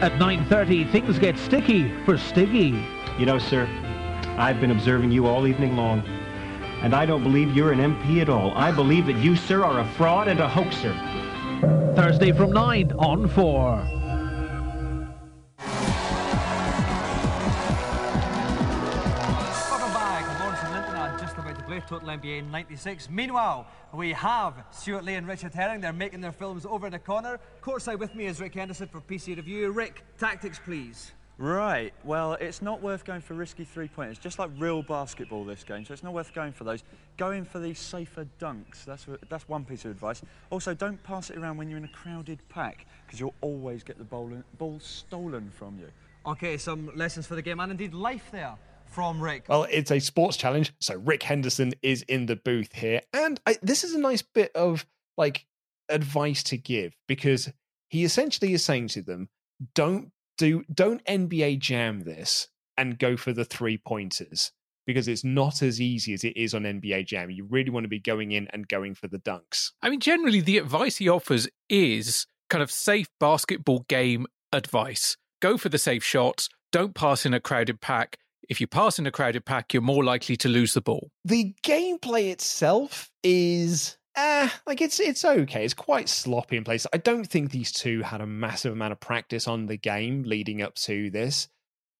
At 0.00 0.12
9.30, 0.20 0.92
things 0.92 1.18
get 1.18 1.36
sticky 1.36 1.92
for 2.04 2.16
Stiggy. 2.16 2.80
You 3.18 3.26
know, 3.26 3.38
sir, 3.38 3.66
I've 4.38 4.60
been 4.60 4.70
observing 4.70 5.10
you 5.10 5.26
all 5.26 5.48
evening 5.48 5.76
long. 5.76 6.17
And 6.80 6.94
I 6.94 7.04
don't 7.06 7.24
believe 7.24 7.56
you're 7.56 7.72
an 7.72 7.80
MP 7.80 8.20
at 8.22 8.28
all. 8.28 8.52
I 8.52 8.70
believe 8.70 9.06
that 9.06 9.16
you, 9.16 9.34
sir, 9.34 9.64
are 9.64 9.80
a 9.80 9.84
fraud 9.84 10.28
and 10.28 10.38
a 10.38 10.48
hoaxer. 10.48 10.94
Thursday 11.96 12.30
from 12.30 12.52
9 12.52 12.92
on 12.92 13.28
4. 13.28 13.44
Welcome 19.68 19.92
back. 19.92 20.40
Lawrence 20.40 20.60
and 20.62 20.72
Linton 20.72 20.94
are 20.94 21.18
just 21.18 21.36
about 21.36 21.58
to 21.58 21.64
play 21.64 21.80
Total 21.80 22.08
NBA 22.10 22.48
96. 22.48 23.10
Meanwhile, 23.10 23.66
we 23.92 24.12
have 24.12 24.64
Stewart 24.70 25.04
Lee 25.04 25.14
and 25.14 25.26
Richard 25.26 25.52
Herring. 25.52 25.80
They're 25.80 25.92
making 25.92 26.20
their 26.20 26.30
films 26.30 26.64
over 26.64 26.86
in 26.86 26.92
the 26.92 27.00
corner. 27.00 27.40
Courtside 27.60 27.98
with 27.98 28.14
me 28.14 28.26
is 28.26 28.40
Rick 28.40 28.54
Henderson 28.54 28.86
for 28.86 29.00
PC 29.00 29.34
Review. 29.34 29.72
Rick, 29.72 30.04
tactics, 30.16 30.60
please. 30.64 31.10
Right, 31.40 31.94
well, 32.02 32.32
it's 32.32 32.60
not 32.60 32.82
worth 32.82 33.04
going 33.04 33.20
for 33.20 33.34
risky 33.34 33.64
three-pointers, 33.64 34.18
just 34.18 34.40
like 34.40 34.50
real 34.58 34.82
basketball 34.82 35.44
this 35.44 35.62
game, 35.62 35.84
so 35.84 35.92
it's 35.92 36.02
not 36.02 36.12
worth 36.12 36.34
going 36.34 36.52
for 36.52 36.64
those. 36.64 36.82
Go 37.16 37.30
in 37.30 37.44
for 37.44 37.60
these 37.60 37.78
safer 37.78 38.26
dunks, 38.40 38.84
that's, 38.84 39.06
that's 39.28 39.48
one 39.48 39.64
piece 39.64 39.84
of 39.84 39.92
advice. 39.92 40.20
Also, 40.50 40.74
don't 40.74 41.00
pass 41.04 41.30
it 41.30 41.36
around 41.36 41.56
when 41.56 41.68
you're 41.68 41.78
in 41.78 41.84
a 41.84 41.88
crowded 41.88 42.40
pack, 42.48 42.86
because 43.06 43.20
you'll 43.20 43.36
always 43.40 43.84
get 43.84 43.98
the 43.98 44.04
ball, 44.04 44.32
ball 44.58 44.80
stolen 44.80 45.48
from 45.56 45.78
you. 45.78 45.86
Okay, 46.26 46.56
some 46.56 46.90
lessons 46.96 47.24
for 47.28 47.36
the 47.36 47.42
game 47.42 47.60
and 47.60 47.70
indeed 47.70 47.94
life 47.94 48.30
there 48.32 48.56
from 48.86 49.20
Rick. 49.20 49.44
Well, 49.48 49.64
it's 49.70 49.92
a 49.92 50.00
sports 50.00 50.36
challenge, 50.36 50.74
so 50.80 50.96
Rick 50.96 51.22
Henderson 51.22 51.72
is 51.82 52.02
in 52.02 52.26
the 52.26 52.34
booth 52.34 52.72
here, 52.72 53.02
and 53.12 53.40
I, 53.46 53.56
this 53.62 53.84
is 53.84 53.94
a 53.94 54.00
nice 54.00 54.22
bit 54.22 54.50
of 54.56 54.84
like 55.16 55.46
advice 55.88 56.42
to 56.44 56.56
give 56.56 56.96
because 57.06 57.48
he 57.88 58.02
essentially 58.02 58.52
is 58.54 58.64
saying 58.64 58.88
to 58.88 59.02
them, 59.02 59.28
don't 59.74 60.10
do 60.38 60.64
don't 60.72 61.04
NBA 61.04 61.58
jam 61.58 62.00
this 62.00 62.48
and 62.78 62.98
go 62.98 63.16
for 63.16 63.32
the 63.32 63.44
three 63.44 63.76
pointers 63.76 64.52
because 64.88 65.06
it's 65.06 65.22
not 65.22 65.60
as 65.60 65.82
easy 65.82 66.14
as 66.14 66.24
it 66.24 66.34
is 66.34 66.54
on 66.54 66.62
NBA 66.62 67.04
Jam. 67.04 67.30
You 67.30 67.44
really 67.44 67.68
want 67.68 67.84
to 67.84 67.88
be 67.88 68.00
going 68.00 68.32
in 68.32 68.48
and 68.54 68.66
going 68.66 68.94
for 68.94 69.06
the 69.06 69.18
dunks. 69.18 69.72
I 69.82 69.90
mean, 69.90 70.00
generally, 70.00 70.40
the 70.40 70.56
advice 70.56 70.96
he 70.96 71.10
offers 71.10 71.46
is 71.68 72.26
kind 72.48 72.62
of 72.62 72.70
safe 72.70 73.06
basketball 73.20 73.84
game 73.90 74.26
advice. 74.50 75.18
Go 75.42 75.58
for 75.58 75.68
the 75.68 75.76
safe 75.76 76.02
shots. 76.02 76.48
Don't 76.72 76.94
pass 76.94 77.26
in 77.26 77.34
a 77.34 77.40
crowded 77.40 77.82
pack. 77.82 78.16
If 78.48 78.62
you 78.62 78.66
pass 78.66 78.98
in 78.98 79.06
a 79.06 79.10
crowded 79.10 79.44
pack, 79.44 79.74
you're 79.74 79.82
more 79.82 80.02
likely 80.02 80.36
to 80.36 80.48
lose 80.48 80.72
the 80.72 80.80
ball. 80.80 81.10
The 81.22 81.54
gameplay 81.62 82.30
itself 82.30 83.10
is 83.22 83.97
eh, 84.18 84.48
like 84.66 84.80
it's 84.80 85.00
it's 85.00 85.24
okay. 85.24 85.64
It's 85.64 85.74
quite 85.74 86.08
sloppy 86.08 86.56
in 86.56 86.64
place. 86.64 86.86
I 86.92 86.98
don't 86.98 87.26
think 87.26 87.50
these 87.50 87.72
two 87.72 88.02
had 88.02 88.20
a 88.20 88.26
massive 88.26 88.72
amount 88.72 88.92
of 88.92 89.00
practice 89.00 89.46
on 89.46 89.66
the 89.66 89.76
game 89.76 90.24
leading 90.24 90.60
up 90.62 90.74
to 90.76 91.10
this. 91.10 91.48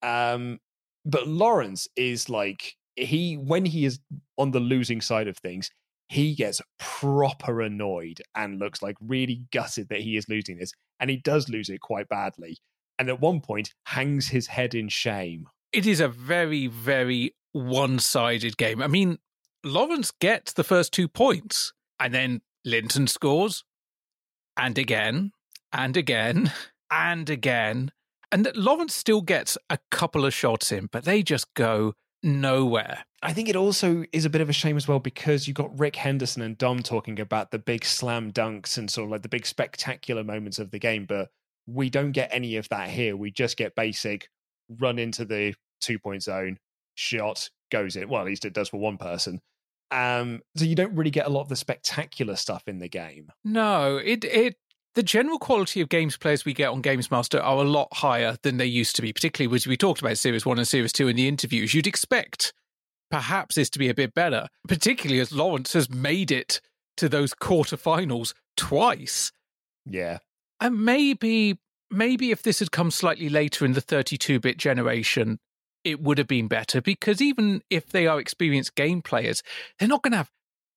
Um, 0.01 0.59
but 1.05 1.27
Lawrence 1.27 1.87
is 1.95 2.29
like 2.29 2.75
he 2.95 3.35
when 3.35 3.65
he 3.65 3.85
is 3.85 3.99
on 4.37 4.51
the 4.51 4.59
losing 4.59 5.01
side 5.01 5.27
of 5.27 5.37
things, 5.37 5.71
he 6.09 6.35
gets 6.35 6.61
proper 6.77 7.61
annoyed 7.61 8.21
and 8.35 8.59
looks 8.59 8.81
like 8.81 8.97
really 9.01 9.43
gutted 9.51 9.89
that 9.89 10.01
he 10.01 10.17
is 10.17 10.27
losing 10.29 10.57
this, 10.57 10.73
and 10.99 11.09
he 11.09 11.17
does 11.17 11.49
lose 11.49 11.69
it 11.69 11.81
quite 11.81 12.09
badly. 12.09 12.57
And 12.97 13.07
at 13.07 13.21
one 13.21 13.39
point, 13.39 13.73
hangs 13.85 14.27
his 14.27 14.47
head 14.47 14.75
in 14.75 14.89
shame. 14.89 15.47
It 15.71 15.87
is 15.87 16.01
a 16.01 16.09
very, 16.09 16.67
very 16.67 17.33
one 17.53 17.99
sided 17.99 18.57
game. 18.57 18.81
I 18.81 18.87
mean, 18.87 19.19
Lawrence 19.63 20.11
gets 20.11 20.51
the 20.53 20.65
first 20.65 20.91
two 20.91 21.07
points, 21.07 21.71
and 21.99 22.13
then 22.13 22.41
Linton 22.65 23.07
scores, 23.07 23.63
and 24.57 24.77
again, 24.77 25.31
and 25.71 25.95
again, 25.97 26.51
and 26.91 27.29
again. 27.29 27.91
And 28.31 28.45
that 28.45 28.55
Lawrence 28.55 28.95
still 28.95 29.21
gets 29.21 29.57
a 29.69 29.79
couple 29.89 30.25
of 30.25 30.33
shots 30.33 30.71
in, 30.71 30.87
but 30.91 31.05
they 31.05 31.23
just 31.23 31.51
go 31.55 31.93
nowhere. 32.21 33.05
I 33.21 33.33
think 33.33 33.49
it 33.49 33.55
also 33.55 34.03
is 34.13 34.25
a 34.25 34.29
bit 34.29 34.41
of 34.41 34.49
a 34.49 34.53
shame 34.53 34.77
as 34.77 34.87
well 34.87 34.99
because 34.99 35.47
you 35.47 35.53
got 35.53 35.77
Rick 35.77 35.95
Henderson 35.95 36.41
and 36.41 36.57
Dom 36.57 36.83
talking 36.83 37.19
about 37.19 37.51
the 37.51 37.59
big 37.59 37.83
slam 37.83 38.31
dunks 38.31 38.77
and 38.77 38.89
sort 38.89 39.05
of 39.05 39.11
like 39.11 39.23
the 39.23 39.29
big 39.29 39.45
spectacular 39.45 40.23
moments 40.23 40.59
of 40.59 40.71
the 40.71 40.79
game, 40.79 41.05
but 41.05 41.29
we 41.65 41.89
don't 41.89 42.11
get 42.11 42.29
any 42.31 42.55
of 42.55 42.69
that 42.69 42.89
here. 42.89 43.17
We 43.17 43.31
just 43.31 43.57
get 43.57 43.75
basic 43.75 44.29
run 44.79 44.99
into 44.99 45.25
the 45.25 45.55
two 45.81 45.99
point 45.99 46.23
zone, 46.23 46.57
shot, 46.95 47.49
goes 47.71 47.95
in. 47.95 48.09
Well, 48.09 48.21
at 48.21 48.27
least 48.27 48.45
it 48.45 48.53
does 48.53 48.69
for 48.69 48.77
one 48.77 48.97
person. 48.97 49.41
Um, 49.91 50.41
so 50.55 50.65
you 50.65 50.75
don't 50.75 50.95
really 50.95 51.11
get 51.11 51.25
a 51.25 51.29
lot 51.29 51.41
of 51.41 51.49
the 51.49 51.55
spectacular 51.55 52.35
stuff 52.35 52.63
in 52.67 52.79
the 52.79 52.89
game. 52.89 53.31
No, 53.43 53.97
it 53.97 54.23
it 54.23 54.55
the 54.95 55.03
general 55.03 55.39
quality 55.39 55.81
of 55.81 55.89
games 55.89 56.17
players 56.17 56.45
we 56.45 56.53
get 56.53 56.69
on 56.69 56.81
Games 56.81 57.11
Master 57.11 57.39
are 57.39 57.57
a 57.57 57.67
lot 57.67 57.87
higher 57.93 58.37
than 58.41 58.57
they 58.57 58.65
used 58.65 58.95
to 58.97 59.01
be, 59.01 59.13
particularly 59.13 59.55
as 59.55 59.67
we 59.67 59.77
talked 59.77 60.01
about 60.01 60.17
Series 60.17 60.45
1 60.45 60.57
and 60.57 60.67
Series 60.67 60.91
2 60.91 61.07
in 61.07 61.15
the 61.15 61.27
interviews. 61.27 61.73
You'd 61.73 61.87
expect 61.87 62.53
perhaps 63.09 63.55
this 63.55 63.69
to 63.71 63.79
be 63.79 63.89
a 63.89 63.93
bit 63.93 64.13
better, 64.13 64.47
particularly 64.67 65.19
as 65.19 65.31
Lawrence 65.31 65.73
has 65.73 65.89
made 65.89 66.31
it 66.31 66.61
to 66.97 67.07
those 67.07 67.33
quarterfinals 67.33 68.33
twice. 68.57 69.31
Yeah. 69.85 70.19
And 70.59 70.83
maybe 70.83 71.57
maybe 71.91 72.31
if 72.31 72.43
this 72.43 72.59
had 72.59 72.71
come 72.71 72.91
slightly 72.91 73.29
later 73.29 73.65
in 73.65 73.73
the 73.73 73.81
32-bit 73.81 74.57
generation, 74.57 75.39
it 75.83 76.01
would 76.01 76.17
have 76.17 76.27
been 76.27 76.47
better 76.47 76.81
because 76.81 77.21
even 77.21 77.61
if 77.69 77.87
they 77.87 78.07
are 78.07 78.19
experienced 78.19 78.75
game 78.75 79.01
players, 79.01 79.41
they're 79.77 79.87
not 79.87 80.03
going 80.03 80.11
to 80.11 80.17
have 80.17 80.31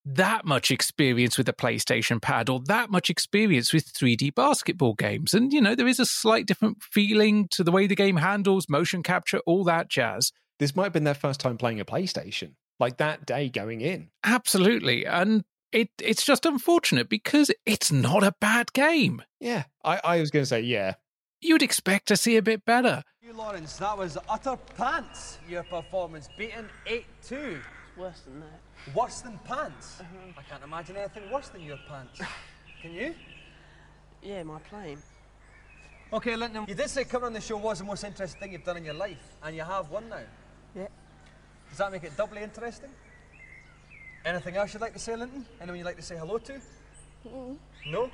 that 0.05 0.45
much 0.45 0.71
experience 0.71 1.39
with 1.39 1.49
a 1.49 1.53
PlayStation 1.53 2.21
pad 2.21 2.49
or 2.49 2.61
that 2.67 2.91
much 2.91 3.09
experience 3.09 3.73
with 3.73 3.93
3D 3.93 4.35
basketball 4.35 4.95
games. 4.95 5.33
And, 5.33 5.53
you 5.53 5.61
know, 5.61 5.75
there 5.75 5.87
is 5.87 6.01
a 6.01 6.07
slight 6.07 6.47
different 6.47 6.83
feeling 6.83 7.49
to 7.53 7.63
the 7.63 7.71
way 7.71 7.87
the 7.87 7.95
game 7.95 8.17
handles 8.17 8.69
motion 8.69 9.03
capture, 9.03 9.41
all 9.47 9.65
that 9.65 9.89
jazz. 9.89 10.33
This 10.59 10.75
might 10.75 10.85
have 10.85 10.93
been 10.93 11.05
their 11.05 11.15
first 11.15 11.41
time 11.41 11.57
playing 11.57 11.81
a 11.81 11.85
PlayStation, 11.85 12.55
like 12.81 12.99
that 12.99 13.27
day 13.27 13.49
going 13.49 13.81
in. 13.81 14.11
Absolutely. 14.25 15.07
And 15.07 15.45
it 15.73 15.89
it's 16.01 16.25
just 16.25 16.47
unfortunate 16.47 17.09
because 17.09 17.51
it's 17.65 17.91
not 17.91 18.23
a 18.23 18.35
bad 18.41 18.73
game. 18.73 19.23
Yeah. 19.41 19.65
I, 19.85 20.01
I 20.05 20.21
was 20.21 20.31
going 20.31 20.43
to 20.43 20.47
say, 20.47 20.61
yeah. 20.61 20.95
You'd 21.43 21.63
expect 21.63 22.07
to 22.07 22.17
see 22.17 22.37
a 22.37 22.43
bit 22.43 22.65
better. 22.65 23.03
You, 23.21 23.33
Lawrence, 23.33 23.77
that 23.79 23.99
was 23.99 24.17
utter 24.29 24.57
pants, 24.77 25.39
your 25.49 25.65
performance. 25.65 26.29
Beaten 26.39 26.69
8 26.87 27.05
2. 27.27 27.61
Worse 27.97 28.21
than 28.21 28.41
that. 28.41 28.95
Worse 28.95 29.21
than 29.23 29.39
pants? 29.45 29.99
Uh-huh. 30.01 30.39
I 30.39 30.43
can't 30.43 30.63
imagine 30.63 30.97
anything 30.97 31.29
worse 31.33 31.49
than 31.49 31.63
your 31.63 31.79
pants. 31.89 32.21
Can 32.83 32.93
you? 32.93 33.15
Yeah, 34.23 34.45
my 34.45 34.61
plane. 34.61 34.99
Okay, 36.13 36.37
Linton, 36.37 36.65
you 36.69 36.75
did 36.77 36.89
say 36.89 37.05
coming 37.05 37.27
on 37.27 37.33
the 37.33 37.41
show 37.41 37.57
was 37.57 37.81
the 37.81 37.85
most 37.85 38.05
interesting 38.05 38.41
thing 38.41 38.53
you've 38.53 38.65
done 38.65 38.77
in 38.77 38.85
your 38.85 38.95
life, 38.95 39.35
and 39.43 39.57
you 39.57 39.63
have 39.63 39.91
one 39.91 40.09
now. 40.09 40.21
Yeah. 40.77 40.87
Does 41.69 41.79
that 41.79 41.91
make 41.91 42.05
it 42.05 42.17
doubly 42.17 42.43
interesting? 42.43 42.91
Anything 44.25 44.57
else 44.57 44.75
you'd 44.75 44.81
like 44.81 44.93
to 44.93 45.01
say, 45.01 45.17
Linton? 45.17 45.45
Anyone 45.61 45.79
you'd 45.79 45.87
like 45.87 45.97
to 45.97 46.03
say 46.03 46.17
hello 46.17 46.39
to? 46.39 46.61
Mm. 47.27 47.57
No? 47.89 48.11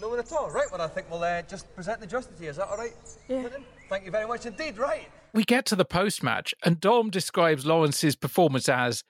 No 0.00 0.08
one 0.08 0.18
at 0.18 0.32
all? 0.32 0.50
Right, 0.50 0.66
well, 0.72 0.80
I 0.80 0.88
think 0.88 1.10
we'll 1.10 1.22
uh, 1.22 1.42
just 1.42 1.72
present 1.74 2.00
the 2.00 2.06
justice 2.06 2.36
to 2.38 2.44
you. 2.44 2.50
Is 2.50 2.56
that 2.56 2.68
all 2.68 2.78
right, 2.78 2.94
yeah. 3.28 3.42
Linton? 3.42 3.64
Thank 3.90 4.06
you 4.06 4.10
very 4.10 4.26
much 4.26 4.46
indeed. 4.46 4.78
Right. 4.78 5.08
We 5.34 5.44
get 5.44 5.66
to 5.66 5.76
the 5.76 5.84
post 5.84 6.22
match, 6.22 6.54
and 6.64 6.80
Dom 6.80 7.10
describes 7.10 7.66
Lawrence's 7.66 8.16
performance 8.16 8.68
as 8.68 9.04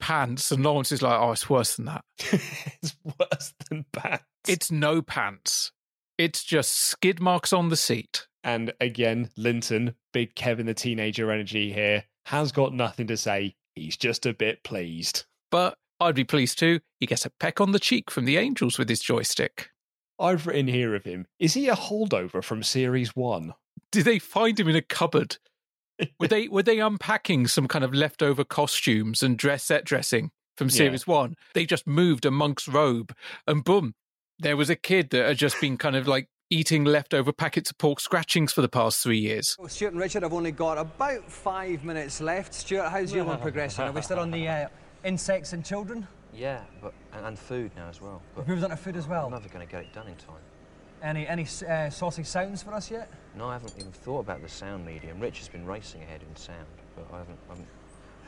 pants, 0.00 0.52
and 0.52 0.62
Lawrence 0.62 0.92
is 0.92 1.02
like, 1.02 1.18
"Oh, 1.18 1.32
it's 1.32 1.50
worse 1.50 1.76
than 1.76 1.86
that. 1.86 2.04
it's 2.18 2.96
worse 3.04 3.52
than 3.68 3.84
pants. 3.92 4.24
It's 4.46 4.70
no 4.70 5.02
pants. 5.02 5.72
It's 6.16 6.44
just 6.44 6.72
skid 6.72 7.20
marks 7.20 7.52
on 7.52 7.68
the 7.68 7.76
seat." 7.76 8.28
And 8.44 8.72
again, 8.80 9.30
Linton, 9.36 9.94
big 10.12 10.36
Kevin 10.36 10.66
the 10.66 10.74
teenager 10.74 11.32
energy 11.32 11.72
here, 11.72 12.04
has 12.26 12.52
got 12.52 12.72
nothing 12.72 13.08
to 13.08 13.16
say. 13.16 13.56
He's 13.74 13.96
just 13.96 14.24
a 14.24 14.32
bit 14.32 14.62
pleased. 14.62 15.24
But 15.50 15.76
I'd 16.00 16.14
be 16.14 16.24
pleased 16.24 16.58
too. 16.58 16.80
He 17.00 17.06
gets 17.06 17.26
a 17.26 17.30
peck 17.30 17.60
on 17.60 17.72
the 17.72 17.80
cheek 17.80 18.10
from 18.10 18.24
the 18.24 18.36
Angels 18.36 18.78
with 18.78 18.88
his 18.88 19.00
joystick. 19.00 19.70
I've 20.18 20.46
written 20.46 20.66
here 20.66 20.94
of 20.94 21.04
him. 21.04 21.26
Is 21.38 21.54
he 21.54 21.68
a 21.68 21.76
holdover 21.76 22.42
from 22.42 22.62
Series 22.62 23.14
One? 23.14 23.54
Did 23.92 24.04
they 24.04 24.18
find 24.18 24.58
him 24.58 24.68
in 24.68 24.76
a 24.76 24.82
cupboard? 24.82 25.38
were 26.18 26.28
they 26.28 26.48
were 26.48 26.62
they 26.62 26.80
unpacking 26.80 27.46
some 27.46 27.68
kind 27.68 27.84
of 27.84 27.94
leftover 27.94 28.44
costumes 28.44 29.22
and 29.22 29.36
dress 29.36 29.64
set 29.64 29.84
dressing 29.84 30.30
from 30.56 30.70
Series 30.70 31.04
yeah. 31.06 31.14
One? 31.14 31.34
They 31.54 31.66
just 31.66 31.86
moved 31.86 32.24
a 32.26 32.30
monk's 32.30 32.68
robe, 32.68 33.14
and 33.46 33.64
boom, 33.64 33.94
there 34.38 34.56
was 34.56 34.70
a 34.70 34.76
kid 34.76 35.10
that 35.10 35.26
had 35.26 35.38
just 35.38 35.60
been 35.60 35.76
kind 35.76 35.96
of 35.96 36.06
like 36.06 36.28
eating 36.50 36.84
leftover 36.84 37.32
packets 37.32 37.70
of 37.70 37.78
pork 37.78 38.00
scratchings 38.00 38.52
for 38.52 38.62
the 38.62 38.68
past 38.68 39.02
three 39.02 39.18
years. 39.18 39.54
Well, 39.58 39.68
Stewart 39.68 39.92
and 39.92 40.00
Richard 40.00 40.22
have 40.22 40.32
only 40.32 40.52
got 40.52 40.78
about 40.78 41.30
five 41.30 41.84
minutes 41.84 42.20
left. 42.20 42.54
Stewart, 42.54 42.90
how's 42.90 43.12
your 43.12 43.24
one 43.24 43.38
progressing? 43.40 43.84
Are 43.84 43.92
we 43.92 44.02
still 44.02 44.18
on 44.18 44.30
the 44.30 44.48
uh, 44.48 44.68
insects 45.04 45.52
and 45.52 45.64
children? 45.64 46.06
Yeah, 46.38 46.60
but 46.80 46.94
and, 47.12 47.26
and 47.26 47.38
food 47.38 47.72
now 47.76 47.88
as 47.88 48.00
well. 48.00 48.22
But 48.34 48.42
You've 48.42 48.48
moved 48.48 48.64
on 48.64 48.70
to 48.70 48.76
food 48.76 48.96
as 48.96 49.08
well. 49.08 49.26
I'm 49.26 49.32
never 49.32 49.48
going 49.48 49.66
to 49.66 49.70
get 49.70 49.82
it 49.82 49.92
done 49.92 50.06
in 50.06 50.14
time. 50.14 50.36
Any 51.02 51.26
any 51.26 51.46
uh, 51.68 51.90
saucy 51.90 52.22
sounds 52.22 52.62
for 52.62 52.72
us 52.74 52.90
yet? 52.90 53.10
No, 53.36 53.48
I 53.48 53.54
haven't 53.54 53.74
even 53.78 53.92
thought 53.92 54.20
about 54.20 54.42
the 54.42 54.48
sound 54.48 54.86
medium. 54.86 55.20
Rich 55.20 55.38
has 55.38 55.48
been 55.48 55.66
racing 55.66 56.02
ahead 56.02 56.22
in 56.28 56.36
sound, 56.36 56.66
but 56.96 57.06
I 57.12 57.18
haven't, 57.18 57.38
I 57.48 57.52
haven't 57.52 57.68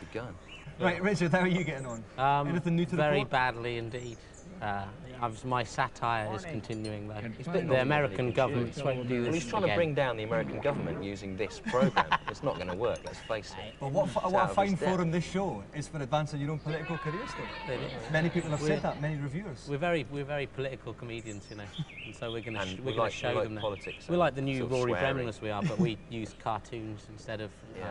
begun. 0.00 0.34
Right, 0.80 1.02
Richard, 1.02 1.32
how 1.32 1.40
are 1.40 1.46
you 1.48 1.64
getting 1.64 1.86
on? 1.86 2.04
Um, 2.16 2.48
Anything 2.48 2.76
new 2.76 2.86
to 2.86 2.96
very 2.96 3.18
report? 3.18 3.30
badly 3.30 3.76
indeed. 3.76 4.16
Uh, 4.60 4.84
was, 5.22 5.44
my 5.44 5.62
satire 5.62 6.34
is 6.34 6.44
continuing 6.44 7.06
though. 7.08 7.20
It's 7.38 7.46
a 7.46 7.50
bit 7.50 7.68
the 7.68 7.82
American 7.82 8.30
government 8.32 8.74
won't 8.84 9.06
do 9.06 9.20
this 9.20 9.24
Well, 9.26 9.34
he's 9.34 9.46
trying 9.46 9.64
again. 9.64 9.74
to 9.74 9.78
bring 9.78 9.94
down 9.94 10.16
the 10.16 10.22
American 10.24 10.60
government 10.60 11.04
using 11.04 11.36
this 11.36 11.60
program. 11.66 12.06
it's 12.28 12.42
not 12.42 12.54
going 12.56 12.68
to 12.68 12.74
work. 12.76 13.00
Let's 13.04 13.18
face 13.20 13.52
it. 13.58 13.74
Well, 13.80 13.90
what, 13.90 14.06
It's 14.06 14.14
what 14.16 14.24
out 14.26 14.34
I 14.34 14.44
of 14.44 14.54
find 14.54 14.78
for 14.78 15.00
him 15.00 15.10
this 15.10 15.24
show 15.24 15.62
is 15.74 15.88
for 15.88 15.98
advancing 15.98 16.40
your 16.40 16.52
own 16.52 16.58
political 16.58 16.96
career 16.98 17.20
still. 17.28 17.78
Many 18.12 18.30
people 18.30 18.50
have 18.50 18.62
We're- 18.62 18.76
said 18.76 18.82
that, 18.82 19.00
many 19.00 19.16
reviewers. 19.16 19.66
We're 19.68 19.76
very, 19.78 20.06
we're 20.10 20.24
very 20.24 20.46
political 20.46 20.94
comedians, 20.94 21.46
you 21.50 21.56
know, 21.56 21.64
and 22.06 22.14
so 22.16 22.32
we're 22.32 22.40
going 22.40 22.54
to, 22.54 22.60
And 22.60 22.70
sh- 22.70 22.74
we 22.76 22.80
we're 22.80 22.90
going 22.92 22.98
like- 22.98 23.12
to 23.12 23.16
show 23.18 23.32
like 23.32 23.44
them 23.44 23.54
that. 23.56 23.60
politics 23.60 24.08
We're 24.08 24.16
like 24.16 24.34
the 24.34 24.42
new 24.42 24.58
sort 24.60 24.64
of 24.66 24.78
Rory 24.78 24.90
swearing. 24.92 25.14
Bremner, 25.16 25.32
we 25.42 25.50
are, 25.50 25.62
but 25.62 25.78
we 25.78 25.98
use 26.10 26.34
cartoons 26.42 27.06
instead 27.10 27.40
of 27.42 27.50
uh, 27.82 27.86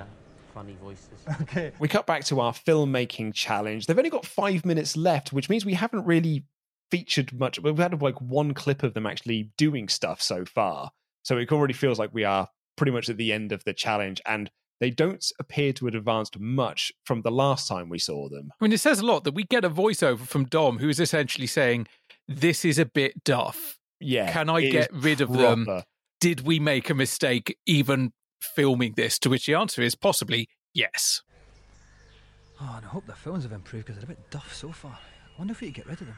funny 0.55 0.75
voices. 0.81 1.09
Okay. 1.43 1.71
We 1.79 1.87
cut 1.87 2.07
back 2.07 2.23
to 2.25 2.39
our 2.39 2.53
filmmaking 2.53 3.33
challenge. 3.35 3.85
They've 3.85 3.97
only 3.97 4.09
got 4.09 4.25
five 4.25 4.65
minutes 4.65 4.97
left, 4.97 5.31
which 5.31 5.47
means 5.49 5.63
we 5.63 5.75
haven't 5.75 6.05
really 6.05 6.43
featured 6.91 7.37
much. 7.37 7.59
We've 7.59 7.77
had 7.77 8.01
like 8.01 8.19
one 8.21 8.53
clip 8.53 8.83
of 8.83 8.93
them 8.93 9.05
actually 9.05 9.51
doing 9.57 9.87
stuff 9.87 10.21
so 10.21 10.45
far. 10.45 10.91
So 11.23 11.37
it 11.37 11.51
already 11.51 11.73
feels 11.73 11.99
like 11.99 12.13
we 12.13 12.23
are 12.23 12.49
pretty 12.77 12.91
much 12.91 13.09
at 13.09 13.17
the 13.17 13.33
end 13.33 13.51
of 13.51 13.63
the 13.63 13.73
challenge. 13.73 14.21
And 14.25 14.49
they 14.79 14.89
don't 14.89 15.25
appear 15.39 15.73
to 15.73 15.85
have 15.85 15.95
advanced 15.95 16.39
much 16.39 16.91
from 17.03 17.21
the 17.21 17.31
last 17.31 17.67
time 17.67 17.89
we 17.89 17.99
saw 17.99 18.29
them. 18.29 18.51
I 18.59 18.63
mean, 18.63 18.71
it 18.71 18.79
says 18.79 18.99
a 18.99 19.05
lot 19.05 19.23
that 19.25 19.33
we 19.33 19.43
get 19.43 19.65
a 19.65 19.69
voiceover 19.69 20.25
from 20.25 20.45
Dom 20.45 20.79
who 20.79 20.89
is 20.89 20.99
essentially 20.99 21.47
saying, 21.47 21.87
This 22.27 22.63
is 22.63 22.79
a 22.79 22.85
bit 22.85 23.23
duff. 23.23 23.77
Yeah. 23.99 24.31
Can 24.31 24.49
I 24.49 24.61
get 24.61 24.89
rid 24.93 25.21
of 25.21 25.33
them? 25.33 25.67
Did 26.21 26.41
we 26.41 26.59
make 26.59 26.89
a 26.89 26.93
mistake 26.93 27.57
even 27.65 28.13
filming 28.41 28.93
this? 28.95 29.19
To 29.19 29.29
which 29.29 29.45
the 29.45 29.55
answer 29.55 29.81
is 29.81 29.95
possibly 29.95 30.49
yes. 30.73 31.21
Oh, 32.61 32.73
and 32.75 32.85
I 32.85 32.89
hope 32.89 33.05
the 33.05 33.13
films 33.13 33.43
have 33.43 33.53
improved 33.53 33.85
because 33.85 34.01
they're 34.01 34.11
a 34.11 34.15
bit 34.15 34.29
duff 34.29 34.53
so 34.53 34.71
far. 34.71 34.91
I 34.91 35.39
wonder 35.39 35.51
if 35.51 35.61
we 35.61 35.67
could 35.67 35.75
get 35.75 35.87
rid 35.87 36.01
of 36.01 36.07
them. 36.07 36.17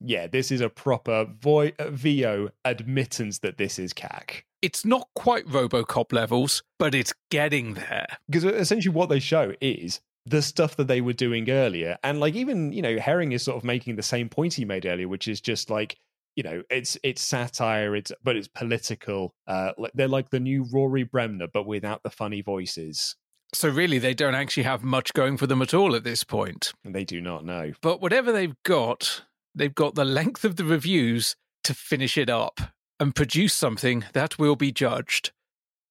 Yeah, 0.00 0.26
this 0.26 0.50
is 0.50 0.60
a 0.60 0.68
proper 0.68 1.26
vo- 1.40 1.72
uh, 1.78 1.90
VO 1.90 2.50
admittance 2.64 3.38
that 3.40 3.58
this 3.58 3.78
is 3.78 3.92
CAC. 3.92 4.42
It's 4.62 4.84
not 4.84 5.08
quite 5.14 5.46
Robocop 5.46 6.12
levels, 6.12 6.62
but 6.78 6.94
it's 6.94 7.14
getting 7.30 7.74
there. 7.74 8.06
Because 8.26 8.44
essentially, 8.44 8.94
what 8.94 9.08
they 9.08 9.20
show 9.20 9.52
is 9.60 10.00
the 10.26 10.42
stuff 10.42 10.76
that 10.76 10.86
they 10.86 11.00
were 11.00 11.12
doing 11.12 11.50
earlier. 11.50 11.98
And 12.02 12.20
like 12.20 12.34
even, 12.34 12.72
you 12.72 12.82
know, 12.82 12.98
Herring 12.98 13.32
is 13.32 13.42
sort 13.42 13.56
of 13.56 13.64
making 13.64 13.96
the 13.96 14.02
same 14.02 14.28
point 14.28 14.54
he 14.54 14.64
made 14.64 14.86
earlier, 14.86 15.08
which 15.08 15.28
is 15.28 15.40
just 15.40 15.70
like, 15.70 15.96
you 16.36 16.42
know, 16.42 16.62
it's 16.70 16.96
it's 17.02 17.22
satire, 17.22 17.96
it's 17.96 18.12
but 18.22 18.36
it's 18.36 18.48
political. 18.48 19.34
Uh 19.46 19.72
they're 19.94 20.08
like 20.08 20.30
the 20.30 20.40
new 20.40 20.66
Rory 20.72 21.04
Bremner, 21.04 21.46
but 21.52 21.66
without 21.66 22.02
the 22.02 22.10
funny 22.10 22.42
voices. 22.42 23.16
So 23.52 23.68
really 23.68 23.98
they 23.98 24.14
don't 24.14 24.34
actually 24.34 24.62
have 24.62 24.84
much 24.84 25.12
going 25.12 25.36
for 25.36 25.46
them 25.46 25.62
at 25.62 25.74
all 25.74 25.96
at 25.96 26.04
this 26.04 26.22
point. 26.22 26.72
They 26.84 27.04
do 27.04 27.20
not 27.20 27.44
know. 27.44 27.72
But 27.80 28.00
whatever 28.00 28.30
they've 28.30 28.54
got, 28.64 29.22
they've 29.54 29.74
got 29.74 29.94
the 29.94 30.04
length 30.04 30.44
of 30.44 30.56
the 30.56 30.64
reviews 30.64 31.36
to 31.64 31.74
finish 31.74 32.16
it 32.16 32.30
up 32.30 32.60
and 32.98 33.14
produce 33.14 33.54
something 33.54 34.04
that 34.12 34.38
will 34.38 34.56
be 34.56 34.72
judged. 34.72 35.32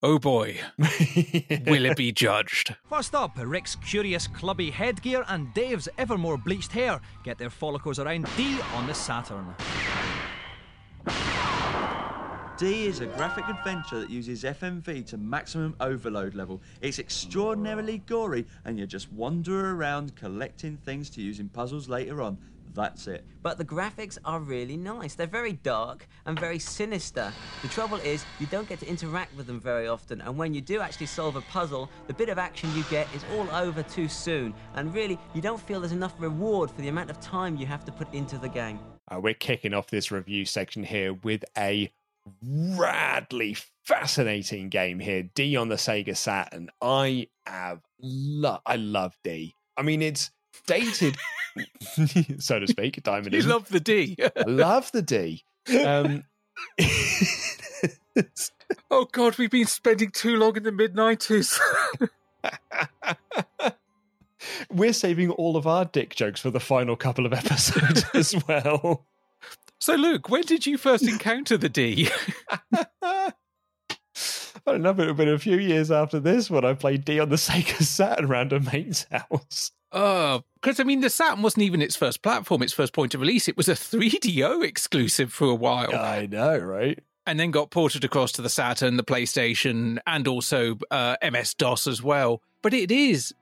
Oh 0.02 0.18
boy, 0.18 0.58
will 0.78 1.84
it 1.84 1.96
be 1.96 2.10
judged? 2.10 2.74
First 2.88 3.14
up, 3.14 3.32
Rick's 3.36 3.76
curious 3.76 4.26
clubby 4.26 4.70
headgear 4.70 5.24
and 5.28 5.52
Dave's 5.52 5.88
ever 5.98 6.16
more 6.16 6.38
bleached 6.38 6.72
hair 6.72 7.00
get 7.22 7.36
their 7.36 7.50
follicles 7.50 7.98
around 7.98 8.26
D 8.36 8.58
on 8.74 8.86
the 8.86 8.94
Saturn. 8.94 9.54
D 12.56 12.86
is 12.86 13.00
a 13.00 13.06
graphic 13.06 13.48
adventure 13.48 14.00
that 14.00 14.10
uses 14.10 14.42
FMV 14.42 15.06
to 15.06 15.16
maximum 15.16 15.74
overload 15.80 16.34
level. 16.34 16.60
It's 16.82 16.98
extraordinarily 16.98 17.98
gory, 18.06 18.46
and 18.66 18.78
you 18.78 18.86
just 18.86 19.10
wander 19.12 19.74
around 19.74 20.14
collecting 20.14 20.76
things 20.76 21.08
to 21.10 21.22
use 21.22 21.40
in 21.40 21.48
puzzles 21.48 21.88
later 21.88 22.20
on. 22.20 22.36
That's 22.72 23.06
it. 23.06 23.24
But 23.42 23.58
the 23.58 23.64
graphics 23.64 24.18
are 24.24 24.40
really 24.40 24.76
nice. 24.76 25.14
They're 25.14 25.26
very 25.26 25.54
dark 25.54 26.06
and 26.26 26.38
very 26.38 26.58
sinister. 26.58 27.32
The 27.62 27.68
trouble 27.68 27.96
is, 27.98 28.24
you 28.38 28.46
don't 28.46 28.68
get 28.68 28.80
to 28.80 28.88
interact 28.88 29.36
with 29.36 29.46
them 29.46 29.60
very 29.60 29.88
often, 29.88 30.20
and 30.20 30.36
when 30.36 30.54
you 30.54 30.60
do 30.60 30.80
actually 30.80 31.06
solve 31.06 31.36
a 31.36 31.40
puzzle, 31.42 31.90
the 32.06 32.14
bit 32.14 32.28
of 32.28 32.38
action 32.38 32.74
you 32.76 32.84
get 32.90 33.12
is 33.14 33.24
all 33.34 33.50
over 33.50 33.82
too 33.82 34.08
soon, 34.08 34.54
and 34.74 34.94
really, 34.94 35.18
you 35.34 35.40
don't 35.40 35.60
feel 35.60 35.80
there's 35.80 35.92
enough 35.92 36.14
reward 36.18 36.70
for 36.70 36.80
the 36.80 36.88
amount 36.88 37.10
of 37.10 37.20
time 37.20 37.56
you 37.56 37.66
have 37.66 37.84
to 37.84 37.92
put 37.92 38.12
into 38.14 38.38
the 38.38 38.48
game. 38.48 38.78
Uh, 39.10 39.18
we're 39.20 39.34
kicking 39.34 39.74
off 39.74 39.88
this 39.88 40.10
review 40.10 40.44
section 40.44 40.84
here 40.84 41.14
with 41.14 41.44
a 41.58 41.92
radly 42.46 43.60
fascinating 43.82 44.68
game 44.68 45.00
here. 45.00 45.22
D 45.34 45.56
on 45.56 45.68
the 45.68 45.76
Sega 45.76 46.16
Saturn. 46.16 46.70
I 46.80 47.28
have 47.46 47.80
lo- 48.00 48.60
I 48.64 48.76
love 48.76 49.16
D. 49.24 49.54
I 49.76 49.82
mean, 49.82 50.02
it's 50.02 50.30
dated, 50.66 51.16
so 52.38 52.58
to 52.58 52.66
speak. 52.66 53.02
Diamond. 53.02 53.32
You 53.34 53.42
love 53.42 53.68
the 53.68 53.80
D. 53.80 54.16
love 54.46 54.90
the 54.92 55.02
D. 55.02 55.44
Um, 55.84 56.24
oh 58.90 59.06
God, 59.12 59.38
we've 59.38 59.50
been 59.50 59.66
spending 59.66 60.10
too 60.10 60.36
long 60.36 60.56
in 60.56 60.62
the 60.62 60.72
mid 60.72 60.94
nineties. 60.94 61.58
we're 64.70 64.92
saving 64.92 65.30
all 65.30 65.56
of 65.56 65.66
our 65.66 65.84
dick 65.84 66.14
jokes 66.14 66.40
for 66.40 66.50
the 66.50 66.60
final 66.60 66.96
couple 66.96 67.26
of 67.26 67.32
episodes 67.32 68.04
as 68.14 68.34
well. 68.46 69.06
So, 69.78 69.94
Luke, 69.94 70.28
when 70.28 70.42
did 70.42 70.66
you 70.66 70.76
first 70.76 71.04
encounter 71.04 71.56
the 71.56 71.70
D? 71.70 72.08
I 74.66 74.72
don't 74.72 74.82
know, 74.82 74.92
but 74.92 75.04
it'll 75.04 75.14
been 75.14 75.28
a 75.28 75.38
few 75.38 75.58
years 75.58 75.90
after 75.90 76.20
this 76.20 76.50
when 76.50 76.64
I 76.64 76.74
played 76.74 77.04
D 77.04 77.18
on 77.18 77.30
the 77.30 77.36
Sega 77.36 77.82
Saturn 77.82 78.26
around 78.26 78.52
a 78.52 78.60
mate's 78.60 79.06
house. 79.10 79.72
Oh, 79.92 80.42
because 80.60 80.78
I 80.78 80.84
mean, 80.84 81.00
the 81.00 81.10
Saturn 81.10 81.42
wasn't 81.42 81.64
even 81.64 81.82
its 81.82 81.96
first 81.96 82.22
platform, 82.22 82.62
its 82.62 82.72
first 82.72 82.92
point 82.92 83.14
of 83.14 83.20
release. 83.20 83.48
It 83.48 83.56
was 83.56 83.68
a 83.68 83.72
3DO 83.74 84.64
exclusive 84.64 85.32
for 85.32 85.48
a 85.48 85.54
while. 85.54 85.94
I 85.94 86.26
know, 86.26 86.58
right? 86.58 86.98
And 87.26 87.38
then 87.38 87.50
got 87.50 87.70
ported 87.70 88.04
across 88.04 88.32
to 88.32 88.42
the 88.42 88.48
Saturn, 88.48 88.96
the 88.96 89.04
PlayStation, 89.04 89.98
and 90.06 90.26
also 90.26 90.78
uh, 90.90 91.16
MS 91.22 91.54
DOS 91.54 91.86
as 91.86 92.02
well. 92.02 92.42
But 92.62 92.74
it 92.74 92.90
is 92.90 93.34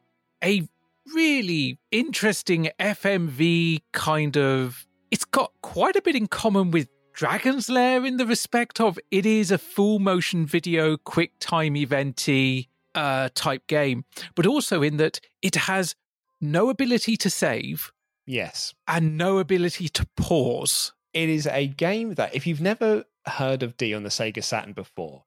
a 0.43 0.69
really 1.15 1.79
interesting 1.91 2.70
FMV 2.79 3.83
kind 3.93 4.37
of. 4.37 4.87
It's 5.11 5.25
got 5.25 5.53
quite 5.62 5.97
a 5.97 6.03
bit 6.03 6.16
in 6.16 6.27
common 6.27 6.70
with 6.70 6.89
Dragon's 7.19 7.69
Lair 7.69 8.05
in 8.07 8.16
the 8.16 8.27
respect 8.27 8.81
of 8.81 8.99
it 9.11 9.27
is 9.27 9.51
a 9.51 9.59
full 9.59 9.99
motion 9.99 10.47
video, 10.47 10.97
quick 10.97 11.33
time 11.41 11.75
eventy 11.75 12.69
uh, 12.95 13.29
type 13.35 13.66
game, 13.66 14.05
but 14.35 14.47
also 14.47 14.83
in 14.83 14.99
that 14.99 15.20
it 15.43 15.57
has 15.57 15.97
no 16.40 16.69
ability 16.70 17.16
to 17.19 17.31
save. 17.31 17.93
Yes. 18.27 18.74
And 18.86 19.16
no 19.16 19.39
ability 19.39 19.89
to 19.90 20.06
pause. 20.16 20.93
It 21.15 21.28
is 21.28 21.47
a 21.47 21.66
game 21.66 22.15
that, 22.15 22.35
if 22.35 22.47
you've 22.47 22.60
never 22.60 23.05
heard 23.27 23.62
of 23.62 23.77
D 23.77 23.94
on 23.94 24.02
the 24.02 24.09
Sega 24.10 24.44
Saturn 24.44 24.73
before, 24.73 25.24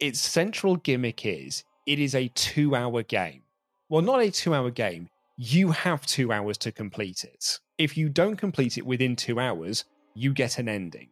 its 0.00 0.20
central 0.20 0.76
gimmick 0.76 1.26
is 1.26 1.64
it 1.86 1.98
is 1.98 2.14
a 2.14 2.28
two 2.28 2.74
hour 2.74 3.02
game. 3.02 3.42
Well, 3.88 4.02
not 4.02 4.22
a 4.22 4.30
two 4.30 4.54
hour 4.54 4.70
game. 4.70 5.08
You 5.36 5.72
have 5.72 6.06
two 6.06 6.32
hours 6.32 6.56
to 6.58 6.72
complete 6.72 7.24
it. 7.24 7.58
If 7.78 7.96
you 7.96 8.08
don't 8.08 8.36
complete 8.36 8.78
it 8.78 8.86
within 8.86 9.16
two 9.16 9.40
hours, 9.40 9.84
you 10.14 10.32
get 10.32 10.58
an 10.58 10.68
ending. 10.68 11.10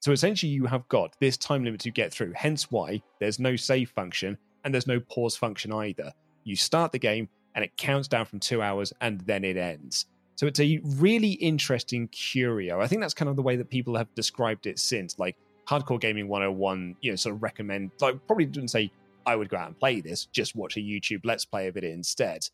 So 0.00 0.12
essentially, 0.12 0.52
you 0.52 0.66
have 0.66 0.86
got 0.88 1.16
this 1.20 1.36
time 1.36 1.64
limit 1.64 1.80
to 1.80 1.90
get 1.90 2.12
through, 2.12 2.32
hence 2.36 2.70
why 2.70 3.02
there's 3.18 3.40
no 3.40 3.56
save 3.56 3.90
function 3.90 4.38
and 4.62 4.72
there's 4.72 4.86
no 4.86 5.00
pause 5.00 5.36
function 5.36 5.72
either. 5.72 6.12
You 6.44 6.54
start 6.54 6.92
the 6.92 7.00
game, 7.00 7.28
and 7.58 7.64
it 7.64 7.76
counts 7.76 8.06
down 8.06 8.24
from 8.24 8.38
two 8.38 8.62
hours 8.62 8.92
and 9.00 9.20
then 9.22 9.42
it 9.42 9.56
ends. 9.56 10.06
So 10.36 10.46
it's 10.46 10.60
a 10.60 10.78
really 10.84 11.32
interesting 11.32 12.06
curio. 12.06 12.80
I 12.80 12.86
think 12.86 13.00
that's 13.00 13.14
kind 13.14 13.28
of 13.28 13.34
the 13.34 13.42
way 13.42 13.56
that 13.56 13.68
people 13.68 13.96
have 13.96 14.14
described 14.14 14.68
it 14.68 14.78
since. 14.78 15.18
Like 15.18 15.34
Hardcore 15.68 16.00
Gaming 16.00 16.28
101, 16.28 16.94
you 17.00 17.10
know, 17.10 17.16
sort 17.16 17.34
of 17.34 17.42
recommend, 17.42 17.90
like, 18.00 18.24
probably 18.28 18.44
didn't 18.44 18.68
say, 18.68 18.92
I 19.26 19.34
would 19.34 19.48
go 19.48 19.56
out 19.56 19.66
and 19.66 19.76
play 19.76 20.00
this, 20.00 20.26
just 20.26 20.54
watch 20.54 20.76
a 20.76 20.80
YouTube 20.80 21.22
Let's 21.24 21.44
Play 21.44 21.66
of 21.66 21.76
it 21.76 21.82
instead. 21.82 22.46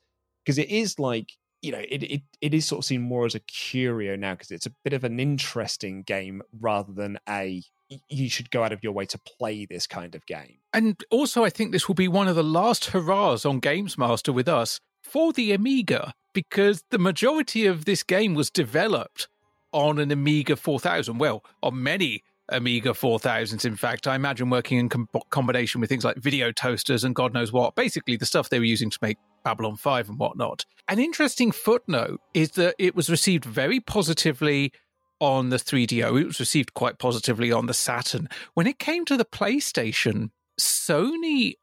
Because 0.43 0.57
it 0.57 0.71
is 0.71 0.99
like, 0.99 1.33
you 1.61 1.73
know, 1.73 1.83
it, 1.87 2.03
it, 2.03 2.23
it 2.41 2.55
is 2.55 2.65
sort 2.65 2.79
of 2.79 2.87
seen 2.87 3.03
more 3.03 3.27
as 3.27 3.35
a 3.35 3.41
curio 3.41 4.17
now 4.17 4.33
because 4.33 4.53
it's 4.53 4.65
a 4.65 4.73
bit 4.85 4.95
of 4.95 5.05
an 5.05 5.21
interesting 5.21 6.03
game 6.05 6.41
rather 6.59 6.95
than 6.95 7.19
a 7.29 7.63
you 8.09 8.31
should 8.31 8.51
go 8.51 8.65
out 8.65 8.73
of 8.73 8.83
your 8.83 8.93
way 8.93 9.05
to 9.05 9.19
play 9.19 9.67
this 9.67 9.87
kind 9.87 10.15
of 10.15 10.25
game. 10.25 10.57
And 10.73 10.97
also, 11.11 11.45
I 11.45 11.51
think 11.51 11.73
this 11.73 11.87
will 11.87 11.95
be 11.95 12.09
one 12.09 12.29
of 12.29 12.37
the 12.37 12.43
last 12.43 12.87
hurrahs 12.87 13.45
on 13.45 13.61
Games 13.61 13.99
Master 13.99 14.33
with 14.33 14.49
us 14.49 14.81
for 15.05 15.33
the 15.33 15.53
Amiga, 15.53 16.15
because 16.33 16.83
the 16.91 16.99
majority 16.99 17.67
of 17.67 17.85
this 17.85 18.03
game 18.03 18.35
was 18.35 18.51
developed 18.51 19.29
on 19.73 19.99
an 19.99 20.11
Amiga 20.11 20.57
4000. 20.57 21.19
Well, 21.19 21.45
on 21.63 21.83
many 21.83 22.23
Amiga 22.49 22.91
4000s, 22.91 23.65
in 23.65 23.77
fact. 23.77 24.07
I 24.07 24.17
imagine 24.17 24.51
working 24.51 24.79
in 24.79 24.89
com- 24.89 25.09
combination 25.31 25.81
with 25.81 25.89
things 25.89 26.05
like 26.05 26.17
video 26.17 26.53
toasters 26.53 27.05
and 27.05 27.15
God 27.15 27.33
knows 27.33 27.53
what. 27.53 27.75
Basically, 27.75 28.17
the 28.17 28.27
stuff 28.27 28.51
they 28.51 28.59
were 28.59 28.65
using 28.65 28.91
to 28.91 28.99
make 29.01 29.17
Babylon 29.45 29.77
5 29.77 30.11
and 30.11 30.19
whatnot. 30.19 30.65
An 30.89 30.99
interesting 30.99 31.53
footnote 31.53 32.21
is 32.35 32.51
that 32.53 32.75
it 32.79 32.95
was 32.95 33.09
received 33.09 33.45
very 33.45 33.81
positively 33.81 34.73
on 35.21 35.49
the 35.49 35.57
3DO. 35.57 36.21
It 36.21 36.27
was 36.27 36.41
received 36.41 36.75
quite 36.75 36.99
positively 36.99 37.51
on 37.51 37.67
the 37.67 37.75
Saturn. 37.75 38.29
When 38.55 38.67
it 38.67 38.79
came 38.79 39.05
to 39.07 39.17
the 39.17 39.25
PlayStation, 39.25 40.31
Sony 40.61 41.55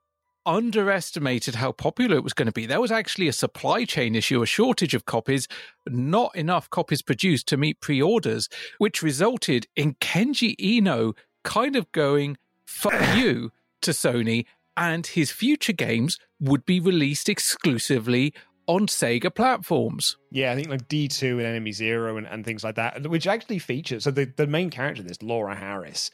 underestimated 0.46 1.56
how 1.56 1.72
popular 1.72 2.18
it 2.18 2.24
was 2.24 2.34
going 2.34 2.48
to 2.48 2.52
be. 2.52 2.66
There 2.66 2.82
was 2.82 2.92
actually 2.92 3.28
a 3.28 3.34
supply 3.34 3.86
chain 3.86 4.16
issue, 4.16 4.42
a 4.42 4.46
shortage 4.46 4.94
of 4.94 5.06
copies, 5.06 5.48
not 5.88 6.36
enough 6.36 6.70
copies 6.70 7.02
produced 7.02 7.48
to 7.48 7.58
meet 7.58 7.80
pre 7.82 8.02
orders, 8.02 8.50
which 8.78 9.02
resulted 9.02 9.68
in 9.76 9.96
Kenji 9.96 10.56
Eno 10.60 11.14
kind 11.44 11.76
of 11.76 11.92
going, 11.92 12.38
fuck 12.66 12.94
you 13.16 13.52
to 13.82 13.92
Sony, 13.92 14.46
and 14.78 15.08
his 15.08 15.32
future 15.32 15.74
games 15.74 16.18
would 16.40 16.66
be 16.66 16.80
released 16.80 17.30
exclusively 17.30 18.34
on 18.68 18.88
Sega 18.88 19.34
platforms. 19.34 20.18
Yeah, 20.32 20.52
I 20.52 20.56
think 20.56 20.70
like 20.70 20.88
D2 20.88 21.32
and 21.32 21.42
Enemy 21.42 21.72
Zero 21.72 22.18
and, 22.18 22.28
and 22.28 22.46
things 22.46 22.64
like 22.64 22.76
that, 22.76 23.08
which 23.10 23.28
actually 23.28 23.60
features. 23.60 24.04
So 24.04 24.12
the, 24.12 24.26
the 24.26 24.48
main 24.48 24.70
character, 24.70 25.04
this 25.04 25.22
Laura 25.22 25.56
Harris, 25.56 26.12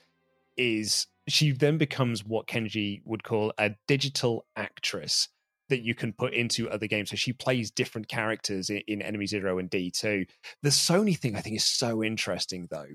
is 0.55 1.07
she 1.27 1.51
then 1.51 1.77
becomes 1.77 2.23
what 2.25 2.47
Kenji 2.47 3.01
would 3.05 3.23
call 3.23 3.53
a 3.57 3.71
digital 3.87 4.45
actress 4.55 5.29
that 5.69 5.81
you 5.81 5.93
can 5.93 6.13
put 6.13 6.33
into 6.33 6.69
other 6.69 6.87
games. 6.87 7.09
So 7.09 7.15
she 7.17 7.33
plays 7.33 7.71
different 7.71 8.07
characters 8.07 8.69
in, 8.69 8.81
in 8.87 9.01
Enemy 9.01 9.25
Zero 9.27 9.59
and 9.59 9.69
D2. 9.69 10.25
The 10.63 10.69
Sony 10.69 11.17
thing 11.17 11.35
I 11.35 11.41
think 11.41 11.57
is 11.57 11.65
so 11.65 12.03
interesting 12.03 12.67
though. 12.71 12.87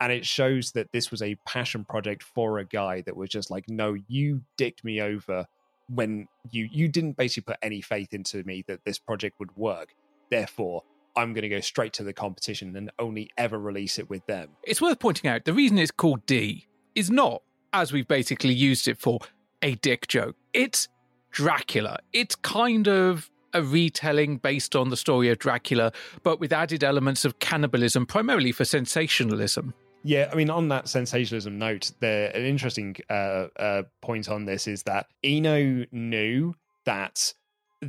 And 0.00 0.12
it 0.12 0.24
shows 0.24 0.72
that 0.72 0.92
this 0.92 1.10
was 1.10 1.22
a 1.22 1.36
passion 1.46 1.84
project 1.84 2.22
for 2.22 2.58
a 2.58 2.64
guy 2.64 3.02
that 3.02 3.16
was 3.16 3.30
just 3.30 3.50
like, 3.50 3.64
no, 3.68 3.96
you 4.06 4.42
dicked 4.56 4.84
me 4.84 5.00
over 5.00 5.46
when 5.88 6.28
you 6.50 6.68
you 6.70 6.86
didn't 6.86 7.16
basically 7.16 7.52
put 7.54 7.58
any 7.62 7.80
faith 7.80 8.12
into 8.12 8.44
me 8.44 8.62
that 8.68 8.84
this 8.84 8.98
project 8.98 9.40
would 9.40 9.56
work. 9.56 9.94
Therefore, 10.30 10.84
I'm 11.16 11.32
going 11.32 11.42
to 11.42 11.48
go 11.48 11.60
straight 11.60 11.94
to 11.94 12.04
the 12.04 12.12
competition 12.12 12.76
and 12.76 12.92
only 12.98 13.30
ever 13.36 13.58
release 13.58 13.98
it 13.98 14.08
with 14.08 14.24
them. 14.26 14.50
It's 14.62 14.80
worth 14.80 15.00
pointing 15.00 15.28
out 15.28 15.44
the 15.44 15.54
reason 15.54 15.78
it's 15.78 15.90
called 15.90 16.24
D 16.26 16.68
is 16.94 17.10
not, 17.10 17.42
as 17.72 17.92
we've 17.92 18.08
basically 18.08 18.54
used 18.54 18.88
it 18.88 18.98
for, 18.98 19.20
a 19.62 19.74
dick 19.76 20.06
joke. 20.08 20.36
It's 20.52 20.88
Dracula. 21.30 21.98
It's 22.12 22.34
kind 22.34 22.88
of 22.88 23.30
a 23.54 23.62
retelling 23.62 24.36
based 24.36 24.76
on 24.76 24.90
the 24.90 24.96
story 24.96 25.30
of 25.30 25.38
Dracula, 25.38 25.92
but 26.22 26.38
with 26.40 26.52
added 26.52 26.84
elements 26.84 27.24
of 27.24 27.38
cannibalism, 27.38 28.06
primarily 28.06 28.52
for 28.52 28.64
sensationalism. 28.64 29.74
Yeah, 30.04 30.28
I 30.32 30.36
mean, 30.36 30.50
on 30.50 30.68
that 30.68 30.88
sensationalism 30.88 31.58
note, 31.58 31.90
the 32.00 32.30
an 32.34 32.44
interesting 32.44 32.96
uh, 33.10 33.48
uh, 33.58 33.82
point 34.00 34.28
on 34.28 34.44
this 34.44 34.68
is 34.68 34.82
that 34.84 35.06
Eno 35.24 35.84
knew 35.90 36.54
that 36.84 37.32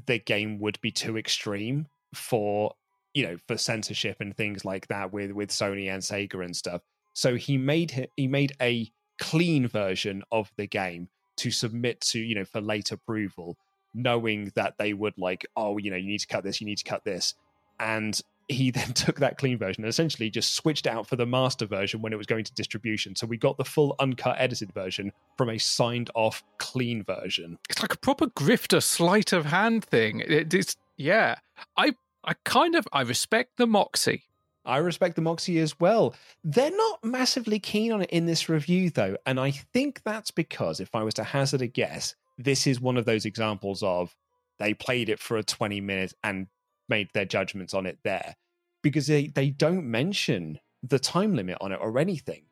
the 0.08 0.20
game 0.20 0.60
would 0.60 0.80
be 0.82 0.92
too 0.92 1.18
extreme 1.18 1.88
for 2.14 2.74
you 3.14 3.26
know 3.26 3.38
for 3.48 3.58
censorship 3.58 4.18
and 4.20 4.36
things 4.36 4.66
like 4.66 4.88
that 4.88 5.14
with 5.14 5.32
with 5.32 5.50
Sony 5.50 5.92
and 5.94 6.02
Sega 6.02 6.44
and 6.44 6.56
stuff. 6.56 6.82
So 7.14 7.36
he 7.36 7.58
made 7.58 8.10
he 8.18 8.28
made 8.28 8.54
a 8.62 8.92
clean 9.20 9.68
version 9.68 10.24
of 10.32 10.52
the 10.58 10.68
game 10.68 11.10
to 11.38 11.52
submit 11.52 12.02
to 12.02 12.20
you 12.20 12.36
know 12.36 12.46
for 12.46 12.62
late 12.62 12.92
approval, 12.92 13.58
knowing 13.94 14.52
that 14.56 14.76
they 14.78 14.94
would 14.94 15.18
like 15.18 15.46
oh 15.56 15.78
you 15.78 15.92
know 15.92 15.98
you 15.98 16.08
need 16.08 16.20
to 16.20 16.28
cut 16.28 16.44
this 16.44 16.60
you 16.60 16.68
need 16.68 16.78
to 16.78 16.84
cut 16.84 17.04
this, 17.04 17.34
and 17.80 18.22
he 18.50 18.72
then 18.72 18.92
took 18.94 19.20
that 19.20 19.38
clean 19.38 19.58
version 19.58 19.84
and 19.84 19.90
essentially 19.90 20.30
just 20.30 20.56
switched 20.56 20.88
out 20.88 21.08
for 21.08 21.16
the 21.16 21.26
master 21.26 21.66
version 21.66 22.02
when 22.02 22.12
it 22.12 22.18
was 22.18 22.28
going 22.28 22.44
to 22.44 22.54
distribution. 22.54 23.16
So 23.16 23.28
we 23.28 23.38
got 23.38 23.58
the 23.58 23.66
full 23.66 23.96
uncut 24.00 24.36
edited 24.40 24.74
version 24.74 25.12
from 25.38 25.50
a 25.50 25.58
signed 25.58 26.10
off 26.16 26.44
clean 26.58 27.04
version. 27.04 27.58
It's 27.70 27.82
like 27.82 27.94
a 27.94 27.98
proper 27.98 28.28
grifter 28.28 28.84
sleight 28.84 29.32
of 29.32 29.46
hand 29.46 29.86
thing. 29.86 30.22
It, 30.22 30.54
it's 30.54 30.76
yeah. 30.98 31.36
I 31.78 31.94
I 32.24 32.34
kind 32.44 32.76
of 32.76 32.88
I 32.92 33.02
respect 33.02 33.58
the 33.58 33.68
moxie. 33.68 34.24
I 34.70 34.78
respect 34.78 35.16
the 35.16 35.22
Moxie 35.22 35.60
as 35.60 35.80
well. 35.80 36.16
They're 36.44 36.76
not 36.76 37.04
massively 37.04 37.60
keen 37.60 37.92
on 37.92 38.04
it 38.04 38.10
in 38.12 38.28
this 38.28 38.48
review, 38.48 38.90
though. 38.90 39.18
And 39.26 39.40
I 39.40 39.52
think 39.52 40.04
that's 40.04 40.32
because, 40.32 40.80
if 40.80 40.94
I 40.94 41.04
was 41.04 41.16
to 41.16 41.24
hazard 41.24 41.62
a 41.62 41.68
guess, 41.68 42.16
this 42.38 42.68
is 42.68 42.80
one 42.80 42.96
of 42.96 43.06
those 43.06 43.26
examples 43.26 43.82
of 43.84 44.16
they 44.60 44.74
played 44.74 45.10
it 45.10 45.20
for 45.20 45.38
a 45.38 45.44
20 45.44 45.82
minutes 45.82 46.14
and 46.24 46.48
made 46.88 47.10
their 47.14 47.26
judgments 47.26 47.74
on 47.74 47.86
it 47.86 47.98
there 48.04 48.36
because 48.82 49.08
they, 49.08 49.28
they 49.28 49.50
don't 49.50 49.86
mention 49.86 50.60
the 50.84 51.00
time 51.00 51.36
limit 51.36 51.58
on 51.62 51.72
it 51.72 51.80
or 51.82 51.98
anything. 51.98 52.44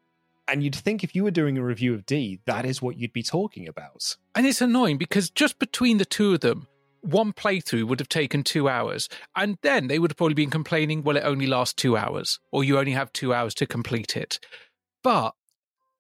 And 0.48 0.64
you'd 0.64 0.76
think 0.76 1.03
if 1.03 1.15
you 1.15 1.23
were 1.23 1.31
doing 1.31 1.57
a 1.57 1.64
review 1.64 1.94
of 1.94 2.06
D, 2.06 2.39
that 2.45 2.65
is 2.65 2.81
what 2.81 2.98
you'd 2.98 3.14
be 3.14 3.23
talking 3.23 3.68
about. 3.68 4.15
And 4.34 4.45
it's 4.45 4.61
annoying 4.61 4.98
because 4.98 5.30
just 5.30 5.60
between 5.60 5.98
the 5.98 6.06
two 6.06 6.34
of 6.34 6.39
them, 6.39 6.68
one 7.02 7.34
playthrough 7.34 7.86
would 7.86 7.99
have 7.99 8.10
taken 8.10 8.44
two 8.44 8.68
hours. 8.69 9.10
And 9.36 9.57
then 9.61 9.88
they 9.88 9.99
would 9.99 10.11
have 10.11 10.18
probably 10.18 10.34
been 10.34 10.49
complaining, 10.49 11.03
well, 11.03 11.18
it 11.18 11.24
only 11.24 11.48
lasts 11.48 11.74
two 11.74 11.98
hours, 11.98 12.40
or 12.52 12.64
you 12.64 12.78
only 12.78 12.94
have 12.94 13.14
two 13.14 13.34
hours 13.34 13.53
to 13.56 13.65
complete 13.65 14.15
it. 14.15 14.40
But 15.03 15.34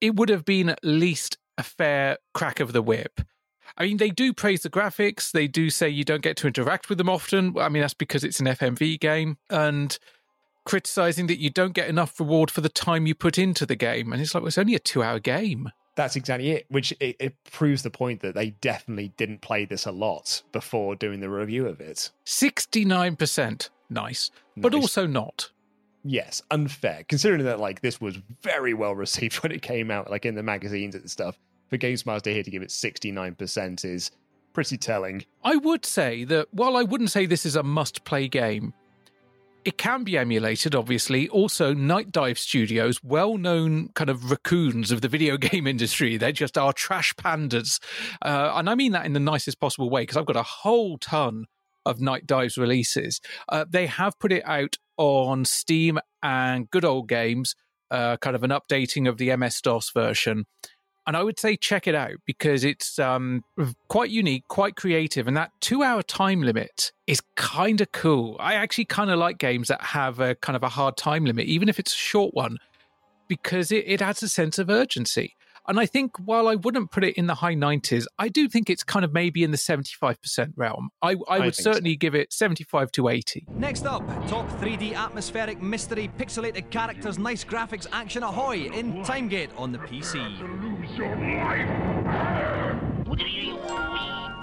it 0.01 0.15
would 0.15 0.29
have 0.29 0.45
been 0.45 0.69
at 0.69 0.79
least 0.83 1.37
a 1.57 1.63
fair 1.63 2.17
crack 2.33 2.59
of 2.59 2.73
the 2.73 2.81
whip. 2.81 3.21
I 3.77 3.85
mean, 3.85 3.97
they 3.97 4.09
do 4.09 4.33
praise 4.33 4.61
the 4.61 4.69
graphics. 4.69 5.31
They 5.31 5.47
do 5.47 5.69
say 5.69 5.89
you 5.89 6.03
don't 6.03 6.23
get 6.23 6.37
to 6.37 6.47
interact 6.47 6.89
with 6.89 6.97
them 6.97 7.09
often. 7.09 7.55
I 7.57 7.69
mean, 7.69 7.81
that's 7.81 7.93
because 7.93 8.23
it's 8.23 8.39
an 8.39 8.47
FMV 8.47 8.99
game. 8.99 9.37
And 9.49 9.97
criticizing 10.65 11.27
that 11.27 11.39
you 11.39 11.49
don't 11.49 11.73
get 11.73 11.87
enough 11.87 12.19
reward 12.19 12.51
for 12.51 12.61
the 12.61 12.69
time 12.69 13.07
you 13.07 13.15
put 13.15 13.37
into 13.37 13.65
the 13.65 13.75
game. 13.75 14.11
And 14.11 14.21
it's 14.21 14.33
like, 14.33 14.41
well, 14.41 14.47
it's 14.47 14.57
only 14.57 14.75
a 14.75 14.79
two 14.79 15.03
hour 15.03 15.19
game. 15.19 15.71
That's 15.97 16.15
exactly 16.15 16.51
it, 16.51 16.67
which 16.69 16.93
it, 16.99 17.15
it, 17.19 17.43
proves 17.51 17.81
the 17.81 17.89
point 17.89 18.21
that 18.21 18.35
they 18.35 18.51
definitely 18.51 19.13
didn't 19.17 19.41
play 19.41 19.65
this 19.65 19.87
a 19.87 19.91
lot 19.91 20.43
before 20.51 20.95
doing 20.95 21.21
the 21.21 21.29
review 21.29 21.65
of 21.65 21.81
it. 21.81 22.11
69%. 22.23 23.69
Nice, 23.89 24.29
but 24.55 24.73
Nice. 24.73 24.81
also 24.81 25.07
not. 25.07 25.49
Yes, 26.03 26.43
unfair, 26.51 27.03
considering 27.09 27.43
that 27.45 27.59
like 27.59 27.81
this 27.81 27.99
was 27.99 28.15
very 28.43 28.75
well 28.75 28.93
received 28.93 29.37
when 29.43 29.51
it 29.51 29.63
came 29.63 29.89
out, 29.89 30.11
like 30.11 30.25
in 30.27 30.35
the 30.35 30.43
magazines 30.43 30.93
and 30.93 31.09
stuff. 31.09 31.39
For 31.69 31.77
Games 31.77 32.05
Master 32.05 32.29
here 32.29 32.43
to 32.43 32.51
give 32.51 32.61
it 32.61 32.69
69% 32.69 33.83
is 33.83 34.11
pretty 34.53 34.77
telling. 34.77 35.25
I 35.43 35.55
would 35.55 35.83
say 35.83 36.23
that 36.25 36.53
while 36.53 36.77
I 36.77 36.83
wouldn't 36.83 37.09
say 37.09 37.25
this 37.25 37.45
is 37.45 37.55
a 37.55 37.63
must 37.63 38.03
play 38.03 38.27
game, 38.27 38.71
it 39.67 39.77
can 39.77 40.05
be 40.05 40.17
emulated, 40.17 40.73
obviously. 40.73 41.27
Also, 41.27 41.73
Nightdive 41.73 42.37
Studios, 42.37 43.03
well 43.03 43.37
known 43.37 43.89
kind 43.95 44.09
of 44.09 44.31
raccoons 44.31 44.93
of 44.93 45.01
the 45.01 45.09
video 45.09 45.35
game 45.37 45.67
industry, 45.67 46.15
they 46.15 46.31
just 46.31 46.57
are 46.57 46.71
trash 46.71 47.13
pandas. 47.15 47.81
Uh, 48.21 48.53
and 48.55 48.69
I 48.69 48.75
mean 48.75 48.93
that 48.93 49.05
in 49.05 49.11
the 49.11 49.19
nicest 49.19 49.59
possible 49.59 49.89
way 49.89 50.03
because 50.03 50.15
I've 50.15 50.25
got 50.25 50.37
a 50.37 50.43
whole 50.43 50.97
ton 50.97 51.47
of 51.85 51.97
Nightdive's 51.97 52.57
releases. 52.57 53.19
Uh, 53.49 53.65
they 53.69 53.87
have 53.87 54.17
put 54.19 54.31
it 54.31 54.43
out 54.45 54.77
on 54.95 55.43
Steam 55.43 55.99
and 56.23 56.71
Good 56.71 56.85
Old 56.85 57.09
Games, 57.09 57.53
uh, 57.91 58.15
kind 58.15 58.37
of 58.37 58.43
an 58.43 58.51
updating 58.51 59.09
of 59.09 59.17
the 59.17 59.35
MS 59.35 59.59
DOS 59.59 59.91
version. 59.91 60.45
And 61.07 61.15
I 61.15 61.23
would 61.23 61.39
say 61.39 61.55
check 61.55 61.87
it 61.87 61.95
out 61.95 62.15
because 62.25 62.65
it's 62.65 62.99
um, 62.99 63.45
quite 63.87 64.09
unique, 64.09 64.45
quite 64.49 64.75
creative, 64.75 65.25
and 65.25 65.37
that 65.37 65.51
two-hour 65.61 66.03
time 66.03 66.41
limit 66.43 66.91
is 67.07 67.21
kind 67.35 67.79
of 67.79 67.93
cool. 67.93 68.35
I 68.41 68.55
actually 68.55 68.85
kind 68.85 69.09
of 69.09 69.17
like 69.17 69.37
games 69.37 69.69
that 69.69 69.81
have 69.81 70.19
a 70.19 70.35
kind 70.35 70.57
of 70.57 70.63
a 70.63 70.69
hard 70.69 70.97
time 70.97 71.23
limit, 71.23 71.45
even 71.45 71.69
if 71.69 71.79
it's 71.79 71.93
a 71.93 71.97
short 71.97 72.33
one, 72.33 72.57
because 73.29 73.71
it, 73.71 73.85
it 73.87 74.01
adds 74.01 74.21
a 74.21 74.27
sense 74.27 74.59
of 74.59 74.69
urgency. 74.69 75.36
And 75.67 75.81
I 75.81 75.85
think 75.85 76.17
while 76.17 76.47
I 76.47 76.55
wouldn't 76.55 76.91
put 76.91 77.03
it 77.03 77.15
in 77.15 77.27
the 77.27 77.35
high 77.35 77.55
90s, 77.55 78.05
I 78.17 78.29
do 78.29 78.47
think 78.47 78.69
it's 78.69 78.83
kind 78.83 79.03
of 79.03 79.11
maybe 79.13 79.43
in 79.43 79.51
the 79.51 79.57
75% 79.57 80.53
realm. 80.55 80.89
I, 81.01 81.15
I 81.27 81.39
would 81.39 81.41
think 81.41 81.55
so. 81.55 81.73
certainly 81.73 81.97
give 81.97 82.15
it 82.15 82.31
75 82.31 82.89
to 82.93 83.09
80. 83.09 83.45
Next 83.49 83.85
up, 83.85 84.07
top 84.29 84.47
3D 84.61 84.95
atmospheric 84.95 85.61
mystery, 85.61 86.09
pixelated 86.17 86.69
characters, 86.69 87.19
nice 87.19 87.43
graphics, 87.43 87.85
action 87.91 88.23
ahoy 88.23 88.69
in 88.71 89.03
Timegate 89.03 89.49
on 89.57 89.73
the 89.73 89.79
PC. 89.79 90.17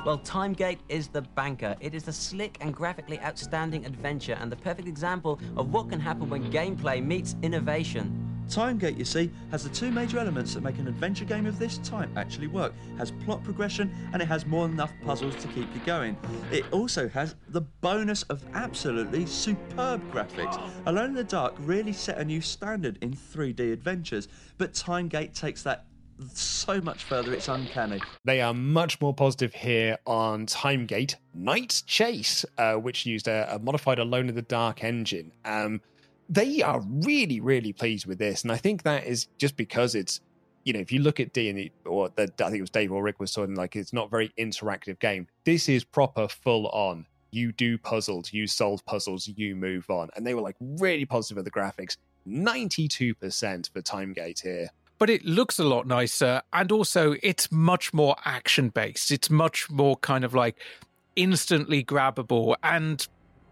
Well, 0.05 0.19
Timegate 0.19 0.81
is 0.91 1.09
the 1.09 1.23
banker. 1.23 1.75
It 1.81 1.95
is 1.95 2.07
a 2.07 2.13
slick 2.13 2.59
and 2.61 2.75
graphically 2.75 3.19
outstanding 3.21 3.87
adventure 3.87 4.37
and 4.39 4.53
the 4.53 4.57
perfect 4.57 4.87
example 4.87 5.41
of 5.57 5.73
what 5.73 5.89
can 5.89 5.99
happen 5.99 6.29
when 6.29 6.53
gameplay 6.53 7.03
meets 7.03 7.35
innovation. 7.43 8.24
Timegate, 8.49 8.97
you 8.97 9.05
see, 9.05 9.31
has 9.51 9.65
the 9.65 9.71
two 9.71 9.91
major 9.91 10.19
elements 10.19 10.55
that 10.55 10.63
make 10.63 10.79
an 10.79 10.87
adventure 10.87 11.25
game 11.25 11.47
of 11.47 11.59
this 11.59 11.79
type 11.79 12.11
actually 12.17 12.47
work. 12.47 12.73
It 12.95 12.99
has 12.99 13.11
plot 13.11 13.43
progression 13.43 13.95
and 14.13 14.21
it 14.21 14.27
has 14.27 14.47
more 14.47 14.67
than 14.67 14.75
enough 14.75 14.93
puzzles 15.05 15.35
to 15.37 15.49
keep 15.49 15.73
you 15.75 15.81
going. 15.87 16.17
It 16.53 16.65
also 16.73 17.09
has 17.09 17.35
the 17.49 17.63
bonus 17.63 18.23
of 18.25 18.45
absolutely 18.55 19.27
superb 19.27 20.03
graphics. 20.13 20.61
Alone 20.87 21.11
in 21.11 21.15
the 21.15 21.25
Dark 21.25 21.55
really 21.61 21.93
set 21.93 22.19
a 22.19 22.25
new 22.25 22.41
standard 22.41 22.99
in 23.01 23.13
3D 23.13 23.73
adventures, 23.73 24.29
but 24.59 24.75
Timegate 24.75 25.35
takes 25.35 25.63
that 25.63 25.87
so 26.33 26.81
much 26.81 27.05
further, 27.05 27.33
it's 27.35 27.49
uncanny. 27.49 28.01
They 28.25 28.41
are 28.41 28.55
much 28.55 29.01
more 29.01 29.13
positive 29.13 29.53
here 29.53 29.99
on 30.07 30.47
Timegate 30.47 31.17
Night 31.35 31.83
Chase, 31.87 32.45
uh, 32.59 32.75
which 32.75 33.05
used 33.07 33.29
a, 33.29 33.55
a 33.55 33.59
modified 33.59 33.99
Alone 33.99 34.29
in 34.29 34.35
the 34.35 34.43
Dark 34.43 34.85
engine. 34.85 35.33
Um, 35.45 35.81
they 36.29 36.63
are 36.63 36.81
really, 36.81 37.41
really 37.41 37.73
pleased 37.73 38.07
with 38.07 38.19
this, 38.19 38.43
and 38.43 38.53
I 38.53 38.57
think 38.57 38.83
that 38.85 39.05
is 39.07 39.27
just 39.39 39.57
because 39.57 39.95
it's, 39.95 40.21
you 40.65 40.73
know, 40.73 40.81
if 40.81 40.91
you 40.91 41.01
look 41.01 41.21
at 41.21 41.33
D 41.33 41.49
and 41.51 41.71
or 41.85 42.09
the, 42.15 42.25
I 42.39 42.45
think 42.47 42.57
it 42.57 42.61
was 42.63 42.71
Dave 42.71 42.93
or 42.93 43.03
Rick 43.03 43.21
was 43.21 43.33
talking 43.33 43.55
like 43.55 43.77
it's 43.77 43.93
not 43.93 44.11
very 44.11 44.33
interactive 44.39 44.99
game. 44.99 45.27
This 45.45 45.69
is 45.69 45.85
proper, 45.85 46.29
full 46.29 46.69
on. 46.69 47.07
You 47.31 47.53
do 47.53 47.77
puzzles, 47.79 48.33
you 48.33 48.47
solve 48.47 48.85
puzzles, 48.87 49.29
you 49.37 49.57
move 49.57 49.91
on, 49.91 50.09
and 50.17 50.27
they 50.27 50.35
were 50.35 50.41
like 50.41 50.57
really 50.61 51.05
positive 51.05 51.39
of 51.39 51.45
the 51.45 51.51
graphics. 51.51 51.97
Ninety-two 52.27 53.15
percent 53.17 53.71
for 53.73 53.83
Timegate 53.83 54.41
here. 54.41 54.69
but 54.99 55.11
it 55.11 55.25
looks 55.25 55.59
a 55.59 55.65
lot 55.65 55.87
nicer 55.87 56.41
and 56.53 56.71
also 56.73 57.17
it's 57.23 57.51
much 57.53 57.93
more 57.93 58.15
action 58.25 58.69
based 58.71 59.11
it's 59.11 59.29
much 59.29 59.69
more 59.69 59.97
kind 59.97 60.25
of 60.25 60.33
like 60.33 60.57
instantly 61.17 61.85
grabbable 61.85 62.55
and 62.63 63.09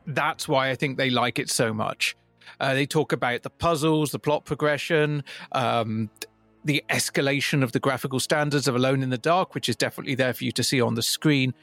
that's 0.07 0.47
why 0.49 0.71
i 0.71 0.75
think 0.75 0.97
they 0.97 1.11
like 1.11 1.39
it 1.39 1.51
so 1.51 1.75
much 1.75 2.17
uh, 2.61 2.75
they 2.75 2.87
talk 2.87 3.13
about 3.13 3.43
the 3.43 3.51
puzzles 3.51 4.11
the 4.13 4.19
plot 4.19 4.45
progression 4.45 5.23
um, 5.53 6.11
the 6.65 6.85
escalation 6.91 7.63
of 7.63 7.73
the 7.73 7.81
graphical 7.81 8.21
standards 8.21 8.69
of 8.69 8.77
alone 8.77 9.03
in 9.03 9.11
the 9.11 9.19
dark 9.19 9.55
which 9.55 9.69
is 9.69 9.77
definitely 9.77 10.15
there 10.15 10.33
for 10.33 10.45
you 10.45 10.53
to 10.53 10.63
see 10.63 10.81
on 10.81 10.95
the 10.95 11.03
screen 11.03 11.55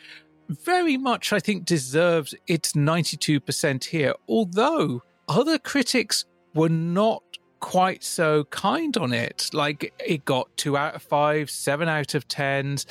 very 0.49 0.97
much 0.97 1.31
i 1.31 1.39
think 1.39 1.65
deserves 1.65 2.33
its 2.47 2.73
92% 2.73 3.83
here 3.85 4.13
although 4.27 5.01
other 5.27 5.59
critics 5.59 6.25
were 6.53 6.69
not 6.69 7.23
quite 7.59 8.03
so 8.03 8.45
kind 8.45 8.97
on 8.97 9.13
it. 9.13 9.49
Like 9.53 9.93
it 10.05 10.25
got 10.25 10.55
two 10.57 10.77
out 10.77 10.95
of 10.95 11.03
five, 11.03 11.49
seven 11.49 11.87
out 11.87 12.15
of 12.15 12.27
tens. 12.27 12.85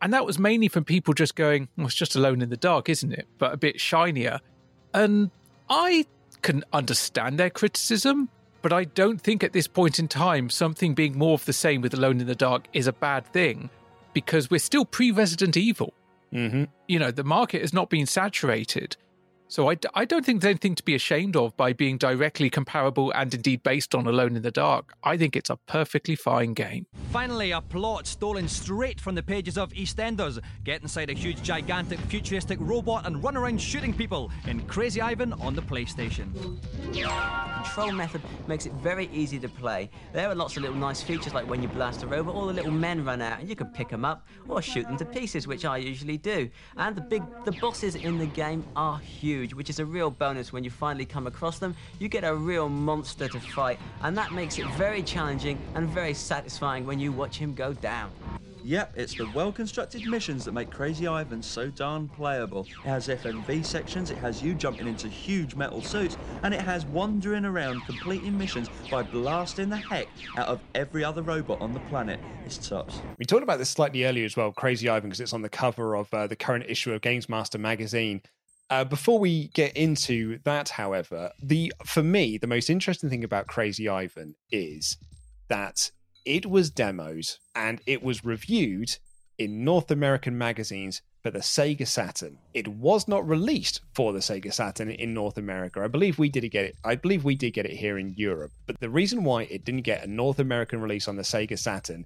And 0.00 0.12
that 0.12 0.24
was 0.24 0.38
mainly 0.38 0.68
from 0.68 0.84
people 0.84 1.14
just 1.14 1.34
going, 1.34 1.68
well, 1.76 1.86
it's 1.86 1.94
just 1.94 2.14
alone 2.16 2.40
in 2.40 2.50
the 2.50 2.56
dark, 2.56 2.88
isn't 2.88 3.12
it? 3.12 3.26
But 3.38 3.52
a 3.52 3.56
bit 3.56 3.80
shinier. 3.80 4.40
And 4.94 5.30
I 5.68 6.06
can 6.42 6.64
understand 6.72 7.38
their 7.38 7.50
criticism, 7.50 8.28
but 8.62 8.72
I 8.72 8.84
don't 8.84 9.20
think 9.20 9.44
at 9.44 9.52
this 9.52 9.66
point 9.66 9.98
in 9.98 10.08
time 10.08 10.50
something 10.50 10.94
being 10.94 11.16
more 11.16 11.34
of 11.34 11.44
the 11.44 11.52
same 11.52 11.80
with 11.80 11.94
Alone 11.94 12.20
in 12.20 12.26
the 12.26 12.34
Dark 12.34 12.66
is 12.72 12.86
a 12.86 12.92
bad 12.92 13.26
thing 13.26 13.70
because 14.12 14.50
we're 14.50 14.58
still 14.58 14.84
pre 14.84 15.10
Resident 15.10 15.56
Evil. 15.56 15.92
Mm-hmm. 16.32 16.64
You 16.86 16.98
know, 16.98 17.10
the 17.10 17.24
market 17.24 17.62
has 17.62 17.72
not 17.72 17.88
been 17.88 18.06
saturated. 18.06 18.96
So 19.50 19.68
I, 19.68 19.76
d- 19.76 19.88
I 19.94 20.04
don't 20.04 20.26
think 20.26 20.42
there's 20.42 20.50
anything 20.50 20.74
to 20.74 20.82
be 20.82 20.94
ashamed 20.94 21.34
of 21.34 21.56
by 21.56 21.72
being 21.72 21.96
directly 21.96 22.50
comparable 22.50 23.10
and 23.12 23.32
indeed 23.32 23.62
based 23.62 23.94
on 23.94 24.06
Alone 24.06 24.36
in 24.36 24.42
the 24.42 24.50
Dark. 24.50 24.92
I 25.02 25.16
think 25.16 25.36
it's 25.36 25.48
a 25.48 25.56
perfectly 25.56 26.16
fine 26.16 26.52
game. 26.52 26.86
Finally, 27.10 27.52
a 27.52 27.62
plot 27.62 28.06
stolen 28.06 28.46
straight 28.46 29.00
from 29.00 29.14
the 29.14 29.22
pages 29.22 29.56
of 29.56 29.72
EastEnders. 29.72 30.38
Get 30.64 30.82
inside 30.82 31.08
a 31.08 31.14
huge, 31.14 31.42
gigantic, 31.42 31.98
futuristic 32.00 32.58
robot 32.60 33.06
and 33.06 33.24
run 33.24 33.38
around 33.38 33.58
shooting 33.58 33.94
people 33.94 34.30
in 34.46 34.60
Crazy 34.66 35.00
Ivan 35.00 35.32
on 35.32 35.54
the 35.54 35.62
PlayStation. 35.62 36.30
The 36.92 37.04
control 37.64 37.92
method 37.92 38.20
makes 38.48 38.66
it 38.66 38.72
very 38.74 39.08
easy 39.14 39.38
to 39.38 39.48
play. 39.48 39.88
There 40.12 40.28
are 40.28 40.34
lots 40.34 40.58
of 40.58 40.62
little 40.62 40.76
nice 40.76 41.00
features 41.00 41.32
like 41.32 41.48
when 41.48 41.62
you 41.62 41.68
blast 41.68 42.02
a 42.02 42.06
robot, 42.06 42.34
all 42.34 42.46
the 42.46 42.52
little 42.52 42.70
men 42.70 43.02
run 43.02 43.22
out 43.22 43.40
and 43.40 43.48
you 43.48 43.56
can 43.56 43.68
pick 43.68 43.88
them 43.88 44.04
up 44.04 44.26
or 44.46 44.60
shoot 44.60 44.86
them 44.86 44.98
to 44.98 45.06
pieces, 45.06 45.46
which 45.46 45.64
I 45.64 45.78
usually 45.78 46.18
do. 46.18 46.50
And 46.76 46.94
the 46.94 47.00
big, 47.00 47.22
the 47.46 47.52
bosses 47.52 47.94
in 47.94 48.18
the 48.18 48.26
game 48.26 48.62
are 48.76 48.98
huge, 48.98 49.37
which 49.46 49.70
is 49.70 49.78
a 49.78 49.84
real 49.84 50.10
bonus 50.10 50.52
when 50.52 50.64
you 50.64 50.70
finally 50.70 51.06
come 51.06 51.26
across 51.26 51.58
them. 51.58 51.74
You 51.98 52.08
get 52.08 52.24
a 52.24 52.34
real 52.34 52.68
monster 52.68 53.28
to 53.28 53.40
fight, 53.40 53.78
and 54.02 54.16
that 54.16 54.32
makes 54.32 54.58
it 54.58 54.66
very 54.72 55.02
challenging 55.02 55.58
and 55.74 55.88
very 55.88 56.14
satisfying 56.14 56.86
when 56.86 56.98
you 56.98 57.12
watch 57.12 57.38
him 57.38 57.54
go 57.54 57.72
down. 57.72 58.10
Yep, 58.64 58.94
it's 58.96 59.14
the 59.14 59.26
well-constructed 59.34 60.06
missions 60.06 60.44
that 60.44 60.52
make 60.52 60.70
Crazy 60.70 61.06
Ivan 61.06 61.42
so 61.42 61.68
darn 61.70 62.08
playable. 62.08 62.66
It 62.84 62.88
has 62.88 63.08
FMV 63.08 63.64
sections, 63.64 64.10
it 64.10 64.18
has 64.18 64.42
you 64.42 64.54
jumping 64.54 64.86
into 64.86 65.08
huge 65.08 65.54
metal 65.54 65.80
suits, 65.80 66.18
and 66.42 66.52
it 66.52 66.60
has 66.60 66.84
wandering 66.84 67.44
around 67.44 67.80
completing 67.86 68.36
missions 68.36 68.68
by 68.90 69.02
blasting 69.02 69.70
the 69.70 69.76
heck 69.76 70.08
out 70.36 70.48
of 70.48 70.60
every 70.74 71.02
other 71.04 71.22
robot 71.22 71.60
on 71.60 71.72
the 71.72 71.80
planet. 71.80 72.20
It's 72.44 72.58
tops. 72.58 73.00
We 73.18 73.24
talked 73.24 73.42
about 73.42 73.58
this 73.58 73.70
slightly 73.70 74.04
earlier 74.04 74.24
as 74.24 74.36
well, 74.36 74.52
Crazy 74.52 74.88
Ivan, 74.88 75.08
because 75.08 75.20
it's 75.20 75.32
on 75.32 75.42
the 75.42 75.48
cover 75.48 75.94
of 75.94 76.12
uh, 76.12 76.26
the 76.26 76.36
current 76.36 76.66
issue 76.68 76.92
of 76.92 77.00
Games 77.00 77.28
Master 77.28 77.56
magazine. 77.58 78.20
Uh, 78.70 78.84
before 78.84 79.18
we 79.18 79.48
get 79.48 79.74
into 79.76 80.38
that, 80.44 80.68
however, 80.68 81.32
the 81.42 81.72
for 81.86 82.02
me 82.02 82.36
the 82.36 82.46
most 82.46 82.68
interesting 82.68 83.08
thing 83.08 83.24
about 83.24 83.46
Crazy 83.46 83.88
Ivan 83.88 84.34
is 84.50 84.98
that 85.48 85.90
it 86.26 86.44
was 86.44 86.70
demoed 86.70 87.38
and 87.54 87.80
it 87.86 88.02
was 88.02 88.24
reviewed 88.24 88.90
in 89.38 89.64
North 89.64 89.90
American 89.90 90.36
magazines 90.36 91.00
for 91.22 91.30
the 91.30 91.38
Sega 91.38 91.86
Saturn. 91.86 92.38
It 92.52 92.68
was 92.68 93.08
not 93.08 93.26
released 93.26 93.80
for 93.94 94.12
the 94.12 94.18
Sega 94.18 94.52
Saturn 94.52 94.90
in 94.90 95.14
North 95.14 95.38
America. 95.38 95.80
I 95.80 95.88
believe 95.88 96.18
we 96.18 96.28
did 96.28 96.48
get 96.50 96.66
it. 96.66 96.76
I 96.84 96.96
believe 96.96 97.24
we 97.24 97.34
did 97.34 97.54
get 97.54 97.64
it 97.64 97.72
here 97.72 97.98
in 97.98 98.14
Europe. 98.16 98.52
But 98.66 98.78
the 98.80 98.90
reason 98.90 99.24
why 99.24 99.44
it 99.44 99.64
didn't 99.64 99.82
get 99.82 100.04
a 100.04 100.10
North 100.10 100.38
American 100.38 100.80
release 100.80 101.08
on 101.08 101.16
the 101.16 101.22
Sega 101.22 101.58
Saturn, 101.58 102.04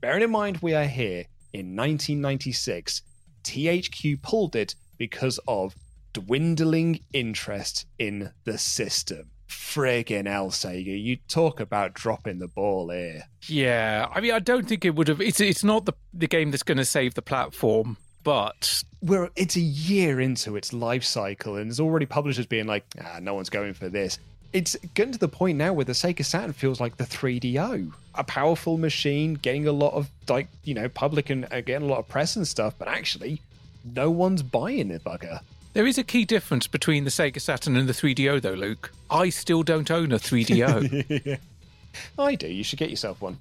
bearing 0.00 0.22
in 0.22 0.30
mind 0.30 0.58
we 0.58 0.74
are 0.74 0.86
here 0.86 1.26
in 1.52 1.76
1996, 1.76 3.02
THQ 3.44 4.22
pulled 4.22 4.56
it 4.56 4.74
because 4.98 5.38
of 5.46 5.74
dwindling 6.12 7.00
interest 7.12 7.86
in 7.98 8.30
the 8.44 8.58
system. 8.58 9.30
Friggin' 9.48 10.26
hell, 10.26 10.50
Sega, 10.50 11.02
you 11.02 11.16
talk 11.28 11.60
about 11.60 11.92
dropping 11.92 12.38
the 12.38 12.48
ball 12.48 12.90
here. 12.90 13.24
Yeah, 13.46 14.06
I 14.12 14.20
mean, 14.20 14.32
I 14.32 14.38
don't 14.38 14.66
think 14.68 14.84
it 14.84 14.94
would 14.94 15.08
have. 15.08 15.20
It's 15.20 15.40
it's 15.40 15.64
not 15.64 15.86
the 15.86 15.92
the 16.14 16.28
game 16.28 16.50
that's 16.50 16.62
going 16.62 16.78
to 16.78 16.84
save 16.84 17.14
the 17.14 17.22
platform, 17.22 17.96
but 18.22 18.82
we're 19.02 19.30
it's 19.36 19.56
a 19.56 19.60
year 19.60 20.20
into 20.20 20.56
its 20.56 20.72
life 20.72 21.04
cycle, 21.04 21.56
and 21.56 21.68
there's 21.68 21.80
already 21.80 22.06
publishers 22.06 22.46
being 22.46 22.66
like, 22.66 22.84
ah, 23.02 23.18
no 23.20 23.34
one's 23.34 23.50
going 23.50 23.74
for 23.74 23.88
this. 23.88 24.18
It's 24.52 24.76
getting 24.94 25.12
to 25.12 25.18
the 25.18 25.28
point 25.28 25.58
now 25.58 25.72
where 25.72 25.84
the 25.84 25.92
Sega 25.92 26.24
Saturn 26.24 26.52
feels 26.52 26.80
like 26.80 26.96
the 26.96 27.04
3DO, 27.04 27.92
a 28.16 28.24
powerful 28.24 28.78
machine, 28.78 29.34
getting 29.34 29.68
a 29.68 29.72
lot 29.72 29.94
of 29.94 30.08
like 30.28 30.48
you 30.64 30.74
know 30.74 30.88
public 30.88 31.30
and 31.30 31.44
uh, 31.52 31.60
getting 31.60 31.88
a 31.88 31.90
lot 31.90 31.98
of 31.98 32.08
press 32.08 32.36
and 32.36 32.46
stuff, 32.46 32.74
but 32.78 32.88
actually, 32.88 33.40
no 33.84 34.10
one's 34.10 34.42
buying 34.42 34.90
it, 34.90 35.02
bugger. 35.04 35.40
There 35.80 35.86
is 35.86 35.96
a 35.96 36.04
key 36.04 36.26
difference 36.26 36.66
between 36.66 37.04
the 37.04 37.10
Sega 37.10 37.40
Saturn 37.40 37.74
and 37.74 37.88
the 37.88 37.94
3DO, 37.94 38.42
though, 38.42 38.52
Luke. 38.52 38.92
I 39.10 39.30
still 39.30 39.62
don't 39.62 39.90
own 39.90 40.12
a 40.12 40.18
3DO. 40.18 41.38
I 42.18 42.34
do. 42.34 42.48
You 42.48 42.62
should 42.62 42.78
get 42.78 42.90
yourself 42.90 43.22
one. 43.22 43.38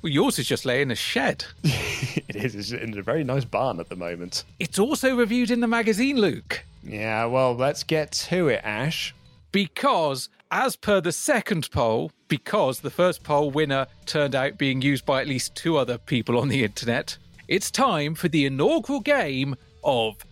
Well, 0.00 0.12
yours 0.12 0.38
is 0.38 0.46
just 0.46 0.64
laying 0.64 0.82
in 0.82 0.90
a 0.92 0.94
shed. 0.94 1.44
it 1.64 2.36
is. 2.36 2.54
It's 2.54 2.70
in 2.70 2.96
a 2.96 3.02
very 3.02 3.24
nice 3.24 3.44
barn 3.44 3.80
at 3.80 3.88
the 3.88 3.96
moment. 3.96 4.44
It's 4.60 4.78
also 4.78 5.16
reviewed 5.16 5.50
in 5.50 5.58
the 5.58 5.66
magazine, 5.66 6.18
Luke. 6.18 6.62
Yeah, 6.84 7.24
well, 7.24 7.52
let's 7.56 7.82
get 7.82 8.12
to 8.12 8.46
it, 8.46 8.60
Ash. 8.62 9.12
Because, 9.50 10.28
as 10.52 10.76
per 10.76 11.00
the 11.00 11.10
second 11.10 11.68
poll, 11.72 12.12
because 12.28 12.78
the 12.78 12.90
first 12.90 13.24
poll 13.24 13.50
winner 13.50 13.88
turned 14.06 14.36
out 14.36 14.56
being 14.56 14.82
used 14.82 15.04
by 15.04 15.20
at 15.20 15.26
least 15.26 15.56
two 15.56 15.76
other 15.78 15.98
people 15.98 16.38
on 16.38 16.46
the 16.46 16.62
internet, 16.62 17.18
it's 17.48 17.72
time 17.72 18.14
for 18.14 18.28
the 18.28 18.46
inaugural 18.46 19.00
game 19.00 19.56
of 19.82 20.24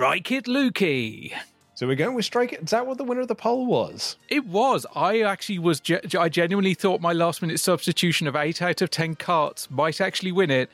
Strike 0.00 0.32
It 0.32 0.44
Lukey. 0.46 1.34
So 1.74 1.86
we're 1.86 1.94
going 1.94 2.14
with 2.14 2.24
Strike 2.24 2.54
It. 2.54 2.62
Is 2.62 2.70
that 2.70 2.86
what 2.86 2.96
the 2.96 3.04
winner 3.04 3.20
of 3.20 3.28
the 3.28 3.34
poll 3.34 3.66
was? 3.66 4.16
It 4.30 4.46
was. 4.46 4.86
I 4.94 5.20
actually 5.20 5.58
was. 5.58 5.78
Ge- 5.78 6.14
I 6.14 6.30
genuinely 6.30 6.72
thought 6.72 7.02
my 7.02 7.12
last 7.12 7.42
minute 7.42 7.60
substitution 7.60 8.26
of 8.26 8.34
eight 8.34 8.62
out 8.62 8.80
of 8.80 8.88
ten 8.88 9.14
carts 9.14 9.70
might 9.70 10.00
actually 10.00 10.32
win 10.32 10.50
it, 10.50 10.70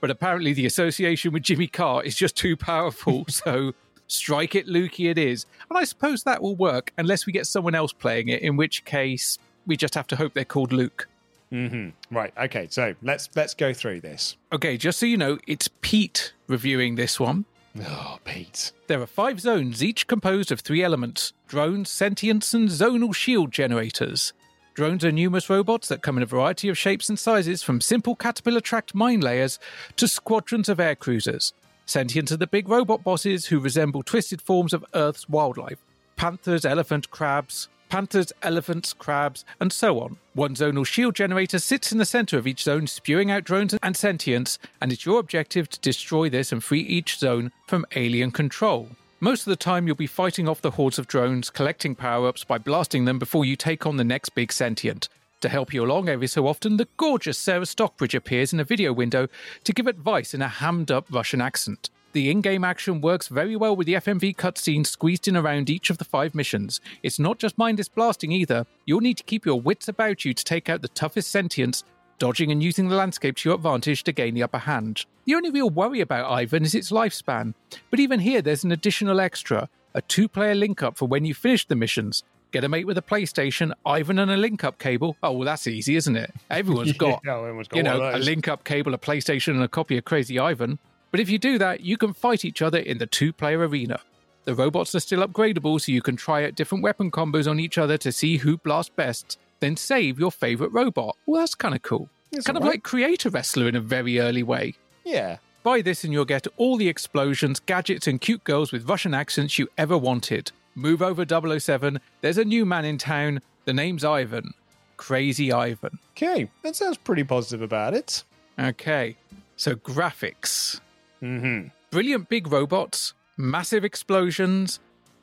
but 0.00 0.10
apparently 0.10 0.54
the 0.54 0.64
association 0.64 1.30
with 1.30 1.42
Jimmy 1.42 1.66
Cart 1.66 2.06
is 2.06 2.16
just 2.16 2.38
too 2.38 2.56
powerful. 2.56 3.26
so 3.28 3.74
Strike 4.06 4.54
It 4.54 4.66
Lukey 4.66 5.10
it 5.10 5.18
is, 5.18 5.44
and 5.68 5.76
I 5.76 5.84
suppose 5.84 6.22
that 6.22 6.40
will 6.40 6.56
work 6.56 6.90
unless 6.96 7.26
we 7.26 7.34
get 7.34 7.46
someone 7.46 7.74
else 7.74 7.92
playing 7.92 8.28
it. 8.28 8.40
In 8.40 8.56
which 8.56 8.86
case, 8.86 9.36
we 9.66 9.76
just 9.76 9.94
have 9.94 10.06
to 10.06 10.16
hope 10.16 10.32
they're 10.32 10.46
called 10.46 10.72
Luke. 10.72 11.06
Mm-hmm. 11.52 12.14
Right. 12.16 12.32
Okay. 12.38 12.66
So 12.70 12.94
let's 13.02 13.28
let's 13.36 13.52
go 13.52 13.74
through 13.74 14.00
this. 14.00 14.38
Okay. 14.54 14.78
Just 14.78 15.00
so 15.00 15.04
you 15.04 15.18
know, 15.18 15.38
it's 15.46 15.68
Pete 15.82 16.32
reviewing 16.46 16.94
this 16.94 17.20
one. 17.20 17.44
Oh, 17.78 18.18
Pete. 18.24 18.72
There 18.88 19.00
are 19.00 19.06
five 19.06 19.40
zones, 19.40 19.82
each 19.82 20.06
composed 20.06 20.50
of 20.50 20.60
three 20.60 20.82
elements 20.82 21.32
drones, 21.46 21.88
sentience, 21.88 22.52
and 22.52 22.68
zonal 22.68 23.14
shield 23.14 23.52
generators. 23.52 24.32
Drones 24.74 25.04
are 25.04 25.12
numerous 25.12 25.50
robots 25.50 25.88
that 25.88 26.02
come 26.02 26.16
in 26.16 26.22
a 26.22 26.26
variety 26.26 26.68
of 26.68 26.78
shapes 26.78 27.08
and 27.08 27.18
sizes, 27.18 27.62
from 27.62 27.80
simple 27.80 28.14
caterpillar 28.14 28.60
tracked 28.60 28.94
mine 28.94 29.20
layers 29.20 29.58
to 29.96 30.08
squadrons 30.08 30.68
of 30.68 30.80
air 30.80 30.94
cruisers. 30.94 31.52
Sentients 31.86 32.30
are 32.32 32.36
the 32.36 32.46
big 32.46 32.68
robot 32.68 33.02
bosses 33.02 33.46
who 33.46 33.58
resemble 33.58 34.02
twisted 34.02 34.40
forms 34.40 34.72
of 34.72 34.84
Earth's 34.94 35.28
wildlife 35.28 35.78
panthers, 36.16 36.66
elephant, 36.66 37.10
crabs, 37.10 37.68
panthers, 37.90 38.32
elephants, 38.42 38.94
crabs, 38.94 39.44
and 39.60 39.72
so 39.72 40.00
on. 40.00 40.16
One 40.32 40.54
zonal 40.54 40.86
shield 40.86 41.14
generator 41.14 41.58
sits 41.58 41.92
in 41.92 41.98
the 41.98 42.04
center 42.06 42.38
of 42.38 42.46
each 42.46 42.62
zone, 42.62 42.86
spewing 42.86 43.30
out 43.30 43.44
drones 43.44 43.74
and 43.82 43.94
sentients, 43.94 44.56
and 44.80 44.92
it's 44.92 45.04
your 45.04 45.20
objective 45.20 45.68
to 45.68 45.80
destroy 45.80 46.30
this 46.30 46.52
and 46.52 46.64
free 46.64 46.80
each 46.80 47.18
zone 47.18 47.52
from 47.66 47.84
alien 47.94 48.30
control. 48.30 48.88
Most 49.22 49.40
of 49.40 49.50
the 49.50 49.56
time, 49.56 49.86
you'll 49.86 49.96
be 49.96 50.06
fighting 50.06 50.48
off 50.48 50.62
the 50.62 50.70
hordes 50.70 50.98
of 50.98 51.06
drones, 51.06 51.50
collecting 51.50 51.94
power 51.94 52.28
ups 52.28 52.42
by 52.42 52.56
blasting 52.56 53.04
them 53.04 53.18
before 53.18 53.44
you 53.44 53.54
take 53.54 53.84
on 53.84 53.98
the 53.98 54.04
next 54.04 54.30
big 54.30 54.50
sentient. 54.50 55.10
To 55.42 55.48
help 55.48 55.74
you 55.74 55.84
along 55.84 56.08
every 56.08 56.26
so 56.26 56.46
often, 56.46 56.76
the 56.76 56.88
gorgeous 56.96 57.38
Sarah 57.38 57.66
Stockbridge 57.66 58.14
appears 58.14 58.52
in 58.52 58.60
a 58.60 58.64
video 58.64 58.92
window 58.92 59.28
to 59.64 59.72
give 59.72 59.86
advice 59.86 60.32
in 60.32 60.40
a 60.40 60.48
hammed 60.48 60.90
up 60.90 61.06
Russian 61.10 61.40
accent. 61.40 61.90
The 62.12 62.30
in 62.30 62.40
game 62.40 62.64
action 62.64 63.00
works 63.00 63.28
very 63.28 63.54
well 63.54 63.76
with 63.76 63.86
the 63.86 63.94
FMV 63.94 64.34
cutscenes 64.36 64.88
squeezed 64.88 65.28
in 65.28 65.36
around 65.36 65.70
each 65.70 65.90
of 65.90 65.98
the 65.98 66.04
five 66.04 66.34
missions. 66.34 66.80
It's 67.02 67.20
not 67.20 67.38
just 67.38 67.56
mindless 67.56 67.88
blasting 67.88 68.32
either, 68.32 68.66
you'll 68.84 69.00
need 69.00 69.16
to 69.18 69.24
keep 69.24 69.46
your 69.46 69.60
wits 69.60 69.86
about 69.86 70.24
you 70.24 70.34
to 70.34 70.44
take 70.44 70.68
out 70.68 70.82
the 70.82 70.88
toughest 70.88 71.32
sentients, 71.34 71.84
dodging 72.18 72.50
and 72.50 72.62
using 72.62 72.88
the 72.88 72.96
landscape 72.96 73.36
to 73.36 73.48
your 73.48 73.56
advantage 73.56 74.02
to 74.04 74.12
gain 74.12 74.34
the 74.34 74.42
upper 74.42 74.58
hand. 74.58 75.04
The 75.24 75.36
only 75.36 75.50
real 75.50 75.70
worry 75.70 76.00
about 76.00 76.30
Ivan 76.30 76.64
is 76.64 76.74
its 76.74 76.90
lifespan, 76.90 77.54
but 77.90 78.00
even 78.00 78.20
here 78.20 78.42
there's 78.42 78.64
an 78.64 78.72
additional 78.72 79.20
extra 79.20 79.68
a 79.94 80.02
two 80.02 80.28
player 80.28 80.54
link 80.54 80.82
up 80.82 80.96
for 80.96 81.06
when 81.06 81.24
you 81.24 81.34
finish 81.34 81.66
the 81.66 81.76
missions. 81.76 82.22
Get 82.52 82.64
a 82.64 82.68
mate 82.68 82.86
with 82.86 82.98
a 82.98 83.02
PlayStation, 83.02 83.72
Ivan 83.86 84.18
and 84.18 84.30
a 84.30 84.36
link 84.36 84.64
up 84.64 84.78
cable. 84.78 85.16
Oh, 85.22 85.32
well, 85.32 85.44
that's 85.44 85.68
easy, 85.68 85.94
isn't 85.94 86.16
it? 86.16 86.34
Everyone's 86.50 86.92
got, 86.96 87.20
Yeah, 87.24 87.38
everyone's 87.38 87.68
got 87.68 87.76
you 87.76 87.82
know, 87.84 88.10
a 88.14 88.18
link 88.18 88.48
up 88.48 88.64
cable, 88.64 88.92
a 88.94 88.98
PlayStation, 88.98 89.54
and 89.54 89.62
a 89.62 89.68
copy 89.68 89.96
of 89.96 90.04
Crazy 90.04 90.38
Ivan. 90.38 90.78
But 91.10 91.20
if 91.20 91.28
you 91.28 91.38
do 91.38 91.58
that, 91.58 91.80
you 91.80 91.96
can 91.96 92.12
fight 92.12 92.44
each 92.44 92.62
other 92.62 92.78
in 92.78 92.98
the 92.98 93.06
two 93.06 93.32
player 93.32 93.66
arena. 93.66 94.00
The 94.44 94.54
robots 94.54 94.94
are 94.94 95.00
still 95.00 95.26
upgradable, 95.26 95.80
so 95.80 95.92
you 95.92 96.02
can 96.02 96.16
try 96.16 96.44
out 96.44 96.54
different 96.54 96.82
weapon 96.82 97.10
combos 97.10 97.48
on 97.48 97.60
each 97.60 97.78
other 97.78 97.98
to 97.98 98.12
see 98.12 98.38
who 98.38 98.56
blasts 98.56 98.92
best, 98.94 99.38
then 99.60 99.76
save 99.76 100.18
your 100.18 100.32
favorite 100.32 100.72
robot. 100.72 101.16
Well, 101.26 101.40
that's 101.40 101.54
kind 101.54 101.74
of 101.74 101.82
cool. 101.82 102.08
It's 102.32 102.46
kind 102.46 102.56
of 102.56 102.62
alright. 102.62 102.76
like 102.76 102.82
Create 102.82 103.24
a 103.24 103.30
Wrestler 103.30 103.68
in 103.68 103.76
a 103.76 103.80
very 103.80 104.18
early 104.18 104.42
way. 104.42 104.74
Yeah. 105.04 105.38
Buy 105.62 105.82
this 105.82 106.04
and 106.04 106.12
you'll 106.12 106.24
get 106.24 106.46
all 106.56 106.76
the 106.76 106.88
explosions, 106.88 107.60
gadgets, 107.60 108.06
and 108.06 108.20
cute 108.20 108.44
girls 108.44 108.72
with 108.72 108.88
Russian 108.88 109.12
accents 109.12 109.58
you 109.58 109.68
ever 109.76 109.98
wanted. 109.98 110.52
Move 110.74 111.02
over 111.02 111.26
007. 111.26 112.00
There's 112.22 112.38
a 112.38 112.44
new 112.44 112.64
man 112.64 112.84
in 112.84 112.96
town. 112.96 113.40
The 113.66 113.74
name's 113.74 114.04
Ivan. 114.04 114.54
Crazy 114.96 115.52
Ivan. 115.52 115.98
Okay, 116.12 116.48
that 116.62 116.76
sounds 116.76 116.96
pretty 116.96 117.24
positive 117.24 117.62
about 117.62 117.92
it. 117.94 118.24
Okay, 118.58 119.16
so 119.56 119.74
graphics. 119.74 120.80
Mm-hmm. 121.22 121.68
Brilliant 121.90 122.28
big 122.28 122.50
robots, 122.50 123.14
massive 123.36 123.84
explosions, 123.84 124.80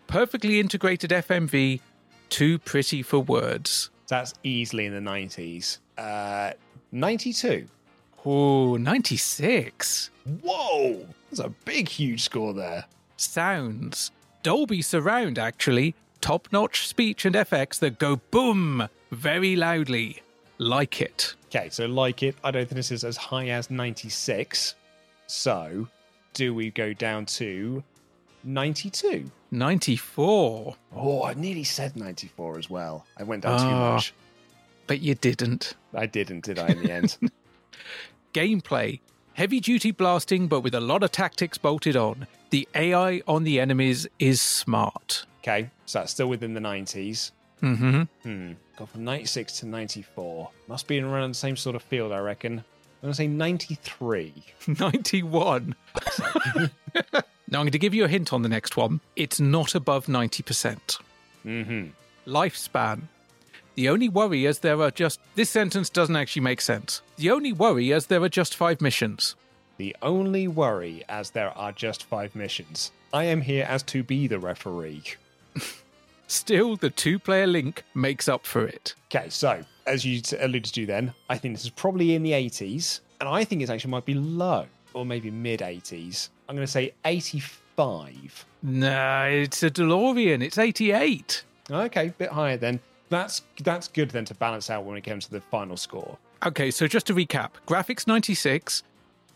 perfectly 0.08 0.60
integrated 0.60 1.12
FMV, 1.12 1.80
too 2.30 2.60
pretty 2.60 3.02
for 3.02 3.20
words. 3.20 3.90
That's 4.08 4.34
easily 4.44 4.86
in 4.86 4.94
the 4.94 5.10
90s. 5.12 5.80
Uh, 5.98 6.52
92. 6.92 7.68
Oh, 8.26 8.78
96. 8.78 10.10
Whoa! 10.44 11.06
That's 11.30 11.40
a 11.40 11.50
big, 11.66 11.88
huge 11.88 12.22
score 12.24 12.54
there. 12.54 12.86
Sounds. 13.18 14.12
Dolby 14.44 14.82
Surround, 14.82 15.40
actually. 15.40 15.96
top 16.22 16.48
notch 16.52 16.88
speech 16.88 17.26
and 17.26 17.36
FX 17.36 17.80
that 17.80 18.00
go 18.00 18.18
boom 18.32 18.88
very 19.12 19.56
loudly. 19.56 20.22
Like 20.58 21.02
it. 21.02 21.36
Okay, 21.48 21.70
so 21.70 21.86
like 21.86 22.24
it, 22.24 22.36
I 22.44 22.52
don't 22.52 22.66
think 22.66 22.76
this 22.76 22.92
is 22.92 23.04
as 23.04 23.16
high 23.18 23.48
as 23.50 23.70
96. 23.70 24.76
So, 25.28 25.88
do 26.34 26.54
we 26.54 26.72
go 26.72 26.94
down 26.94 27.26
to 27.28 27.84
92? 28.44 29.30
94. 29.52 30.76
Oh, 30.96 31.24
I 31.24 31.34
nearly 31.36 31.64
said 31.64 31.96
94 31.96 32.58
as 32.58 32.70
well. 32.70 33.06
I 33.18 33.24
went 33.24 33.44
down 33.44 33.60
too 33.60 33.66
Ah, 33.66 33.94
much. 33.96 34.14
But 34.88 35.02
you 35.02 35.16
didn't. 35.16 35.74
I 35.94 36.06
didn't, 36.06 36.46
did 36.46 36.60
I, 36.60 36.68
in 36.68 36.84
the 36.84 36.92
end? 36.92 37.18
Gameplay 38.34 39.00
heavy 39.34 39.60
duty 39.60 39.92
blasting, 39.92 40.48
but 40.48 40.62
with 40.62 40.74
a 40.74 40.80
lot 40.80 41.04
of 41.04 41.12
tactics 41.12 41.60
bolted 41.60 41.96
on. 41.96 42.26
The 42.50 42.68
AI 42.74 43.22
on 43.28 43.44
the 43.44 43.60
enemies 43.60 44.08
is 44.18 44.42
smart. 44.42 45.26
okay, 45.44 45.70
so 45.86 46.00
that's 46.00 46.12
still 46.12 46.28
within 46.28 46.56
the 46.56 46.60
90s. 46.60 47.32
Mm 47.62 47.78
hmm. 47.78 48.02
Hmm. 48.24 48.52
Go 48.78 48.86
from 48.88 49.04
96 49.04 49.60
to 49.60 49.66
94. 49.68 50.50
Must 50.68 50.88
be 50.88 50.98
in 50.98 51.04
around 51.04 51.32
the 51.32 51.36
same 51.36 51.56
sort 51.56 51.76
of 51.76 51.84
field, 51.84 52.12
I 52.12 52.18
reckon. 52.20 52.64
I'm 53.08 53.14
going 53.14 53.14
to 53.14 53.18
say 53.24 53.28
93. 53.28 54.34
91. 54.80 55.76
now 56.56 56.70
I'm 56.94 57.52
going 57.52 57.72
to 57.72 57.80
give 57.80 57.94
you 57.94 58.04
a 58.04 58.10
hint 58.10 58.34
on 58.34 58.42
the 58.42 58.50
next 58.50 58.76
one. 58.76 59.00
It's 59.16 59.40
not 59.40 59.76
above 59.76 60.08
90%. 60.08 61.00
Mm-hmm. 61.46 61.88
Lifespan. 62.30 63.04
The 63.76 63.88
only 63.88 64.10
worry 64.10 64.46
is 64.46 64.60
there 64.60 64.82
are 64.82 64.92
just. 64.92 65.22
This 65.36 65.50
sentence 65.50 65.90
doesn't 65.90 66.18
actually 66.18 66.42
make 66.42 66.60
sense. 66.60 67.02
The 67.16 67.32
only 67.32 67.54
worry 67.54 67.92
is 67.92 68.08
there 68.08 68.22
are 68.22 68.28
just 68.28 68.58
five 68.58 68.82
missions. 68.82 69.36
The 69.78 69.96
only 70.02 70.50
worry, 70.50 71.06
as 71.08 71.30
there 71.30 71.58
are 71.58 71.72
just 71.72 72.04
five 72.04 72.36
missions. 72.36 72.92
I 73.14 73.24
am 73.24 73.40
here 73.40 73.66
as 73.70 73.84
to 73.84 74.04
be 74.04 74.28
the 74.28 74.40
referee. 74.40 75.16
Still, 76.28 76.76
the 76.76 76.90
two 76.90 77.18
player 77.20 77.48
link 77.48 77.84
makes 77.96 78.28
up 78.28 78.46
for 78.46 78.66
it. 78.66 78.96
Okay, 79.14 79.30
so 79.30 79.64
as 79.86 80.06
you 80.06 80.22
alluded 80.40 80.74
to, 80.74 80.86
then 80.86 81.14
I 81.30 81.38
think 81.38 81.56
this 81.56 81.64
is 81.64 81.70
probably 81.70 82.16
in 82.16 82.24
the 82.24 82.34
80s, 82.34 83.00
and 83.22 83.30
I 83.30 83.44
think 83.44 83.62
it 83.62 83.70
actually 83.70 83.92
might 83.92 84.06
be 84.06 84.14
low 84.14 84.66
or 84.94 85.06
maybe 85.06 85.32
mid 85.32 85.62
80s. 85.62 86.30
I'm 86.50 86.56
going 86.56 86.66
to 86.66 86.72
say 86.72 86.94
85. 87.06 88.46
No, 88.64 89.24
it's 89.24 89.64
a 89.64 89.70
DeLorean. 89.70 90.44
It's 90.44 90.58
88. 90.58 91.44
Okay, 91.70 92.14
bit 92.18 92.30
higher 92.30 92.58
then. 92.58 92.80
That's 93.10 93.42
that's 93.64 93.88
good 93.88 94.10
then 94.10 94.26
to 94.26 94.34
balance 94.34 94.70
out 94.70 94.84
when 94.84 94.98
it 94.98 95.02
comes 95.02 95.26
to 95.26 95.32
the 95.32 95.42
final 95.42 95.78
score. 95.78 96.18
Okay, 96.46 96.72
so 96.72 96.88
just 96.88 97.08
to 97.08 97.14
recap 97.14 97.52
graphics 97.66 98.06
96, 98.06 98.84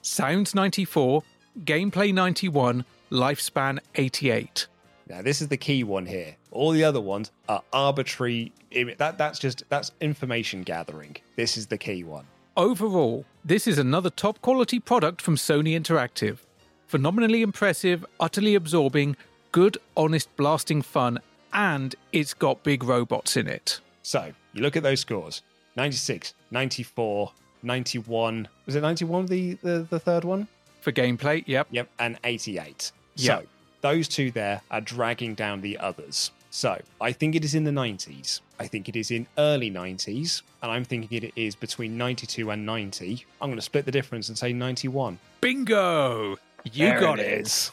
sounds 0.02 0.54
94, 0.54 1.24
gameplay 1.64 2.14
91, 2.14 2.84
lifespan 3.12 3.80
88. 3.96 4.68
Now 5.08 5.22
this 5.22 5.42
is 5.42 5.48
the 5.48 5.58
key 5.58 5.84
one 5.84 6.06
here. 6.06 6.36
All 6.52 6.72
the 6.72 6.84
other 6.84 7.02
ones 7.02 7.32
are 7.48 7.64
arbitrary. 7.72 8.52
That 8.98 9.18
that's 9.18 9.40
just 9.40 9.64
that's 9.70 9.92
information 10.02 10.64
gathering. 10.64 11.18
This 11.36 11.58
is 11.58 11.68
the 11.68 11.78
key 11.78 12.04
one. 12.04 12.26
Overall, 12.58 13.26
this 13.46 13.68
is 13.68 13.78
another 13.78 14.10
top 14.10 14.42
quality 14.42 14.80
product 14.80 15.22
from 15.22 15.38
Sony 15.38 15.80
Interactive. 15.80 16.40
Phenomenally 16.88 17.42
impressive, 17.42 18.06
utterly 18.20 18.56
absorbing, 18.56 19.16
good, 19.54 19.78
honest 19.96 20.36
blasting 20.36 20.82
fun, 20.82 21.20
and 21.54 21.96
it's 22.12 22.34
got 22.34 22.64
big 22.64 22.84
robots 22.84 23.38
in 23.38 23.48
it. 23.48 23.80
So 24.04 24.34
you 24.54 24.62
look 24.62 24.76
at 24.76 24.84
those 24.84 25.00
scores: 25.00 25.42
96, 25.78 26.34
94, 26.52 27.32
91. 27.64 28.48
Was 28.66 28.76
it 28.76 28.82
91? 28.82 29.28
The 29.28 29.54
the, 29.64 29.88
the 29.90 30.00
third 30.00 30.26
one. 30.26 30.48
For 30.82 30.92
gameplay, 30.92 31.44
yep. 31.46 31.68
Yep, 31.72 31.90
and 32.00 32.18
88. 32.24 32.92
Yep. 33.16 33.42
So 33.42 33.48
those 33.82 34.08
two 34.08 34.32
there 34.32 34.62
are 34.72 34.82
dragging 34.82 35.36
down 35.36 35.62
the 35.62 35.78
others. 35.78 36.32
So 36.54 36.80
I 37.00 37.14
think 37.14 37.34
it 37.36 37.46
is 37.46 37.56
in 37.56 37.64
the 37.64 37.72
90s. 37.72 38.42
I 38.60 38.68
think 38.68 38.90
it 38.90 38.96
is 38.98 39.10
in 39.10 39.26
early 39.38 39.72
90s, 39.72 40.42
and 40.62 40.70
I'm 40.72 40.84
thinking 40.84 41.24
it 41.24 41.32
is 41.38 41.56
between 41.56 41.98
92 41.98 42.52
and 42.52 42.66
90. 42.66 43.26
I'm 43.42 43.50
going 43.50 43.58
to 43.58 43.62
split 43.62 43.86
the 43.86 43.92
difference 43.92 44.28
and 44.28 44.38
say 44.38 44.52
91. 44.54 45.18
Bingo! 45.40 46.36
You 46.72 46.86
There 46.88 47.00
got 47.00 47.20
it 47.20 47.28
it. 47.28 47.42
is. 47.42 47.72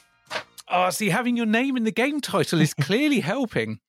Oh, 0.70 0.90
see, 0.90 1.08
having 1.10 1.36
your 1.36 1.44
name 1.46 1.76
in 1.76 1.84
the 1.84 1.90
game 1.90 2.20
title 2.20 2.60
is 2.60 2.72
clearly 2.80 3.20
helping. 3.20 3.80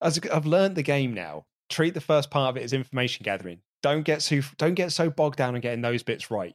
As 0.00 0.20
I've 0.32 0.46
learned 0.46 0.76
the 0.76 0.82
game 0.82 1.12
now, 1.12 1.44
treat 1.68 1.94
the 1.94 2.00
first 2.00 2.30
part 2.30 2.50
of 2.50 2.56
it 2.56 2.64
as 2.64 2.72
information 2.72 3.24
gathering. 3.24 3.60
Don't 3.82 4.02
get 4.02 4.22
so 4.22 4.40
don't 4.58 4.74
get 4.74 4.92
so 4.92 5.10
bogged 5.10 5.36
down 5.38 5.54
on 5.54 5.60
getting 5.60 5.82
those 5.82 6.02
bits 6.02 6.30
right. 6.30 6.54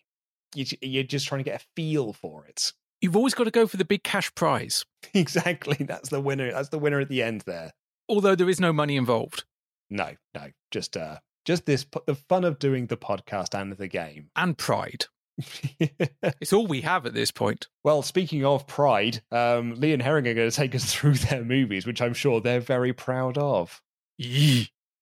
You, 0.56 0.66
you're 0.82 1.04
just 1.04 1.28
trying 1.28 1.40
to 1.40 1.50
get 1.50 1.62
a 1.62 1.66
feel 1.76 2.14
for 2.14 2.46
it. 2.46 2.72
You've 3.02 3.16
always 3.16 3.34
got 3.34 3.46
to 3.46 3.52
go 3.52 3.66
for 3.68 3.78
the 3.78 3.86
big 3.86 4.04
cash 4.04 4.34
prize, 4.36 4.86
Exactly. 5.14 5.78
That's 5.86 6.10
the 6.10 6.22
winner. 6.22 6.52
That's 6.52 6.70
the 6.70 6.80
winner 6.80 7.00
at 7.00 7.10
the 7.10 7.24
end 7.24 7.42
there. 7.46 7.72
Although 8.12 8.36
there 8.36 8.50
is 8.50 8.60
no 8.60 8.74
money 8.74 8.98
involved. 8.98 9.46
No, 9.90 10.12
no, 10.36 10.48
just 10.70 10.98
uh, 10.98 11.20
just 11.46 11.66
this 11.66 11.86
the 12.06 12.16
fun 12.16 12.44
of 12.44 12.60
doing 12.60 12.88
the 12.88 12.98
podcast 12.98 13.60
and 13.60 13.72
the 13.72 13.88
game. 13.88 14.30
And 14.36 14.58
pride. 14.58 15.06
it's 16.42 16.52
all 16.52 16.68
we 16.68 16.82
have 16.82 17.06
at 17.06 17.14
this 17.14 17.32
point. 17.32 17.68
Well, 17.86 18.02
speaking 18.02 18.44
of 18.46 18.68
pride, 18.68 19.22
um, 19.32 19.80
Lee 19.80 19.94
and 19.94 20.02
Herring 20.02 20.28
are 20.28 20.34
going 20.34 20.50
to 20.50 20.56
take 20.56 20.76
us 20.76 20.94
through 20.94 21.16
their 21.16 21.44
movies, 21.44 21.88
which 21.88 22.02
I'm 22.02 22.14
sure 22.14 22.42
they're 22.42 22.60
very 22.60 22.94
proud 22.94 23.38
of. 23.38 23.82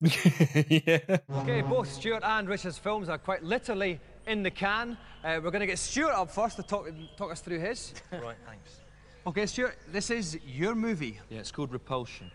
Yeah. 0.02 1.00
Okay, 1.42 1.62
both 1.62 1.92
Stewart 1.92 2.24
and 2.24 2.48
Richard's 2.48 2.78
films 2.78 3.10
are 3.10 3.18
quite 3.18 3.44
literally 3.44 4.00
in 4.28 4.44
the 4.44 4.52
can. 4.52 4.98
Uh, 5.26 5.42
we're 5.44 5.52
going 5.52 5.60
to 5.60 5.66
get 5.68 5.78
Stewart 5.78 6.14
up 6.14 6.32
first 6.32 6.56
to 6.56 6.64
talk, 6.64 6.88
talk 7.18 7.34
us 7.34 7.42
through 7.42 7.60
his. 7.60 7.94
Right, 8.14 8.38
thanks. 8.48 8.80
Okay, 9.28 9.46
Stewart, 9.46 9.78
this 9.92 10.10
is 10.10 10.40
your 10.46 10.74
movie. 10.74 11.20
Yeah, 11.30 11.40
it's 11.40 11.52
called 11.52 11.74
Repulsion. 11.74 12.32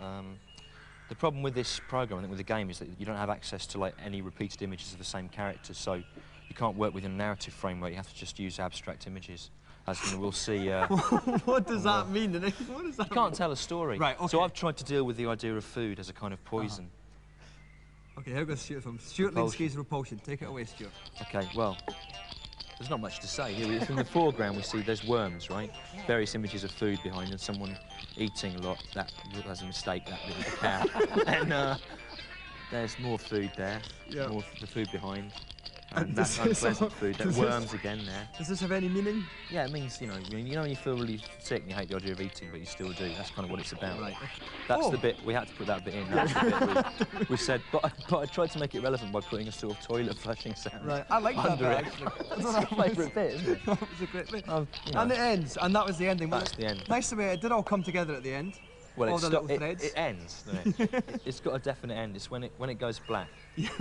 Um, 0.00 0.36
the 1.08 1.14
problem 1.14 1.42
with 1.42 1.54
this 1.54 1.80
program, 1.88 2.18
I 2.18 2.22
think, 2.22 2.30
with 2.30 2.38
the 2.38 2.44
game, 2.44 2.68
is 2.70 2.78
that 2.80 2.88
you 2.98 3.06
don't 3.06 3.16
have 3.16 3.30
access 3.30 3.66
to 3.68 3.78
like 3.78 3.94
any 4.04 4.22
repeated 4.22 4.62
images 4.62 4.92
of 4.92 4.98
the 4.98 5.04
same 5.04 5.28
character, 5.28 5.72
so 5.72 5.94
you 5.94 6.54
can't 6.54 6.76
work 6.76 6.94
within 6.94 7.12
a 7.12 7.14
narrative 7.14 7.54
framework. 7.54 7.90
You 7.90 7.96
have 7.96 8.08
to 8.08 8.14
just 8.14 8.38
use 8.38 8.58
abstract 8.58 9.06
images. 9.06 9.50
As 9.86 10.04
you 10.04 10.12
know, 10.16 10.20
we'll 10.20 10.32
see. 10.32 10.70
Uh, 10.70 10.86
what 11.44 11.66
does 11.66 11.84
that 11.84 12.08
mean? 12.08 12.32
What 12.68 12.84
does 12.84 12.96
that 12.96 13.08
you 13.08 13.14
can't 13.14 13.34
tell 13.34 13.52
a 13.52 13.56
story. 13.56 13.98
Right, 13.98 14.16
So. 14.28 14.40
I've 14.40 14.52
tried 14.52 14.76
to 14.78 14.84
deal 14.84 15.04
with 15.04 15.16
the 15.16 15.26
idea 15.26 15.54
of 15.54 15.64
food 15.64 16.00
as 16.00 16.08
a 16.08 16.12
kind 16.12 16.32
of 16.32 16.44
poison. 16.44 16.90
Okay, 18.18 18.32
here 18.32 18.44
goes 18.44 18.60
Stewart 18.60 18.82
from 18.82 18.98
Stewart. 18.98 19.34
Linsky's 19.34 19.76
Repulsion. 19.76 20.18
Take 20.24 20.42
it 20.42 20.46
away, 20.48 20.64
Stewart. 20.64 20.90
Okay, 21.22 21.46
well, 21.54 21.76
there's 22.78 22.90
not 22.90 23.00
much 23.00 23.20
to 23.20 23.26
say. 23.26 23.52
Here, 23.52 23.80
in 23.88 23.96
the 23.96 24.04
foreground, 24.04 24.56
we 24.56 24.62
see 24.62 24.82
there's 24.82 25.04
worms, 25.04 25.48
right? 25.50 25.70
Various 26.06 26.34
images 26.34 26.62
of 26.62 26.70
food 26.70 26.98
behind, 27.02 27.30
and 27.30 27.40
someone 27.40 27.76
eating 28.16 28.54
a 28.56 28.60
lot. 28.60 28.82
That 28.94 29.12
was 29.46 29.62
a 29.62 29.66
mistake. 29.66 30.04
That 30.06 30.20
the 30.28 30.56
cow. 30.56 31.22
and 31.26 31.52
uh, 31.52 31.76
there's 32.70 32.98
more 32.98 33.18
food 33.18 33.50
there. 33.56 33.80
Yeah. 34.08 34.28
More 34.28 34.44
the 34.60 34.66
food 34.66 34.90
behind. 34.92 35.32
And 35.94 36.08
And 36.08 36.16
that's 36.16 36.38
unpleasant 36.38 36.92
food. 36.92 37.14
That 37.14 37.24
does 37.24 37.36
this- 37.36 37.44
worms 37.44 37.72
again 37.72 38.00
there. 38.04 38.28
Does 38.36 38.48
this 38.48 38.60
have 38.60 38.72
any 38.72 38.88
meaning? 38.88 39.24
Yeah, 39.50 39.64
it 39.66 39.72
means 39.72 40.00
you 40.00 40.08
know, 40.08 40.16
you 40.28 40.38
you 40.38 40.54
know 40.54 40.62
when 40.62 40.70
you 40.70 40.76
feel 40.76 40.96
really 40.96 41.22
sick 41.38 41.62
and 41.62 41.70
you 41.70 41.76
hate 41.76 41.88
the 41.88 41.96
idea 41.96 42.12
of 42.12 42.20
eating, 42.20 42.48
but 42.50 42.58
you 42.60 42.66
still 42.66 42.90
do. 42.92 43.08
That's 43.16 43.30
kind 43.30 43.44
of 43.44 43.50
what 43.50 43.60
it's 43.60 43.72
about. 43.72 44.00
Right. 44.00 44.14
That's 44.68 44.84
Oh. 44.86 44.90
the 44.90 44.98
bit 44.98 45.16
we 45.24 45.32
had 45.32 45.46
to 45.48 45.54
put 45.54 45.68
that 45.68 45.84
bit 45.84 45.94
in. 45.94 46.10
That's 46.10 46.32
the 46.34 46.94
bit 47.08 47.20
we, 47.20 47.26
we 47.30 47.36
said, 47.36 47.62
but 47.70 47.84
I, 47.84 47.90
but 48.10 48.18
I 48.18 48.26
tried 48.26 48.50
to 48.50 48.58
make 48.58 48.74
it 48.74 48.82
relevant 48.82 49.12
by 49.12 49.20
putting 49.20 49.46
a 49.48 49.52
sort 49.52 49.78
of 49.78 49.84
toilet 49.86 50.18
flushing 50.18 50.54
sound. 50.56 50.84
Right, 50.86 51.04
I 51.08 51.18
like 51.18 51.36
that 51.36 51.46
under 51.52 51.68
bit, 51.68 51.78
it. 51.78 51.86
actually. 51.86 52.06
It's 52.36 52.70
my 52.72 52.88
favourite 52.88 53.14
bit, 53.14 53.34
isn't 53.34 53.48
it? 53.52 53.60
that 53.66 53.80
was 53.80 54.00
a 54.02 54.06
great 54.06 54.30
bit. 54.30 54.48
Um, 54.48 54.66
you 54.86 54.92
know. 54.92 55.00
And 55.02 55.12
it 55.12 55.18
ends, 55.18 55.56
and 55.60 55.74
that 55.74 55.86
was 55.86 55.96
the 55.98 56.08
ending. 56.08 56.30
That's 56.30 56.52
the 56.52 56.66
end. 56.66 56.82
Nice 56.88 57.10
the 57.10 57.16
way 57.16 57.32
it 57.32 57.40
did 57.40 57.52
all 57.52 57.62
come 57.62 57.82
together 57.82 58.14
at 58.14 58.22
the 58.24 58.32
end. 58.34 58.54
Well, 58.96 59.08
all 59.10 59.14
it's 59.16 59.24
the 59.24 59.30
sto- 59.30 59.40
little 59.42 59.50
it, 59.54 59.58
threads. 59.58 59.84
it 59.84 59.92
ends. 59.96 60.44
it? 60.78 61.20
it's 61.24 61.40
got 61.40 61.54
a 61.54 61.58
definite 61.58 61.94
end. 61.94 62.16
It's 62.16 62.30
when 62.30 62.44
it 62.44 62.52
when 62.58 62.70
it 62.70 62.74
goes 62.78 62.98
black. 63.00 63.28
That's 63.56 63.80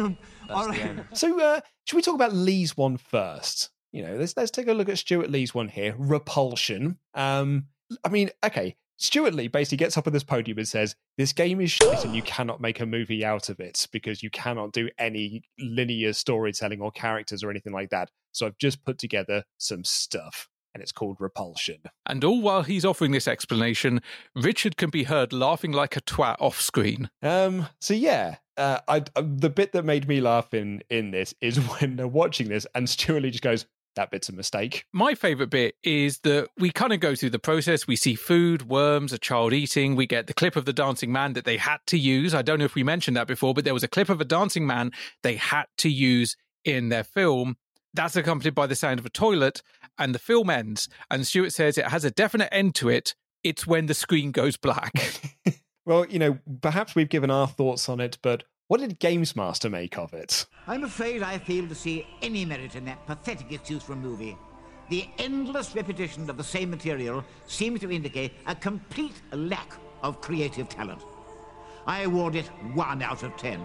All 0.50 0.64
the 0.64 0.70
right. 0.70 0.80
end. 0.82 1.06
So, 1.14 1.40
uh, 1.40 1.62
should 1.86 1.96
we 1.96 2.02
talk 2.02 2.16
about 2.16 2.34
Lee's 2.34 2.76
one 2.78 2.98
first? 2.98 3.70
You 3.92 4.04
know, 4.06 4.16
let's 4.18 4.36
let's 4.36 4.52
take 4.52 4.68
a 4.68 4.74
look 4.74 4.90
at 4.90 4.98
Stewart 4.98 5.30
Lee's 5.30 5.54
one 5.54 5.70
here. 5.70 5.96
Repulsion. 5.98 6.98
Um, 7.14 7.68
I 8.04 8.10
mean, 8.10 8.30
okay. 8.44 8.76
Stewart 8.98 9.34
Lee 9.34 9.50
basically 9.50 9.78
gets 9.78 9.98
up 9.98 10.08
on 10.08 10.14
this 10.14 10.24
podium 10.24 10.58
and 10.58 10.68
says, 10.68 10.96
"This 11.18 11.34
game 11.34 11.60
is 11.60 11.70
shit, 11.72 12.06
and 12.06 12.16
you 12.16 12.22
cannot 12.22 12.62
make 12.62 12.80
a 12.80 12.86
movie 12.86 13.26
out 13.26 13.50
of 13.50 13.60
it 13.60 13.88
because 13.92 14.24
you 14.24 14.30
cannot 14.30 14.72
do 14.72 14.90
any 14.98 15.44
linear 15.60 16.14
storytelling 16.14 16.80
or 16.82 16.92
characters 16.92 17.44
or 17.44 17.50
anything 17.50 17.74
like 17.74 17.90
that. 17.90 18.10
So 18.32 18.46
I've 18.46 18.58
just 18.58 18.84
put 18.86 18.98
together 18.98 19.44
some 19.58 19.84
stuff, 19.84 20.48
and 20.76 20.84
it's 20.84 20.92
called 20.92 21.18
Repulsion." 21.20 21.80
And 22.06 22.24
all 22.24 22.42
while 22.42 22.62
he's 22.62 22.86
offering 22.86 23.14
this 23.14 23.28
explanation, 23.28 24.02
Richard 24.36 24.78
can 24.78 24.92
be 24.92 25.06
heard 25.06 25.34
laughing 25.34 25.72
like 25.72 25.98
a 25.98 26.02
twat 26.02 26.36
off 26.40 26.62
screen. 26.62 27.10
Um. 27.24 27.70
So 27.80 27.96
yeah, 27.96 28.36
uh, 28.58 28.80
I, 28.88 29.04
uh, 29.16 29.24
the 29.26 29.50
bit 29.50 29.72
that 29.74 29.84
made 29.84 30.08
me 30.08 30.22
laugh 30.22 30.54
in 30.54 30.84
in 30.90 31.12
this 31.12 31.34
is 31.42 31.58
when 31.80 31.96
they're 31.96 32.08
watching 32.08 32.50
this, 32.50 32.68
and 32.76 32.90
Stewart 32.90 33.24
Lee 33.24 33.32
just 33.32 33.44
goes, 33.44 33.66
"That 33.96 34.12
bit's 34.12 34.30
a 34.30 34.34
mistake." 34.34 34.86
My 34.94 35.16
favourite 35.16 35.50
bit 35.50 35.76
is 35.84 36.20
that 36.20 36.50
we 36.58 36.72
kind 36.72 36.94
of 36.94 37.00
go 37.00 37.16
through 37.16 37.32
the 37.32 37.40
process. 37.40 37.88
We 37.88 37.96
see 37.96 38.16
food, 38.16 38.70
worms, 38.70 39.14
a 39.14 39.18
child 39.18 39.54
eating. 39.54 39.96
We 39.96 40.08
get 40.08 40.28
the 40.28 40.34
clip 40.34 40.56
of 40.56 40.66
the 40.66 40.74
dancing 40.74 41.12
man 41.12 41.34
that 41.34 41.46
they 41.46 41.58
had 41.58 41.78
to 41.88 41.98
use. 41.98 42.34
I 42.34 42.42
don't 42.42 42.60
know 42.60 42.66
if 42.66 42.76
we 42.76 42.84
mentioned 42.84 43.18
that 43.18 43.28
before, 43.28 43.54
but 43.54 43.64
there 43.64 43.74
was 43.74 43.84
a 43.84 43.90
clip 43.90 44.10
of 44.10 44.22
a 44.22 44.26
dancing 44.26 44.68
man 44.68 44.92
they 45.24 45.36
had 45.36 45.66
to 45.80 45.90
use 45.90 46.36
in 46.64 46.90
their 46.90 47.04
film. 47.04 47.58
That's 47.94 48.18
accompanied 48.18 48.56
by 48.56 48.68
the 48.68 48.76
sound 48.76 49.00
of 49.00 49.06
a 49.06 49.10
toilet, 49.10 49.62
and 49.98 50.14
the 50.14 50.20
film 50.20 50.50
ends. 50.50 50.90
And 51.10 51.26
Stewart 51.26 51.54
says 51.54 51.78
it 51.78 51.88
has 51.88 52.06
a 52.06 52.12
definite 52.12 52.50
end 52.52 52.76
to 52.76 52.90
it. 52.90 53.16
It's 53.44 53.68
when 53.68 53.86
the 53.86 53.94
screen 53.94 54.32
goes 54.32 54.58
black. 54.58 54.94
Well, 55.86 56.08
you 56.08 56.18
know, 56.18 56.40
perhaps 56.62 56.96
we've 56.96 57.10
given 57.10 57.30
our 57.30 57.48
thoughts 57.48 57.88
on 57.90 58.00
it, 58.00 58.18
but 58.24 58.44
what 58.68 58.80
did 58.80 58.98
Games 58.98 59.36
Master 59.36 59.70
make 59.70 60.00
of 60.00 60.14
it? 60.14 60.48
I'm 60.66 60.84
afraid 60.84 61.22
I 61.22 61.38
fail 61.38 61.68
to 61.68 61.76
see 61.76 62.08
any 62.24 62.44
merit 62.44 62.76
in 62.76 62.86
that 62.86 63.06
pathetic 63.06 63.52
excuse 63.52 63.84
for 63.84 63.94
a 63.94 63.96
movie. 63.96 64.36
The 64.90 65.08
endless 65.20 65.76
repetition 65.76 66.28
of 66.28 66.38
the 66.38 66.44
same 66.44 66.72
material 66.72 67.24
seems 67.46 67.82
to 67.82 67.92
indicate 67.92 68.34
a 68.48 68.56
complete 68.56 69.22
lack 69.32 69.74
of 70.02 70.22
creative 70.22 70.70
talent. 70.70 71.04
I 71.86 72.02
award 72.02 72.36
it 72.36 72.48
one 72.74 73.04
out 73.04 73.22
of 73.22 73.38
ten. 73.38 73.62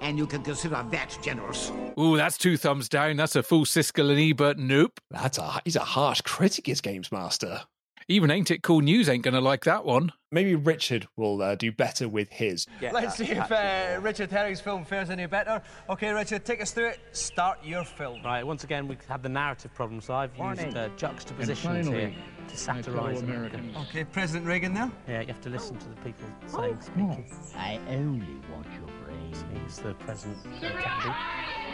And 0.00 0.18
you 0.18 0.26
can 0.26 0.42
consider 0.42 0.84
that 0.90 1.18
generous. 1.22 1.72
Ooh, 1.98 2.16
that's 2.16 2.38
two 2.38 2.56
thumbs 2.56 2.88
down. 2.88 3.16
That's 3.16 3.36
a 3.36 3.42
full 3.42 3.64
Siskel 3.64 4.10
and 4.10 4.20
Ebert 4.20 4.58
nope. 4.58 5.00
That's 5.10 5.38
a 5.38 5.60
he's 5.64 5.76
a 5.76 5.80
harsh 5.80 6.20
critic, 6.20 6.68
is 6.68 6.80
Games 6.80 7.10
Master. 7.10 7.62
Even 8.08 8.30
Ain't 8.30 8.52
It 8.52 8.62
Cool 8.62 8.82
News 8.82 9.08
ain't 9.08 9.24
gonna 9.24 9.40
like 9.40 9.64
that 9.64 9.84
one. 9.84 10.12
Maybe 10.30 10.54
Richard 10.54 11.08
will 11.16 11.42
uh, 11.42 11.56
do 11.56 11.72
better 11.72 12.08
with 12.08 12.28
his. 12.28 12.64
Let's 12.80 13.16
see 13.16 13.32
if 13.32 13.50
uh, 13.50 13.98
Richard 14.00 14.30
Herring's 14.30 14.60
film 14.60 14.84
fares 14.84 15.10
any 15.10 15.26
better. 15.26 15.60
Okay, 15.90 16.12
Richard, 16.12 16.44
take 16.44 16.62
us 16.62 16.70
through 16.70 16.90
it. 16.90 17.00
Start 17.10 17.58
your 17.64 17.82
film. 17.84 18.20
Right, 18.24 18.46
once 18.46 18.62
again, 18.62 18.86
we 18.86 18.96
have 19.08 19.22
the 19.24 19.28
narrative 19.28 19.74
problem, 19.74 20.00
so 20.00 20.14
I've 20.14 20.38
Warning. 20.38 20.66
used 20.66 20.76
uh, 20.76 20.88
juxtapositions 20.96 21.88
And 21.88 21.96
here 21.96 22.14
to 22.46 22.56
satirise 22.56 23.22
America. 23.22 23.60
Okay, 23.88 24.04
President 24.04 24.46
Reagan 24.46 24.72
there. 24.72 24.92
Yeah, 25.08 25.22
you 25.22 25.26
have 25.26 25.40
to 25.40 25.50
listen 25.50 25.76
to 25.78 25.88
the 25.88 25.96
people 25.96 26.26
saying, 26.46 26.78
speaking. 26.80 27.26
I 27.56 27.80
only 27.88 28.36
want 28.52 28.68
your 28.78 28.88
brain. 29.30 29.60
He's 29.64 29.78
the 29.78 29.94
president 29.94 30.38
of 30.44 30.52
Kennedy. 30.60 31.14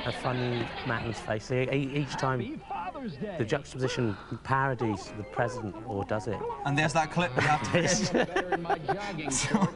A 0.04 0.12
funny 0.12 0.66
man's 0.86 1.18
face. 1.20 1.50
Each 1.52 2.12
time 2.12 2.60
the 3.38 3.44
juxtaposition 3.44 4.16
parodies 4.42 5.12
the 5.16 5.22
president, 5.24 5.76
or 5.86 6.04
does 6.04 6.26
it? 6.28 6.38
And 6.64 6.76
there's 6.76 6.92
that 6.94 7.10
clip 7.12 7.34
we 7.36 7.42
have 7.44 7.62
to 7.72 7.80
Yes. 7.82 8.08
finish. 8.10 8.28
So- 9.32 9.68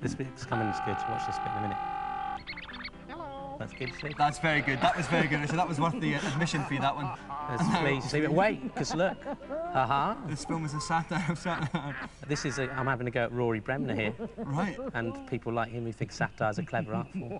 This 0.00 0.14
bit's 0.14 0.44
coming, 0.44 0.68
it's 0.68 0.78
good. 0.80 0.98
to 0.98 1.06
Watch 1.10 1.26
this 1.26 1.36
bit 1.38 1.50
in 1.52 1.58
a 1.58 1.60
minute. 1.62 1.76
Hello. 3.08 3.56
That's 3.58 3.72
good, 3.72 3.90
see? 4.00 4.12
That's 4.16 4.38
very 4.38 4.60
good. 4.60 4.80
That 4.80 4.96
was 4.96 5.06
very 5.06 5.26
good, 5.26 5.40
Richard. 5.40 5.56
That 5.56 5.68
was 5.68 5.80
worth 5.80 5.98
the 6.00 6.14
uh, 6.14 6.20
admission 6.28 6.64
fee, 6.64 6.78
that 6.78 6.94
one. 6.94 7.06
There's 7.48 7.78
please 7.78 8.04
see 8.10 8.18
it. 8.18 8.32
Wait, 8.32 8.62
because 8.62 8.94
look. 8.94 9.16
Haha. 9.72 10.14
This 10.26 10.44
film 10.44 10.64
is 10.64 10.74
a 10.74 10.80
satire 10.80 11.24
of 11.30 11.38
satire. 11.38 11.94
This 12.28 12.44
is 12.44 12.58
a, 12.58 12.70
I'm 12.72 12.86
having 12.86 13.06
a 13.06 13.10
go 13.10 13.24
at 13.24 13.32
Rory 13.32 13.60
Bremner 13.60 13.94
here. 13.94 14.14
Right. 14.36 14.76
And 14.94 15.28
people 15.28 15.52
like 15.52 15.70
him 15.70 15.84
who 15.84 15.92
think 15.92 16.12
satire's 16.12 16.58
a 16.58 16.62
clever 16.62 16.94
art 16.94 17.12
form. 17.12 17.38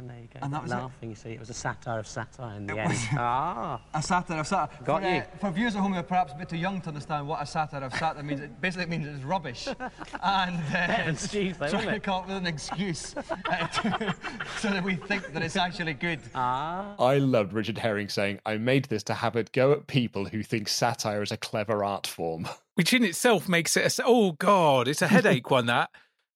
And 0.00 0.08
there 0.08 0.16
you 0.18 0.28
go. 0.32 0.38
And 0.40 0.50
that 0.54 0.62
was 0.62 0.72
it? 0.72 0.76
laughing, 0.76 1.10
you 1.10 1.14
see. 1.14 1.28
It 1.32 1.38
was 1.40 1.50
a 1.50 1.54
satire 1.54 1.98
of 1.98 2.06
satire 2.06 2.56
in 2.56 2.66
the 2.66 2.74
It 2.74 2.78
end. 2.78 2.88
was- 2.88 3.06
ah. 3.18 3.82
A 3.92 4.02
satire 4.02 4.40
of 4.40 4.46
satire. 4.46 4.74
Got 4.82 5.02
for, 5.02 5.08
you. 5.08 5.16
Uh, 5.18 5.24
for 5.38 5.50
viewers 5.50 5.76
at 5.76 5.82
home 5.82 5.92
who 5.92 5.98
are 5.98 6.02
perhaps 6.02 6.32
a 6.32 6.36
bit 6.36 6.48
too 6.48 6.56
young 6.56 6.80
to 6.80 6.88
understand 6.88 7.28
what 7.28 7.42
a 7.42 7.44
satire 7.44 7.84
of 7.84 7.92
satire 7.92 8.22
means, 8.22 8.40
it 8.40 8.58
basically 8.62 8.86
means 8.86 9.06
it's 9.06 9.22
rubbish. 9.24 9.66
and 10.22 10.56
uh, 10.56 10.58
Heavens, 10.58 11.30
though, 11.30 11.68
trying 11.68 11.88
to 11.88 12.00
come 12.00 12.14
up 12.14 12.28
with 12.28 12.38
an 12.38 12.46
excuse 12.46 13.14
uh, 13.14 13.66
to- 13.66 14.14
so 14.58 14.70
that 14.70 14.82
we 14.82 14.94
think 14.94 15.34
that 15.34 15.42
it's 15.42 15.56
actually 15.56 15.92
good. 15.92 16.20
Ah. 16.34 16.94
I 16.98 17.18
loved 17.18 17.52
Richard 17.52 17.76
Herring 17.76 18.08
saying, 18.08 18.40
I 18.46 18.56
made 18.56 18.86
this 18.86 19.02
to 19.04 19.12
have 19.12 19.36
it 19.36 19.52
go 19.52 19.72
at 19.72 19.86
people 19.86 20.24
who 20.24 20.42
think 20.42 20.68
satire 20.68 21.22
is 21.22 21.30
a 21.30 21.36
clever 21.36 21.84
art 21.84 22.06
form. 22.06 22.48
Which 22.74 22.94
in 22.94 23.04
itself 23.04 23.50
makes 23.50 23.76
it 23.76 23.98
a, 23.98 24.02
Oh, 24.06 24.32
God, 24.32 24.88
it's 24.88 25.02
a 25.02 25.08
headache 25.08 25.50
one, 25.50 25.66
that. 25.66 25.90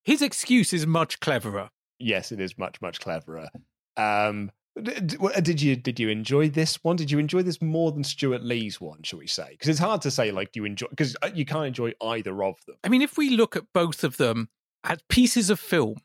His 0.04 0.20
excuse 0.20 0.74
is 0.74 0.86
much 0.86 1.18
cleverer. 1.20 1.70
Yes, 1.98 2.32
it 2.32 2.40
is 2.40 2.58
much, 2.58 2.80
much 2.80 3.00
cleverer. 3.00 3.48
Um, 3.96 4.50
d- 4.80 5.00
d- 5.00 5.16
w- 5.16 5.40
did 5.40 5.62
you 5.62 5.76
did 5.76 6.00
you 6.00 6.08
enjoy 6.08 6.48
this 6.48 6.82
one? 6.82 6.96
Did 6.96 7.10
you 7.10 7.18
enjoy 7.18 7.42
this 7.42 7.62
more 7.62 7.92
than 7.92 8.04
Stewart 8.04 8.42
Lee's 8.42 8.80
one? 8.80 9.02
Shall 9.02 9.18
we 9.18 9.26
say? 9.26 9.48
Because 9.50 9.68
it's 9.68 9.78
hard 9.78 10.02
to 10.02 10.10
say 10.10 10.32
like 10.32 10.52
do 10.52 10.60
you 10.60 10.64
enjoy 10.64 10.86
because 10.88 11.16
you 11.34 11.44
can't 11.44 11.66
enjoy 11.66 11.92
either 12.02 12.42
of 12.42 12.56
them. 12.66 12.76
I 12.82 12.88
mean, 12.88 13.02
if 13.02 13.16
we 13.16 13.30
look 13.30 13.56
at 13.56 13.72
both 13.72 14.04
of 14.04 14.16
them 14.16 14.48
as 14.82 14.98
pieces 15.08 15.50
of 15.50 15.60
film, 15.60 15.98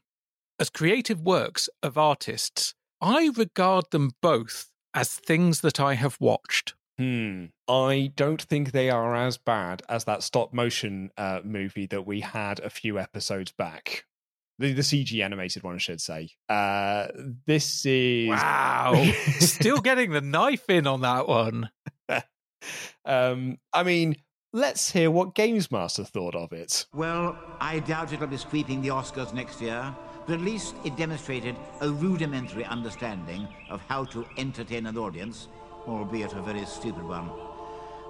as 0.59 0.69
creative 0.69 1.21
works 1.21 1.69
of 1.81 1.97
artists, 1.97 2.75
I 3.01 3.31
regard 3.35 3.85
them 3.91 4.11
both 4.21 4.71
as 4.93 5.13
things 5.13 5.61
that 5.61 5.79
I 5.79 5.95
have 5.95 6.17
watched. 6.19 6.73
Hmm. 6.97 7.45
I 7.69 8.11
don't 8.17 8.41
think 8.41 8.71
they 8.71 8.89
are 8.89 9.15
as 9.15 9.37
bad 9.37 9.83
as 9.87 10.03
that 10.03 10.21
stop 10.21 10.53
motion 10.53 11.11
uh, 11.17 11.39
movie 11.45 11.85
that 11.85 12.05
we 12.05 12.19
had 12.19 12.59
a 12.59 12.69
few 12.69 12.99
episodes 12.99 13.53
back. 13.53 14.05
The, 14.59 14.73
the 14.73 14.81
CG 14.81 15.23
animated 15.23 15.63
one, 15.63 15.75
I 15.75 15.77
should 15.77 16.01
say. 16.01 16.29
Uh, 16.49 17.07
this 17.45 17.85
is 17.85 18.27
Wow. 18.27 19.09
Still 19.39 19.79
getting 19.79 20.11
the 20.11 20.19
knife 20.21 20.69
in 20.69 20.85
on 20.85 21.01
that 21.01 21.29
one. 21.29 21.69
um, 23.05 23.57
I 23.71 23.83
mean, 23.83 24.17
let's 24.51 24.91
hear 24.91 25.11
what 25.11 25.33
Games 25.33 25.71
Master 25.71 26.03
thought 26.03 26.35
of 26.35 26.51
it. 26.51 26.85
Well, 26.93 27.39
I 27.61 27.79
doubt 27.79 28.11
it'll 28.11 28.27
be 28.27 28.35
sweeping 28.35 28.81
the 28.81 28.89
Oscars 28.89 29.33
next 29.33 29.61
year, 29.61 29.95
but 30.27 30.33
at 30.33 30.41
least 30.41 30.75
it 30.83 30.97
demonstrated 30.97 31.55
a 31.79 31.89
rudimentary 31.89 32.65
understanding 32.65 33.47
of 33.69 33.81
how 33.87 34.03
to 34.05 34.25
entertain 34.37 34.87
an 34.87 34.97
audience, 34.97 35.47
albeit 35.87 36.33
a 36.33 36.41
very 36.41 36.65
stupid 36.65 37.03
one. 37.03 37.31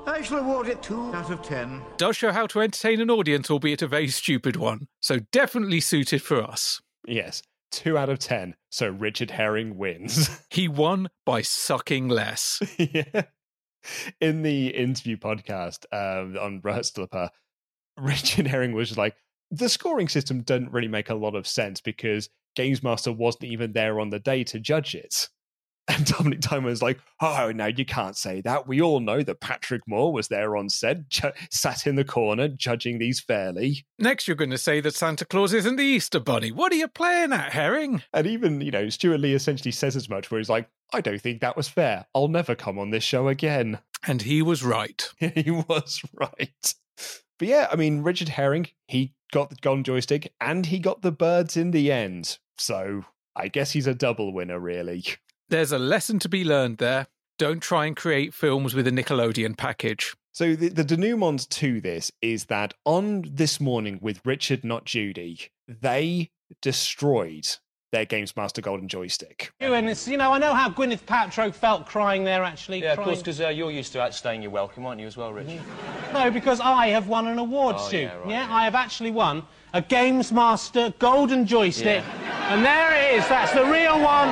I 0.05 0.21
shall 0.21 0.39
award 0.39 0.67
it 0.67 0.81
two 0.81 1.13
out 1.13 1.29
of 1.31 1.41
ten. 1.41 1.81
Does 1.97 2.17
show 2.17 2.31
how 2.31 2.47
to 2.47 2.61
entertain 2.61 3.01
an 3.01 3.09
audience, 3.09 3.49
albeit 3.49 3.81
a 3.81 3.87
very 3.87 4.07
stupid 4.07 4.55
one. 4.55 4.87
So 4.99 5.19
definitely 5.31 5.79
suited 5.79 6.21
for 6.21 6.41
us. 6.43 6.81
Yes, 7.07 7.41
two 7.71 7.97
out 7.97 8.09
of 8.09 8.19
ten. 8.19 8.55
So 8.69 8.89
Richard 8.89 9.31
Herring 9.31 9.77
wins. 9.77 10.29
He 10.51 10.67
won 10.67 11.09
by 11.25 11.41
sucking 11.41 12.09
less. 12.09 12.61
yeah. 12.77 13.23
In 14.19 14.41
the 14.41 14.69
interview 14.69 15.15
podcast 15.17 15.85
um, 15.93 16.37
on 16.37 16.61
RHLSTP, 16.61 17.29
Richard 17.97 18.47
Herring 18.47 18.73
was 18.73 18.97
like, 18.97 19.15
the 19.51 19.69
scoring 19.69 20.09
system 20.09 20.41
doesn't 20.41 20.71
really 20.71 20.87
make 20.87 21.09
a 21.09 21.15
lot 21.15 21.35
of 21.35 21.47
sense 21.47 21.81
because 21.81 22.29
Games 22.55 22.83
Master 22.83 23.11
wasn't 23.11 23.45
even 23.45 23.73
there 23.73 23.99
on 23.99 24.09
the 24.09 24.19
day 24.19 24.43
to 24.45 24.59
judge 24.59 24.95
it. 24.95 25.29
And 25.89 26.05
Dominik 26.05 26.63
was 26.63 26.83
like, 26.83 26.99
oh, 27.19 27.51
no, 27.53 27.65
you 27.65 27.83
can't 27.83 28.15
say 28.15 28.41
that. 28.41 28.67
We 28.67 28.79
all 28.79 28.99
know 28.99 29.23
that 29.23 29.39
Patrick 29.39 29.81
Moore 29.87 30.13
was 30.13 30.27
there 30.27 30.55
on 30.55 30.69
set, 30.69 31.09
ju- 31.09 31.31
sat 31.49 31.87
in 31.87 31.95
the 31.95 32.03
corner, 32.03 32.47
judging 32.47 32.99
these 32.99 33.19
fairly. 33.19 33.87
Next, 33.97 34.27
you're 34.27 34.37
going 34.37 34.51
to 34.51 34.57
say 34.59 34.81
that 34.81 34.93
Santa 34.93 35.25
Claus 35.25 35.51
isn't 35.51 35.77
the 35.77 35.83
Easter 35.83 36.19
Bunny. 36.19 36.51
What 36.51 36.71
are 36.71 36.75
you 36.75 36.87
playing 36.87 37.33
at, 37.33 37.53
Herring? 37.53 38.03
And 38.13 38.27
even, 38.27 38.61
you 38.61 38.69
know, 38.69 38.89
Stewart 38.89 39.19
Lee 39.19 39.33
essentially 39.33 39.71
says 39.71 39.95
as 39.95 40.09
much, 40.09 40.29
where 40.29 40.39
he's 40.39 40.47
like, 40.47 40.69
I 40.93 41.01
don't 41.01 41.19
think 41.19 41.41
that 41.41 41.57
was 41.57 41.67
fair. 41.67 42.05
I'll 42.13 42.27
never 42.27 42.53
come 42.53 42.77
on 42.77 42.91
this 42.91 43.03
show 43.03 43.27
again. 43.27 43.79
And 44.05 44.21
he 44.21 44.43
was 44.43 44.63
right. 44.63 45.09
he 45.17 45.49
was 45.49 46.03
right. 46.13 46.75
But 47.39 47.47
yeah, 47.47 47.67
I 47.71 47.75
mean, 47.75 48.03
Richard 48.03 48.29
Herring, 48.29 48.67
he 48.87 49.15
got 49.31 49.49
the 49.49 49.55
golden 49.55 49.83
joystick 49.83 50.31
and 50.39 50.67
he 50.67 50.77
got 50.77 51.01
the 51.01 51.11
birds 51.11 51.57
in 51.57 51.71
the 51.71 51.91
end. 51.91 52.37
So 52.59 53.05
I 53.35 53.47
guess 53.47 53.71
he's 53.71 53.87
a 53.87 53.95
double 53.95 54.33
winner, 54.33 54.59
really. 54.59 55.03
There's 55.49 55.71
a 55.71 55.79
lesson 55.79 56.19
to 56.19 56.29
be 56.29 56.43
learned 56.43 56.77
there. 56.77 57.07
Don't 57.37 57.61
try 57.61 57.85
and 57.85 57.95
create 57.95 58.33
films 58.33 58.73
with 58.75 58.87
a 58.87 58.91
Nickelodeon 58.91 59.57
package. 59.57 60.15
So 60.31 60.55
the, 60.55 60.69
the 60.69 60.83
denouement 60.83 61.49
to 61.49 61.81
this 61.81 62.11
is 62.21 62.45
that 62.45 62.73
on 62.85 63.23
this 63.27 63.59
morning 63.59 63.97
with 64.01 64.21
Richard, 64.25 64.63
not 64.63 64.85
Judy, 64.85 65.47
they 65.67 66.29
destroyed 66.61 67.47
their 67.91 68.05
Games 68.05 68.35
Master 68.37 68.61
Golden 68.61 68.87
Joystick. 68.87 69.51
You 69.59 69.73
and 69.73 69.89
it's, 69.89 70.07
you 70.07 70.17
know, 70.17 70.31
I 70.31 70.37
know 70.37 70.53
how 70.53 70.69
Gwyneth 70.69 71.01
Paltrow 71.05 71.51
felt 71.51 71.87
crying 71.87 72.23
there, 72.23 72.43
actually. 72.43 72.83
Yeah, 72.83 72.93
of 72.93 72.99
course, 72.99 73.17
because 73.19 73.41
uh, 73.41 73.47
you're 73.49 73.71
used 73.71 73.91
to 73.93 73.97
outstaying 73.99 74.43
your 74.43 74.51
welcome, 74.51 74.85
aren't 74.85 75.01
you, 75.01 75.07
as 75.07 75.17
well, 75.17 75.33
Rich? 75.33 75.47
No, 76.13 76.29
because 76.31 76.59
I 76.59 76.87
have 76.87 77.07
won 77.07 77.27
an 77.27 77.37
award, 77.39 77.75
Oh, 77.79 77.87
Stu. 77.87 77.97
yeah, 77.99 78.17
right, 78.17 78.49
I 78.49 78.63
have 78.65 78.73
actually 78.75 79.11
won 79.11 79.43
a 79.73 79.81
Games 79.81 80.31
Master 80.31 80.93
Golden 80.99 81.45
Joystick. 81.45 82.03
And 82.49 82.65
there 82.65 82.93
it 82.95 83.19
is. 83.19 83.27
That's 83.27 83.51
the 83.53 83.63
real 83.65 83.99
one. 84.01 84.29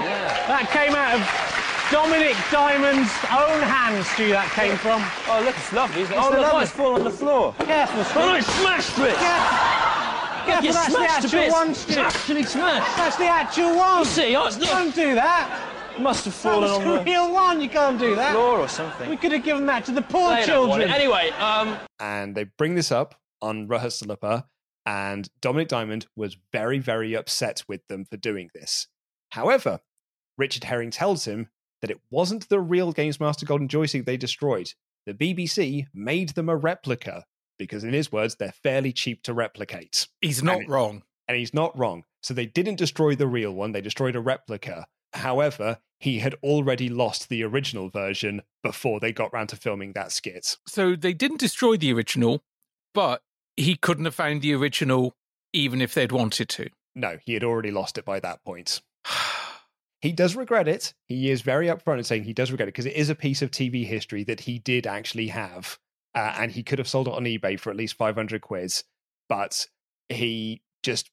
That 0.50 0.68
came 0.74 0.96
out 0.96 1.14
of 1.14 1.22
Dominik 1.94 2.36
Diamond's 2.52 3.14
own 3.30 3.62
hands, 3.62 4.08
Stu, 4.10 4.30
that 4.30 4.50
came 4.52 4.76
from. 4.76 5.00
Oh, 5.30 5.42
look, 5.46 5.56
it's 5.56 5.72
lovely, 5.72 6.02
isn't 6.02 6.14
it? 6.14 6.18
It's 6.18 6.26
oh, 6.26 6.32
look, 6.32 6.42
lovely. 6.42 6.58
mine's 6.60 6.72
fallen 6.72 6.96
on 7.02 7.04
the 7.06 7.12
floor. 7.12 7.54
Careful, 7.60 8.04
Stu. 8.04 8.20
Oh, 8.20 8.30
I 8.30 8.40
smashed 8.42 8.98
it! 9.00 9.16
Careful, 10.48 10.66
you 10.66 10.74
that's 10.74 10.94
smashed 10.94 11.22
the 11.22 11.28
to 11.30 11.38
actual 11.38 11.40
bits. 11.42 11.54
one, 11.54 11.76
Stu. 11.76 11.90
It's 11.92 11.98
actually 11.98 12.44
smashed. 12.44 12.98
That's 12.98 13.16
the 13.18 13.28
actual 13.28 13.76
one. 13.78 14.00
You 14.00 14.06
see, 14.06 14.36
oh, 14.36 14.48
it's 14.48 14.58
not- 14.58 14.70
Don't 14.70 14.96
do 14.96 15.16
that. 15.16 15.74
Must 16.00 16.26
have 16.26 16.34
That 16.34 16.40
fallen 16.42 16.62
was 16.62 16.72
on 16.72 16.84
the 16.86 16.98
the 17.00 17.04
real 17.06 17.34
one. 17.34 17.62
You 17.62 17.70
can't 17.70 17.98
do 18.00 18.16
that. 18.16 18.32
floor 18.34 18.60
or 18.60 18.68
something. 18.68 19.10
We 19.10 19.18
could 19.18 19.32
have 19.32 19.44
given 19.44 19.66
that 19.68 19.84
to 19.86 19.92
the 19.92 20.02
poor 20.04 20.30
They 20.36 20.46
don't 20.46 20.70
want 20.70 20.82
children. 20.82 20.90
it. 20.90 20.94
Anyway, 20.94 21.30
um, 21.40 21.76
and 22.00 22.36
they 22.36 22.44
bring 22.58 22.76
this 22.76 22.92
up 22.92 23.16
on 23.42 23.68
RHLSTP, 23.68 24.44
and 24.88 25.28
Dominik 25.42 25.68
Diamond 25.68 26.08
was 26.16 26.38
very, 26.54 26.80
very 26.80 27.14
upset 27.14 27.62
with 27.68 27.86
them 27.88 28.06
for 28.06 28.16
doing 28.16 28.50
this. 28.56 28.88
However, 29.32 29.82
Richard 30.38 30.64
Herring 30.64 30.92
tells 30.92 31.26
him 31.26 31.50
that 31.82 31.92
it 31.92 32.00
wasn't 32.10 32.48
the 32.48 32.62
real 32.62 32.94
Games 32.94 33.20
Master 33.20 33.46
Golden 33.46 33.68
Joystick 33.68 34.06
they 34.06 34.16
destroyed. 34.18 34.70
The 35.06 35.14
BBC 35.14 35.88
made 35.94 36.30
them 36.30 36.48
a 36.48 36.56
replica 36.56 37.26
because, 37.60 37.84
in 37.84 37.94
his 37.94 38.12
words, 38.12 38.36
they're 38.36 38.54
fairly 38.64 38.94
cheap 38.94 39.24
to 39.24 39.34
replicate. 39.34 40.08
He's 40.22 40.42
not 40.42 40.60
And- 40.62 40.70
wrong. 40.70 41.04
And 41.28 41.38
he's 41.38 41.54
not 41.54 41.78
wrong. 41.78 42.06
So 42.24 42.34
they 42.34 42.46
didn't 42.46 42.76
destroy 42.78 43.14
the 43.16 43.28
real 43.28 43.52
one, 43.52 43.74
they 43.74 43.82
destroyed 43.82 44.16
a 44.16 44.22
replica. 44.22 44.88
However, 45.14 45.80
he 46.00 46.20
had 46.20 46.36
already 46.44 46.88
lost 46.88 47.28
the 47.28 47.44
original 47.44 47.90
version 47.90 48.42
before 48.64 49.02
they 49.02 49.12
got 49.12 49.34
round 49.34 49.50
to 49.50 49.58
filming 49.58 49.92
that 49.94 50.14
skit. 50.14 50.56
So 50.68 50.96
they 50.96 51.14
didn't 51.14 51.42
destroy 51.42 51.76
the 51.76 51.92
original, 51.92 52.44
but 52.94 53.22
he 53.58 53.76
couldn't 53.76 54.06
have 54.06 54.16
found 54.16 54.42
the 54.42 54.54
original 54.54 55.16
even 55.54 55.82
if 55.82 55.94
they'd 55.94 56.12
wanted 56.12 56.50
to. 56.50 56.70
No, 56.96 57.18
he 57.26 57.34
had 57.34 57.44
already 57.44 57.72
lost 57.72 57.98
it 57.98 58.06
by 58.06 58.20
that 58.20 58.44
point. 58.44 58.82
he 60.02 60.12
does 60.12 60.36
regret 60.36 60.68
it. 60.68 60.94
He 61.08 61.30
is 61.30 61.42
very 61.42 61.68
upfront 61.68 61.98
in 61.98 62.04
saying 62.04 62.24
he 62.24 62.34
does 62.34 62.52
regret 62.52 62.68
it 62.68 62.74
because 62.74 62.86
it 62.86 62.96
is 62.96 63.10
a 63.10 63.16
piece 63.16 63.42
of 63.42 63.52
TV 63.52 63.86
history 63.86 64.24
that 64.26 64.42
he 64.42 64.60
did 64.60 64.88
actually 64.88 65.28
have. 65.28 65.78
Uh, 66.16 66.34
and 66.38 66.52
he 66.52 66.64
could 66.64 66.80
have 66.80 66.88
sold 66.88 67.08
it 67.08 67.14
on 67.14 67.26
eBay 67.26 67.60
for 67.60 67.70
at 67.70 67.76
least 67.76 67.96
500 67.98 68.42
quid, 68.42 68.74
but 69.30 69.68
he 70.10 70.62
just 70.82 71.12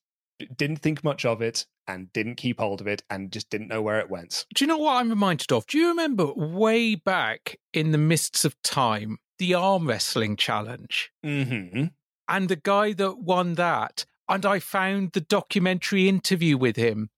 didn't 0.55 0.77
think 0.77 1.03
much 1.03 1.25
of 1.25 1.41
it 1.41 1.65
and 1.87 2.11
didn't 2.13 2.35
keep 2.35 2.59
hold 2.59 2.81
of 2.81 2.87
it 2.87 3.03
and 3.09 3.31
just 3.31 3.49
didn't 3.49 3.67
know 3.67 3.81
where 3.81 3.99
it 3.99 4.09
went. 4.09 4.45
Do 4.55 4.63
you 4.63 4.67
know 4.67 4.77
what 4.77 4.95
I'm 4.95 5.09
reminded 5.09 5.51
of? 5.51 5.67
Do 5.67 5.77
you 5.77 5.89
remember 5.89 6.33
way 6.33 6.95
back 6.95 7.57
in 7.73 7.91
the 7.91 7.97
mists 7.97 8.45
of 8.45 8.59
time, 8.63 9.19
the 9.37 9.53
arm 9.53 9.87
wrestling 9.87 10.35
challenge? 10.35 11.11
Mm-hmm. 11.23 11.85
And 12.27 12.49
the 12.49 12.55
guy 12.55 12.93
that 12.93 13.19
won 13.19 13.53
that, 13.55 14.05
and 14.27 14.45
I 14.45 14.59
found 14.59 15.11
the 15.11 15.21
documentary 15.21 16.09
interview 16.09 16.57
with 16.57 16.75
him, 16.75 17.09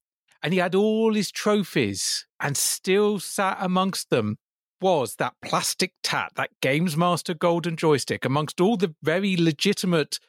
and 0.44 0.54
he 0.54 0.60
had 0.60 0.76
all 0.76 1.14
his 1.14 1.32
trophies 1.32 2.26
and 2.40 2.56
still 2.56 3.20
sat 3.20 3.58
amongst 3.60 4.10
them 4.10 4.38
was 4.80 5.16
that 5.16 5.34
plastic 5.44 5.94
tat, 6.04 6.32
that 6.36 6.52
Games 6.62 6.96
Master 6.96 7.34
golden 7.34 7.76
joystick, 7.76 8.24
amongst 8.26 8.62
all 8.62 8.78
the 8.78 8.94
very 9.02 9.36
legitimate 9.36 10.20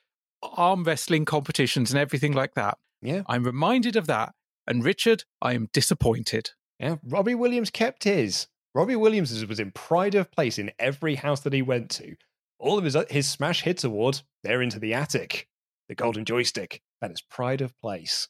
arm 0.43 0.85
wrestling 0.85 1.25
competitions 1.25 1.91
and 1.91 2.01
everything 2.01 2.33
like 2.33 2.55
that. 2.55 2.79
Yeah. 3.03 3.23
I'm 3.27 3.45
reminded 3.45 3.97
of 3.97 4.07
that. 4.07 4.33
And 4.67 4.85
Richard, 4.85 5.25
I 5.41 5.55
am 5.55 5.69
disappointed. 5.73 6.51
Yeah, 6.79 6.97
Robbie 7.03 7.35
Williams 7.35 7.71
kept 7.71 8.05
his. 8.05 8.47
Robbie 8.75 8.97
Williams 8.97 9.45
was 9.47 9.59
in 9.59 9.73
pride 9.73 10.15
of 10.15 10.31
place 10.31 10.59
in 10.59 10.71
every 10.79 11.17
house 11.17 11.41
that 11.41 11.53
he 11.53 11.63
went 11.63 11.91
to. 11.93 12.17
All 12.59 12.79
of 12.79 12.85
his 12.85 12.97
his 13.11 13.29
smash 13.29 13.63
hits 13.63 13.85
award, 13.85 14.23
they're 14.43 14.63
into 14.63 14.79
the 14.79 14.95
attic. 14.95 15.49
The 15.89 15.95
golden 15.95 16.25
joystick, 16.25 16.83
that 17.01 17.11
is 17.11 17.23
pride 17.23 17.61
of 17.61 17.79
place. 17.81 18.29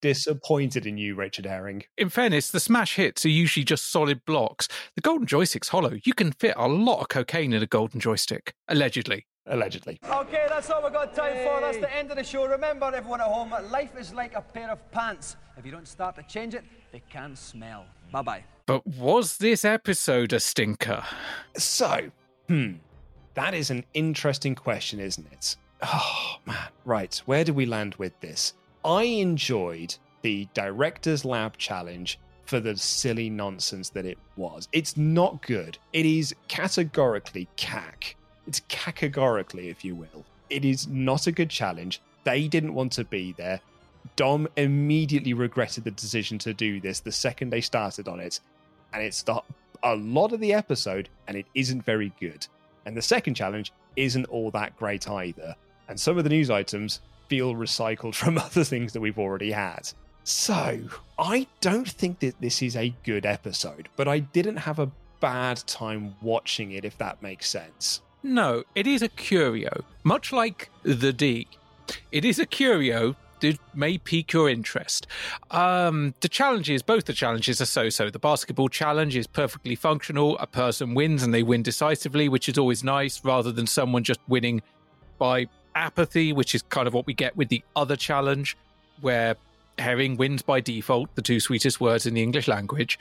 Disappointed 0.00 0.86
in 0.86 0.96
you, 0.96 1.16
Richard 1.16 1.44
Herring. 1.44 1.82
In 1.96 2.08
fairness, 2.08 2.50
the 2.50 2.60
smash 2.60 2.94
hits 2.94 3.26
are 3.26 3.30
usually 3.30 3.64
just 3.64 3.90
solid 3.90 4.24
blocks. 4.24 4.68
The 4.94 5.02
golden 5.02 5.26
joystick's 5.26 5.68
hollow. 5.68 5.98
You 6.04 6.14
can 6.14 6.30
fit 6.30 6.54
a 6.56 6.68
lot 6.68 7.00
of 7.00 7.08
cocaine 7.08 7.52
in 7.52 7.62
a 7.62 7.66
golden 7.66 7.98
joystick, 7.98 8.54
allegedly. 8.68 9.26
Allegedly. 9.46 9.98
Okay, 10.08 10.46
that's 10.48 10.70
all 10.70 10.84
we've 10.84 10.92
got 10.92 11.14
time 11.14 11.36
for. 11.44 11.60
That's 11.60 11.78
the 11.78 11.92
end 11.94 12.10
of 12.10 12.16
the 12.16 12.22
show. 12.22 12.46
Remember, 12.46 12.92
everyone 12.94 13.20
at 13.20 13.26
home, 13.26 13.52
life 13.70 13.98
is 13.98 14.14
like 14.14 14.36
a 14.36 14.42
pair 14.42 14.70
of 14.70 14.90
pants. 14.92 15.36
If 15.56 15.66
you 15.66 15.72
don't 15.72 15.88
start 15.88 16.14
to 16.16 16.22
change 16.22 16.54
it, 16.54 16.64
they 16.92 17.02
can 17.10 17.34
smell. 17.34 17.84
Bye 18.12 18.22
bye. 18.22 18.44
But 18.66 18.86
was 18.86 19.38
this 19.38 19.64
episode 19.64 20.32
a 20.32 20.38
stinker? 20.38 21.02
So, 21.56 22.10
hmm, 22.46 22.74
that 23.38 23.54
is 23.54 23.70
an 23.70 23.84
interesting 23.94 24.54
question, 24.54 24.98
isn't 24.98 25.26
it? 25.32 25.56
Oh, 25.82 26.36
man. 26.44 26.56
Right, 26.84 27.22
where 27.24 27.44
do 27.44 27.54
we 27.54 27.66
land 27.66 27.94
with 27.94 28.18
this? 28.20 28.54
I 28.84 29.04
enjoyed 29.04 29.94
the 30.22 30.48
Director's 30.54 31.24
Lab 31.24 31.56
challenge 31.56 32.18
for 32.46 32.58
the 32.58 32.76
silly 32.76 33.30
nonsense 33.30 33.90
that 33.90 34.06
it 34.06 34.18
was. 34.36 34.68
It's 34.72 34.96
not 34.96 35.40
good. 35.42 35.78
It 35.92 36.04
is 36.04 36.34
categorically 36.48 37.46
cack. 37.56 38.16
It's 38.46 38.62
categorically, 38.68 39.68
if 39.68 39.84
you 39.84 39.94
will. 39.94 40.24
It 40.50 40.64
is 40.64 40.88
not 40.88 41.26
a 41.26 41.32
good 41.32 41.50
challenge. 41.50 42.00
They 42.24 42.48
didn't 42.48 42.74
want 42.74 42.92
to 42.92 43.04
be 43.04 43.32
there. 43.32 43.60
Dom 44.16 44.48
immediately 44.56 45.34
regretted 45.34 45.84
the 45.84 45.90
decision 45.90 46.38
to 46.38 46.54
do 46.54 46.80
this 46.80 47.00
the 47.00 47.12
second 47.12 47.50
they 47.50 47.60
started 47.60 48.08
on 48.08 48.18
it. 48.18 48.40
And 48.92 49.02
it's 49.02 49.22
the, 49.22 49.42
a 49.82 49.94
lot 49.94 50.32
of 50.32 50.40
the 50.40 50.54
episode, 50.54 51.08
and 51.28 51.36
it 51.36 51.46
isn't 51.54 51.84
very 51.84 52.12
good. 52.18 52.48
And 52.88 52.96
the 52.96 53.02
second 53.02 53.34
challenge 53.34 53.70
isn't 53.96 54.24
all 54.30 54.50
that 54.52 54.74
great 54.78 55.10
either. 55.10 55.54
And 55.90 56.00
some 56.00 56.16
of 56.16 56.24
the 56.24 56.30
news 56.30 56.48
items 56.48 57.00
feel 57.28 57.52
recycled 57.54 58.14
from 58.22 58.38
other 58.38 58.64
things 58.64 58.94
that 58.94 59.00
we've 59.00 59.18
already 59.18 59.50
had. 59.50 59.90
So, 60.24 60.80
I 61.18 61.46
don't 61.60 61.88
think 61.88 62.20
that 62.20 62.40
this 62.40 62.62
is 62.62 62.76
a 62.76 62.94
good 63.04 63.26
episode, 63.26 63.90
but 63.96 64.08
I 64.08 64.20
didn't 64.20 64.56
have 64.56 64.78
a 64.78 64.90
bad 65.20 65.58
time 65.66 66.14
watching 66.22 66.72
it, 66.72 66.86
if 66.86 66.96
that 66.96 67.22
makes 67.22 67.50
sense. 67.50 68.00
No, 68.22 68.64
it 68.74 68.86
is 68.86 69.02
a 69.02 69.08
curio, 69.08 69.84
much 70.02 70.32
like 70.32 70.70
the 70.82 71.12
D. 71.12 71.46
It 72.10 72.24
is 72.24 72.38
a 72.38 72.46
curio 72.46 73.16
that 73.40 73.58
may 73.74 73.98
pique 73.98 74.32
your 74.32 74.48
interest. 74.48 75.06
Um, 75.50 76.14
the 76.20 76.28
challenges, 76.28 76.82
both 76.82 77.04
the 77.04 77.12
challenges 77.12 77.60
are 77.60 77.66
so 77.66 77.88
so. 77.88 78.10
The 78.10 78.18
basketball 78.18 78.68
challenge 78.68 79.16
is 79.16 79.26
perfectly 79.26 79.74
functional. 79.74 80.38
A 80.38 80.46
person 80.46 80.94
wins 80.94 81.22
and 81.22 81.32
they 81.32 81.42
win 81.42 81.62
decisively, 81.62 82.28
which 82.28 82.48
is 82.48 82.58
always 82.58 82.84
nice, 82.84 83.24
rather 83.24 83.52
than 83.52 83.66
someone 83.66 84.04
just 84.04 84.20
winning 84.28 84.62
by 85.18 85.46
apathy, 85.74 86.32
which 86.32 86.54
is 86.54 86.62
kind 86.62 86.88
of 86.88 86.94
what 86.94 87.06
we 87.06 87.14
get 87.14 87.36
with 87.36 87.48
the 87.48 87.62
other 87.76 87.96
challenge, 87.96 88.56
where 89.00 89.36
Herring 89.78 90.16
wins 90.16 90.42
by 90.42 90.60
default, 90.60 91.14
the 91.14 91.22
two 91.22 91.40
sweetest 91.40 91.80
words 91.80 92.06
in 92.06 92.14
the 92.14 92.22
English 92.22 92.48
language. 92.48 92.98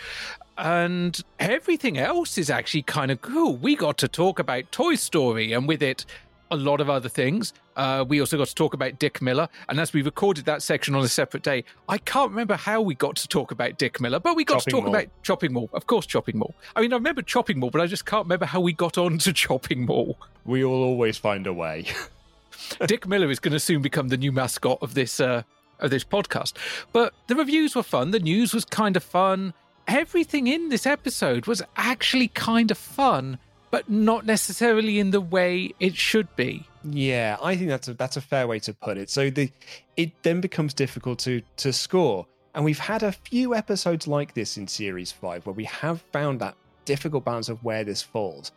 And 0.58 1.20
everything 1.40 1.98
else 1.98 2.38
is 2.38 2.50
actually 2.50 2.84
kind 2.84 3.12
of 3.12 3.22
cool. 3.22 3.56
We 3.56 3.76
got 3.76 3.98
to 4.00 4.08
talk 4.08 4.40
about 4.40 4.72
Toy 4.72 4.96
Story 4.96 5.54
and 5.54 5.68
with 5.68 5.82
it, 5.82 6.06
a 6.52 6.56
lot 6.56 6.82
of 6.82 6.90
other 6.90 7.10
things. 7.10 7.54
Uh, 7.76 8.06
we 8.08 8.20
also 8.20 8.38
got 8.38 8.48
to 8.48 8.56
talk 8.56 8.74
about 8.74 9.00
Dick 9.00 9.22
Miller. 9.22 9.48
And 9.70 9.80
as 9.80 9.94
we 9.94 10.02
recorded 10.02 10.46
that 10.46 10.62
section 10.62 10.96
on 10.96 11.04
a 11.04 11.08
separate 11.08 11.44
day, 11.44 11.64
I 11.90 11.98
can't 11.98 12.30
remember 12.30 12.56
how 12.56 12.82
we 12.82 12.96
got 12.96 13.16
to 13.18 13.28
talk 13.28 13.52
about 13.52 13.78
Dick 13.78 14.00
Miller, 14.02 14.20
but 14.20 14.36
we 14.36 14.44
got 14.44 14.60
Chopping 14.60 14.72
to 14.72 14.72
talk 14.72 14.84
Mall. 14.86 14.96
about 14.96 15.08
Chopping 15.24 15.54
Mall. 15.54 15.70
Of 15.74 15.88
course, 15.88 16.06
Chopping 16.06 16.38
Mall. 16.38 16.56
I 16.76 16.82
mean, 16.82 16.94
I 16.94 16.96
remember 16.96 17.22
Chopping 17.22 17.60
Mall, 17.60 17.70
but 17.70 17.82
I 17.82 17.88
just 17.88 18.06
can't 18.06 18.26
remember 18.26 18.46
how 18.46 18.60
we 18.62 18.74
got 18.74 18.98
on 18.98 19.18
to 19.20 19.34
Chopping 19.34 19.86
Mall. 19.86 20.18
We 20.46 20.64
will 20.64 20.84
always 20.84 21.18
find 21.18 21.46
a 21.48 21.54
way. 21.54 21.86
Dick 22.88 23.08
Miller 23.08 23.30
is 23.30 23.40
going 23.40 23.54
to 23.54 23.60
soon 23.60 23.82
become 23.82 24.08
the 24.08 24.18
new 24.18 24.32
mascot 24.32 24.80
of 24.82 24.94
this 24.94 25.20
uh, 25.20 25.44
of 25.80 25.92
this 25.92 26.04
podcast. 26.04 26.54
But 26.92 27.14
the 27.28 27.36
reviews 27.36 27.76
were 27.76 27.84
fun. 27.84 28.12
The 28.12 28.20
news 28.20 28.54
was 28.54 28.66
kind 28.66 28.96
of 28.98 29.04
fun. 29.04 29.54
Everything 29.88 30.48
in 30.48 30.70
this 30.70 30.86
episode 30.86 31.46
was 31.46 31.62
actually 31.78 32.28
kind 32.30 32.72
of 32.72 32.78
fun, 32.78 33.38
but 33.72 33.90
not 33.90 34.26
necessarily 34.26 35.00
in 35.00 35.12
the 35.12 35.22
way 35.22 35.74
it 35.80 35.96
should 35.96 36.34
be. 36.36 36.68
Yeah, 36.84 37.38
I 37.42 37.56
think 37.56 37.70
that's 37.70 37.88
a 37.88 37.94
that's 37.94 38.18
a 38.18 38.22
fair 38.22 38.48
way 38.48 38.60
to 38.60 38.74
put 38.74 38.98
it. 38.98 39.10
So 39.10 39.30
the 39.30 39.52
it 39.96 40.12
then 40.24 40.42
becomes 40.42 40.74
difficult 40.74 41.20
to 41.20 41.42
to 41.58 41.74
score. 41.74 42.26
And 42.56 42.66
we've 42.66 42.80
had 42.80 43.04
a 43.04 43.12
few 43.12 43.54
episodes 43.54 44.08
like 44.08 44.34
this 44.34 44.58
in 44.58 44.68
series 44.68 45.12
5 45.12 45.46
where 45.46 45.54
we 45.54 45.66
have 45.66 46.02
found 46.12 46.40
that 46.40 46.56
difficult 46.86 47.24
balance 47.24 47.50
of 47.50 47.64
where 47.64 47.84
this 47.84 48.02
falls. 48.02 48.52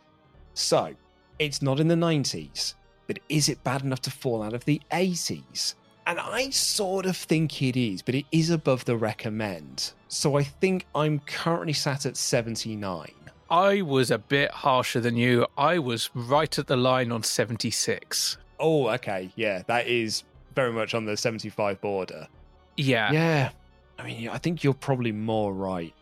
So, 0.55 0.95
it's 1.37 1.61
not 1.61 1.79
in 1.79 1.87
the 1.87 1.95
90s, 1.95 2.73
but 3.05 3.19
is 3.29 3.47
it 3.47 3.63
bad 3.63 3.83
enough 3.83 4.01
to 4.01 4.11
fall 4.11 4.41
out 4.41 4.53
of 4.53 4.65
the 4.65 4.81
80s? 4.91 5.75
And 6.07 6.19
I 6.19 6.49
sort 6.49 7.05
of 7.05 7.15
think 7.15 7.61
it 7.61 7.77
is, 7.77 8.01
but 8.01 8.15
it 8.15 8.25
is 8.31 8.49
above 8.49 8.85
the 8.85 8.97
recommend. 8.97 9.91
So 10.07 10.35
I 10.35 10.43
think 10.43 10.87
I'm 10.95 11.19
currently 11.19 11.73
sat 11.73 12.05
at 12.05 12.17
79. 12.17 13.11
I 13.51 13.81
was 13.81 14.11
a 14.11 14.17
bit 14.17 14.49
harsher 14.49 15.01
than 15.01 15.17
you. 15.17 15.45
I 15.57 15.77
was 15.77 16.09
right 16.15 16.57
at 16.57 16.67
the 16.67 16.77
line 16.77 17.11
on 17.11 17.21
76. 17.21 18.37
Oh, 18.61 18.87
okay. 18.87 19.29
Yeah, 19.35 19.63
that 19.67 19.87
is 19.87 20.23
very 20.55 20.71
much 20.71 20.93
on 20.93 21.03
the 21.03 21.17
75 21.17 21.81
border. 21.81 22.29
Yeah. 22.77 23.11
Yeah. 23.11 23.49
I 23.99 24.03
mean, 24.03 24.29
I 24.29 24.37
think 24.37 24.63
you're 24.63 24.73
probably 24.73 25.11
more 25.11 25.53
right, 25.53 25.93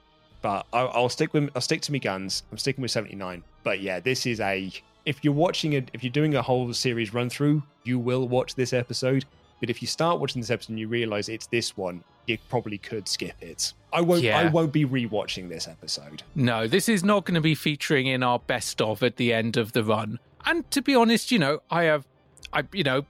but 0.44 0.68
I'll, 0.72 0.90
I'll 0.94 1.10
stick 1.10 1.34
with 1.34 1.50
I'll 1.56 1.62
stick 1.62 1.82
to 1.82 1.92
my 1.92 1.98
guns. 1.98 2.44
I'm 2.52 2.58
sticking 2.60 2.84
with 2.84 2.92
79. 2.92 3.44
But 3.64 3.82
yeah, 3.82 4.00
this 4.00 4.28
is 4.28 4.40
a 4.40 4.72
if 5.06 5.24
you're 5.24 5.34
watching 5.34 5.74
it, 5.74 5.90
if 5.94 6.04
you're 6.04 6.12
doing 6.12 6.36
a 6.36 6.42
whole 6.42 6.72
series 6.72 7.14
run 7.16 7.30
through, 7.30 7.64
you 7.84 7.98
will 7.98 8.28
watch 8.28 8.54
this 8.54 8.74
episode. 8.74 9.26
But 9.60 9.72
if 9.72 9.82
you 9.82 9.88
start 9.88 10.20
watching 10.20 10.40
this 10.40 10.52
episode 10.52 10.70
and 10.70 10.80
you 10.80 10.88
realize 10.88 11.30
it's 11.30 11.48
this 11.48 11.76
one, 11.76 12.04
you 12.28 12.38
probably 12.48 12.78
could 12.78 13.08
skip 13.08 13.36
it. 13.42 13.74
I 13.92 14.02
won't. 14.02 14.26
I 14.26 14.48
won't 14.50 14.72
be 14.72 14.86
rewatching 14.86 15.50
this 15.50 15.68
episode. 15.68 16.24
No, 16.36 16.68
this 16.68 16.88
is 16.88 17.04
not 17.04 17.26
going 17.26 17.36
to 17.36 17.42
be 17.42 17.56
featuring 17.56 18.08
in 18.08 18.24
our 18.24 18.40
best 18.40 18.82
of 18.82 19.02
at 19.04 19.18
the 19.18 19.34
end 19.34 19.58
of 19.58 19.74
the 19.74 19.84
run. 19.84 20.20
And 20.46 20.70
to 20.72 20.82
be 20.82 20.96
honest, 20.96 21.32
you 21.32 21.40
know, 21.40 21.62
I 21.70 21.84
have, 21.84 22.06
I, 22.54 22.64
you 22.72 22.84
know, 22.84 23.06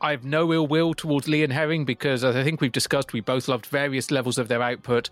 I 0.00 0.10
have 0.10 0.24
no 0.24 0.52
ill 0.52 0.66
will 0.66 0.92
towards 0.92 1.28
Lee 1.28 1.44
and 1.44 1.52
Herring 1.52 1.84
because, 1.84 2.24
as 2.24 2.36
I 2.36 2.42
think 2.44 2.60
we've 2.60 2.72
discussed, 2.72 3.12
we 3.12 3.20
both 3.20 3.48
loved 3.48 3.66
various 3.66 4.10
levels 4.10 4.36
of 4.38 4.48
their 4.48 4.60
output. 4.62 5.08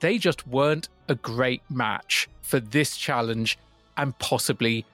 They 0.00 0.18
just 0.18 0.46
weren't 0.46 0.88
a 1.08 1.14
great 1.14 1.62
match 1.70 2.28
for 2.42 2.60
this 2.60 2.96
challenge 2.96 3.58
and 3.96 4.16
possibly 4.18 4.84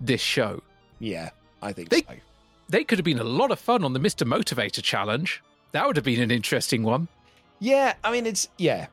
this 0.00 0.20
show. 0.20 0.62
Yeah, 0.98 1.30
I 1.60 1.72
think 1.72 1.88
They- 1.90 2.02
so. 2.02 2.14
They 2.68 2.84
could 2.84 2.96
have 2.98 3.04
been 3.04 3.18
a 3.18 3.24
lot 3.24 3.50
of 3.50 3.58
fun 3.58 3.84
on 3.84 3.92
the 3.92 4.00
Mr. 4.00 4.26
Motivator 4.26 4.82
challenge. 4.82 5.42
That 5.72 5.86
would 5.86 5.96
have 5.96 6.06
been 6.06 6.22
an 6.22 6.30
interesting 6.30 6.84
one. 6.84 7.08
Yeah, 7.58 7.94
I 8.02 8.10
mean 8.10 8.24
it's 8.24 8.48
yeah. 8.56 8.86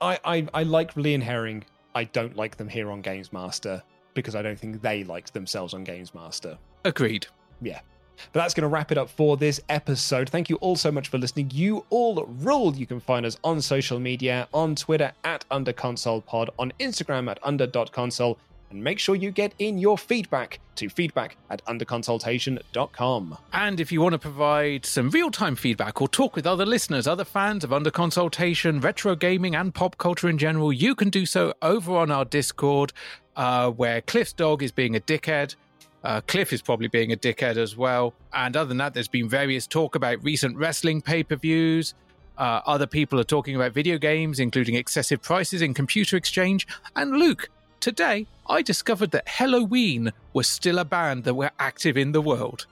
I 0.00 0.18
I, 0.24 0.48
I 0.54 0.62
like 0.62 0.96
Lee 0.96 1.14
and 1.14 1.22
Herring. 1.22 1.64
I 1.94 2.04
don't 2.04 2.36
like 2.36 2.56
them 2.56 2.68
here 2.68 2.90
on 2.90 3.02
Games 3.02 3.32
Master 3.32 3.82
because 4.14 4.34
I 4.34 4.42
don't 4.42 4.58
think 4.58 4.82
they 4.82 5.04
liked 5.04 5.34
themselves 5.34 5.74
on 5.74 5.84
Games 5.84 6.14
Master. 6.14 6.58
Agreed. 6.84 7.26
Yeah. 7.60 7.80
But 8.32 8.40
that's 8.40 8.54
going 8.54 8.62
to 8.62 8.68
wrap 8.68 8.92
it 8.92 8.98
up 8.98 9.08
for 9.08 9.36
this 9.36 9.60
episode. 9.68 10.28
Thank 10.28 10.50
you 10.50 10.56
all 10.56 10.76
so 10.76 10.92
much 10.92 11.08
for 11.08 11.18
listening. 11.18 11.50
You 11.54 11.86
all 11.90 12.22
rule. 12.24 12.74
You 12.74 12.86
can 12.86 13.00
find 13.00 13.24
us 13.24 13.38
on 13.44 13.60
social 13.60 13.98
media, 13.98 14.46
on 14.52 14.74
Twitter 14.74 15.12
at 15.24 15.44
UnderConsolePod, 15.50 16.50
on 16.58 16.72
Instagram 16.80 17.30
at 17.30 17.38
under.console, 17.42 18.38
and 18.70 18.82
make 18.82 18.98
sure 18.98 19.14
you 19.14 19.30
get 19.30 19.52
in 19.58 19.78
your 19.78 19.98
feedback 19.98 20.60
to 20.76 20.88
feedback 20.88 21.36
at 21.50 21.64
underconsultation.com. 21.66 23.38
And 23.52 23.80
if 23.80 23.92
you 23.92 24.00
want 24.00 24.12
to 24.14 24.18
provide 24.18 24.86
some 24.86 25.10
real 25.10 25.30
time 25.30 25.56
feedback 25.56 26.00
or 26.00 26.08
talk 26.08 26.36
with 26.36 26.46
other 26.46 26.64
listeners, 26.64 27.06
other 27.06 27.24
fans 27.24 27.64
of 27.64 27.72
Under 27.72 27.90
Consultation, 27.90 28.80
retro 28.80 29.14
gaming, 29.14 29.54
and 29.54 29.74
pop 29.74 29.98
culture 29.98 30.28
in 30.28 30.38
general, 30.38 30.72
you 30.72 30.94
can 30.94 31.10
do 31.10 31.26
so 31.26 31.52
over 31.60 31.96
on 31.96 32.10
our 32.10 32.24
Discord, 32.24 32.92
uh, 33.36 33.70
where 33.70 34.00
Cliff's 34.00 34.32
dog 34.32 34.62
is 34.62 34.72
being 34.72 34.96
a 34.96 35.00
dickhead. 35.00 35.56
Uh, 36.02 36.20
Cliff 36.22 36.52
is 36.52 36.62
probably 36.62 36.88
being 36.88 37.12
a 37.12 37.16
dickhead 37.16 37.56
as 37.56 37.76
well. 37.76 38.14
And 38.32 38.56
other 38.56 38.68
than 38.68 38.78
that, 38.78 38.94
there's 38.94 39.08
been 39.08 39.28
various 39.28 39.66
talk 39.66 39.94
about 39.94 40.22
recent 40.24 40.56
wrestling 40.56 41.02
pay 41.02 41.22
per 41.22 41.36
views. 41.36 41.94
Uh, 42.38 42.62
other 42.64 42.86
people 42.86 43.20
are 43.20 43.24
talking 43.24 43.54
about 43.54 43.72
video 43.72 43.98
games, 43.98 44.40
including 44.40 44.74
excessive 44.74 45.20
prices 45.20 45.60
in 45.60 45.74
computer 45.74 46.16
exchange. 46.16 46.66
And 46.96 47.12
Luke, 47.12 47.50
today 47.80 48.26
I 48.46 48.62
discovered 48.62 49.10
that 49.12 49.26
Helloween 49.26 50.12
was 50.32 50.48
still 50.48 50.78
a 50.78 50.84
band 50.84 51.24
that 51.24 51.34
were 51.34 51.50
active 51.58 51.96
in 51.96 52.12
the 52.12 52.20
world. 52.20 52.66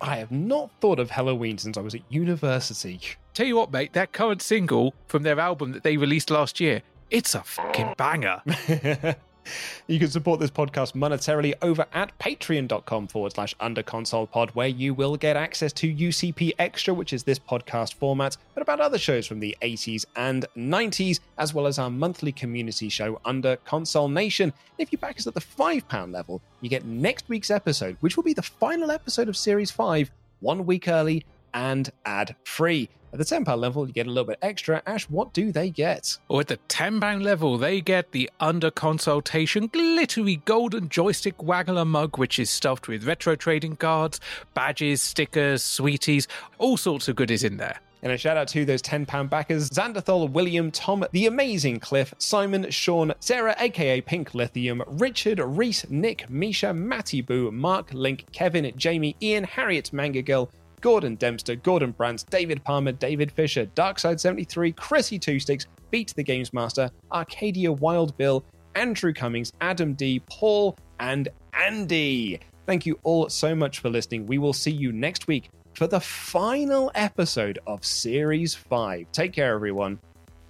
I 0.00 0.16
have 0.16 0.30
not 0.30 0.70
thought 0.80 0.98
of 0.98 1.10
Helloween 1.10 1.58
since 1.58 1.76
I 1.76 1.80
was 1.80 1.94
at 1.94 2.02
university. 2.08 3.00
Tell 3.34 3.46
you 3.46 3.56
what, 3.56 3.72
mate, 3.72 3.92
that 3.94 4.12
current 4.12 4.42
single 4.42 4.94
from 5.06 5.22
their 5.22 5.38
album 5.38 5.72
that 5.72 5.82
they 5.82 5.96
released 5.96 6.30
last 6.30 6.60
year, 6.60 6.82
it's 7.10 7.34
a 7.34 7.42
fucking 7.42 7.94
banger. 7.96 8.42
You 9.86 10.00
can 10.00 10.10
support 10.10 10.40
this 10.40 10.50
podcast 10.50 10.94
monetarily 10.94 11.54
over 11.62 11.86
at 11.92 12.16
patreon.com 12.18 13.06
forward 13.06 13.32
slash 13.32 13.54
underconsolepod, 13.58 14.50
where 14.50 14.66
you 14.66 14.94
will 14.94 15.16
get 15.16 15.36
access 15.36 15.72
to 15.74 15.94
UCP 15.94 16.52
Extra, 16.58 16.92
which 16.92 17.12
is 17.12 17.22
this 17.22 17.38
podcast 17.38 17.94
format, 17.94 18.36
but 18.54 18.62
about 18.62 18.80
other 18.80 18.98
shows 18.98 19.26
from 19.26 19.38
the 19.38 19.56
80s 19.62 20.04
and 20.16 20.44
90s, 20.56 21.20
as 21.38 21.54
well 21.54 21.66
as 21.66 21.78
our 21.78 21.90
monthly 21.90 22.32
community 22.32 22.88
show 22.88 23.20
Under 23.24 23.56
Console 23.58 24.08
Nation. 24.08 24.52
If 24.78 24.90
you 24.90 24.98
back 24.98 25.18
us 25.18 25.26
at 25.26 25.34
the 25.34 25.40
£5 25.40 26.12
level, 26.12 26.42
you 26.60 26.68
get 26.68 26.84
next 26.84 27.28
week's 27.28 27.50
episode, 27.50 27.96
which 28.00 28.16
will 28.16 28.24
be 28.24 28.34
the 28.34 28.42
final 28.42 28.90
episode 28.90 29.28
of 29.28 29.36
Series 29.36 29.70
5, 29.70 30.10
one 30.40 30.66
week 30.66 30.88
early 30.88 31.24
and 31.54 31.90
ad 32.04 32.36
free. 32.44 32.88
At 33.12 33.18
the 33.18 33.24
£10 33.24 33.58
level, 33.58 33.86
you 33.86 33.94
get 33.94 34.06
a 34.06 34.10
little 34.10 34.26
bit 34.26 34.38
extra. 34.42 34.82
Ash, 34.86 35.08
what 35.08 35.32
do 35.32 35.50
they 35.50 35.70
get? 35.70 36.18
Or 36.28 36.40
at 36.40 36.48
the 36.48 36.58
£10 36.68 37.22
level, 37.22 37.56
they 37.56 37.80
get 37.80 38.12
the 38.12 38.28
under 38.40 38.70
consultation 38.70 39.68
glittery 39.68 40.42
golden 40.44 40.88
joystick 40.90 41.38
waggler 41.38 41.86
mug, 41.86 42.18
which 42.18 42.38
is 42.38 42.50
stuffed 42.50 42.88
with 42.88 43.06
retro 43.06 43.34
trading 43.34 43.76
cards, 43.76 44.20
badges, 44.52 45.00
stickers, 45.00 45.62
sweeties, 45.62 46.28
all 46.58 46.76
sorts 46.76 47.08
of 47.08 47.16
goodies 47.16 47.42
in 47.42 47.56
there. 47.56 47.80
And 48.02 48.12
a 48.12 48.18
shout 48.18 48.36
out 48.36 48.48
to 48.48 48.64
those 48.64 48.82
£10 48.82 49.06
backers 49.28 49.70
Xanderthal, 49.70 50.30
William, 50.30 50.70
Tom, 50.70 51.04
The 51.12 51.26
Amazing 51.26 51.80
Cliff, 51.80 52.12
Simon, 52.18 52.70
Sean, 52.70 53.14
Sarah, 53.20 53.56
aka 53.58 54.00
Pink 54.02 54.34
Lithium, 54.34 54.82
Richard, 54.86 55.40
Reese, 55.40 55.88
Nick, 55.88 56.28
Misha, 56.28 56.74
Matty 56.74 57.22
Boo, 57.22 57.50
Mark, 57.50 57.92
Link, 57.94 58.26
Kevin, 58.32 58.70
Jamie, 58.76 59.16
Ian, 59.22 59.44
Harriet, 59.44 59.92
Manga 59.92 60.22
Girl, 60.22 60.50
Gordon 60.86 61.16
Dempster, 61.16 61.56
Gordon 61.56 61.90
Brandt, 61.90 62.24
David 62.30 62.62
Palmer, 62.62 62.92
David 62.92 63.32
Fisher, 63.32 63.66
Darkside73, 63.74 64.76
Chrissy 64.76 65.18
Two 65.18 65.40
Sticks, 65.40 65.66
Beat 65.90 66.14
the 66.14 66.22
Games 66.22 66.52
Master, 66.52 66.88
Arcadia 67.10 67.72
Wild 67.72 68.16
Bill, 68.16 68.44
Andrew 68.76 69.12
Cummings, 69.12 69.52
Adam 69.60 69.94
D, 69.94 70.22
Paul, 70.30 70.78
and 71.00 71.28
Andy. 71.54 72.38
Thank 72.66 72.86
you 72.86 73.00
all 73.02 73.28
so 73.28 73.52
much 73.52 73.80
for 73.80 73.90
listening. 73.90 74.26
We 74.26 74.38
will 74.38 74.52
see 74.52 74.70
you 74.70 74.92
next 74.92 75.26
week 75.26 75.50
for 75.74 75.88
the 75.88 75.98
final 75.98 76.92
episode 76.94 77.58
of 77.66 77.84
Series 77.84 78.54
5. 78.54 79.10
Take 79.10 79.32
care, 79.32 79.52
everyone. 79.54 79.98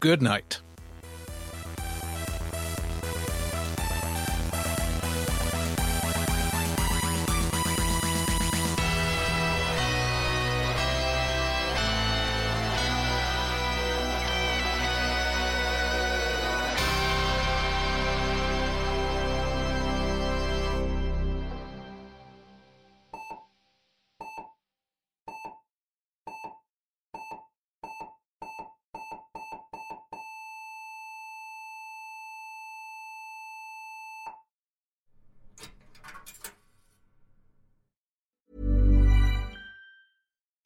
Good 0.01 0.21
night. 0.21 0.61